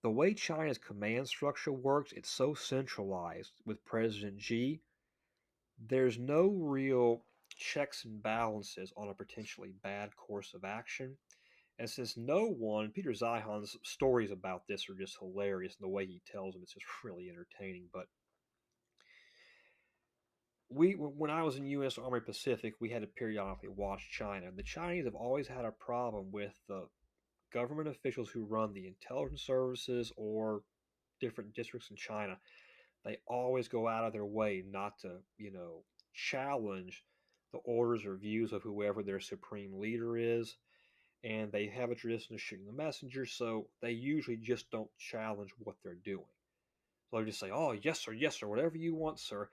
the 0.01 0.09
way 0.09 0.33
China's 0.33 0.77
command 0.77 1.27
structure 1.27 1.71
works, 1.71 2.11
it's 2.11 2.29
so 2.29 2.53
centralized 2.53 3.53
with 3.65 3.85
President 3.85 4.41
Xi. 4.41 4.81
There's 5.87 6.19
no 6.19 6.49
real 6.49 7.23
checks 7.57 8.05
and 8.05 8.21
balances 8.21 8.91
on 8.97 9.09
a 9.09 9.13
potentially 9.13 9.73
bad 9.83 10.15
course 10.15 10.53
of 10.53 10.63
action. 10.63 11.17
And 11.79 11.89
since 11.89 12.17
no 12.17 12.47
one, 12.47 12.91
Peter 12.91 13.11
Zeihan's 13.11 13.75
stories 13.83 14.31
about 14.31 14.67
this 14.67 14.89
are 14.89 14.95
just 14.95 15.17
hilarious, 15.19 15.75
and 15.79 15.85
the 15.85 15.93
way 15.93 16.05
he 16.05 16.21
tells 16.31 16.53
them, 16.53 16.61
it's 16.63 16.73
just 16.73 16.85
really 17.03 17.29
entertaining. 17.29 17.89
But 17.91 18.05
we, 20.69 20.93
when 20.93 21.29
I 21.29 21.43
was 21.43 21.57
in 21.57 21.65
U.S. 21.67 21.97
Army 21.97 22.19
Pacific, 22.19 22.73
we 22.79 22.89
had 22.89 23.01
to 23.01 23.07
periodically 23.07 23.69
watch 23.69 24.09
China. 24.11 24.47
The 24.55 24.63
Chinese 24.63 25.05
have 25.05 25.15
always 25.15 25.47
had 25.47 25.65
a 25.65 25.71
problem 25.71 26.31
with 26.31 26.53
the 26.67 26.87
government 27.53 27.87
officials 27.87 28.29
who 28.29 28.45
run 28.45 28.73
the 28.73 28.87
intelligence 28.87 29.43
services 29.43 30.11
or 30.17 30.61
different 31.19 31.53
districts 31.53 31.89
in 31.91 31.95
China. 31.95 32.37
They 33.05 33.17
always 33.27 33.67
go 33.67 33.87
out 33.87 34.05
of 34.05 34.13
their 34.13 34.25
way 34.25 34.63
not 34.67 34.99
to, 34.99 35.17
you 35.37 35.51
know, 35.51 35.83
challenge 36.13 37.03
the 37.53 37.59
orders 37.59 38.05
or 38.05 38.15
views 38.17 38.51
of 38.51 38.63
whoever 38.63 39.03
their 39.03 39.21
supreme 39.21 39.79
leader 39.79 40.17
is 40.17 40.57
and 41.23 41.51
they 41.51 41.67
have 41.67 41.89
a 41.89 41.95
tradition 41.95 42.35
of 42.35 42.41
shooting 42.41 42.65
the 42.65 42.73
messenger, 42.73 43.25
so 43.25 43.67
they 43.81 43.91
usually 43.91 44.37
just 44.37 44.69
don't 44.71 44.89
challenge 44.97 45.51
what 45.59 45.75
they're 45.83 45.95
doing. 45.95 46.25
So 47.09 47.19
they 47.19 47.25
just 47.25 47.39
say, 47.39 47.51
"Oh, 47.51 47.71
yes, 47.71 48.01
sir, 48.01 48.11
yes, 48.11 48.37
sir, 48.37 48.47
whatever 48.47 48.77
you 48.77 48.93
want, 48.95 49.19
sir." 49.19 49.49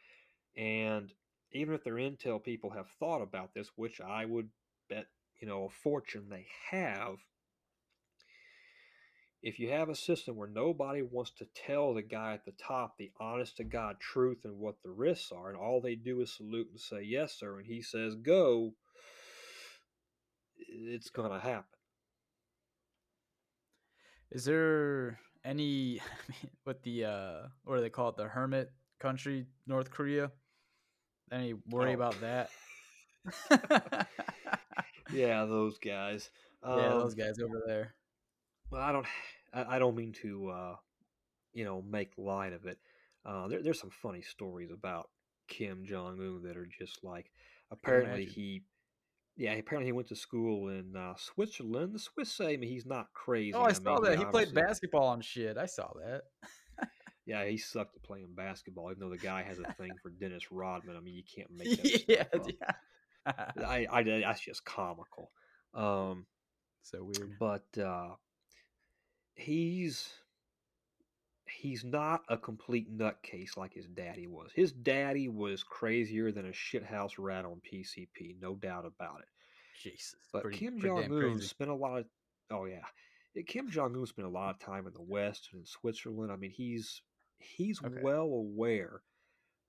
And 0.56 1.14
even 1.52 1.74
if 1.74 1.84
their 1.84 1.94
intel 1.94 2.42
people 2.42 2.70
have 2.70 2.88
thought 2.88 3.22
about 3.22 3.54
this, 3.54 3.76
which 3.76 4.00
I 4.00 4.24
would 4.24 4.50
bet 4.88 5.06
you 5.40 5.46
know 5.46 5.64
a 5.64 5.70
fortune 5.70 6.28
they 6.28 6.48
have, 6.70 7.18
if 9.42 9.58
you 9.58 9.70
have 9.70 9.88
a 9.88 9.94
system 9.94 10.36
where 10.36 10.48
nobody 10.48 11.02
wants 11.02 11.30
to 11.38 11.46
tell 11.54 11.94
the 11.94 12.02
guy 12.02 12.34
at 12.34 12.44
the 12.44 12.52
top 12.52 12.96
the 12.98 13.10
honest 13.20 13.56
to 13.56 13.64
God 13.64 13.98
truth 14.00 14.44
and 14.44 14.58
what 14.58 14.76
the 14.82 14.90
risks 14.90 15.32
are, 15.32 15.48
and 15.48 15.56
all 15.58 15.80
they 15.80 15.94
do 15.94 16.20
is 16.20 16.32
salute 16.32 16.68
and 16.70 16.80
say 16.80 17.02
yes, 17.02 17.34
sir, 17.38 17.58
and 17.58 17.66
he 17.66 17.82
says 17.82 18.14
go, 18.16 18.74
it's 20.58 21.10
going 21.10 21.30
to 21.32 21.40
happen. 21.40 21.64
Is 24.30 24.44
there 24.44 25.18
any 25.44 26.00
with 26.64 26.82
the 26.82 27.04
uh 27.04 27.38
what 27.64 27.76
do 27.76 27.80
they 27.82 27.90
call 27.90 28.08
it? 28.10 28.16
The 28.16 28.28
hermit 28.28 28.72
country, 28.98 29.46
North 29.66 29.90
Korea? 29.90 30.30
Any 31.32 31.54
worry 31.70 31.92
Oh. 31.92 31.94
about 31.94 32.20
that? 32.20 32.50
Yeah, 35.10 35.44
those 35.44 35.78
guys. 35.78 36.30
yeah, 36.70 36.94
those 36.94 37.14
Um, 37.14 37.14
guys 37.14 37.38
over 37.42 37.62
there. 37.66 37.94
Well, 38.70 38.82
I 38.82 38.92
don't, 38.92 39.06
I, 39.52 39.76
I 39.76 39.78
don't 39.78 39.96
mean 39.96 40.12
to, 40.22 40.48
uh, 40.48 40.76
you 41.52 41.64
know, 41.64 41.82
make 41.82 42.12
light 42.16 42.52
of 42.52 42.66
it. 42.66 42.78
Uh, 43.24 43.48
there, 43.48 43.62
there's 43.62 43.80
some 43.80 43.90
funny 43.90 44.22
stories 44.22 44.70
about 44.70 45.08
Kim 45.48 45.84
Jong 45.84 46.18
Un 46.20 46.42
that 46.44 46.56
are 46.56 46.68
just 46.78 47.02
like, 47.04 47.30
apparently 47.70 48.24
he, 48.24 48.62
yeah, 49.36 49.52
apparently 49.54 49.86
he 49.86 49.92
went 49.92 50.08
to 50.08 50.16
school 50.16 50.68
in 50.68 50.96
uh, 50.96 51.14
Switzerland. 51.16 51.94
The 51.94 51.98
Swiss 51.98 52.32
say 52.32 52.54
I 52.54 52.56
mean, 52.56 52.70
he's 52.70 52.86
not 52.86 53.06
crazy. 53.12 53.54
Oh, 53.54 53.64
I 53.64 53.72
saw 53.72 53.94
mean, 53.94 54.04
that. 54.04 54.18
He 54.18 54.24
played 54.26 54.54
basketball 54.54 55.12
and 55.12 55.24
shit. 55.24 55.56
I 55.56 55.66
saw 55.66 55.90
that. 56.02 56.22
Yeah, 57.26 57.44
he 57.46 57.56
sucked 57.58 57.96
at 57.96 58.02
playing 58.02 58.28
basketball, 58.36 58.90
even 58.90 59.00
though 59.00 59.10
the 59.10 59.18
guy 59.18 59.42
has 59.42 59.58
a 59.58 59.72
thing 59.74 59.90
for 60.02 60.10
Dennis 60.10 60.50
Rodman. 60.50 60.96
I 60.96 61.00
mean, 61.00 61.14
you 61.14 61.22
can't 61.24 61.50
make 61.50 61.82
that 61.82 62.04
yeah, 62.08 62.24
yeah. 63.26 63.66
I, 63.66 63.86
I, 63.90 64.02
that's 64.02 64.40
just 64.40 64.64
comical. 64.64 65.30
Um, 65.72 66.26
so 66.82 67.04
weird. 67.04 67.36
but 67.38 67.64
uh, 67.80 68.08
he's 69.40 70.08
he's 71.60 71.84
not 71.84 72.22
a 72.28 72.36
complete 72.36 72.96
nutcase 72.96 73.56
like 73.56 73.74
his 73.74 73.86
daddy 73.86 74.26
was. 74.26 74.50
His 74.54 74.72
daddy 74.72 75.28
was 75.28 75.62
crazier 75.64 76.30
than 76.30 76.46
a 76.46 76.52
shithouse 76.52 77.12
rat 77.18 77.44
on 77.44 77.60
PCP, 77.70 78.36
no 78.40 78.54
doubt 78.54 78.86
about 78.86 79.20
it. 79.20 79.28
Jesus. 79.82 80.14
But 80.32 80.42
pretty- 80.42 80.58
Kim 80.58 80.80
Jong 80.80 81.10
Un 81.12 81.40
spent 81.40 81.70
a 81.70 81.74
lot 81.74 82.00
of 82.00 82.06
oh 82.50 82.66
yeah, 82.66 82.84
Kim 83.46 83.70
Jong 83.70 83.96
Un 83.96 84.06
spent 84.06 84.26
a 84.26 84.30
lot 84.30 84.50
of 84.54 84.60
time 84.60 84.86
in 84.86 84.92
the 84.92 85.02
West 85.02 85.48
and 85.52 85.60
in 85.60 85.66
Switzerland. 85.66 86.30
I 86.30 86.36
mean, 86.36 86.50
he's 86.50 87.02
he's 87.38 87.82
Okay. 87.82 88.00
well 88.02 88.26
aware 88.26 89.02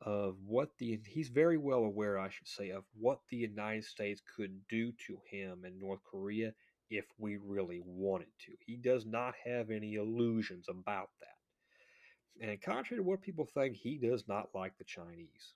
of 0.02 0.36
what 0.46 0.78
the 0.80 1.00
he's 1.08 1.30
very 1.30 1.58
well 1.58 1.84
aware, 1.84 2.18
I 2.20 2.30
should 2.30 2.48
say, 2.48 2.72
of 2.72 2.84
what 3.00 3.20
the 3.30 3.38
United 3.38 3.86
States 3.86 4.22
could 4.36 4.68
do 4.68 4.92
to 5.08 5.18
him 5.30 5.64
in 5.66 5.80
North 5.80 6.04
Korea 6.04 6.54
if 6.92 7.06
we 7.18 7.38
really 7.38 7.82
wanted 7.84 8.28
to. 8.46 8.52
He 8.60 8.76
does 8.76 9.06
not 9.06 9.34
have 9.46 9.72
any 9.72 9.96
illusions 9.96 10.68
about 10.70 11.10
that. 11.22 12.48
And 12.48 12.62
contrary 12.62 13.02
to 13.02 13.08
what 13.08 13.22
people 13.22 13.46
think, 13.46 13.76
he 13.78 13.98
does 13.98 14.28
not 14.28 14.50
like 14.54 14.78
the 14.78 14.84
Chinese. 14.84 15.54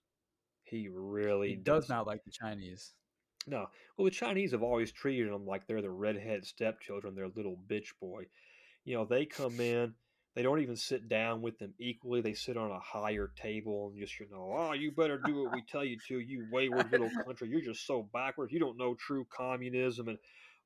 He 0.64 0.88
really 0.88 1.50
He 1.50 1.56
does 1.56 1.88
doesn't. 1.88 2.08
like 2.08 2.24
the 2.24 2.32
Chinese. 2.32 2.94
No. 3.48 3.68
Well, 3.98 4.06
the 4.06 4.12
Chinese 4.12 4.52
have 4.52 4.64
always 4.64 4.92
treated 4.92 5.32
them 5.32 5.46
like 5.46 5.68
they're 5.68 5.82
the 5.82 5.92
redhead 5.92 6.46
stepchildren, 6.46 7.16
their 7.16 7.28
little 7.30 7.58
bitch 7.68 7.90
boy. 8.02 8.26
You 8.86 8.96
know, 8.96 9.06
they 9.06 9.26
come 9.26 9.60
in, 9.60 9.94
they 10.36 10.42
don't 10.44 10.62
even 10.62 10.76
sit 10.76 11.08
down 11.08 11.42
with 11.42 11.60
them 11.60 11.74
equally. 11.80 12.22
They 12.22 12.34
sit 12.34 12.58
on 12.58 12.72
a 12.72 12.80
higher 12.80 13.32
table 13.36 13.90
and 13.90 14.00
just, 14.00 14.20
you 14.20 14.28
know, 14.32 14.54
oh, 14.58 14.74
you 14.74 14.92
better 14.92 15.20
do 15.26 15.44
what 15.44 15.54
we 15.54 15.62
tell 15.64 15.84
you 15.86 15.98
to, 16.08 16.20
you 16.20 16.46
wayward 16.52 16.92
little 16.92 17.10
country. 17.26 17.50
You're 17.50 17.62
just 17.62 17.86
so 17.86 18.10
backwards. 18.14 18.52
You 18.52 18.60
don't 18.60 18.78
know 18.78 18.96
true 18.96 19.26
communism. 19.36 20.08
And 20.08 20.18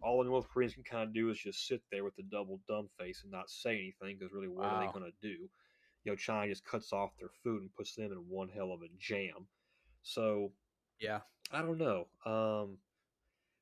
all 0.02 0.24
the 0.24 0.30
North 0.30 0.48
Koreans 0.50 0.74
can 0.74 0.84
kind 0.84 1.04
of 1.04 1.14
do 1.14 1.30
is 1.30 1.38
just 1.38 1.68
sit 1.68 1.82
there 1.92 2.04
with 2.04 2.16
the 2.16 2.24
double 2.24 2.62
dumb 2.68 2.88
face 2.98 3.22
and 3.24 3.32
not 3.32 3.50
say 3.50 3.72
anything 3.74 4.18
because 4.18 4.34
really, 4.34 4.48
what 4.48 4.66
are 4.66 4.80
they 4.80 4.92
going 4.92 5.06
to 5.12 5.28
do? 5.28 5.50
You 6.06 6.12
know, 6.12 6.16
China 6.16 6.48
just 6.48 6.64
cuts 6.64 6.94
off 6.94 7.12
their 7.20 7.30
food 7.44 7.62
and 7.62 7.76
puts 7.76 7.96
them 7.96 8.12
in 8.12 8.18
one 8.30 8.48
hell 8.50 8.72
of 8.72 8.82
a 8.82 8.88
jam. 8.98 9.48
So, 10.04 10.54
Yeah. 11.00 11.20
I 11.52 11.62
don't 11.62 11.78
know. 11.78 12.08
Um, 12.26 12.78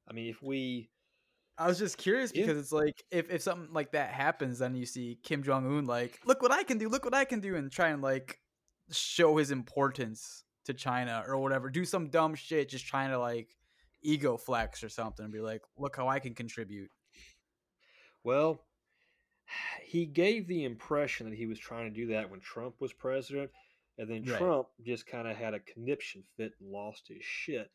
I 0.09 0.13
mean, 0.13 0.29
if 0.29 0.41
we 0.43 0.89
I 1.57 1.67
was 1.67 1.79
just 1.79 1.97
curious 1.97 2.31
Yeah. 2.35 2.45
because 2.45 2.59
it's 2.59 2.71
like 2.71 3.03
if, 3.09 3.31
if 3.31 3.41
something 3.41 3.73
like 3.73 3.93
that 3.93 4.11
happens, 4.11 4.59
then 4.59 4.75
you 4.75 4.85
see 4.85 5.17
Kim 5.23 5.41
Jong 5.41 5.65
Un 5.65 5.85
like, 5.85 6.19
look 6.25 6.41
what 6.41 6.51
I 6.51 6.63
can 6.63 6.77
do, 6.77 6.87
look 6.89 7.03
what 7.03 7.15
I 7.15 7.25
can 7.25 7.39
do, 7.39 7.55
and 7.55 7.71
try 7.71 7.89
and 7.89 8.01
like 8.01 8.39
show 8.91 9.37
his 9.37 9.49
importance 9.51 10.43
to 10.65 10.73
China 10.73 11.23
or 11.27 11.37
whatever. 11.39 11.69
Do 11.71 11.83
some 11.85 12.09
dumb 12.09 12.35
shit, 12.35 12.69
just 12.69 12.85
trying 12.85 13.09
to 13.09 13.17
like 13.17 13.55
ego 14.07 14.37
flex 14.37 14.83
or 14.83 14.89
something, 14.89 15.25
and 15.25 15.33
be 15.33 15.41
like, 15.41 15.61
look 15.77 15.95
how 15.95 16.07
I 16.07 16.19
can 16.19 16.33
contribute. 16.33 16.89
Well, 18.23 18.63
he 19.83 20.05
gave 20.05 20.47
the 20.47 20.63
impression 20.63 21.29
that 21.29 21.35
he 21.35 21.45
was 21.45 21.59
trying 21.59 21.89
to 21.89 21.95
do 21.95 22.07
that 22.07 22.29
when 22.29 22.39
Trump 22.39 22.75
was 22.79 22.93
president, 22.93 23.51
and 23.97 24.09
then 24.09 24.23
Right. 24.23 24.37
Trump 24.37 24.67
just 24.85 25.05
kind 25.07 25.27
of 25.27 25.35
had 25.35 25.53
a 25.53 25.59
conniption 25.59 26.23
fit 26.37 26.53
and 26.59 26.71
lost 26.71 27.07
his 27.07 27.23
shit. 27.23 27.69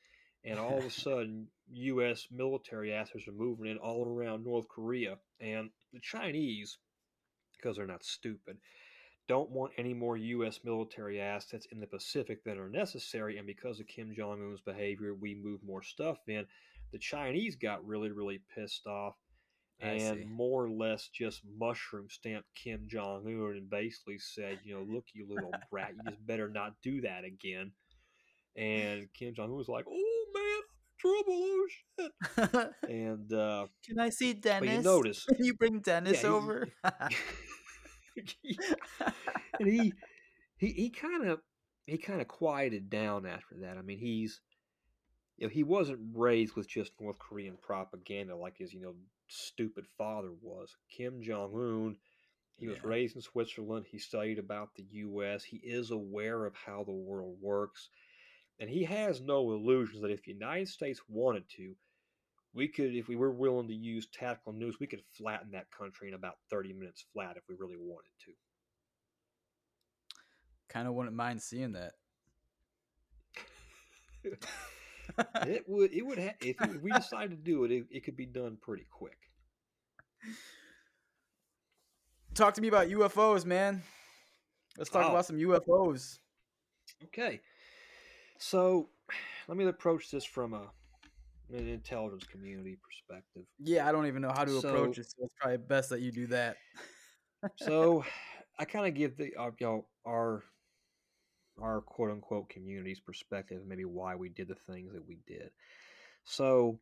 And 0.45 0.59
all 0.59 0.79
of 0.79 0.85
a 0.85 0.91
sudden, 1.05 1.49
U.S. 1.71 2.27
military 2.31 2.93
assets 2.93 3.29
are 3.29 3.33
moving 3.33 3.71
in 3.71 3.77
all 3.79 4.07
around 4.07 4.45
North 4.45 4.69
Korea, 4.69 5.19
and 5.41 5.71
the 5.93 6.01
Chinese, 6.01 6.79
because 7.57 7.77
they're 7.77 7.87
not 7.87 8.05
stupid, 8.05 8.59
don't 9.29 9.51
want 9.51 9.73
any 9.79 9.95
more 9.95 10.17
U.S. 10.17 10.61
military 10.65 11.21
assets 11.21 11.67
in 11.73 11.81
the 11.81 11.87
Pacific 11.87 12.45
than 12.45 12.59
are 12.59 12.69
necessary. 12.69 13.39
And 13.39 13.47
because 13.47 13.81
of 13.81 13.87
Kim 13.87 14.13
Jong 14.17 14.41
Un's 14.43 14.61
behavior, 14.61 15.15
we 15.15 15.35
move 15.35 15.61
more 15.65 15.83
stuff 15.83 16.19
in. 16.27 16.45
The 16.93 16.99
Chinese 16.99 17.57
got 17.57 17.87
really, 17.87 18.11
really 18.11 18.41
pissed 18.55 18.87
off 18.87 19.15
and 19.81 20.31
more 20.31 20.65
or 20.65 20.71
less 20.71 21.09
just 21.09 21.43
mushroom 21.59 22.07
stamped 22.09 22.49
Kim 22.55 22.87
Jong 22.89 23.27
Un 23.27 23.57
and 23.57 23.69
basically 23.69 24.19
said, 24.19 24.61
you 24.65 24.75
know, 24.75 24.83
look, 24.89 25.07
you 25.13 25.27
little 25.29 25.51
brat, 25.71 25.93
you 25.97 26.11
just 26.11 26.25
better 26.27 26.49
not 26.49 26.75
do 26.83 27.01
that 27.01 27.25
again. 27.25 27.73
And 28.57 29.09
Kim 29.13 29.35
Jong 29.35 29.51
Un 29.51 29.57
was 29.57 29.69
like, 29.69 29.85
oh 29.89 30.25
man, 30.35 30.61
I'm 31.19 31.19
in 31.19 31.25
trouble, 31.25 31.43
oh 31.43 31.67
shit. 32.61 32.71
And 32.91 33.33
uh, 33.33 33.67
Can 33.85 33.99
I 33.99 34.11
see 34.11 34.35
Dennis? 34.35 34.77
you 34.77 34.83
notice, 34.83 35.25
Can 35.35 35.45
you 35.45 35.55
bring 35.55 35.81
Dennis 35.81 36.21
he- 36.21 36.27
over? 36.29 36.69
and 39.59 39.69
he 39.69 39.93
he 40.57 40.73
he 40.73 40.91
kind 40.91 41.27
of 41.27 41.41
he 41.87 41.99
kind 41.99 42.21
of 42.21 42.29
quieted 42.29 42.91
down 42.91 43.27
after 43.27 43.57
that. 43.61 43.77
I 43.77 43.83
mean, 43.83 43.99
he's 43.99 44.41
you 45.37 45.47
know, 45.47 45.51
he 45.51 45.63
wasn't 45.63 46.01
raised 46.15 46.55
with 46.55 46.69
just 46.69 46.93
North 47.01 47.19
Korean 47.19 47.57
propaganda 47.61 48.37
like 48.37 48.59
his 48.59 48.73
you 48.73 48.81
know 48.81 48.95
stupid 49.29 49.87
father 49.99 50.31
was. 50.41 50.77
Kim 50.89 51.23
Jong 51.23 51.53
Un, 51.55 51.97
he 52.59 52.69
was 52.69 52.85
raised 52.85 53.17
in 53.17 53.23
Switzerland. 53.23 53.87
He 53.89 53.99
studied 53.99 54.39
about 54.39 54.75
the 54.77 54.85
U.S. 54.93 55.43
He 55.43 55.57
is 55.57 55.91
aware 55.91 56.45
of 56.45 56.55
how 56.55 56.85
the 56.85 56.93
world 56.93 57.37
works, 57.41 57.89
and 58.61 58.69
he 58.69 58.85
has 58.85 59.21
no 59.21 59.53
illusions 59.53 60.03
that 60.03 60.11
if 60.11 60.23
the 60.23 60.33
United 60.33 60.69
States 60.69 61.01
wanted 61.09 61.49
to. 61.57 61.75
We 62.55 62.69
could, 62.69 62.95
if 62.95 63.09
we 63.09 63.17
were 63.17 63.31
willing 63.31 63.69
to 63.69 63.75
use 63.75 64.07
tactical 64.13 64.53
news, 64.53 64.77
we 64.79 64.87
could 64.87 65.03
flatten 65.17 65.51
that 65.53 65.71
country 65.71 66.09
in 66.09 66.15
about 66.15 66.37
30 66.51 66.75
minutes 66.75 67.05
flat 67.13 67.37
if 67.37 67.45
we 67.49 67.55
really 67.59 67.77
wanted 67.79 68.11
to. 68.27 68.33
kind 70.69 70.87
of 70.89 70.95
wouldn't 70.95 71.15
mind 71.17 71.41
seeing 71.43 71.73
that. 71.73 71.93
it 75.47 75.65
would 75.67 75.93
it 75.93 76.03
would 76.07 76.19
ha- 76.19 76.37
if 76.41 76.57
we 76.83 76.91
decided 76.93 77.31
to 77.31 77.37
do 77.37 77.65
it, 77.65 77.71
it, 77.73 77.87
it 77.91 78.05
could 78.05 78.17
be 78.17 78.25
done 78.27 78.57
pretty 78.61 78.87
quick. 78.91 79.19
Talk 82.35 82.55
to 82.55 82.61
me 82.63 82.69
about 82.69 82.89
UFOs, 82.89 83.45
man. 83.45 83.83
Let's 84.79 84.89
talk 84.91 85.05
Oh. 85.07 85.11
about 85.11 85.27
some 85.27 85.37
UFOs. 85.37 86.19
Okay, 87.05 87.41
so 88.39 88.89
let 89.49 89.59
me 89.59 89.67
approach 89.67 90.11
this 90.11 90.25
from 90.25 90.55
a 90.55 90.71
an 91.55 91.69
intelligence 91.69 92.25
community 92.25 92.79
perspective. 92.83 93.43
Yeah, 93.59 93.89
I 93.89 93.93
don't 93.93 94.07
even 94.07 94.23
know 94.23 94.33
how 94.33 94.45
to 94.45 94.59
approach 94.59 94.99
it, 94.99 95.07
so 95.07 95.25
it's 95.25 95.35
probably 95.41 95.59
best 95.59 95.91
that 95.91 96.01
you 96.01 96.13
do 96.13 96.27
that. 96.29 96.57
So 97.57 98.05
I 98.57 98.65
kind 98.65 98.87
of 98.87 98.95
give 98.95 99.17
the 99.17 99.35
uh, 99.37 99.51
know 99.61 99.87
our 100.07 100.45
our 101.61 101.81
quote 101.81 102.13
unquote 102.13 102.49
community's 102.49 103.01
perspective, 103.01 103.63
maybe 103.67 103.85
why 103.85 104.15
we 104.15 104.29
did 104.29 104.47
the 104.47 104.55
things 104.55 104.93
that 104.93 105.07
we 105.07 105.19
did. 105.27 105.51
So 106.25 106.79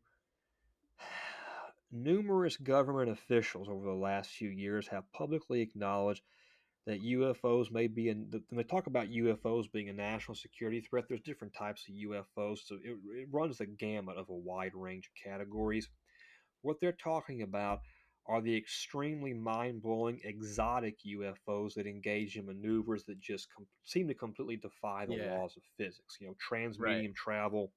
numerous 1.90 2.58
government 2.58 3.10
officials 3.10 3.68
over 3.70 3.86
the 3.86 3.94
last 3.94 4.30
few 4.30 4.50
years 4.50 4.88
have 4.88 5.10
publicly 5.12 5.62
acknowledged 5.62 6.22
that 6.86 7.02
UFOs 7.02 7.70
may 7.70 7.86
be 7.86 8.08
in. 8.08 8.30
When 8.30 8.56
they 8.56 8.62
talk 8.62 8.86
about 8.86 9.10
UFOs 9.10 9.70
being 9.70 9.88
a 9.88 9.92
national 9.92 10.34
security 10.34 10.80
threat, 10.80 11.04
there's 11.08 11.20
different 11.20 11.54
types 11.54 11.86
of 11.88 11.94
UFOs, 11.94 12.60
so 12.66 12.76
it, 12.82 12.96
it 13.14 13.28
runs 13.30 13.58
the 13.58 13.66
gamut 13.66 14.16
of 14.16 14.28
a 14.28 14.34
wide 14.34 14.72
range 14.74 15.06
of 15.06 15.30
categories. 15.30 15.88
What 16.62 16.80
they're 16.80 16.92
talking 16.92 17.42
about 17.42 17.80
are 18.26 18.40
the 18.40 18.56
extremely 18.56 19.32
mind-blowing 19.32 20.20
exotic 20.24 20.98
UFOs 21.06 21.74
that 21.74 21.86
engage 21.86 22.36
in 22.36 22.46
maneuvers 22.46 23.04
that 23.04 23.18
just 23.20 23.48
com- 23.54 23.66
seem 23.84 24.08
to 24.08 24.14
completely 24.14 24.56
defy 24.56 25.06
the 25.06 25.14
Yeah. 25.14 25.34
laws 25.34 25.56
of 25.56 25.62
physics. 25.76 26.18
You 26.20 26.28
know, 26.28 26.34
transmedium 26.34 27.14
travel, 27.14 27.72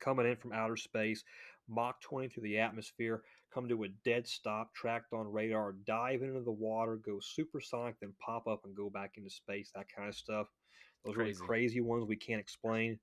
coming 0.00 0.26
in 0.26 0.36
from 0.36 0.52
outer 0.52 0.76
space, 0.76 1.22
Mach 1.68 2.00
20 2.00 2.28
through 2.28 2.44
the 2.44 2.58
atmosphere, 2.58 3.22
come 3.52 3.68
to 3.68 3.84
a 3.84 3.88
dead 4.04 4.26
stop, 4.26 4.74
tracked 4.74 5.12
on 5.12 5.30
radar, 5.30 5.74
dive 5.86 6.22
into 6.22 6.40
the 6.40 6.52
water, 6.52 6.96
go 6.96 7.18
supersonic, 7.20 7.96
then 8.00 8.12
pop 8.24 8.46
up 8.46 8.62
and 8.64 8.76
go 8.76 8.90
back 8.90 9.12
into 9.16 9.30
space. 9.30 9.70
That 9.74 9.86
kind 9.94 10.08
of 10.08 10.14
stuff. 10.14 10.46
Those 11.04 11.14
Crazy. 11.14 11.38
really 11.38 11.46
crazy 11.46 11.80
ones 11.80 12.04
we 12.06 12.16
can't 12.16 12.40
explain. 12.40 12.98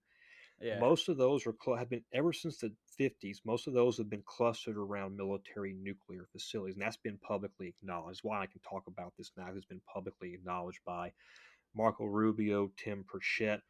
Yeah. 0.61 0.79
Most 0.79 1.09
of 1.09 1.17
those 1.17 1.45
are 1.45 1.77
have 1.77 1.89
been 1.89 2.03
ever 2.13 2.31
since 2.31 2.57
the 2.57 2.71
50s. 2.99 3.39
Most 3.45 3.67
of 3.67 3.73
those 3.73 3.97
have 3.97 4.09
been 4.09 4.23
clustered 4.25 4.77
around 4.77 5.17
military 5.17 5.73
nuclear 5.73 6.27
facilities, 6.31 6.75
and 6.75 6.81
that's 6.81 6.97
been 6.97 7.17
publicly 7.17 7.67
acknowledged. 7.67 8.21
Why 8.23 8.41
I 8.41 8.45
can 8.45 8.61
talk 8.61 8.83
about 8.87 9.13
this 9.17 9.31
now? 9.37 9.47
It's 9.53 9.65
been 9.65 9.81
publicly 9.91 10.33
acknowledged 10.33 10.79
by 10.85 11.11
Marco 11.75 12.05
Rubio, 12.05 12.71
Tim 12.77 13.03
Burchett. 13.03 13.61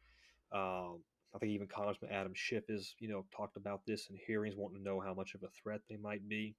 Um, 0.52 1.00
I 1.34 1.38
think 1.38 1.52
even 1.52 1.66
Congressman 1.66 2.12
Adam 2.12 2.32
Schiff 2.34 2.64
has, 2.68 2.94
you 2.98 3.08
know, 3.08 3.26
talked 3.36 3.56
about 3.56 3.84
this 3.84 4.08
in 4.08 4.16
hearings, 4.26 4.54
wanting 4.56 4.78
to 4.78 4.84
know 4.84 5.00
how 5.00 5.12
much 5.12 5.34
of 5.34 5.42
a 5.42 5.48
threat 5.60 5.80
they 5.88 5.96
might 5.96 6.26
be. 6.28 6.54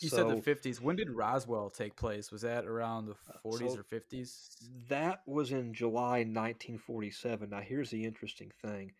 You 0.00 0.08
said 0.08 0.28
the 0.28 0.36
50s. 0.36 0.80
When 0.80 0.96
did 0.96 1.10
Roswell 1.10 1.70
take 1.70 1.96
place? 1.96 2.30
Was 2.32 2.42
that 2.42 2.64
around 2.66 3.06
the 3.06 3.14
40s 3.44 3.62
Uh, 3.62 3.74
so- 3.74 3.80
or 3.80 3.84
50s? 3.84 4.56
That 4.88 5.22
was 5.26 5.52
in 5.52 5.72
July 5.74 6.24
1947. 6.24 7.50
Now, 7.50 7.60
here's 7.60 7.90
the 7.90 8.04
interesting 8.04 8.50
thing. 8.62 8.92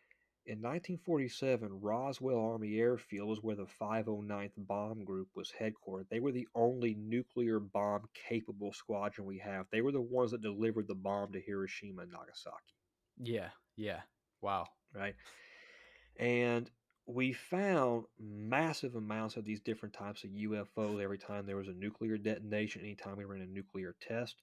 In 0.47 0.61
1947, 0.63 1.81
Roswell 1.81 2.39
Army 2.39 2.79
Airfield 2.79 3.29
was 3.29 3.43
where 3.43 3.55
the 3.55 3.67
509th 3.67 4.55
Bomb 4.57 5.05
Group 5.05 5.29
was 5.35 5.53
headquartered. 5.53 6.09
They 6.09 6.19
were 6.19 6.33
the 6.33 6.49
only 6.55 6.95
nuclear 6.95 7.61
bomb 7.61 8.09
capable 8.15 8.73
squadron 8.73 9.27
we 9.27 9.39
have. 9.39 9.67
They 9.71 9.83
were 9.83 9.93
the 9.93 10.01
ones 10.01 10.31
that 10.33 10.41
delivered 10.41 10.89
the 10.89 10.95
bomb 10.95 11.33
to 11.33 11.41
Hiroshima 11.41 12.03
and 12.03 12.13
Nagasaki, 12.13 12.75
Yeah, 13.19 13.51
yeah. 13.77 14.01
Wow. 14.41 14.67
right? 14.95 15.15
And 16.17 16.71
we 17.15 17.33
found 17.33 18.05
massive 18.19 18.95
amounts 18.97 19.37
of 19.37 19.45
these 19.45 19.61
different 19.61 19.95
types 19.95 20.25
of 20.25 20.31
UFOs 20.33 21.01
every 21.01 21.19
time 21.19 21.47
there 21.47 21.57
was 21.57 21.69
a 21.69 21.73
nuclear 21.75 22.19
detonation, 22.19 22.83
anytime 22.83 23.17
we 23.17 23.25
ran 23.25 23.43
a 23.43 23.47
nuclear 23.47 23.97
test. 24.01 24.43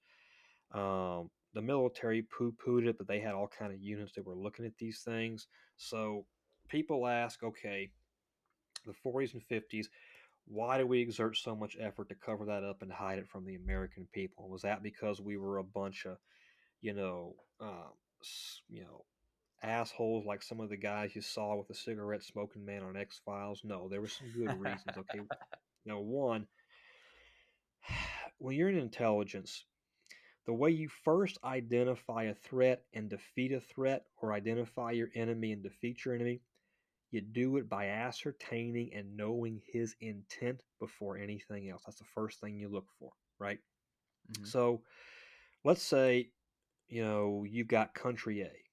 Um, 0.73 1.29
the 1.53 1.61
military 1.61 2.23
poo-pooed 2.23 2.87
it, 2.87 2.97
but 2.97 3.07
they 3.07 3.19
had 3.19 3.33
all 3.33 3.47
kind 3.47 3.73
of 3.73 3.81
units 3.81 4.13
that 4.13 4.25
were 4.25 4.35
looking 4.35 4.65
at 4.65 4.77
these 4.77 5.01
things. 5.01 5.47
So 5.77 6.25
people 6.69 7.07
ask, 7.07 7.43
okay, 7.43 7.91
the 8.85 8.93
40s 8.93 9.33
and 9.33 9.43
50s, 9.43 9.89
why 10.45 10.77
do 10.77 10.87
we 10.87 11.01
exert 11.01 11.37
so 11.37 11.55
much 11.55 11.77
effort 11.79 12.09
to 12.09 12.15
cover 12.15 12.45
that 12.45 12.63
up 12.63 12.81
and 12.81 12.91
hide 12.91 13.19
it 13.19 13.27
from 13.27 13.45
the 13.45 13.55
American 13.55 14.07
people? 14.13 14.49
Was 14.49 14.61
that 14.63 14.83
because 14.83 15.21
we 15.21 15.37
were 15.37 15.57
a 15.57 15.63
bunch 15.63 16.05
of, 16.05 16.17
you 16.81 16.93
know, 16.93 17.35
s- 18.21 18.61
you 18.69 18.81
know, 18.83 19.05
assholes 19.63 20.25
like 20.25 20.43
some 20.43 20.59
of 20.59 20.69
the 20.69 20.77
guys 20.77 21.15
you 21.15 21.21
saw 21.21 21.55
with 21.55 21.67
the 21.67 21.73
cigarette 21.73 22.23
smoking 22.23 22.65
man 22.65 22.83
on 22.83 22.97
X 22.97 23.19
Files? 23.25 23.61
No, 23.63 23.87
there 23.89 24.01
were 24.01 24.07
some 24.07 24.31
good 24.31 24.59
reasons. 24.59 24.97
Okay, 24.97 25.21
now 25.85 25.99
one, 25.99 26.47
when 28.39 28.55
you're 28.55 28.69
in 28.69 28.77
intelligence, 28.77 29.65
the 30.45 30.53
way 30.53 30.69
you 30.71 30.89
first 31.03 31.37
identify 31.43 32.23
a 32.23 32.33
threat 32.33 32.83
and 32.93 33.09
defeat 33.09 33.51
a 33.51 33.59
threat, 33.59 34.05
or 34.21 34.33
identify 34.33 34.91
your 34.91 35.09
enemy 35.15 35.51
and 35.51 35.63
defeat 35.63 36.05
your 36.05 36.15
enemy, 36.15 36.41
you 37.11 37.21
do 37.21 37.57
it 37.57 37.69
by 37.69 37.87
ascertaining 37.87 38.93
and 38.93 39.15
knowing 39.15 39.61
his 39.71 39.95
intent 40.01 40.61
before 40.79 41.17
anything 41.17 41.69
else. 41.69 41.83
That's 41.85 41.99
the 41.99 42.05
first 42.05 42.39
thing 42.39 42.57
you 42.57 42.69
look 42.69 42.87
for, 42.99 43.11
right? 43.39 43.59
Mhm. 44.31 44.45
So 44.45 44.83
let's 45.63 45.81
say, 45.83 46.31
you 46.87 47.03
know, 47.03 47.43
you've 47.43 47.67
got 47.67 47.93
country 47.93 48.41
A. 48.41 48.66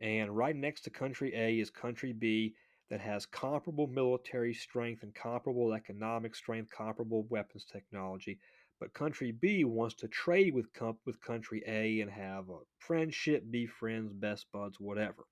And 0.00 0.36
right 0.36 0.54
next 0.56 0.82
to 0.82 0.90
country 0.90 1.34
A 1.34 1.58
is 1.58 1.70
country 1.70 2.12
B 2.12 2.54
that 2.90 3.00
has 3.00 3.26
comparable 3.26 3.86
military 3.86 4.54
strength 4.54 5.02
and 5.02 5.14
comparable 5.14 5.72
economic 5.72 6.34
strength, 6.34 6.70
comparable 6.70 7.24
weapons 7.24 7.64
technology. 7.64 8.38
But 8.78 8.92
country 8.92 9.32
B 9.32 9.64
wants 9.64 9.94
to 9.96 10.08
trade 10.08 10.54
with 10.54 10.72
com- 10.74 10.98
with 11.06 11.20
country 11.20 11.62
A 11.66 12.00
and 12.00 12.10
have 12.10 12.50
a 12.50 12.60
friendship, 12.78 13.50
be 13.50 13.66
friends, 13.66 14.12
best 14.12 14.46
buds, 14.52 14.78
whatever. 14.78 15.26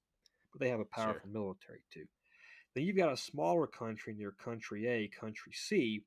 But 0.52 0.60
they 0.60 0.70
have 0.70 0.80
a 0.80 0.84
Sure. 0.94 0.94
powerful 0.96 1.28
military 1.30 1.82
too. 1.92 2.06
Then 2.74 2.84
you've 2.84 2.96
got 2.96 3.12
a 3.12 3.16
smaller 3.16 3.66
country 3.66 4.14
near 4.14 4.32
country 4.32 4.86
A, 4.86 5.08
country 5.08 5.52
C, 5.52 6.04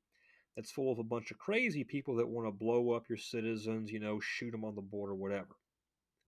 that's 0.56 0.72
full 0.72 0.92
of 0.92 0.98
a 0.98 1.04
bunch 1.04 1.30
of 1.30 1.38
crazy 1.38 1.84
people 1.84 2.16
that 2.16 2.28
want 2.28 2.46
to 2.48 2.52
blow 2.52 2.90
up 2.92 3.08
your 3.08 3.18
citizens, 3.18 3.92
you 3.92 4.00
know, 4.00 4.20
shoot 4.20 4.50
them 4.50 4.64
on 4.64 4.74
the 4.74 4.82
border, 4.82 5.14
whatever. 5.14 5.56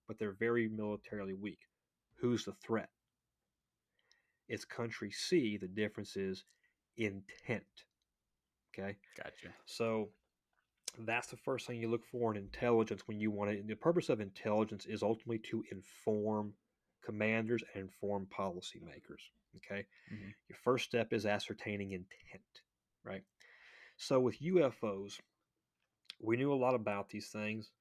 But 0.07 0.19
they're 0.19 0.33
very 0.33 0.69
militarily 0.69 1.33
weak. 1.33 1.59
Who's 2.21 2.45
the 2.45 2.53
threat? 2.53 2.89
It's 4.47 4.65
country 4.65 5.11
C. 5.11 5.57
The 5.57 5.67
difference 5.67 6.15
is 6.15 6.45
intent. 6.97 7.63
Okay. 8.73 8.95
Gotcha. 9.17 9.53
So 9.65 10.09
that's 10.99 11.27
the 11.27 11.37
first 11.37 11.67
thing 11.67 11.79
you 11.79 11.89
look 11.89 12.05
for 12.05 12.31
in 12.31 12.37
intelligence 12.37 13.07
when 13.07 13.19
you 13.19 13.31
want 13.31 13.51
to. 13.51 13.63
The 13.63 13.75
purpose 13.75 14.09
of 14.09 14.21
intelligence 14.21 14.85
is 14.85 15.03
ultimately 15.03 15.39
to 15.49 15.63
inform 15.71 16.53
commanders 17.03 17.63
and 17.73 17.83
inform 17.83 18.27
policymakers. 18.27 19.31
Okay. 19.57 19.85
Mhm. 20.11 20.33
Your 20.47 20.57
first 20.63 20.85
step 20.85 21.13
is 21.13 21.25
ascertaining 21.25 21.91
intent, 21.91 22.61
right? 23.03 23.23
So 23.97 24.19
with 24.19 24.41
UFOs, 24.41 25.19
we 26.19 26.37
knew 26.37 26.53
a 26.53 26.55
lot 26.55 26.75
about 26.75 27.09
these 27.09 27.29
things. 27.29 27.71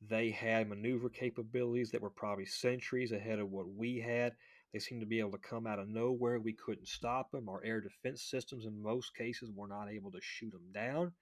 They 0.00 0.30
had 0.30 0.68
maneuver 0.68 1.08
capabilities 1.08 1.90
that 1.90 2.02
were 2.02 2.10
probably 2.10 2.46
centuries 2.46 3.12
ahead 3.12 3.38
of 3.38 3.50
what 3.50 3.68
we 3.68 4.00
had. 4.00 4.34
They 4.72 4.78
seemed 4.78 5.00
to 5.00 5.06
be 5.06 5.20
able 5.20 5.32
to 5.32 5.38
come 5.38 5.66
out 5.66 5.78
of 5.78 5.88
nowhere. 5.88 6.38
We 6.38 6.52
couldn't 6.52 6.88
stop 6.88 7.30
them. 7.30 7.48
Our 7.48 7.62
air 7.64 7.80
defense 7.80 8.22
systems, 8.22 8.66
in 8.66 8.82
most 8.82 9.14
cases, 9.14 9.50
were 9.54 9.68
not 9.68 9.90
able 9.90 10.10
to 10.12 10.20
shoot 10.20 10.52
them 10.52 10.72
down. 10.72 11.12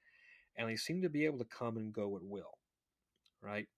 And 0.56 0.68
they 0.68 0.76
seemed 0.76 1.02
to 1.02 1.10
be 1.10 1.24
able 1.26 1.38
to 1.38 1.44
come 1.44 1.76
and 1.76 1.92
go 1.92 2.16
at 2.16 2.22
will, 2.22 2.58
right? 3.40 3.68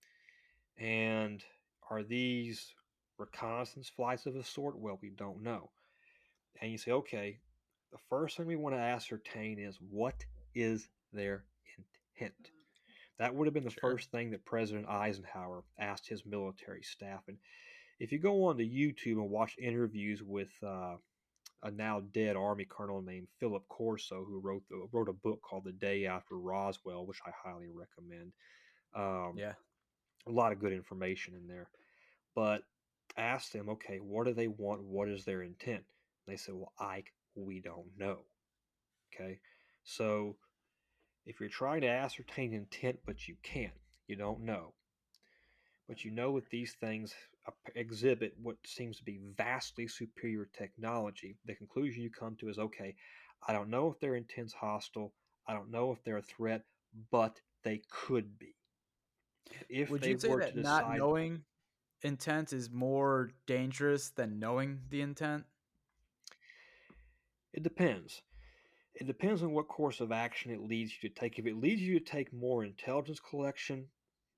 And 0.79 1.43
are 1.91 2.03
these 2.03 2.75
reconnaissance 3.19 3.89
flights 3.89 4.27
of 4.27 4.37
a 4.37 4.43
sort? 4.43 4.79
Well, 4.79 4.99
we 5.03 5.11
don't 5.11 5.43
know. 5.43 5.71
And 6.61 6.73
you 6.73 6.79
say, 6.79 6.93
okay, 6.93 7.39
the 7.93 7.99
first 8.09 8.37
thing 8.37 8.47
we 8.47 8.57
want 8.57 8.75
to 8.75 8.81
ascertain 8.81 9.59
is 9.59 9.79
what 9.91 10.25
is 10.55 10.89
their 11.13 11.45
intent? 12.17 12.54
That 13.19 13.35
would 13.35 13.47
have 13.47 13.55
been 13.55 13.65
the 13.65 13.71
Sure. 13.71 13.93
first 13.93 14.11
thing 14.11 14.31
that 14.31 14.45
President 14.45 14.89
Eisenhower 14.89 15.65
asked 15.79 16.09
his 16.09 16.27
military 16.27 16.83
staff. 16.83 17.23
And 17.29 17.39
if 18.01 18.11
you 18.13 18.19
go 18.19 18.45
on 18.47 18.59
to 18.59 18.65
YouTube 18.65 19.19
and 19.21 19.31
watch 19.31 19.57
interviews 19.59 20.23
with 20.23 20.53
uh, 20.63 20.97
a 21.63 21.71
now 21.71 22.01
dead 22.01 22.37
Army 22.37 22.65
colonel 22.65 23.01
named 23.03 23.29
Philip 23.39 23.67
Corso, 23.69 24.25
who 24.25 24.41
wrote 24.41 24.63
the, 24.69 24.89
wrote 24.93 25.09
a 25.09 25.13
book 25.13 25.41
called 25.43 25.65
The 25.65 25.73
Day 25.73 26.07
After 26.07 26.37
Roswell, 26.37 27.07
which 27.07 27.21
I 27.25 27.31
highly 27.31 27.69
recommend. 27.69 28.33
Um, 28.95 29.35
Yeah. 29.37 29.55
a 30.27 30.31
lot 30.31 30.53
of 30.53 30.59
good 30.59 30.73
information 30.73 31.35
in 31.35 31.47
there. 31.47 31.69
But 32.35 32.63
ask 33.17 33.53
them, 33.53 33.69
okay, 33.69 33.99
what 33.99 34.27
do 34.27 34.35
they 34.35 34.49
want? 34.49 34.83
What 34.83 35.09
is 35.09 35.25
their 35.25 35.43
intent? 35.43 35.85
They 36.27 36.37
said, 36.37 36.55
well, 36.55 36.73
Ike, 36.79 37.13
we 37.37 37.61
don't 37.61 37.97
know. 37.97 38.25
Okay. 39.15 39.39
So 39.85 40.37
if 41.27 41.41
you're 41.41 41.49
trying 41.49 41.81
to 41.83 41.89
ascertain 41.89 42.53
intent, 42.53 42.99
but 43.07 43.27
you 43.27 43.37
can't, 43.43 43.73
you 44.07 44.17
don't 44.17 44.41
know, 44.41 44.75
but 45.89 46.05
you 46.05 46.11
know 46.11 46.35
that 46.37 46.51
these 46.51 46.75
things 46.81 47.15
exhibit 47.75 48.35
what 48.43 48.57
seems 48.65 48.99
to 48.99 49.05
be 49.05 49.21
vastly 49.37 49.87
superior 49.87 50.49
technology, 50.57 51.37
the 51.45 51.55
conclusion 51.55 52.03
you 52.03 52.11
come 52.11 52.37
to 52.37 52.49
is 52.49 52.59
okay, 52.59 52.95
I 53.47 53.53
don't 53.53 53.71
know 53.71 53.91
if 53.91 54.01
their 54.01 54.17
intent's 54.17 54.55
hostile, 54.55 55.13
I 55.47 55.53
don't 55.53 55.71
know 55.71 55.93
if 55.93 56.03
they're 56.05 56.19
a 56.19 56.23
threat, 56.23 56.63
but 57.11 57.41
they 57.63 57.83
could 57.91 58.39
be. 58.39 58.55
If 59.69 59.91
Would 59.91 60.05
you 60.05 60.19
say 60.19 60.35
that 60.37 60.55
to 60.55 60.61
not 60.61 60.97
knowing 60.97 61.43
intent 62.03 62.53
is 62.53 62.71
more 62.71 63.31
dangerous 63.47 64.11
than 64.11 64.39
knowing 64.39 64.81
the 64.91 65.03
intent? 65.03 65.45
It 67.53 67.63
depends. 67.63 68.23
It 68.95 69.07
depends 69.07 69.43
on 69.43 69.53
what 69.53 69.69
course 69.69 70.01
of 70.01 70.13
action 70.13 70.53
it 70.53 70.63
leads 70.63 70.93
you 70.93 71.09
to 71.09 71.15
take. 71.15 71.39
If 71.39 71.47
it 71.47 71.57
leads 71.57 71.83
you 71.83 71.99
to 71.99 72.05
take 72.05 72.33
more 72.33 72.65
intelligence 72.65 73.21
collection, 73.21 73.87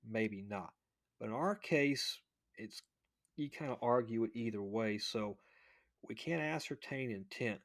maybe 0.09 0.43
not. 0.47 0.73
But 1.19 1.27
in 1.27 1.33
our 1.33 1.55
case, 1.55 2.19
it's 2.57 2.81
you 3.35 3.51
kind 3.51 3.71
of 3.71 3.77
argue 3.81 4.23
it 4.23 4.31
either 4.33 4.61
way. 4.61 4.97
So 4.97 5.37
we 6.07 6.15
can't 6.15 6.41
ascertain 6.41 7.11
intent. 7.11 7.61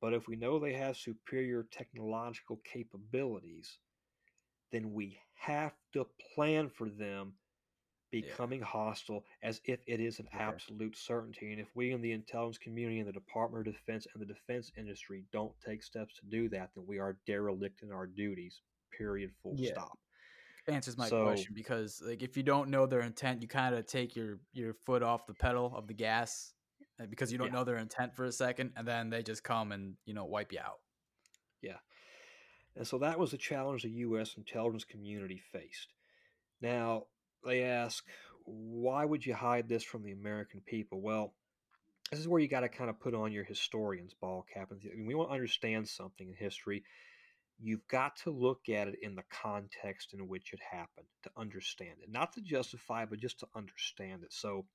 But 0.00 0.14
if 0.14 0.28
we 0.28 0.36
know 0.36 0.58
they 0.58 0.72
have 0.74 0.96
superior 0.96 1.66
technological 1.70 2.60
capabilities, 2.64 3.78
then 4.72 4.92
we 4.92 5.18
have 5.34 5.72
to 5.92 6.06
plan 6.34 6.70
for 6.70 6.88
them 6.88 7.34
becoming 8.10 8.60
hostile 8.60 9.24
as 9.42 9.60
if 9.64 9.80
it 9.86 10.00
is 10.00 10.18
an 10.18 10.28
Sure. 10.32 10.40
absolute 10.40 10.96
certainty. 10.96 11.52
And 11.52 11.60
if 11.60 11.68
we 11.74 11.92
in 11.92 12.00
the 12.00 12.12
intelligence 12.12 12.58
community 12.58 12.98
and 12.98 13.08
the 13.08 13.12
Department 13.12 13.66
of 13.66 13.72
Defense 13.74 14.06
and 14.12 14.20
the 14.20 14.26
defense 14.26 14.72
industry 14.76 15.24
don't 15.32 15.58
take 15.60 15.82
steps 15.82 16.14
to 16.20 16.26
do 16.26 16.48
that, 16.50 16.70
then 16.74 16.86
we 16.86 16.98
are 16.98 17.18
derelict 17.26 17.82
in 17.82 17.92
our 17.92 18.06
duties. 18.06 18.62
Period. 18.96 19.32
Full 19.42 19.54
Yeah. 19.56 19.72
stop. 19.72 19.98
Answers 20.66 20.96
my 20.98 21.08
So- 21.08 21.24
question 21.24 21.54
because 21.54 22.02
like 22.02 22.22
if 22.22 22.36
you 22.36 22.42
don't 22.42 22.68
know 22.70 22.86
their 22.86 23.00
intent, 23.00 23.42
you 23.42 23.48
kind 23.48 23.74
of 23.74 23.86
take 23.86 24.14
your 24.14 24.40
your 24.52 24.74
foot 24.74 25.02
off 25.02 25.26
the 25.26 25.34
pedal 25.34 25.74
of 25.74 25.86
the 25.86 25.94
gas 25.94 26.54
uh, 26.98 27.06
because 27.06 27.32
you 27.32 27.38
don't 27.38 27.46
Yeah. 27.48 27.54
know 27.54 27.64
their 27.64 27.78
intent 27.78 28.14
for 28.14 28.24
a 28.24 28.32
second, 28.32 28.74
and 28.76 28.86
then 28.86 29.08
they 29.10 29.22
just 29.22 29.42
come 29.42 29.72
and 29.72 29.96
you 30.04 30.12
know 30.14 30.24
wipe 30.26 30.52
you 30.52 30.58
out. 30.60 30.80
Yeah, 31.62 31.78
and 32.76 32.86
so 32.86 32.98
that 32.98 33.18
was 33.18 33.30
the 33.30 33.38
challenge 33.38 33.82
the 33.82 33.90
U.S. 33.90 34.36
intelligence 34.36 34.84
community 34.84 35.38
faced. 35.38 35.94
Now, 36.60 37.06
they 37.44 37.62
ask, 37.64 38.04
why 38.44 39.04
would 39.04 39.24
you 39.24 39.34
hide 39.34 39.68
this 39.68 39.84
from 39.84 40.02
the 40.02 40.12
American 40.12 40.60
people? 40.64 41.00
Well, 41.00 41.34
this 42.10 42.20
is 42.20 42.28
where 42.28 42.40
you 42.40 42.48
got 42.48 42.60
to 42.60 42.68
kind 42.68 42.90
of 42.90 42.98
put 42.98 43.14
on 43.14 43.32
your 43.32 43.44
historian's 43.44 44.14
ball 44.14 44.44
cap. 44.52 44.70
And 44.70 44.80
when 44.82 45.06
we 45.06 45.14
want 45.14 45.30
to 45.30 45.34
understand 45.34 45.88
something 45.88 46.28
in 46.28 46.34
history, 46.34 46.82
you've 47.60 47.86
got 47.88 48.16
to 48.16 48.30
look 48.30 48.68
at 48.68 48.88
it 48.88 48.96
in 49.02 49.14
the 49.14 49.24
context 49.30 50.14
in 50.14 50.26
which 50.26 50.52
it 50.52 50.60
happened 50.70 51.06
to 51.22 51.30
understand 51.36 51.98
it. 52.02 52.10
Not 52.10 52.32
to 52.32 52.40
justify, 52.40 53.04
but 53.04 53.20
just 53.20 53.38
to 53.40 53.46
understand 53.54 54.24
it. 54.24 54.32
So 54.32 54.66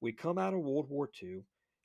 we 0.00 0.12
come 0.12 0.38
out 0.38 0.54
of 0.54 0.60
World 0.60 0.88
War 0.88 1.08
II, 1.22 1.40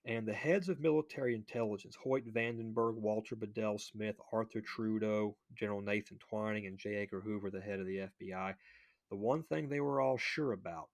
and 0.06 0.28
the 0.28 0.34
heads 0.34 0.70
of 0.70 0.80
military 0.80 1.36
intelligence, 1.36 1.98
Hoyt 2.02 2.26
Vandenberg, 2.34 2.96
Walter 2.96 3.36
Bedell 3.36 3.78
Smith, 3.78 4.16
Arthur 4.32 4.62
Trudeau, 4.62 5.36
General 5.54 5.82
Nathan 5.82 6.18
Twining, 6.18 6.66
and 6.66 6.78
J. 6.78 6.96
Edgar 6.96 7.22
Hoover, 7.22 7.50
the 7.50 7.60
head 7.60 7.80
of 7.80 7.86
the 7.86 8.08
FBI, 8.22 8.54
the 9.10 9.16
one 9.16 9.44
thing 9.44 9.70
they 9.70 9.80
were 9.80 10.02
all 10.02 10.18
sure 10.18 10.54
about 10.54 10.90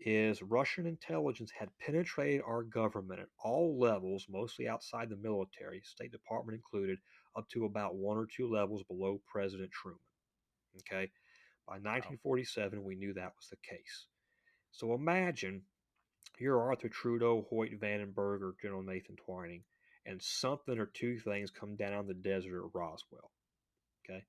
is 0.00 0.42
Russian 0.42 0.86
intelligence 0.86 1.50
had 1.58 1.70
penetrated 1.78 2.42
our 2.46 2.62
government 2.62 3.20
at 3.20 3.28
all 3.42 3.78
levels, 3.78 4.26
mostly 4.28 4.68
outside 4.68 5.08
the 5.08 5.16
military, 5.16 5.80
State 5.82 6.12
Department 6.12 6.56
included, 6.56 6.98
up 7.34 7.48
to 7.50 7.64
about 7.64 7.96
one 7.96 8.18
or 8.18 8.26
two 8.26 8.50
levels 8.50 8.82
below 8.82 9.20
President 9.26 9.70
Truman. 9.70 9.98
Okay? 10.78 11.10
By 11.66 11.74
1947, 11.74 12.84
we 12.84 12.94
knew 12.94 13.14
that 13.14 13.32
was 13.36 13.48
the 13.50 13.56
case. 13.56 14.06
So 14.70 14.94
imagine 14.94 15.62
you're 16.38 16.60
Arthur 16.60 16.88
Trudeau, 16.88 17.46
Hoyt 17.48 17.80
Vandenberg, 17.80 18.42
or 18.42 18.54
General 18.60 18.82
Nathan 18.82 19.16
Twining, 19.16 19.62
and 20.04 20.22
something 20.22 20.78
or 20.78 20.86
two 20.86 21.18
things 21.18 21.50
come 21.50 21.76
down 21.76 22.06
the 22.06 22.14
desert 22.14 22.64
at 22.64 22.74
Roswell. 22.74 23.30
Okay? 24.04 24.22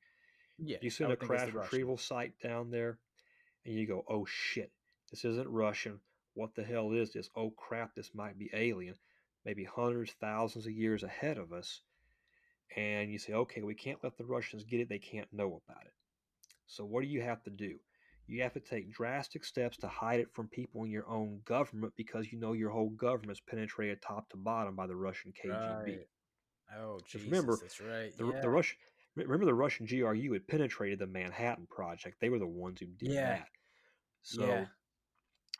Yeah, 0.59 0.77
You 0.81 0.89
send 0.89 1.07
a 1.07 1.09
would 1.11 1.19
think 1.19 1.31
it's 1.31 1.43
crash 1.43 1.53
retrieval 1.53 1.97
site 1.97 2.33
down 2.41 2.71
there, 2.71 2.97
and 3.65 3.75
you 3.75 3.85
go, 3.85 4.03
oh 4.09 4.25
shit, 4.25 4.71
this 5.11 5.23
isn't 5.25 5.47
Russian. 5.47 5.99
What 6.33 6.55
the 6.55 6.63
hell 6.63 6.91
is 6.93 7.13
this? 7.13 7.29
Oh 7.35 7.51
crap, 7.51 7.95
this 7.95 8.11
might 8.13 8.37
be 8.37 8.49
alien. 8.53 8.95
Maybe 9.45 9.63
hundreds, 9.63 10.13
thousands 10.19 10.65
of 10.65 10.73
years 10.73 11.03
ahead 11.03 11.37
of 11.37 11.53
us. 11.53 11.81
And 12.75 13.11
you 13.11 13.17
say, 13.17 13.33
okay, 13.33 13.61
we 13.61 13.75
can't 13.75 14.03
let 14.03 14.17
the 14.17 14.25
Russians 14.25 14.63
get 14.63 14.81
it. 14.81 14.89
They 14.89 14.99
can't 14.99 15.31
know 15.31 15.61
about 15.65 15.85
it. 15.85 15.93
So 16.65 16.83
what 16.83 17.01
do 17.01 17.07
you 17.07 17.21
have 17.21 17.41
to 17.43 17.49
do? 17.49 17.79
You 18.27 18.43
have 18.43 18.53
to 18.53 18.59
take 18.59 18.91
drastic 18.91 19.45
steps 19.45 19.77
to 19.77 19.87
hide 19.87 20.19
it 20.19 20.33
from 20.33 20.49
people 20.49 20.83
in 20.83 20.91
your 20.91 21.07
own 21.07 21.39
government 21.45 21.93
because 21.95 22.31
you 22.31 22.37
know 22.37 22.51
your 22.51 22.69
whole 22.69 22.89
government's 22.89 23.39
penetrated 23.39 24.01
top 24.01 24.29
to 24.29 24.37
bottom 24.37 24.75
by 24.75 24.85
the 24.85 24.95
Russian 24.95 25.31
KGB. 25.31 25.85
Right. 25.85 26.07
Oh, 26.77 26.99
Jesus, 27.07 27.25
remember, 27.25 27.57
that's 27.61 27.79
right. 27.79 28.15
The, 28.17 28.25
yeah. 28.27 28.41
the 28.41 28.49
Russian 28.49 28.77
remember 29.23 29.45
the 29.45 29.53
Russian 29.53 29.85
GRU 29.85 30.33
had 30.33 30.47
penetrated 30.47 30.99
the 30.99 31.07
Manhattan 31.07 31.67
Project. 31.67 32.17
They 32.19 32.29
were 32.29 32.39
the 32.39 32.47
ones 32.47 32.79
who 32.79 32.87
did 32.87 33.11
Yeah. 33.11 33.37
that. 33.37 33.49
So 34.21 34.45
Yeah. 34.45 34.65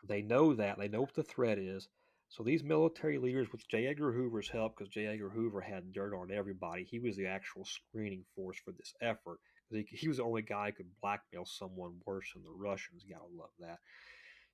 they 0.04 0.22
know 0.22 0.54
that. 0.54 0.78
They 0.78 0.88
know 0.88 1.02
what 1.02 1.14
the 1.14 1.22
threat 1.22 1.58
is. 1.58 1.88
So 2.30 2.42
these 2.42 2.62
military 2.62 3.16
leaders, 3.18 3.50
with 3.50 3.66
J. 3.68 3.86
Edgar 3.86 4.12
Hoover's 4.12 4.50
help, 4.50 4.76
because 4.76 4.92
J. 4.92 5.06
Edgar 5.06 5.30
Hoover 5.30 5.62
had 5.62 5.92
dirt 5.92 6.14
on 6.14 6.30
everybody, 6.30 6.84
he 6.84 6.98
was 6.98 7.16
the 7.16 7.26
actual 7.26 7.64
screening 7.64 8.24
force 8.36 8.58
for 8.58 8.72
this 8.72 8.92
effort. 9.00 9.38
He, 9.70 9.86
he 9.90 10.08
was 10.08 10.18
the 10.18 10.24
only 10.24 10.42
guy 10.42 10.66
who 10.66 10.72
could 10.76 11.00
blackmail 11.00 11.46
someone 11.46 12.00
worse 12.04 12.32
than 12.34 12.42
the 12.44 12.50
Russians. 12.50 13.04
Gotta 13.08 13.24
love 13.34 13.50
that. 13.60 13.78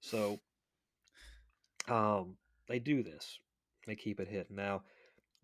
So 0.01 0.39
um, 1.89 2.37
they 2.69 2.79
do 2.79 3.03
this. 3.03 3.39
They 3.87 3.97
keep 3.97 4.21
it 4.21 4.29
hidden. 4.29 4.57
Now, 4.57 4.83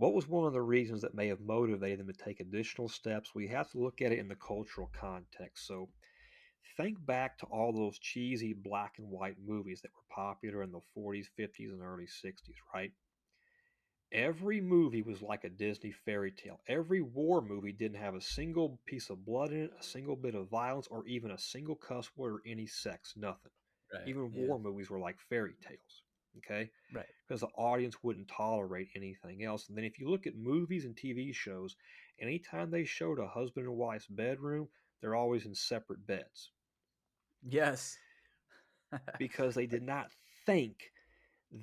what 0.01 0.15
was 0.15 0.27
one 0.27 0.47
of 0.47 0.55
the 0.55 0.63
reasons 0.63 1.03
that 1.03 1.15
may 1.15 1.29
have 1.29 1.41
motivated 1.41 2.01
them 2.01 2.07
to 2.07 2.25
take 2.25 2.41
additional 2.41 2.89
steps? 2.89 3.35
We 3.35 3.49
have 3.49 3.71
to 3.73 3.79
look 3.79 4.01
at 4.01 4.13
it 4.13 4.19
in 4.19 4.29
the 4.29 4.35
cultural 4.35 4.91
context. 4.99 5.67
So 5.67 5.91
think 6.77 7.05
back 7.05 7.37
to 7.39 7.47
all 7.47 7.73
those 7.73 7.99
cheesy 7.99 8.55
black 8.55 8.95
and 8.99 9.11
white 9.11 9.37
movies 9.47 9.83
that 9.83 9.91
were 9.95 10.15
popular 10.15 10.63
in 10.63 10.73
the 10.73 10.81
40s, 10.97 11.27
50s, 11.39 11.71
and 11.71 11.83
early 11.83 12.07
60s, 12.07 12.57
right? 12.75 12.93
every 14.13 14.61
movie 14.61 15.03
was 15.03 15.23
like 15.23 15.45
a 15.45 15.49
Disney 15.49 15.93
fairy 15.93 16.33
tale. 16.33 16.61
Every 16.67 17.01
war 17.01 17.41
movie 17.41 17.73
didn't 17.73 18.01
have 18.01 18.15
a 18.15 18.21
single 18.21 18.81
piece 18.87 19.11
of 19.11 19.25
blood 19.25 19.53
in 19.53 19.65
it, 19.65 19.71
a 19.79 19.83
single 19.85 20.17
bit 20.17 20.35
of 20.35 20.49
violence, 20.49 20.89
or 20.91 21.07
even 21.07 21.31
a 21.31 21.39
single 21.39 21.77
cuss 21.77 22.11
word 22.17 22.35
or 22.35 22.43
any 22.47 22.67
sex. 22.67 23.15
Nothing. 23.17 23.53
Right. 23.93 24.09
Even 24.09 24.33
yeah. 24.35 24.47
war 24.47 24.59
movies 24.59 24.91
were 24.91 24.99
like 24.99 25.21
fairy 25.29 25.55
tales. 25.67 26.03
Okay? 26.39 26.70
Right. 26.93 27.07
Because 27.27 27.40
the 27.40 27.48
audience 27.48 27.97
wouldn't 28.02 28.28
tolerate 28.28 28.89
anything 28.94 29.44
else. 29.44 29.69
And 29.69 29.77
then 29.77 29.85
if 29.85 29.98
you 29.98 30.09
look 30.09 30.27
at 30.27 30.36
movies 30.36 30.85
and 30.85 30.97
TV 30.97 31.35
shows, 31.35 31.77
anytime 32.20 32.70
they 32.70 32.85
showed 32.85 33.19
a 33.19 33.27
husband 33.27 33.66
and 33.66 33.77
wife's 33.77 34.07
bedroom, 34.07 34.69
they're 35.01 35.15
always 35.15 35.47
in 35.47 35.55
separate 35.55 36.07
beds 36.07 36.51
Yes. 37.43 37.97
because 39.19 39.55
they 39.55 39.66
did 39.66 39.82
not 39.82 40.11
think 40.47 40.93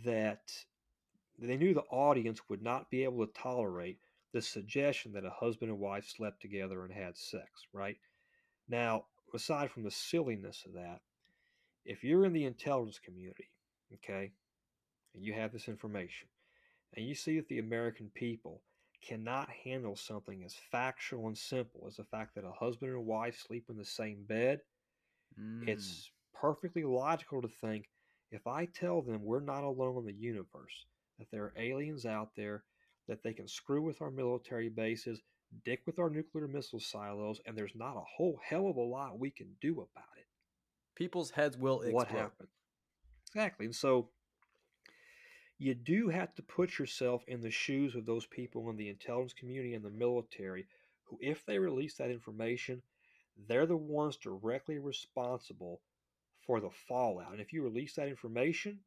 that 0.05 0.51
they 1.39 1.57
knew 1.57 1.73
the 1.73 1.81
audience 1.81 2.41
would 2.49 2.61
not 2.61 2.89
be 2.89 3.03
able 3.03 3.25
to 3.25 3.33
tolerate 3.33 3.99
the 4.33 4.41
suggestion 4.41 5.13
that 5.13 5.25
a 5.25 5.29
husband 5.29 5.71
and 5.71 5.79
wife 5.79 6.07
slept 6.07 6.41
together 6.41 6.83
and 6.83 6.93
had 6.93 7.17
sex, 7.17 7.47
right? 7.73 7.97
Now, 8.67 9.05
aside 9.33 9.71
from 9.71 9.83
the 9.83 9.91
silliness 9.91 10.63
of 10.65 10.73
that, 10.73 10.99
if 11.85 12.03
you're 12.03 12.25
in 12.25 12.33
the 12.33 12.45
intelligence 12.45 12.99
community, 12.99 13.49
okay, 13.93 14.31
and 15.17 15.25
you 15.25 15.33
have 15.33 15.51
this 15.51 15.67
information, 15.67 16.29
and 16.95 17.05
you 17.05 17.15
see 17.15 17.35
that 17.35 17.47
the 17.49 17.59
American 17.59 18.09
people 18.13 18.61
cannot 19.03 19.49
handle 19.49 19.95
something 19.95 20.43
as 20.43 20.55
factual 20.71 21.27
and 21.27 21.37
simple 21.37 21.85
as 21.87 21.97
the 21.97 22.03
fact 22.05 22.35
that 22.35 22.45
a 22.45 22.51
husband 22.51 22.91
and 22.93 23.05
wife 23.05 23.37
sleep 23.37 23.65
in 23.69 23.77
the 23.77 23.85
same 23.85 24.23
bed, 24.23 24.61
Mm. 25.37 25.67
it's 25.67 26.11
perfectly 26.33 26.83
logical 26.83 27.41
to 27.41 27.47
think 27.47 27.89
if 28.31 28.47
I 28.47 28.65
tell 28.65 29.01
them 29.01 29.23
we're 29.23 29.39
not 29.39 29.63
alone 29.63 29.97
in 29.97 30.05
the 30.05 30.13
universe, 30.13 30.85
that 31.19 31.29
there 31.31 31.43
are 31.43 31.53
aliens 31.57 32.05
out 32.05 32.35
there, 32.35 32.63
that 33.07 33.23
they 33.23 33.33
can 33.33 33.47
screw 33.47 33.81
with 33.81 34.01
our 34.01 34.11
military 34.11 34.69
bases, 34.69 35.21
dick 35.63 35.81
with 35.85 35.99
our 35.99 36.09
nuclear 36.09 36.47
missile 36.47 36.79
silos, 36.79 37.39
and 37.45 37.57
there's 37.57 37.75
not 37.75 37.97
a 37.97 38.03
whole 38.15 38.39
hell 38.43 38.67
of 38.67 38.77
a 38.77 38.81
lot 38.81 39.19
we 39.19 39.31
can 39.31 39.55
do 39.61 39.73
about 39.73 40.17
it. 40.17 40.27
people's 40.95 41.31
heads 41.31 41.57
will 41.57 41.81
explode. 41.81 41.93
What 41.93 42.07
happened? 42.07 42.49
Exactly. 43.27 43.65
And 43.67 43.75
so 43.75 44.09
you 45.59 45.73
do 45.75 46.09
have 46.09 46.33
to 46.35 46.41
put 46.43 46.79
yourself 46.79 47.23
in 47.27 47.41
the 47.41 47.51
shoes 47.51 47.95
of 47.95 48.05
those 48.05 48.25
people 48.25 48.69
in 48.69 48.77
the 48.77 48.89
intelligence 48.89 49.33
community 49.33 49.73
and 49.75 49.83
the 49.85 49.89
military 49.91 50.67
who, 51.03 51.17
if 51.21 51.45
they 51.45 51.59
release 51.59 51.95
that 51.97 52.11
information, 52.11 52.81
they're 53.47 53.65
the 53.67 53.77
ones 53.77 54.17
directly 54.17 54.79
responsible 54.79 55.81
for 56.45 56.59
the 56.59 56.69
fallout. 56.71 57.31
And 57.31 57.41
if 57.41 57.53
you 57.53 57.63
release 57.63 57.95
that 57.95 58.07
information, 58.09 58.79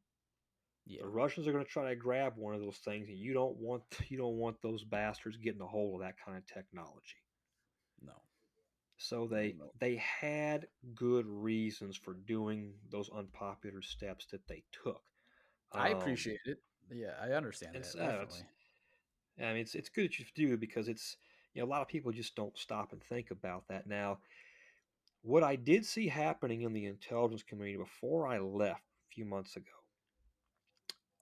Yeah. 0.85 1.03
the 1.03 1.09
Russians 1.09 1.47
are 1.47 1.53
going 1.53 1.65
to 1.65 1.71
try 1.71 1.89
to 1.89 1.97
grab 1.97 2.37
one 2.37 2.55
of 2.55 2.61
those 2.61 2.79
things, 2.79 3.09
and 3.09 3.19
you 3.19 3.33
don't 3.33 3.57
want 3.57 3.85
you 4.11 4.19
don't 4.19 4.39
want 4.39 4.61
those 4.63 4.85
bastards 4.85 5.37
getting 5.39 5.61
a 5.61 5.67
hold 5.67 6.01
of 6.01 6.07
that 6.07 6.19
kind 6.25 6.37
of 6.39 6.47
technology. 6.47 7.17
No. 8.03 8.23
So 8.99 9.27
they 9.27 9.57
no. 9.59 9.73
they 9.81 9.97
had 9.97 10.69
good 10.95 11.27
reasons 11.27 11.97
for 11.97 12.15
doing 12.15 12.75
those 12.91 13.11
unpopular 13.11 13.83
steps 13.83 14.27
that 14.27 14.47
they 14.49 14.65
took. 14.71 15.03
I 15.73 15.93
Um, 15.93 16.01
appreciate 16.01 16.41
it. 16.47 16.63
Yeah, 16.91 17.17
I 17.21 17.33
understand 17.33 17.77
it's- 17.77 17.93
that. 17.95 18.03
uh, 18.03 18.23
it's- 18.23 18.39
Definitely. 18.39 19.45
I 19.47 19.53
mean, 19.53 19.63
it's 19.63 19.75
it's 19.75 19.89
good 19.89 20.11
that 20.11 20.19
you 20.19 20.25
do 20.35 20.57
because 20.57 20.89
it's 20.89 21.17
you 21.55 21.61
know 21.63 21.67
a 21.67 21.71
lot 21.71 21.83
of 21.83 21.89
people 21.89 22.13
just 22.13 22.35
don't 22.37 22.57
stop 22.59 22.93
and 22.93 23.03
think 23.03 23.31
about 23.31 23.67
that. 23.69 23.87
Now, 23.87 24.21
what 25.23 25.43
I 25.45 25.57
did 25.57 25.87
see 25.87 26.09
happening 26.09 26.63
in 26.63 26.73
the 26.73 26.87
intelligence 26.87 27.43
community 27.43 27.77
before 27.79 28.27
I 28.27 28.39
left 28.39 28.83
a 28.83 29.15
few 29.15 29.25
months 29.25 29.57
ago, 29.57 29.71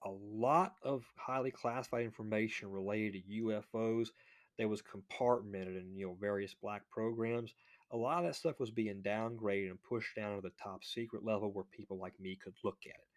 a 0.03 0.09
lot 0.09 0.75
of 0.81 1.05
highly 1.17 1.51
classified 1.51 2.03
information 2.05 2.71
related 2.71 3.13
to 3.25 3.29
UFOs 3.43 4.11
that 4.57 4.67
was 4.67 4.81
compartmented 4.81 5.79
in 5.79 5.95
you 5.95 6.07
know 6.07 6.13
various 6.15 6.53
black 6.53 6.89
programs. 6.89 7.53
A 7.91 7.97
lot 7.97 8.19
of 8.19 8.25
that 8.25 8.35
stuff 8.35 8.59
was 8.59 8.69
being 8.71 9.01
downgraded 9.01 9.69
and 9.69 9.81
pushed 9.83 10.15
down 10.15 10.35
to 10.35 10.41
the 10.41 10.51
top 10.61 10.83
secret 10.83 11.23
level 11.23 11.51
where 11.51 11.65
people 11.65 11.97
like 11.97 12.19
me 12.19 12.35
could 12.35 12.55
look 12.63 12.79
at 12.85 12.95
it. 12.99 13.08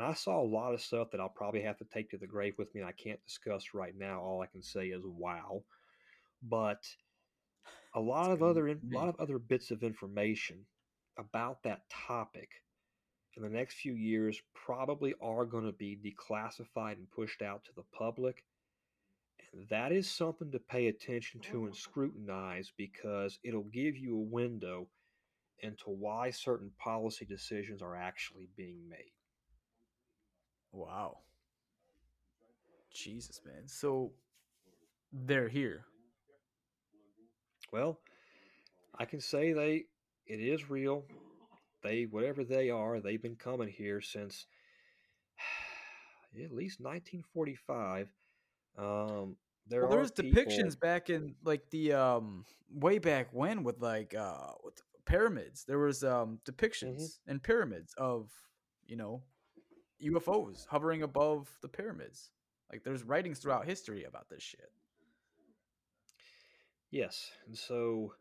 And 0.00 0.08
I 0.08 0.14
saw 0.14 0.40
a 0.40 0.42
lot 0.42 0.72
of 0.72 0.80
stuff 0.80 1.10
that 1.10 1.20
I'll 1.20 1.28
probably 1.28 1.60
have 1.60 1.76
to 1.76 1.84
take 1.84 2.08
to 2.10 2.16
the 2.16 2.26
grave 2.26 2.54
with 2.56 2.74
me 2.74 2.80
and 2.80 2.88
I 2.88 2.92
can't 2.92 3.22
discuss 3.22 3.74
right 3.74 3.92
now. 3.94 4.22
All 4.22 4.40
I 4.40 4.46
can 4.46 4.62
say 4.62 4.86
is 4.86 5.02
wow. 5.04 5.62
But 6.42 6.82
a 7.94 8.00
lot 8.00 8.30
of 8.30 8.42
other 8.42 8.68
in, 8.68 8.80
lot 8.90 9.08
of 9.08 9.16
other 9.20 9.38
bits 9.38 9.70
of 9.70 9.82
information 9.82 10.64
about 11.18 11.62
that 11.64 11.82
topic 11.90 12.48
in 13.36 13.42
the 13.42 13.50
next 13.50 13.74
few 13.74 13.92
years 13.92 14.40
probably 14.54 15.12
are 15.20 15.44
going 15.44 15.66
to 15.66 15.72
be 15.72 15.98
declassified 16.02 16.94
and 16.94 17.10
pushed 17.10 17.42
out 17.42 17.62
to 17.64 17.72
the 17.76 17.84
public. 17.92 18.42
And 19.52 19.68
that 19.68 19.92
is 19.92 20.10
something 20.10 20.50
to 20.52 20.60
pay 20.60 20.86
attention 20.86 21.42
to 21.50 21.66
and 21.66 21.74
oh. 21.74 21.78
scrutinize 21.78 22.72
because 22.74 23.38
it'll 23.44 23.64
give 23.64 23.98
you 23.98 24.16
a 24.16 24.34
window 24.34 24.88
into 25.58 25.90
why 25.90 26.30
certain 26.30 26.70
policy 26.78 27.26
decisions 27.26 27.82
are 27.82 27.96
actually 27.96 28.48
being 28.56 28.88
made. 28.88 29.12
Wow. 30.72 31.18
Jesus, 32.92 33.40
man. 33.44 33.66
So 33.66 34.12
they're 35.12 35.48
here. 35.48 35.84
Well, 37.72 38.00
I 38.98 39.04
can 39.04 39.20
say 39.20 39.52
they 39.52 39.84
it 40.26 40.40
is 40.40 40.68
real. 40.70 41.04
They 41.82 42.04
whatever 42.04 42.44
they 42.44 42.70
are, 42.70 43.00
they've 43.00 43.22
been 43.22 43.36
coming 43.36 43.68
here 43.68 44.00
since 44.00 44.46
at 46.44 46.52
least 46.52 46.80
1945. 46.80 48.08
Um, 48.78 49.36
there 49.66 49.82
Well, 49.82 49.92
are 49.92 49.96
there's 49.96 50.10
people- 50.12 50.42
depictions 50.42 50.78
back 50.78 51.10
in 51.10 51.34
like 51.44 51.68
the 51.70 51.92
um 51.92 52.44
way 52.72 52.98
back 52.98 53.28
when 53.32 53.62
with 53.62 53.80
like 53.80 54.14
uh 54.14 54.52
with 54.64 54.74
pyramids. 55.06 55.64
There 55.64 55.78
was 55.78 56.02
um 56.04 56.38
depictions 56.44 56.84
Mm-hmm. 57.26 57.30
in 57.30 57.40
pyramids 57.40 57.94
of 57.96 58.30
you 58.86 58.96
know 58.96 59.22
UFOs 60.04 60.66
hovering 60.66 61.02
above 61.02 61.48
the 61.62 61.68
pyramids. 61.68 62.30
Like 62.70 62.84
there's 62.84 63.02
writings 63.02 63.38
throughout 63.38 63.66
history 63.66 64.04
about 64.04 64.28
this 64.28 64.42
shit. 64.42 64.70
Yes, 66.90 67.30
and 67.46 67.56
so 67.56 68.14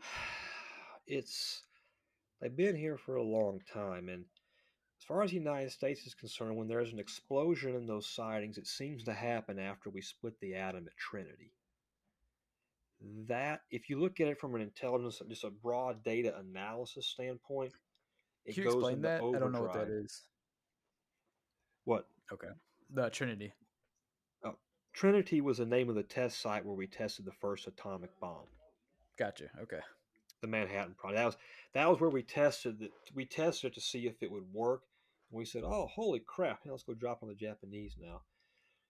it's 1.06 1.62
they've 2.40 2.56
been 2.56 2.76
here 2.76 2.96
for 2.96 3.16
a 3.16 3.22
long 3.22 3.60
time, 3.72 4.08
and 4.08 4.24
as 4.98 5.04
far 5.06 5.22
as 5.22 5.30
the 5.30 5.36
United 5.36 5.70
States 5.70 6.06
is 6.06 6.14
concerned, 6.14 6.56
when 6.56 6.68
there's 6.68 6.92
an 6.92 6.98
explosion 6.98 7.74
in 7.74 7.86
those 7.86 8.06
sightings, 8.06 8.56
it 8.58 8.66
seems 8.66 9.04
to 9.04 9.12
happen 9.12 9.58
after 9.58 9.90
we 9.90 10.00
split 10.00 10.38
the 10.40 10.54
atom 10.54 10.86
at 10.86 10.96
Trinity. 10.96 11.52
That, 13.28 13.60
if 13.70 13.90
you 13.90 14.00
look 14.00 14.20
at 14.20 14.28
it 14.28 14.40
from 14.40 14.54
an 14.54 14.62
intelligence, 14.62 15.20
just 15.28 15.44
a 15.44 15.50
broad 15.50 16.02
data 16.04 16.34
analysis 16.38 17.06
standpoint, 17.06 17.72
it 18.44 18.54
Can 18.54 18.62
you 18.64 18.70
goes 18.70 18.74
explain 18.78 19.02
that? 19.02 19.22
I 19.22 19.38
don't 19.38 19.52
know 19.52 19.62
what 19.62 19.74
that 19.74 19.88
is. 19.88 20.22
What 21.84 22.06
Okay. 22.32 22.48
The 22.92 23.10
Trinity. 23.10 23.52
Oh, 24.44 24.54
Trinity 24.92 25.40
was 25.40 25.58
the 25.58 25.66
name 25.66 25.88
of 25.88 25.94
the 25.94 26.02
test 26.02 26.40
site 26.40 26.64
where 26.64 26.74
we 26.74 26.86
tested 26.86 27.24
the 27.24 27.32
first 27.32 27.66
atomic 27.66 28.10
bomb. 28.20 28.46
Gotcha. 29.18 29.44
Okay. 29.62 29.80
the 30.40 30.48
Manhattan 30.48 30.94
Project. 30.94 31.18
That 31.18 31.26
was 31.26 31.36
that 31.74 31.88
was 31.90 32.00
where 32.00 32.10
we 32.10 32.22
tested 32.22 32.82
it. 32.82 32.92
We 33.14 33.24
tested 33.24 33.72
it 33.72 33.74
to 33.74 33.80
see 33.80 34.06
if 34.06 34.22
it 34.22 34.30
would 34.30 34.52
work. 34.52 34.82
And 35.30 35.38
we 35.38 35.44
said, 35.44 35.62
"Oh, 35.64 35.86
holy 35.86 36.20
crap! 36.20 36.60
Let's 36.66 36.82
go 36.82 36.94
drop 36.94 37.22
on 37.22 37.28
the 37.28 37.34
Japanese 37.34 37.96
now." 38.00 38.22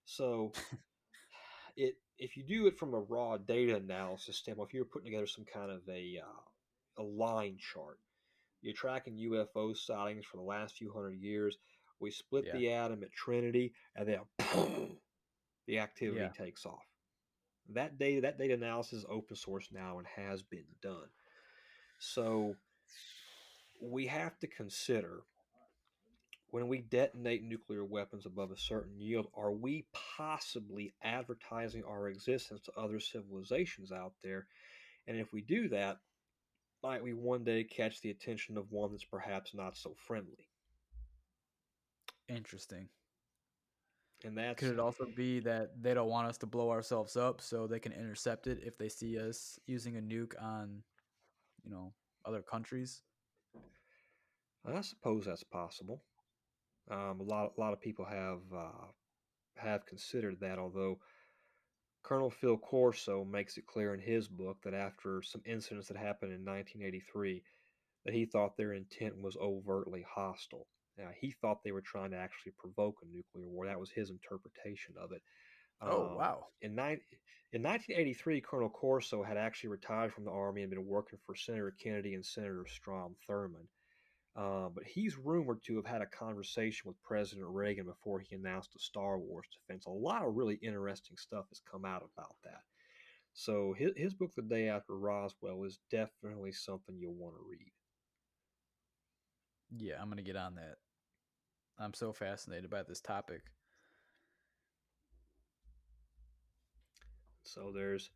So, 0.05 0.53
it 1.77 1.95
if 2.19 2.37
you 2.37 2.45
do 2.45 2.67
it 2.67 2.79
from 2.79 2.95
a 2.95 3.01
raw 3.01 3.37
data 3.37 3.77
analysis 3.77 4.37
standpoint, 4.39 4.71
if 4.71 4.75
you're 4.75 4.85
putting 4.85 5.07
together 5.07 5.27
some 5.27 5.45
kind 5.45 5.71
of 5.71 5.83
a 5.89 6.21
uh, 6.23 7.03
a 7.03 7.05
line 7.05 7.57
chart, 7.59 7.99
you're 8.65 8.73
tracking 8.75 9.15
UFO 9.17 9.77
sightings 9.77 10.25
for 10.25 10.39
the 10.39 10.43
last 10.43 10.77
few 10.77 10.91
hundred 10.91 11.21
years. 11.21 11.59
We 12.01 12.11
split 12.11 12.47
Yeah. 12.47 12.53
the 12.53 12.73
atom 12.73 13.03
at 13.05 13.13
Trinity, 13.13 13.75
and 13.95 14.09
then 14.09 14.21
the 15.67 15.79
activity 15.79 16.23
Yeah. 16.23 16.31
takes 16.31 16.65
off. 16.65 16.87
That 17.69 17.99
data, 17.99 18.23
that 18.23 18.39
data 18.39 18.55
analysis 18.55 19.01
is 19.01 19.07
open 19.09 19.37
source 19.37 19.71
now 19.71 19.99
and 19.99 20.07
has 20.07 20.43
been 20.43 20.67
done. 20.81 21.11
So 21.99 22.57
we 23.81 24.07
have 24.07 24.39
to 24.39 24.47
consider 24.47 25.27
when 26.49 26.69
we 26.69 26.81
detonate 26.83 27.43
nuclear 27.43 27.85
weapons 27.85 28.27
above 28.27 28.51
a 28.51 28.57
certain 28.57 28.99
yield, 28.99 29.31
are 29.35 29.53
we 29.53 29.89
possibly 29.93 30.95
advertising 31.03 31.85
our 31.85 32.09
existence 32.09 32.61
to 32.63 32.73
other 32.79 33.01
civilizations 33.01 33.91
out 33.93 34.15
there? 34.23 34.47
And 35.07 35.19
if 35.19 35.33
we 35.33 35.43
do 35.43 35.69
that, 35.71 36.01
might 36.85 37.03
we 37.03 37.15
one 37.15 37.43
day 37.43 37.65
catch 37.65 38.03
the 38.03 38.11
attention 38.11 38.59
of 38.59 38.71
one 38.71 38.91
that's 38.91 39.05
perhaps 39.05 39.55
not 39.55 39.77
so 39.77 39.95
friendly? 40.07 40.49
Interesting. 42.29 42.89
And 44.23 44.37
that 44.39 44.59
Could 44.59 44.73
it 44.73 44.79
also 44.79 45.07
be 45.17 45.41
that 45.41 45.83
they 45.83 45.95
don't 45.95 46.09
want 46.09 46.29
us 46.29 46.39
to 46.39 46.47
blow 46.47 46.71
ourselves 46.71 47.17
up 47.17 47.41
so 47.41 47.67
they 47.67 47.81
can 47.81 47.93
intercept 47.93 48.47
it 48.47 48.61
if 48.63 48.77
they 48.79 48.89
see 48.89 49.19
us 49.19 49.59
using 49.67 49.97
a 49.97 50.01
nuke 50.01 50.35
on, 50.41 50.83
you 51.63 51.71
know, 51.71 51.93
other 52.27 52.43
countries? 52.43 53.03
I 54.67 54.81
suppose 54.83 55.25
that's 55.25 55.43
possible. 55.43 56.03
Um, 56.91 57.21
a 57.21 57.23
lot, 57.23 57.53
a 57.57 57.61
lot 57.61 57.73
of 57.73 57.81
people 57.81 58.05
have 58.05 58.41
uh, 58.55 58.87
have 59.57 59.87
considered 59.87 60.39
that, 60.41 60.59
although 60.59 60.99
Colonel 62.05 62.31
Phil 62.31 62.59
Corso 62.59 63.25
makes 63.25 63.57
it 63.57 63.67
clear 63.67 63.95
in 63.95 64.01
his 64.01 64.29
book 64.29 64.59
that 64.63 64.75
after 64.75 65.23
some 65.23 65.41
incidents 65.47 65.89
that 65.89 65.97
happened 65.97 66.33
in 66.33 66.45
1983, 66.45 67.43
that 68.05 68.15
he 68.15 68.27
thought 68.27 68.57
their 68.57 68.75
intent 68.75 69.17
was 69.17 69.39
overtly 69.39 70.05
hostile. 70.09 70.67
Now, 70.99 71.09
he 71.19 71.33
thought 71.33 71.65
they 71.65 71.73
were 71.73 71.81
trying 71.81 72.11
to 72.11 72.19
actually 72.19 72.53
provoke 72.59 72.99
a 73.03 73.07
nuclear 73.07 73.49
war. 73.49 73.67
That 73.67 73.81
was 73.81 73.91
his 73.91 74.11
interpretation 74.11 74.95
of 75.01 75.13
it. 75.13 75.23
Oh 75.81 76.03
Um, 76.03 76.17
wow. 76.17 76.47
in, 76.61 76.75
ni- 76.77 77.01
in 77.53 77.63
1983, 77.63 78.43
Colonel 78.43 78.69
Corso 78.69 79.23
had 79.23 79.39
actually 79.39 79.71
retired 79.71 80.13
from 80.13 80.25
the 80.25 80.31
Army 80.31 80.61
and 80.63 80.71
been 80.71 80.87
working 80.87 81.19
for 81.25 81.35
Senator 81.35 81.75
Kennedy 81.83 82.15
and 82.15 82.25
Senator 82.25 82.67
Strom 82.69 83.17
Thurmond. 83.29 83.69
Uh, 84.37 84.69
but 84.75 84.85
he's 84.85 85.17
rumored 85.17 85.63
to 85.63 85.77
have 85.77 85.87
had 85.87 86.03
a 86.03 86.07
conversation 86.07 86.89
with 86.89 87.01
President 87.03 87.47
Reagan 87.49 87.87
before 87.87 88.19
he 88.19 88.35
announced 88.35 88.73
the 88.73 88.81
Star 88.81 89.19
Wars 89.19 89.47
defense. 89.53 89.87
A 89.87 89.91
lot 89.91 90.25
of 90.27 90.35
really 90.35 90.57
interesting 90.57 91.17
stuff 91.17 91.45
has 91.51 91.61
come 91.71 91.85
out 91.85 92.03
about 92.17 92.35
that. 92.43 92.63
So 93.33 93.75
his, 93.77 93.93
his 93.97 94.15
book, 94.15 94.33
The 94.35 94.43
Day 94.43 94.69
After 94.69 94.97
Roswell, 94.97 95.63
is 95.65 95.79
definitely 95.91 96.53
something 96.53 96.97
you'll 96.99 97.15
want 97.15 97.35
to 97.37 97.43
read. 97.49 97.73
Yeah, 99.77 99.95
I'm 100.01 100.09
gonna 100.09 100.23
get 100.23 100.37
on 100.37 100.55
that. 100.57 100.77
I'm 101.79 101.95
so 101.95 102.13
fascinated 102.13 102.71
by 102.71 102.83
this 102.83 103.01
topic. 103.01 103.43
So 107.45 107.73
there's 107.75 108.11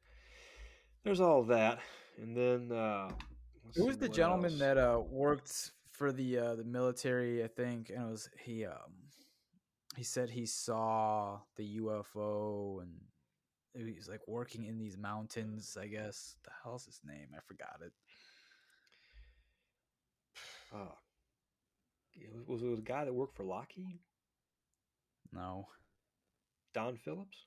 there's 1.05 1.21
all 1.21 1.45
that, 1.45 1.79
and 2.17 2.37
then 2.37 2.73
uh, 2.77 3.11
Who 3.75 3.87
was 3.87 3.99
the 3.99 4.09
gentleman 4.09 4.53
else. 4.53 4.61
that 4.61 4.79
uh 4.79 5.01
worked 5.09 5.73
for 5.99 6.13
the 6.13 6.39
uh 6.39 6.55
the 6.55 6.65
military, 6.65 7.43
I 7.45 7.49
think, 7.49 7.91
and 7.91 8.03
it 8.03 8.11
was 8.11 8.31
he 8.39 8.65
um 8.65 9.11
he 9.97 10.05
said 10.05 10.31
he 10.31 10.47
saw 10.47 11.41
the 11.57 11.79
UFO 11.81 12.81
and 12.81 12.93
he's 13.75 14.09
like 14.09 14.27
working 14.29 14.65
in 14.65 14.79
these 14.79 14.97
mountains, 14.97 15.77
I 15.79 15.89
guess. 15.89 16.37
The 16.45 16.51
hell's 16.63 16.87
his 16.87 17.01
name? 17.05 17.29
I 17.37 17.41
forgot 17.47 17.81
it. 17.85 17.93
Uh, 20.73 20.95
it 22.15 22.31
was, 22.33 22.61
was 22.61 22.63
it 22.63 22.77
the 22.77 22.83
guy 22.83 23.05
that 23.05 23.13
worked 23.13 23.37
for 23.37 23.45
Lockheed, 23.45 23.99
No. 25.33 25.67
Don 26.75 26.97
Phillips? 26.97 27.39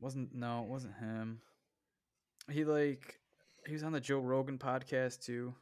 Wasn't 0.00 0.34
no, 0.34 0.62
it 0.62 0.68
wasn't 0.68 0.96
him. 0.96 1.42
He 2.50 2.64
like 2.64 3.20
he 3.66 3.72
was 3.72 3.82
on 3.82 3.92
the 3.92 4.00
Joe 4.00 4.18
Rogan 4.18 4.58
podcast 4.58 5.24
too. 5.24 5.54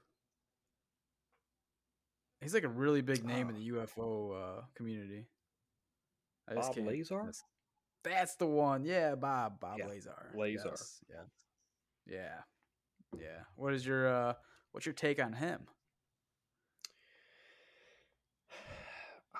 He's 2.41 2.55
like 2.55 2.65
a 2.65 2.69
really 2.69 3.01
big 3.01 3.25
name 3.25 3.49
in 3.49 3.57
the 3.57 3.69
UFO 3.71 4.33
uh, 4.33 4.63
community. 4.77 5.27
I 6.49 6.55
Bob 6.55 6.77
Lazar? 6.79 7.23
That's, 7.25 7.45
that's 8.05 8.37
the 8.37 8.47
one. 8.47 8.85
Yeah, 8.85 9.17
Bob. 9.17 9.61
Bob 9.61 9.79
Yeah, 9.79 9.87
Lazar. 9.89 10.31
Lazar. 10.35 10.71
Yes, 10.71 11.01
yeah. 11.11 12.15
Yeah. 12.15 13.21
Yeah. 13.21 13.41
What 13.57 13.75
is 13.75 13.85
your 13.85 14.09
uh 14.09 14.35
what's 14.73 14.87
your 14.87 14.95
take 14.95 15.23
on 15.23 15.33
him? 15.33 15.67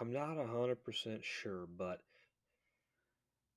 I'm 0.01 0.13
not 0.13 0.37
hundred 0.37 0.83
percent 0.85 1.25
sure, 1.25 1.67
but 1.77 2.01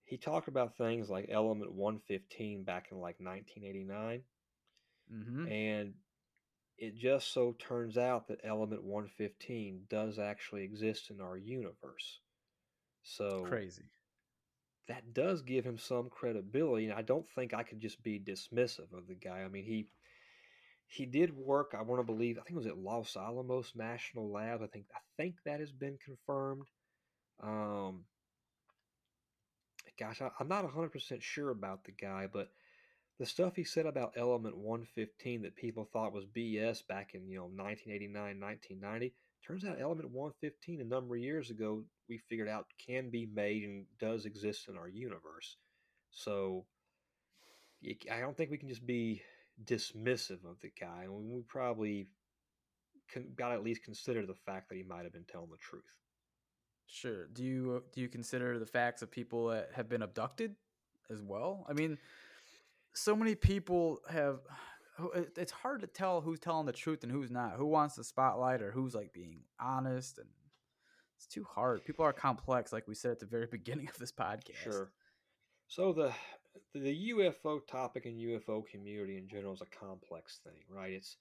he 0.05 0.17
talked 0.17 0.47
about 0.47 0.77
things 0.77 1.09
like 1.09 1.29
Element 1.29 1.71
115 1.73 2.63
back 2.63 2.87
in 2.91 2.97
like 2.97 3.15
1989, 3.19 4.23
Mm-hmm. 5.13 5.47
and 5.47 5.93
it 6.77 6.97
just 6.97 7.31
so 7.31 7.55
turns 7.59 7.95
out 7.95 8.27
that 8.27 8.39
Element 8.43 8.83
115 8.83 9.83
does 9.87 10.17
actually 10.17 10.63
exist 10.63 11.11
in 11.11 11.21
our 11.21 11.37
universe. 11.37 12.19
So 13.03 13.43
Crazy. 13.45 13.91
that 14.87 15.13
does 15.13 15.43
give 15.43 15.63
him 15.63 15.77
some 15.77 16.09
credibility, 16.09 16.85
and 16.85 16.93
I 16.93 17.03
don't 17.03 17.29
think 17.29 17.53
I 17.53 17.61
could 17.61 17.79
just 17.79 18.01
be 18.01 18.19
dismissive 18.19 18.93
of 18.97 19.07
the 19.07 19.15
guy. 19.15 19.41
I 19.43 19.47
mean, 19.47 19.63
he 19.63 19.89
he 20.87 21.05
did 21.05 21.37
work. 21.37 21.75
I 21.77 21.83
want 21.83 21.99
to 21.99 22.05
believe. 22.05 22.37
I 22.37 22.41
think 22.41 22.55
it 22.55 22.63
was 22.63 22.67
at 22.67 22.77
Los 22.77 23.15
Alamos 23.15 23.73
National 23.75 24.31
Lab. 24.31 24.61
I 24.63 24.67
think 24.67 24.85
I 24.93 24.99
think 25.17 25.35
that 25.45 25.59
has 25.59 25.71
been 25.71 25.97
confirmed. 26.03 26.67
Um, 27.43 28.05
gosh, 29.99 30.21
I, 30.21 30.29
I'm 30.39 30.47
not 30.47 30.63
100 30.63 30.89
percent 30.91 31.21
sure 31.21 31.51
about 31.51 31.83
the 31.83 31.91
guy, 31.91 32.27
but 32.31 32.49
the 33.21 33.27
stuff 33.27 33.55
he 33.55 33.63
said 33.63 33.85
about 33.85 34.13
Element 34.17 34.57
115 34.57 35.43
that 35.43 35.55
people 35.55 35.87
thought 35.93 36.11
was 36.11 36.25
BS 36.25 36.87
back 36.87 37.11
in 37.13 37.29
you 37.29 37.37
know 37.37 37.43
1989, 37.43 38.39
1990. 38.39 39.13
Turns 39.45 39.63
out 39.63 39.79
Element 39.79 40.09
115 40.09 40.81
a 40.81 40.83
number 40.83 41.15
of 41.15 41.21
years 41.21 41.51
ago 41.51 41.83
we 42.09 42.17
figured 42.17 42.49
out 42.49 42.65
can 42.83 43.11
be 43.11 43.29
made 43.31 43.61
and 43.63 43.85
does 43.99 44.25
exist 44.25 44.69
in 44.69 44.75
our 44.75 44.89
universe. 44.89 45.57
So 46.09 46.65
I 48.11 48.21
don't 48.21 48.35
think 48.35 48.49
we 48.49 48.57
can 48.57 48.69
just 48.69 48.87
be 48.87 49.21
dismissive 49.65 50.43
of 50.43 50.59
the 50.63 50.71
guy. 50.79 51.03
and 51.03 51.13
We 51.13 51.43
probably 51.47 52.07
got 53.35 53.49
to 53.49 53.53
at 53.53 53.63
least 53.63 53.83
consider 53.83 54.25
the 54.25 54.33
fact 54.33 54.69
that 54.69 54.77
he 54.77 54.83
might 54.83 55.03
have 55.03 55.13
been 55.13 55.27
telling 55.31 55.51
the 55.51 55.57
truth. 55.57 55.83
Sure. 56.87 57.27
Do 57.27 57.43
you 57.43 57.73
uh, 57.77 57.79
do 57.93 58.01
you 58.01 58.07
consider 58.07 58.57
the 58.57 58.65
facts 58.65 59.03
of 59.03 59.11
people 59.11 59.49
that 59.49 59.69
have 59.75 59.89
been 59.89 60.01
abducted 60.01 60.55
as 61.11 61.21
well? 61.21 61.67
I 61.69 61.73
mean, 61.73 61.99
so 62.93 63.15
many 63.15 63.35
people 63.35 63.99
have. 64.09 64.39
It's 65.35 65.51
hard 65.51 65.81
to 65.81 65.87
tell 65.87 66.21
who's 66.21 66.39
telling 66.39 66.65
the 66.65 66.73
truth 66.73 67.03
and 67.03 67.11
who's 67.11 67.31
not. 67.31 67.53
Who 67.53 67.65
wants 67.65 67.95
the 67.95 68.03
spotlight 68.03 68.61
or 68.61 68.71
who's 68.71 68.93
like 68.93 69.13
being 69.13 69.39
honest, 69.59 70.17
and 70.17 70.27
it's 71.17 71.27
too 71.27 71.45
hard. 71.49 71.83
People 71.85 72.05
are 72.05 72.13
complex, 72.13 72.71
like 72.73 72.87
we 72.87 72.95
said 72.95 73.11
at 73.11 73.19
the 73.19 73.25
very 73.25 73.45
beginning 73.51 73.87
of 73.87 73.97
this 73.97 74.11
podcast. 74.11 74.63
Sure. 74.63 74.91
So 75.67 75.93
the 75.93 76.11
the 76.73 77.11
UFO 77.11 77.65
topic 77.65 78.05
and 78.05 78.19
UFO 78.19 78.65
community 78.65 79.17
in 79.17 79.27
general 79.27 79.53
is 79.53 79.61
a 79.61 79.65
complex 79.65 80.39
thing, 80.43 80.61
right? 80.69 80.91
It's 80.91 81.17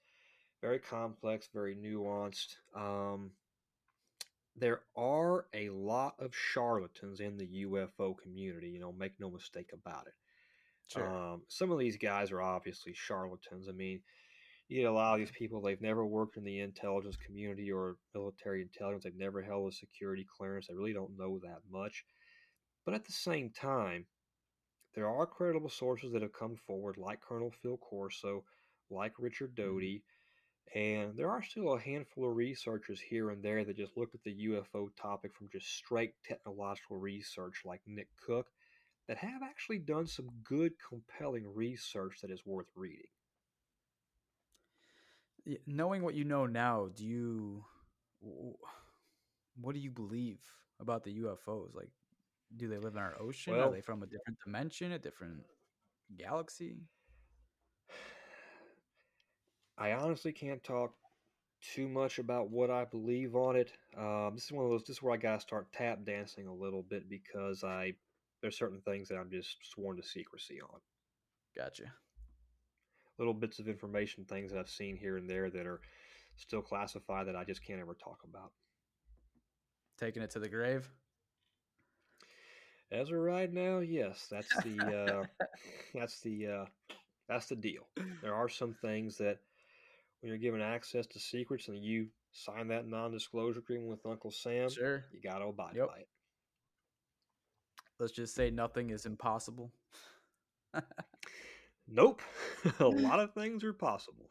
very 0.61 0.79
complex, 0.79 1.49
very 1.53 1.77
nuanced. 1.77 2.57
Um, 2.75 3.31
there 4.57 4.81
are 4.97 5.47
a 5.55 5.71
lot 5.71 6.15
of 6.19 6.35
charlatans 6.35 7.21
in 7.21 7.39
the 7.39 7.65
UFO 7.65 8.17
community. 8.19 8.71
You 8.71 8.81
know, 8.81 8.93
make 8.93 9.19
no 9.21 9.31
mistake 9.31 9.71
about 9.73 10.07
it. 10.07 10.15
Sure. 10.93 11.07
Um, 11.07 11.43
some 11.49 11.71
of 11.71 11.79
these 11.79 11.97
guys 11.97 12.31
are 12.31 12.43
obviously 12.43 12.93
charlatans. 12.95 13.69
I 13.69 13.73
mean, 13.73 14.01
you 14.69 14.83
get 14.83 14.91
a 14.91 14.93
lot 14.93 15.15
of 15.15 15.21
these 15.21 15.31
people, 15.37 15.61
they've 15.61 15.81
never 15.81 16.07
worked 16.07 16.37
in 16.37 16.45
the 16.45 16.61
intelligence 16.61 17.17
community 17.17 17.73
or 17.73 17.97
military 18.15 18.63
intelligence. 18.63 19.05
They've 19.05 19.15
never 19.17 19.43
held 19.43 19.73
a 19.73 19.77
security 19.77 20.27
clearance. 20.37 20.67
They 20.69 20.75
really 20.75 20.93
don't 20.93 21.19
know 21.19 21.41
that 21.43 21.61
much. 21.71 22.05
But 22.85 22.95
at 22.95 23.05
the 23.05 23.13
same 23.13 23.51
time, 23.51 24.07
there 24.95 25.09
are 25.09 25.27
credible 25.27 25.69
sources 25.69 26.13
that 26.13 26.23
have 26.23 26.33
come 26.33 26.57
forward, 26.57 26.97
like 26.97 27.21
Colonel 27.21 27.53
Phil 27.63 27.77
Corso, 27.79 28.45
like 28.91 29.13
Richard 29.19 29.55
Doty, 29.55 30.03
and 30.75 31.17
there 31.17 31.31
are 31.31 31.43
still 31.43 31.75
a 31.75 31.81
handful 31.81 32.29
of 32.29 32.37
researchers 32.37 33.01
here 33.01 33.31
and 33.31 33.43
there 33.43 33.65
that 33.65 33.77
just 33.77 33.97
looked 33.97 34.15
at 34.15 34.23
the 34.25 34.47
UFO 34.49 34.89
topic 35.01 35.35
from 35.35 35.49
just 35.51 35.69
straight 35.69 36.15
technological 36.25 36.97
research, 36.97 37.63
like 37.65 37.81
Nick 37.87 38.09
Cook, 38.25 38.47
that 39.11 39.19
have 39.19 39.43
actually 39.43 39.81
done 39.81 40.07
some 40.07 40.29
good, 40.45 40.71
compelling 40.89 41.53
research 41.53 42.21
that 42.23 42.31
is 42.31 42.47
worth 42.47 42.69
reading. 42.77 43.09
Knowing 45.67 46.05
what 46.05 46.15
you 46.15 46.23
know 46.25 46.47
now, 46.47 46.89
do 46.95 47.05
you 47.05 47.65
what 49.61 49.75
do 49.75 49.81
you 49.81 49.91
believe 49.91 50.39
about 50.79 51.03
the 51.03 51.11
UFOs? 51.19 51.75
Like, 51.75 51.91
do 52.57 52.69
they 52.69 52.79
live 52.79 52.95
in 52.95 53.01
our 53.03 53.21
ocean? 53.21 53.57
Well- 53.57 53.71
Are 53.71 53.73
they 53.73 53.81
from 53.81 54.05
a 54.05 54.07
different 54.07 54.39
dimension, 54.45 54.93
a 54.93 54.99
different 55.01 55.43
galaxy? 56.17 56.77
I 59.77 59.91
honestly 59.91 60.33
can't 60.33 60.63
talk 60.63 60.95
too 61.75 61.89
much 61.89 62.21
about 62.21 62.49
what 62.51 62.71
I 62.71 62.85
believe 62.85 63.35
on 63.35 63.57
it. 63.57 63.73
Um, 63.97 64.35
this 64.37 64.45
is 64.45 64.53
one 64.53 64.65
of 64.67 64.71
those. 64.71 64.83
This 64.85 64.99
is 64.99 65.03
where 65.03 65.15
I 65.15 65.17
gotta 65.17 65.41
start 65.41 65.73
tap 65.73 66.05
dancing 66.05 66.47
a 66.47 66.55
little 66.55 66.85
bit 66.85 67.09
because 67.09 67.65
I 67.65 67.95
there's 68.41 68.57
certain 68.59 68.81
things 68.81 69.09
that 69.09 69.17
I'm 69.17 69.31
just 69.31 69.57
sworn 69.63 69.97
to 69.97 70.03
secrecy 70.03 70.61
on. 70.61 70.81
Gotcha. 71.57 71.85
Little 73.19 73.35
bits 73.35 73.59
of 73.59 73.69
information, 73.69 74.25
things 74.25 74.51
that 74.53 74.59
I've 74.59 74.71
seen 74.71 74.97
here 74.97 75.17
and 75.17 75.29
there 75.29 75.51
that 75.51 75.67
are 75.67 75.81
still 76.37 76.63
classified 76.63 77.27
that 77.27 77.37
I 77.37 77.45
just 77.45 77.65
can't 77.65 77.81
ever 77.81 77.95
talk 77.95 78.21
about. 78.25 78.53
Taking 79.99 80.23
it 80.23 80.31
to 80.31 80.39
the 80.39 80.49
grave. 80.49 80.89
As 82.91 83.11
of 83.11 83.19
right 83.19 83.53
now, 83.53 83.79
yes, 83.81 84.27
that's 84.31 84.53
the 84.63 85.23
uh, 85.23 85.25
that's 85.95 86.21
the 86.21 86.47
uh, 86.47 86.65
that's 87.29 87.47
the 87.47 87.57
deal. 87.57 87.87
There 88.23 88.35
are 88.35 88.49
some 88.49 88.75
things 88.81 89.19
that 89.19 89.39
when 90.21 90.29
you're 90.31 90.39
given 90.39 90.61
access 90.63 91.07
to 91.09 91.21
secrets 91.21 91.69
and 91.69 91.85
you 91.85 92.09
sign 92.33 92.69
that 92.69 92.87
non-disclosure 92.87 93.61
agreement 93.61 93.91
with 93.91 94.07
Uncle 94.07 94.31
Sam, 94.31 94.71
Sure. 94.71 95.05
you 95.13 95.21
got 95.23 95.39
to 95.39 95.47
abide 95.47 95.75
Yep. 95.77 95.89
by 95.89 95.99
it. 95.99 96.09
Let's 98.01 98.13
just 98.13 98.35
say 98.35 98.51
nothing 98.51 98.91
is 98.91 99.07
impossible. 99.07 99.73
Nope, 101.89 102.23
a 102.81 102.87
lot 102.87 103.21
of 103.21 103.35
things 103.35 103.63
are 103.65 103.73
possible. 103.73 104.31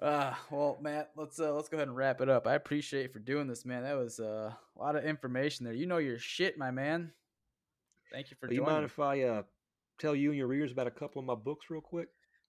Uh, 0.00 0.34
well, 0.50 0.78
Matt, 0.82 1.10
let's 1.16 1.38
uh, 1.38 1.54
let's 1.54 1.68
go 1.68 1.76
ahead 1.76 1.86
and 1.86 1.96
wrap 1.96 2.20
it 2.20 2.28
up. 2.28 2.46
I 2.46 2.54
appreciate 2.54 3.02
you 3.04 3.08
for 3.08 3.20
doing 3.20 3.46
this, 3.46 3.64
man. 3.64 3.84
That 3.84 3.96
was 3.96 4.18
uh, 4.18 4.52
a 4.76 4.78
lot 4.82 4.96
of 4.96 5.04
information 5.04 5.64
there. 5.64 5.74
You 5.74 5.86
know 5.86 5.98
your 5.98 6.18
shit, 6.18 6.58
my 6.58 6.70
man. 6.72 7.12
Thank 8.12 8.30
you 8.30 8.36
for. 8.40 8.48
Do 8.48 8.54
you 8.54 8.62
mind 8.62 8.80
me. 8.80 8.84
if 8.86 8.98
I 8.98 9.22
uh, 9.22 9.42
tell 10.00 10.16
you 10.16 10.30
and 10.30 10.38
your 10.38 10.48
readers 10.48 10.72
about 10.72 10.88
a 10.88 10.90
couple 10.90 11.20
of 11.20 11.26
my 11.26 11.36
books 11.36 11.66
real 11.70 11.80
quick? 11.80 12.08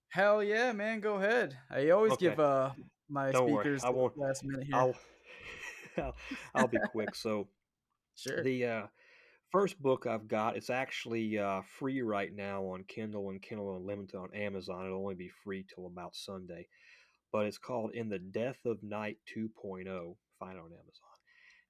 Hell 0.10 0.44
yeah, 0.44 0.72
man. 0.72 1.00
Go 1.00 1.16
ahead. 1.16 1.56
I 1.70 1.92
always 1.92 2.14
Okay. 2.14 2.30
give 2.30 2.40
uh 2.40 2.72
my 3.08 3.32
Don't 3.32 3.52
worry, 3.52 3.64
speakers 3.64 3.84
I 3.84 3.90
won't- 3.92 4.18
last 4.18 4.44
minute 4.44 4.66
here. 4.66 4.76
I'll, 4.76 4.96
I'll 5.98 6.16
I'll 6.56 6.68
be 6.68 6.80
quick. 6.92 7.14
So 7.14 7.48
sure. 8.15 8.44
the 8.44 8.65
uh, 8.65 8.88
first 9.52 9.81
book 9.81 10.07
I've 10.07 10.27
got 10.27 10.57
it's 10.57 10.69
actually 10.69 11.38
uh, 11.38 11.61
free 11.61 12.02
right 12.02 12.34
now 12.34 12.64
on 12.64 12.84
Kindle 12.88 13.30
and 13.30 13.41
Kindle 13.41 13.76
Unlimited 13.77 14.15
on 14.15 14.34
Amazon. 14.34 14.85
It'll 14.85 14.99
only 14.99 15.15
be 15.15 15.31
free 15.44 15.65
till 15.73 15.88
about 15.88 16.15
Sunday, 16.15 16.68
but 17.31 17.45
it's 17.45 17.57
called 17.57 17.91
"In 17.94 18.10
the 18.10 18.19
Death 18.19 18.65
of 18.65 18.81
Night 18.84 19.18
2.0." 19.35 20.15
Find 20.40 20.57
it 20.57 20.61
on 20.61 20.72
Amazon, 20.72 21.14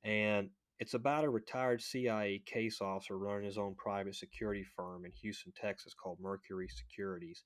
and 0.03 0.49
it's 0.79 0.95
about 0.95 1.23
a 1.23 1.29
retired 1.29 1.81
CIA 1.81 2.41
case 2.45 2.81
officer 2.81 3.17
running 3.17 3.45
his 3.45 3.57
own 3.57 3.75
private 3.75 4.15
security 4.15 4.65
firm 4.75 5.05
in 5.05 5.11
Houston, 5.21 5.53
Texas, 5.55 5.93
called 5.93 6.19
Mercury 6.19 6.67
Securities. 6.67 7.43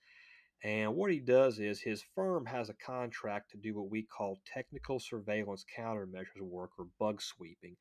And 0.64 0.96
what 0.96 1.12
he 1.12 1.20
does 1.20 1.60
is 1.60 1.80
his 1.80 2.04
firm 2.16 2.46
has 2.48 2.70
a 2.70 2.74
contract 2.74 3.52
to 3.52 3.58
do 3.58 3.76
what 3.76 3.92
we 3.92 4.04
call 4.04 4.40
technical 4.52 5.00
surveillance 5.00 5.64
countermeasures 5.78 6.42
work 6.42 6.72
or 6.80 6.88
bug 7.00 7.22
sweeping 7.22 7.76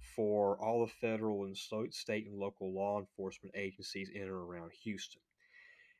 for 0.00 0.56
all 0.62 0.80
the 0.80 0.92
federal 1.00 1.44
and 1.44 1.56
state 1.56 2.26
and 2.26 2.38
local 2.38 2.72
law 2.72 2.98
enforcement 2.98 3.54
agencies 3.56 4.10
in 4.14 4.22
and 4.22 4.30
around 4.30 4.72
Houston. 4.82 5.20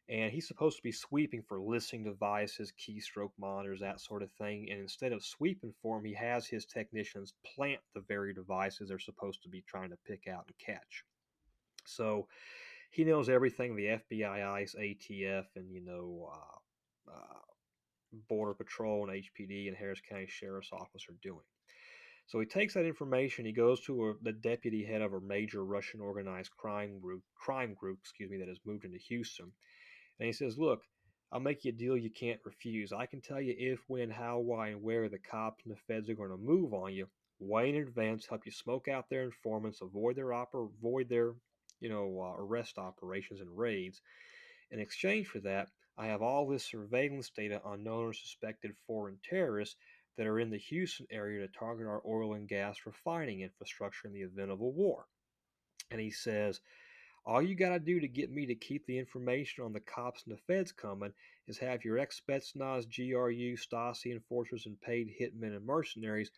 And 0.08 0.30
he's 0.30 0.46
supposed 0.46 0.76
to 0.76 0.82
be 0.82 0.92
sweeping 0.92 1.42
for 1.42 1.58
listening 1.60 2.04
devices, 2.04 2.72
keystroke 2.78 3.32
monitors, 3.38 3.80
that 3.80 4.00
sort 4.00 4.22
of 4.22 4.30
thing. 4.32 4.68
And 4.70 4.80
instead 4.80 5.12
of 5.12 5.24
sweeping 5.24 5.74
for 5.82 5.98
him, 5.98 6.04
he 6.04 6.14
has 6.14 6.46
his 6.46 6.64
technicians 6.64 7.34
plant 7.44 7.80
the 7.92 8.02
very 8.02 8.32
devices 8.32 8.88
they're 8.88 9.00
supposed 9.00 9.42
to 9.42 9.48
be 9.48 9.62
trying 9.62 9.90
to 9.90 9.98
pick 10.06 10.28
out 10.28 10.44
and 10.46 10.58
catch. 10.58 11.04
So 11.86 12.28
he 12.90 13.02
knows 13.04 13.28
everything 13.28 13.74
the 13.74 14.00
FBI, 14.12 14.46
ICE, 14.46 14.74
ATF, 14.78 15.46
and 15.56 15.72
you 15.72 15.80
know, 15.80 16.30
uh, 16.32 17.12
uh, 17.12 17.40
Border 18.28 18.54
Patrol 18.54 19.08
and 19.08 19.22
HPD 19.22 19.66
and 19.66 19.76
Harris 19.76 20.00
County 20.08 20.26
Sheriff's 20.28 20.72
Office 20.72 21.06
are 21.08 21.16
doing. 21.20 21.44
So 22.28 22.40
he 22.40 22.46
takes 22.46 22.74
that 22.74 22.84
information. 22.84 23.44
He 23.46 23.52
goes 23.52 23.80
to 23.82 24.08
a, 24.08 24.14
the 24.20 24.32
deputy 24.32 24.84
head 24.84 25.00
of 25.00 25.12
a 25.12 25.20
major 25.20 25.64
Russian 25.64 26.00
organized 26.00 26.50
crime 26.56 26.98
group, 26.98 27.22
crime 27.36 27.74
group, 27.74 28.00
excuse 28.00 28.30
me, 28.30 28.38
that 28.38 28.48
has 28.48 28.58
moved 28.64 28.84
into 28.84 28.98
Houston, 28.98 29.52
and 30.18 30.26
he 30.26 30.32
says, 30.32 30.58
"Look, 30.58 30.82
I'll 31.30 31.40
make 31.40 31.64
you 31.64 31.70
a 31.70 31.74
deal 31.74 31.96
you 31.96 32.10
can't 32.10 32.40
refuse. 32.44 32.92
I 32.92 33.06
can 33.06 33.20
tell 33.20 33.40
you 33.40 33.54
if, 33.56 33.80
when, 33.88 34.10
how, 34.10 34.38
why, 34.38 34.68
and 34.68 34.82
where 34.82 35.08
the 35.08 35.18
cops 35.18 35.64
and 35.64 35.74
the 35.74 35.80
feds 35.86 36.08
are 36.10 36.14
going 36.14 36.30
to 36.30 36.36
move 36.36 36.74
on 36.74 36.92
you 36.92 37.06
way 37.38 37.68
in 37.68 37.76
advance. 37.76 38.26
Help 38.26 38.44
you 38.44 38.52
smoke 38.52 38.88
out 38.88 39.08
their 39.08 39.22
informants, 39.22 39.80
avoid 39.80 40.16
their 40.16 40.26
oper- 40.28 40.70
avoid 40.78 41.08
their, 41.08 41.34
you 41.80 41.88
know, 41.88 42.20
uh, 42.20 42.42
arrest 42.42 42.78
operations 42.78 43.40
and 43.40 43.56
raids. 43.56 44.02
In 44.72 44.80
exchange 44.80 45.28
for 45.28 45.40
that, 45.40 45.68
I 45.96 46.06
have 46.06 46.22
all 46.22 46.48
this 46.48 46.64
surveillance 46.64 47.30
data 47.30 47.60
on 47.64 47.84
known 47.84 48.06
or 48.06 48.12
suspected 48.12 48.72
foreign 48.88 49.18
terrorists." 49.22 49.76
That 50.16 50.26
are 50.26 50.40
in 50.40 50.50
the 50.50 50.58
Houston 50.58 51.06
area 51.10 51.46
to 51.46 51.52
target 51.52 51.86
our 51.86 52.02
oil 52.06 52.34
and 52.34 52.48
gas 52.48 52.78
refining 52.86 53.42
infrastructure 53.42 54.08
in 54.08 54.14
the 54.14 54.22
event 54.22 54.50
of 54.50 54.60
a 54.60 54.66
war. 54.68 55.06
And 55.90 56.00
he 56.00 56.10
says, 56.10 56.60
all 57.26 57.42
you 57.42 57.56
got 57.56 57.70
to 57.70 57.80
do 57.80 57.98
to 57.98 58.08
get 58.08 58.30
me 58.30 58.46
to 58.46 58.54
keep 58.54 58.86
the 58.86 58.98
information 58.98 59.64
on 59.64 59.72
the 59.72 59.80
cops 59.80 60.22
and 60.24 60.36
the 60.36 60.40
feds 60.46 60.70
coming 60.70 61.12
is 61.48 61.58
have 61.58 61.84
your 61.84 61.98
ex 61.98 62.20
Spetsnaz, 62.20 62.86
GRU, 62.86 63.56
Stasi 63.56 64.12
enforcers, 64.12 64.66
and 64.66 64.80
paid 64.80 65.12
hitmen 65.20 65.56
and 65.56 65.66
mercenaries 65.66 66.30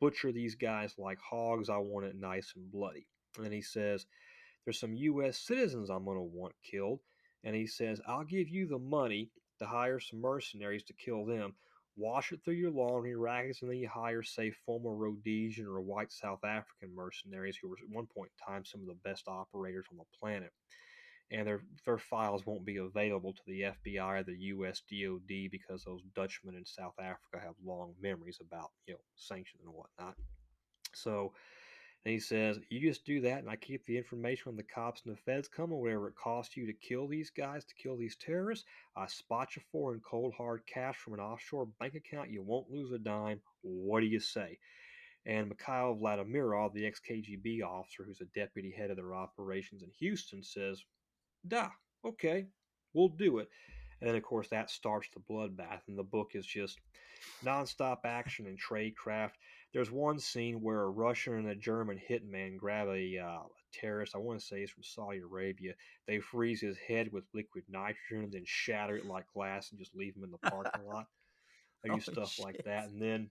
butcher 0.00 0.32
these 0.32 0.54
guys 0.54 0.94
like 0.98 1.18
hogs. 1.20 1.68
I 1.68 1.76
want 1.78 2.06
it 2.06 2.16
nice 2.16 2.52
and 2.56 2.70
bloody. 2.70 3.06
And 3.38 3.52
he 3.52 3.62
says, 3.62 4.06
There's 4.64 4.80
some 4.80 4.94
U.S. 4.94 5.38
citizens 5.38 5.90
I'm 5.90 6.04
going 6.04 6.16
to 6.16 6.22
want 6.22 6.54
killed. 6.68 7.00
And 7.44 7.54
he 7.54 7.66
says, 7.66 8.00
I'll 8.06 8.24
give 8.24 8.48
you 8.48 8.66
the 8.66 8.78
money 8.78 9.30
to 9.58 9.66
hire 9.66 10.00
some 10.00 10.20
mercenaries 10.20 10.84
to 10.84 10.94
kill 10.94 11.26
them. 11.26 11.54
Wash 11.96 12.32
it 12.32 12.40
through 12.44 12.54
your 12.54 12.70
laundry 12.70 13.14
rackets, 13.14 13.62
and 13.62 13.70
then 13.70 13.78
you 13.78 13.88
hire, 13.88 14.22
say, 14.22 14.50
former 14.50 14.94
Rhodesian 14.94 15.66
or 15.66 15.80
white 15.80 16.10
South 16.10 16.44
African 16.44 16.94
mercenaries 16.94 17.56
who 17.56 17.68
were 17.68 17.76
at 17.76 17.94
one 17.94 18.06
point 18.06 18.30
in 18.30 18.52
time 18.52 18.64
some 18.64 18.80
of 18.80 18.88
the 18.88 19.08
best 19.08 19.28
operators 19.28 19.86
on 19.90 19.98
the 19.98 20.18
planet. 20.18 20.52
And 21.30 21.46
their, 21.46 21.62
their 21.86 21.98
files 21.98 22.46
won't 22.46 22.64
be 22.64 22.76
available 22.76 23.32
to 23.32 23.42
the 23.46 23.62
FBI 23.62 24.20
or 24.20 24.22
the 24.24 24.36
US 24.36 24.82
DoD 24.90 25.50
because 25.50 25.84
those 25.84 26.02
Dutchmen 26.14 26.56
in 26.56 26.66
South 26.66 26.94
Africa 26.98 27.44
have 27.44 27.54
long 27.64 27.94
memories 28.00 28.38
about, 28.40 28.70
you 28.86 28.94
know, 28.94 29.00
sanctions 29.14 29.62
and 29.64 29.72
whatnot. 29.72 30.16
So 30.94 31.32
and 32.04 32.12
he 32.12 32.20
says, 32.20 32.58
You 32.68 32.80
just 32.80 33.06
do 33.06 33.20
that, 33.22 33.38
and 33.38 33.48
I 33.48 33.56
keep 33.56 33.84
the 33.86 33.96
information 33.96 34.50
on 34.50 34.56
the 34.56 34.62
cops 34.62 35.02
and 35.04 35.14
the 35.14 35.20
feds 35.20 35.48
coming, 35.48 35.78
whatever 35.78 36.08
it 36.08 36.16
costs 36.16 36.56
you 36.56 36.66
to 36.66 36.72
kill 36.72 37.08
these 37.08 37.30
guys, 37.30 37.64
to 37.64 37.74
kill 37.74 37.96
these 37.96 38.16
terrorists. 38.16 38.66
I 38.96 39.06
spot 39.06 39.56
you 39.56 39.62
for 39.72 39.94
in 39.94 40.00
cold 40.00 40.34
hard 40.36 40.62
cash 40.66 40.96
from 40.96 41.14
an 41.14 41.20
offshore 41.20 41.68
bank 41.80 41.94
account. 41.94 42.30
You 42.30 42.42
won't 42.42 42.70
lose 42.70 42.92
a 42.92 42.98
dime. 42.98 43.40
What 43.62 44.00
do 44.00 44.06
you 44.06 44.20
say? 44.20 44.58
And 45.26 45.48
Mikhail 45.48 45.98
Vladimirov, 46.00 46.74
the 46.74 46.86
ex 46.86 47.00
KGB 47.00 47.62
officer 47.62 48.04
who's 48.04 48.20
a 48.20 48.38
deputy 48.38 48.70
head 48.70 48.90
of 48.90 48.96
their 48.96 49.14
operations 49.14 49.82
in 49.82 49.90
Houston, 49.98 50.42
says, 50.42 50.82
Da, 51.48 51.68
okay, 52.04 52.46
we'll 52.92 53.08
do 53.08 53.38
it. 53.38 53.48
And 54.00 54.10
then, 54.10 54.16
of 54.16 54.22
course, 54.22 54.48
that 54.48 54.68
starts 54.68 55.08
the 55.14 55.20
bloodbath, 55.20 55.80
and 55.88 55.98
the 55.98 56.02
book 56.02 56.32
is 56.34 56.44
just 56.44 56.78
nonstop 57.42 58.00
action 58.04 58.46
and 58.46 58.60
tradecraft. 58.60 59.32
There's 59.74 59.90
one 59.90 60.20
scene 60.20 60.62
where 60.62 60.82
a 60.82 60.88
Russian 60.88 61.34
and 61.34 61.48
a 61.48 61.54
German 61.56 62.00
hitman 62.08 62.56
grab 62.56 62.86
a, 62.86 63.18
uh, 63.18 63.24
a 63.24 63.48
terrorist. 63.72 64.14
I 64.14 64.18
want 64.18 64.38
to 64.38 64.46
say 64.46 64.60
he's 64.60 64.70
from 64.70 64.84
Saudi 64.84 65.18
Arabia. 65.18 65.74
They 66.06 66.20
freeze 66.20 66.60
his 66.60 66.76
head 66.78 67.12
with 67.12 67.24
liquid 67.34 67.64
nitrogen 67.68 68.22
and 68.22 68.32
then 68.32 68.44
shatter 68.46 68.96
it 68.96 69.04
like 69.04 69.24
glass 69.34 69.70
and 69.70 69.80
just 69.80 69.96
leave 69.96 70.14
him 70.14 70.22
in 70.22 70.30
the 70.30 70.38
parking 70.38 70.86
lot. 70.86 71.06
I 71.84 71.88
do 71.88 71.92
Holy 71.94 72.00
stuff 72.02 72.38
like 72.38 72.62
that. 72.64 72.84
And 72.88 73.02
then 73.02 73.30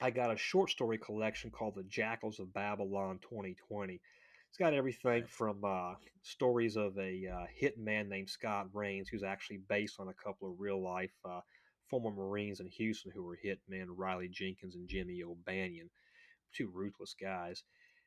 I 0.00 0.10
got 0.10 0.34
a 0.34 0.36
short 0.36 0.70
story 0.70 0.98
collection 0.98 1.52
called 1.52 1.76
The 1.76 1.84
Jackals 1.84 2.40
of 2.40 2.52
Babylon 2.52 3.20
2020. 3.22 4.00
It's 4.48 4.58
got 4.58 4.74
everything 4.74 5.26
from 5.28 5.64
uh, 5.64 5.94
stories 6.22 6.76
of 6.76 6.98
a 6.98 7.28
uh, 7.28 7.46
hitman 7.62 8.08
named 8.08 8.30
Scott 8.30 8.66
Rains, 8.72 9.08
who's 9.08 9.22
actually 9.22 9.60
based 9.68 10.00
on 10.00 10.08
a 10.08 10.14
couple 10.14 10.50
of 10.50 10.58
real 10.58 10.82
life 10.82 11.12
uh, 11.24 11.40
former 11.88 12.10
Marines 12.10 12.60
in 12.60 12.66
Houston 12.68 13.12
who 13.14 13.22
were 13.22 13.38
hit 13.40 13.60
hitmen, 13.70 13.86
Riley 13.88 14.28
Jenkins 14.28 14.74
and 14.74 14.88
Jimmy 14.88 15.22
O'Banion, 15.22 15.90
two 16.52 16.70
ruthless 16.72 17.14
guys. 17.20 17.62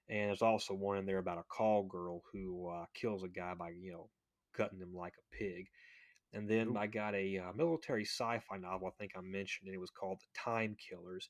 And 0.10 0.30
there's 0.30 0.42
also 0.42 0.74
one 0.74 0.98
in 0.98 1.06
there 1.06 1.20
about 1.20 1.38
a 1.38 1.44
call 1.44 1.84
girl 1.84 2.24
who 2.32 2.68
uh, 2.70 2.86
kills 2.94 3.24
a 3.24 3.28
guy 3.28 3.54
by, 3.54 3.70
you 3.70 3.92
know, 3.92 4.10
cutting 4.54 4.80
him 4.80 4.94
like 4.94 5.14
a 5.14 5.36
pig. 5.36 5.68
And 6.34 6.48
then. 6.48 6.76
I 6.78 6.88
got 6.88 7.16
a 7.16 7.38
uh, 7.40 7.54
military 7.56 8.06
sci-fi 8.06 8.58
novel. 8.58 8.88
I 8.88 8.92
think 9.00 9.14
I 9.16 9.22
mentioned 9.22 9.68
and 9.68 9.76
it 9.76 9.80
was 9.80 9.90
called 9.90 10.20
The 10.20 10.40
Time 10.40 10.76
Killers, 10.78 11.30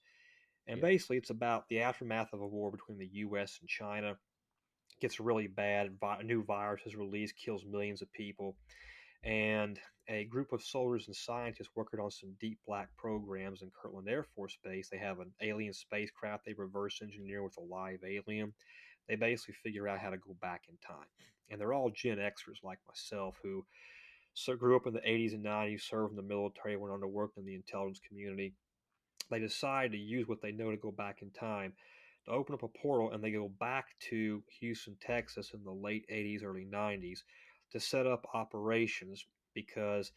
and 0.67 0.77
Yeah. 0.77 0.81
basically 0.81 1.17
it's 1.17 1.29
about 1.29 1.67
the 1.69 1.81
aftermath 1.81 2.33
of 2.33 2.41
a 2.41 2.47
war 2.47 2.71
between 2.71 2.97
the 2.97 3.09
U.S. 3.13 3.57
and 3.61 3.69
China. 3.69 4.11
It 4.11 4.99
gets 4.99 5.19
really 5.19 5.47
bad. 5.47 5.97
Vi- 5.99 6.19
a 6.19 6.23
new 6.23 6.43
virus 6.43 6.81
is 6.85 6.95
released, 6.95 7.37
kills 7.37 7.63
millions 7.65 8.01
of 8.01 8.11
people, 8.11 8.57
and 9.23 9.79
a 10.09 10.25
group 10.25 10.51
of 10.51 10.63
soldiers 10.63 11.05
and 11.07 11.15
scientists 11.15 11.69
working 11.75 11.99
on 11.99 12.09
some 12.09 12.33
deep 12.41 12.57
black 12.65 12.89
programs 12.97 13.61
in 13.61 13.71
Kirtland 13.79 14.09
Air 14.09 14.25
Force 14.35 14.57
Base. 14.63 14.89
They 14.89 14.97
have 14.97 15.19
an 15.19 15.31
alien 15.41 15.71
spacecraft 15.71 16.45
they 16.45 16.53
reverse 16.53 17.01
engineer 17.01 17.43
with 17.43 17.55
a 17.57 17.61
live 17.61 17.99
alien. 18.03 18.53
They 19.07 19.15
basically 19.15 19.55
figure 19.63 19.87
out 19.87 19.99
how 19.99 20.09
to 20.09 20.17
go 20.17 20.35
back 20.41 20.63
in 20.67 20.75
time, 20.85 21.07
and 21.49 21.61
they're 21.61 21.73
all 21.73 21.91
Gen 21.91 22.17
Xers 22.17 22.63
like 22.63 22.79
myself 22.87 23.37
who 23.43 23.65
so 24.33 24.55
grew 24.55 24.75
up 24.75 24.87
in 24.87 24.93
the 24.93 24.99
80s 24.99 25.33
and 25.33 25.45
90s, 25.45 25.81
served 25.81 26.11
in 26.11 26.15
the 26.15 26.23
military, 26.23 26.77
went 26.77 26.93
on 26.93 27.01
to 27.01 27.07
work 27.07 27.31
in 27.37 27.45
the 27.45 27.55
intelligence 27.55 27.99
community. 28.07 28.53
They 29.29 29.39
decide 29.39 29.91
to 29.91 29.97
use 29.97 30.27
what 30.27 30.41
they 30.41 30.51
know 30.51 30.71
to 30.71 30.77
go 30.77 30.91
back 30.91 31.21
in 31.21 31.29
time 31.31 31.73
to 32.25 32.31
open 32.31 32.53
up 32.53 32.63
a 32.63 32.67
portal, 32.67 33.11
and 33.11 33.23
they 33.23 33.31
go 33.31 33.49
back 33.59 33.85
to 34.09 34.43
Houston, 34.59 34.95
Texas 35.01 35.51
in 35.53 35.63
the 35.63 35.71
late 35.71 36.05
80s, 36.11 36.43
early 36.43 36.67
90s 36.71 37.19
to 37.71 37.79
set 37.79 38.07
up 38.07 38.25
operations 38.33 39.25
because 39.53 40.11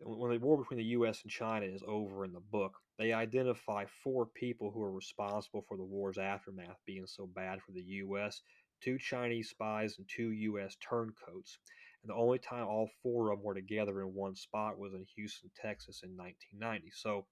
when 0.00 0.30
the 0.30 0.38
war 0.38 0.58
between 0.58 0.78
the 0.78 0.84
U.S. 0.84 1.22
and 1.22 1.30
China 1.30 1.66
is 1.66 1.82
over 1.86 2.24
in 2.24 2.32
the 2.32 2.40
book, 2.40 2.74
they 2.98 3.12
identify 3.12 3.84
four 4.02 4.26
people 4.26 4.70
who 4.70 4.82
are 4.82 4.92
responsible 4.92 5.64
for 5.68 5.76
the 5.76 5.84
war's 5.84 6.18
aftermath 6.18 6.78
being 6.86 7.06
so 7.06 7.26
bad 7.26 7.60
for 7.62 7.72
the 7.72 7.82
U.S. 7.82 8.42
Two 8.80 8.98
Chinese 8.98 9.50
spies 9.50 9.96
and 9.98 10.06
two 10.08 10.30
U.S. 10.30 10.76
turncoats. 10.76 11.58
And 12.02 12.10
the 12.10 12.14
only 12.14 12.38
time 12.38 12.66
all 12.66 12.90
four 13.02 13.32
of 13.32 13.38
them 13.38 13.44
were 13.44 13.54
together 13.54 14.00
in 14.02 14.14
one 14.14 14.36
spot 14.36 14.78
was 14.78 14.94
in 14.94 15.04
Houston, 15.16 15.50
Texas 15.60 16.02
in 16.04 16.16
1990. 16.16 16.90
So 16.94 17.26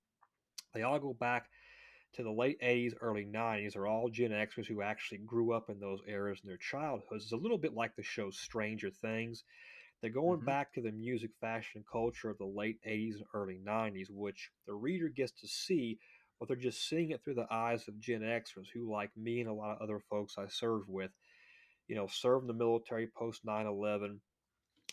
they 0.74 0.82
all 0.82 0.98
go 0.98 1.14
back 1.14 1.48
to 2.14 2.22
the 2.22 2.32
late 2.32 2.60
80s, 2.60 2.94
early 3.00 3.24
90s. 3.24 3.74
They're 3.74 3.86
all 3.86 4.08
Gen 4.08 4.30
Xers 4.30 4.66
who 4.66 4.82
actually 4.82 5.18
grew 5.18 5.52
up 5.52 5.70
in 5.70 5.78
those 5.78 6.00
eras 6.08 6.40
in 6.42 6.48
their 6.48 6.56
childhoods. 6.56 7.24
It's 7.24 7.32
a 7.32 7.36
little 7.36 7.58
bit 7.58 7.74
like 7.74 7.94
the 7.94 8.02
show 8.02 8.30
Stranger 8.30 8.90
Things. 8.90 9.44
They're 10.00 10.10
going 10.10 10.40
Mhm. 10.40 10.46
back 10.46 10.72
to 10.74 10.82
the 10.82 10.92
music, 10.92 11.30
fashion, 11.40 11.78
and 11.78 11.86
culture 11.86 12.30
of 12.30 12.38
the 12.38 12.46
late 12.46 12.78
80s 12.84 13.16
and 13.16 13.26
early 13.34 13.58
90s, 13.58 14.10
which 14.10 14.50
the 14.66 14.74
reader 14.74 15.08
gets 15.08 15.32
to 15.40 15.48
see, 15.48 15.98
but 16.38 16.48
they're 16.48 16.56
just 16.56 16.88
seeing 16.88 17.10
it 17.10 17.24
through 17.24 17.34
the 17.34 17.52
eyes 17.52 17.88
of 17.88 17.98
Gen 17.98 18.20
Xers 18.20 18.68
who, 18.72 18.90
like 18.90 19.16
me 19.16 19.40
and 19.40 19.48
a 19.48 19.54
lot 19.54 19.76
of 19.76 19.82
other 19.82 20.00
folks 20.00 20.36
I 20.38 20.46
served 20.48 20.88
with, 20.88 21.12
you 21.88 21.96
know, 21.96 22.06
served 22.06 22.44
in 22.44 22.48
the 22.48 22.54
military 22.54 23.06
post 23.06 23.44
9 23.44 23.66
11, 23.66 24.20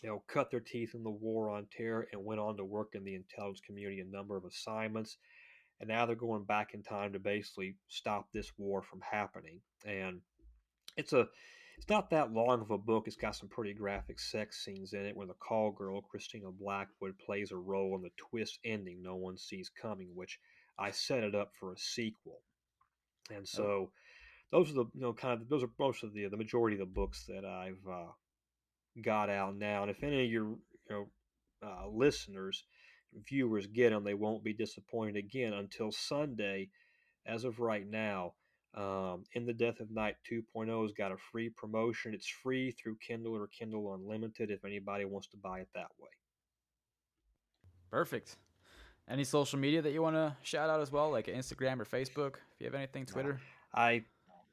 you 0.02 0.08
know, 0.08 0.22
cut 0.26 0.50
their 0.50 0.60
teeth 0.60 0.94
in 0.94 1.02
the 1.02 1.10
war 1.10 1.50
on 1.50 1.66
terror 1.70 2.08
and 2.12 2.24
went 2.24 2.40
on 2.40 2.56
to 2.56 2.64
work 2.64 2.94
in 2.94 3.04
the 3.04 3.14
intelligence 3.14 3.60
community 3.60 4.00
a 4.00 4.04
number 4.04 4.36
of 4.36 4.44
assignments. 4.44 5.18
And 5.80 5.88
now 5.88 6.06
they're 6.06 6.16
going 6.16 6.44
back 6.44 6.72
in 6.72 6.82
time 6.82 7.12
to 7.12 7.18
basically 7.18 7.76
stop 7.88 8.32
this 8.32 8.52
war 8.56 8.80
from 8.82 9.00
happening. 9.00 9.60
And 9.84 10.22
it's 10.96 11.12
a 11.12 11.28
it's 11.76 11.88
not 11.88 12.10
that 12.10 12.32
long 12.32 12.60
of 12.60 12.70
a 12.70 12.78
book. 12.78 13.04
It's 13.06 13.16
got 13.16 13.36
some 13.36 13.48
pretty 13.48 13.74
graphic 13.74 14.20
sex 14.20 14.64
scenes 14.64 14.92
in 14.92 15.04
it 15.06 15.16
where 15.16 15.26
the 15.26 15.34
call 15.34 15.72
girl, 15.72 16.00
Christina 16.02 16.50
Blackwood, 16.50 17.18
plays 17.18 17.50
a 17.50 17.56
role 17.56 17.94
in 17.96 18.02
the 18.02 18.10
twist 18.16 18.58
ending 18.64 19.02
no 19.02 19.16
one 19.16 19.36
sees 19.36 19.70
coming, 19.70 20.08
which 20.14 20.38
I 20.78 20.90
set 20.90 21.24
it 21.24 21.34
up 21.34 21.52
for 21.58 21.72
a 21.72 21.78
sequel. 21.78 22.40
And 23.30 23.46
so 23.46 23.90
those 24.50 24.70
are 24.70 24.74
the 24.74 24.84
you 24.94 25.00
know 25.00 25.12
kind 25.12 25.40
of 25.40 25.48
those 25.48 25.62
are 25.62 25.70
most 25.78 26.02
of 26.02 26.12
the 26.12 26.28
the 26.28 26.36
majority 26.36 26.76
of 26.76 26.80
the 26.80 26.86
books 26.86 27.24
that 27.26 27.44
I've 27.44 27.82
uh, 27.90 28.12
got 29.02 29.30
out 29.30 29.56
now. 29.56 29.82
And 29.82 29.90
if 29.90 30.02
any 30.02 30.24
of 30.24 30.30
your 30.30 30.44
you 30.44 30.58
know 30.90 31.08
uh, 31.62 31.88
listeners, 31.88 32.64
viewers 33.28 33.66
get 33.66 33.90
them, 33.90 34.04
they 34.04 34.14
won't 34.14 34.44
be 34.44 34.52
disappointed 34.52 35.16
again 35.16 35.52
until 35.52 35.90
Sunday. 35.90 36.70
As 37.26 37.44
of 37.44 37.58
right 37.58 37.88
now, 37.88 38.34
um, 38.76 39.24
In 39.34 39.46
the 39.46 39.52
Death 39.52 39.80
of 39.80 39.90
Night 39.90 40.16
2.0 40.30 40.82
has 40.82 40.92
got 40.92 41.12
a 41.12 41.16
free 41.30 41.48
promotion. 41.48 42.14
It's 42.14 42.28
free 42.28 42.72
through 42.72 42.96
Kindle 43.06 43.36
or 43.36 43.46
Kindle 43.46 43.94
Unlimited 43.94 44.50
if 44.50 44.64
anybody 44.64 45.04
wants 45.04 45.28
to 45.28 45.36
buy 45.36 45.60
it 45.60 45.68
that 45.74 45.90
way. 45.98 46.10
Perfect. 47.90 48.36
Any 49.08 49.24
social 49.24 49.58
media 49.58 49.82
that 49.82 49.92
you 49.92 50.02
want 50.02 50.16
to 50.16 50.36
shout 50.42 50.70
out 50.70 50.80
as 50.80 50.90
well, 50.90 51.10
like 51.10 51.26
Instagram 51.26 51.78
or 51.78 51.84
Facebook? 51.84 52.36
If 52.54 52.60
you 52.60 52.66
have 52.66 52.74
anything, 52.74 53.06
Twitter. 53.06 53.40
I 53.74 54.04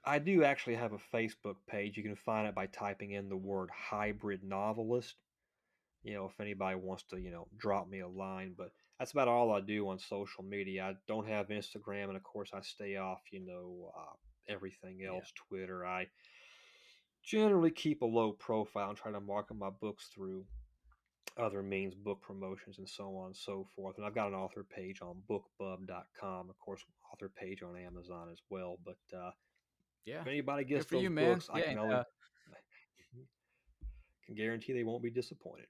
I 0.04 0.20
do 0.20 0.44
actually 0.44 0.76
have 0.76 0.94
a 0.94 1.16
Facebook 1.16 1.56
page. 1.68 1.96
You 1.96 2.04
can 2.04 2.16
find 2.16 2.48
it 2.48 2.56
by 2.56 2.66
typing 2.68 3.12
in 3.12 3.30
the 3.30 3.38
word 3.38 3.70
hybrid 3.72 4.44
novelist. 4.44 5.16
You 6.04 6.16
know, 6.16 6.26
if 6.26 6.40
anybody 6.40 6.76
wants 6.76 7.04
to, 7.12 7.18
you 7.18 7.32
know, 7.32 7.48
drop 7.58 7.88
me 7.88 8.00
a 8.00 8.08
line, 8.08 8.56
but 8.58 8.72
that's 9.02 9.14
about 9.14 9.28
all 9.28 9.52
I 9.52 9.62
do 9.62 9.90
on 9.90 9.98
social 9.98 10.44
media. 10.44 10.84
I 10.84 10.94
don't 11.08 11.28
have 11.28 11.48
Instagram, 11.48 12.10
and 12.10 12.16
of 12.16 12.22
course, 12.22 12.52
I 12.54 12.62
stay 12.62 12.98
off, 12.98 13.22
you 13.32 13.40
know, 13.44 13.92
uh, 13.98 14.14
everything 14.48 15.00
else, 15.04 15.34
Twitter. 15.50 15.84
I 15.88 16.06
generally 17.24 17.72
keep 17.72 18.04
a 18.04 18.06
low 18.06 18.32
profile 18.34 18.90
and 18.90 18.98
try 18.98 19.12
to 19.12 19.20
market 19.20 19.56
my 19.56 19.72
books 19.72 20.12
through 20.14 20.46
other 21.36 21.64
means, 21.64 21.96
book 21.96 22.22
promotions, 22.22 22.78
and 22.78 22.88
so 22.88 23.16
on 23.18 23.26
and 23.28 23.36
so 23.36 23.66
forth. 23.76 23.98
And 23.98 24.06
I've 24.06 24.14
got 24.14 24.28
an 24.28 24.36
author 24.36 24.64
page 24.64 25.02
on 25.02 25.24
bookbub.com, 25.28 26.50
of 26.52 26.60
course, 26.60 26.86
author 27.12 27.32
page 27.36 27.64
on 27.64 27.76
Amazon 27.76 28.30
as 28.32 28.44
well. 28.52 28.78
But 28.86 29.18
uh, 29.18 29.32
Yeah. 30.06 30.22
if 30.22 30.28
anybody 30.28 30.64
gets 30.64 30.86
those 30.86 31.02
you, 31.02 31.10
books, 31.10 31.50
I 31.52 31.58
Yeah, 31.58 31.70
can, 31.70 31.78
uh, 31.80 32.04
can 34.28 34.36
guarantee 34.36 34.74
they 34.74 34.84
won't 34.84 35.02
be 35.02 35.10
disappointed. 35.10 35.66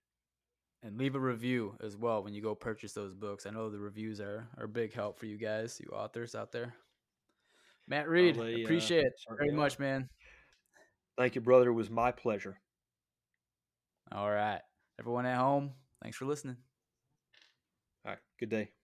And 0.84 0.98
leave 0.98 1.14
a 1.14 1.20
review 1.20 1.76
as 1.84 1.96
well 1.96 2.24
when 2.24 2.34
you 2.34 2.42
go 2.42 2.56
purchase 2.56 2.94
those 2.94 3.14
books. 3.14 3.46
I 3.46 3.52
know 3.52 3.70
the 3.70 3.78
reviews 3.78 4.20
are, 4.20 4.48
are 4.58 4.64
a 4.66 4.68
big 4.68 4.94
help 4.94 5.20
for 5.20 5.28
you 5.28 5.38
guys, 5.38 5.80
you 5.80 5.96
authors 5.96 6.34
out 6.34 6.52
there. 6.52 6.74
Matt 7.88 8.10
Reed, 8.10 8.38
uh, 8.38 8.44
appreciate 8.64 9.04
it 9.06 9.14
very 9.38 9.52
much, 9.52 9.78
man. 9.78 10.10
Thank 11.18 11.36
you, 11.36 11.42
brother. 11.42 11.70
It 11.70 11.74
was 11.74 11.90
my 11.92 12.12
pleasure. 12.12 12.58
All 14.12 14.32
right. 14.32 14.62
Everyone 15.00 15.26
at 15.26 15.38
home, 15.38 15.72
thanks 16.02 16.18
for 16.18 16.26
listening. 16.26 16.58
All 18.06 18.14
right. 18.14 18.20
Good 18.40 18.50
day. 18.50 18.72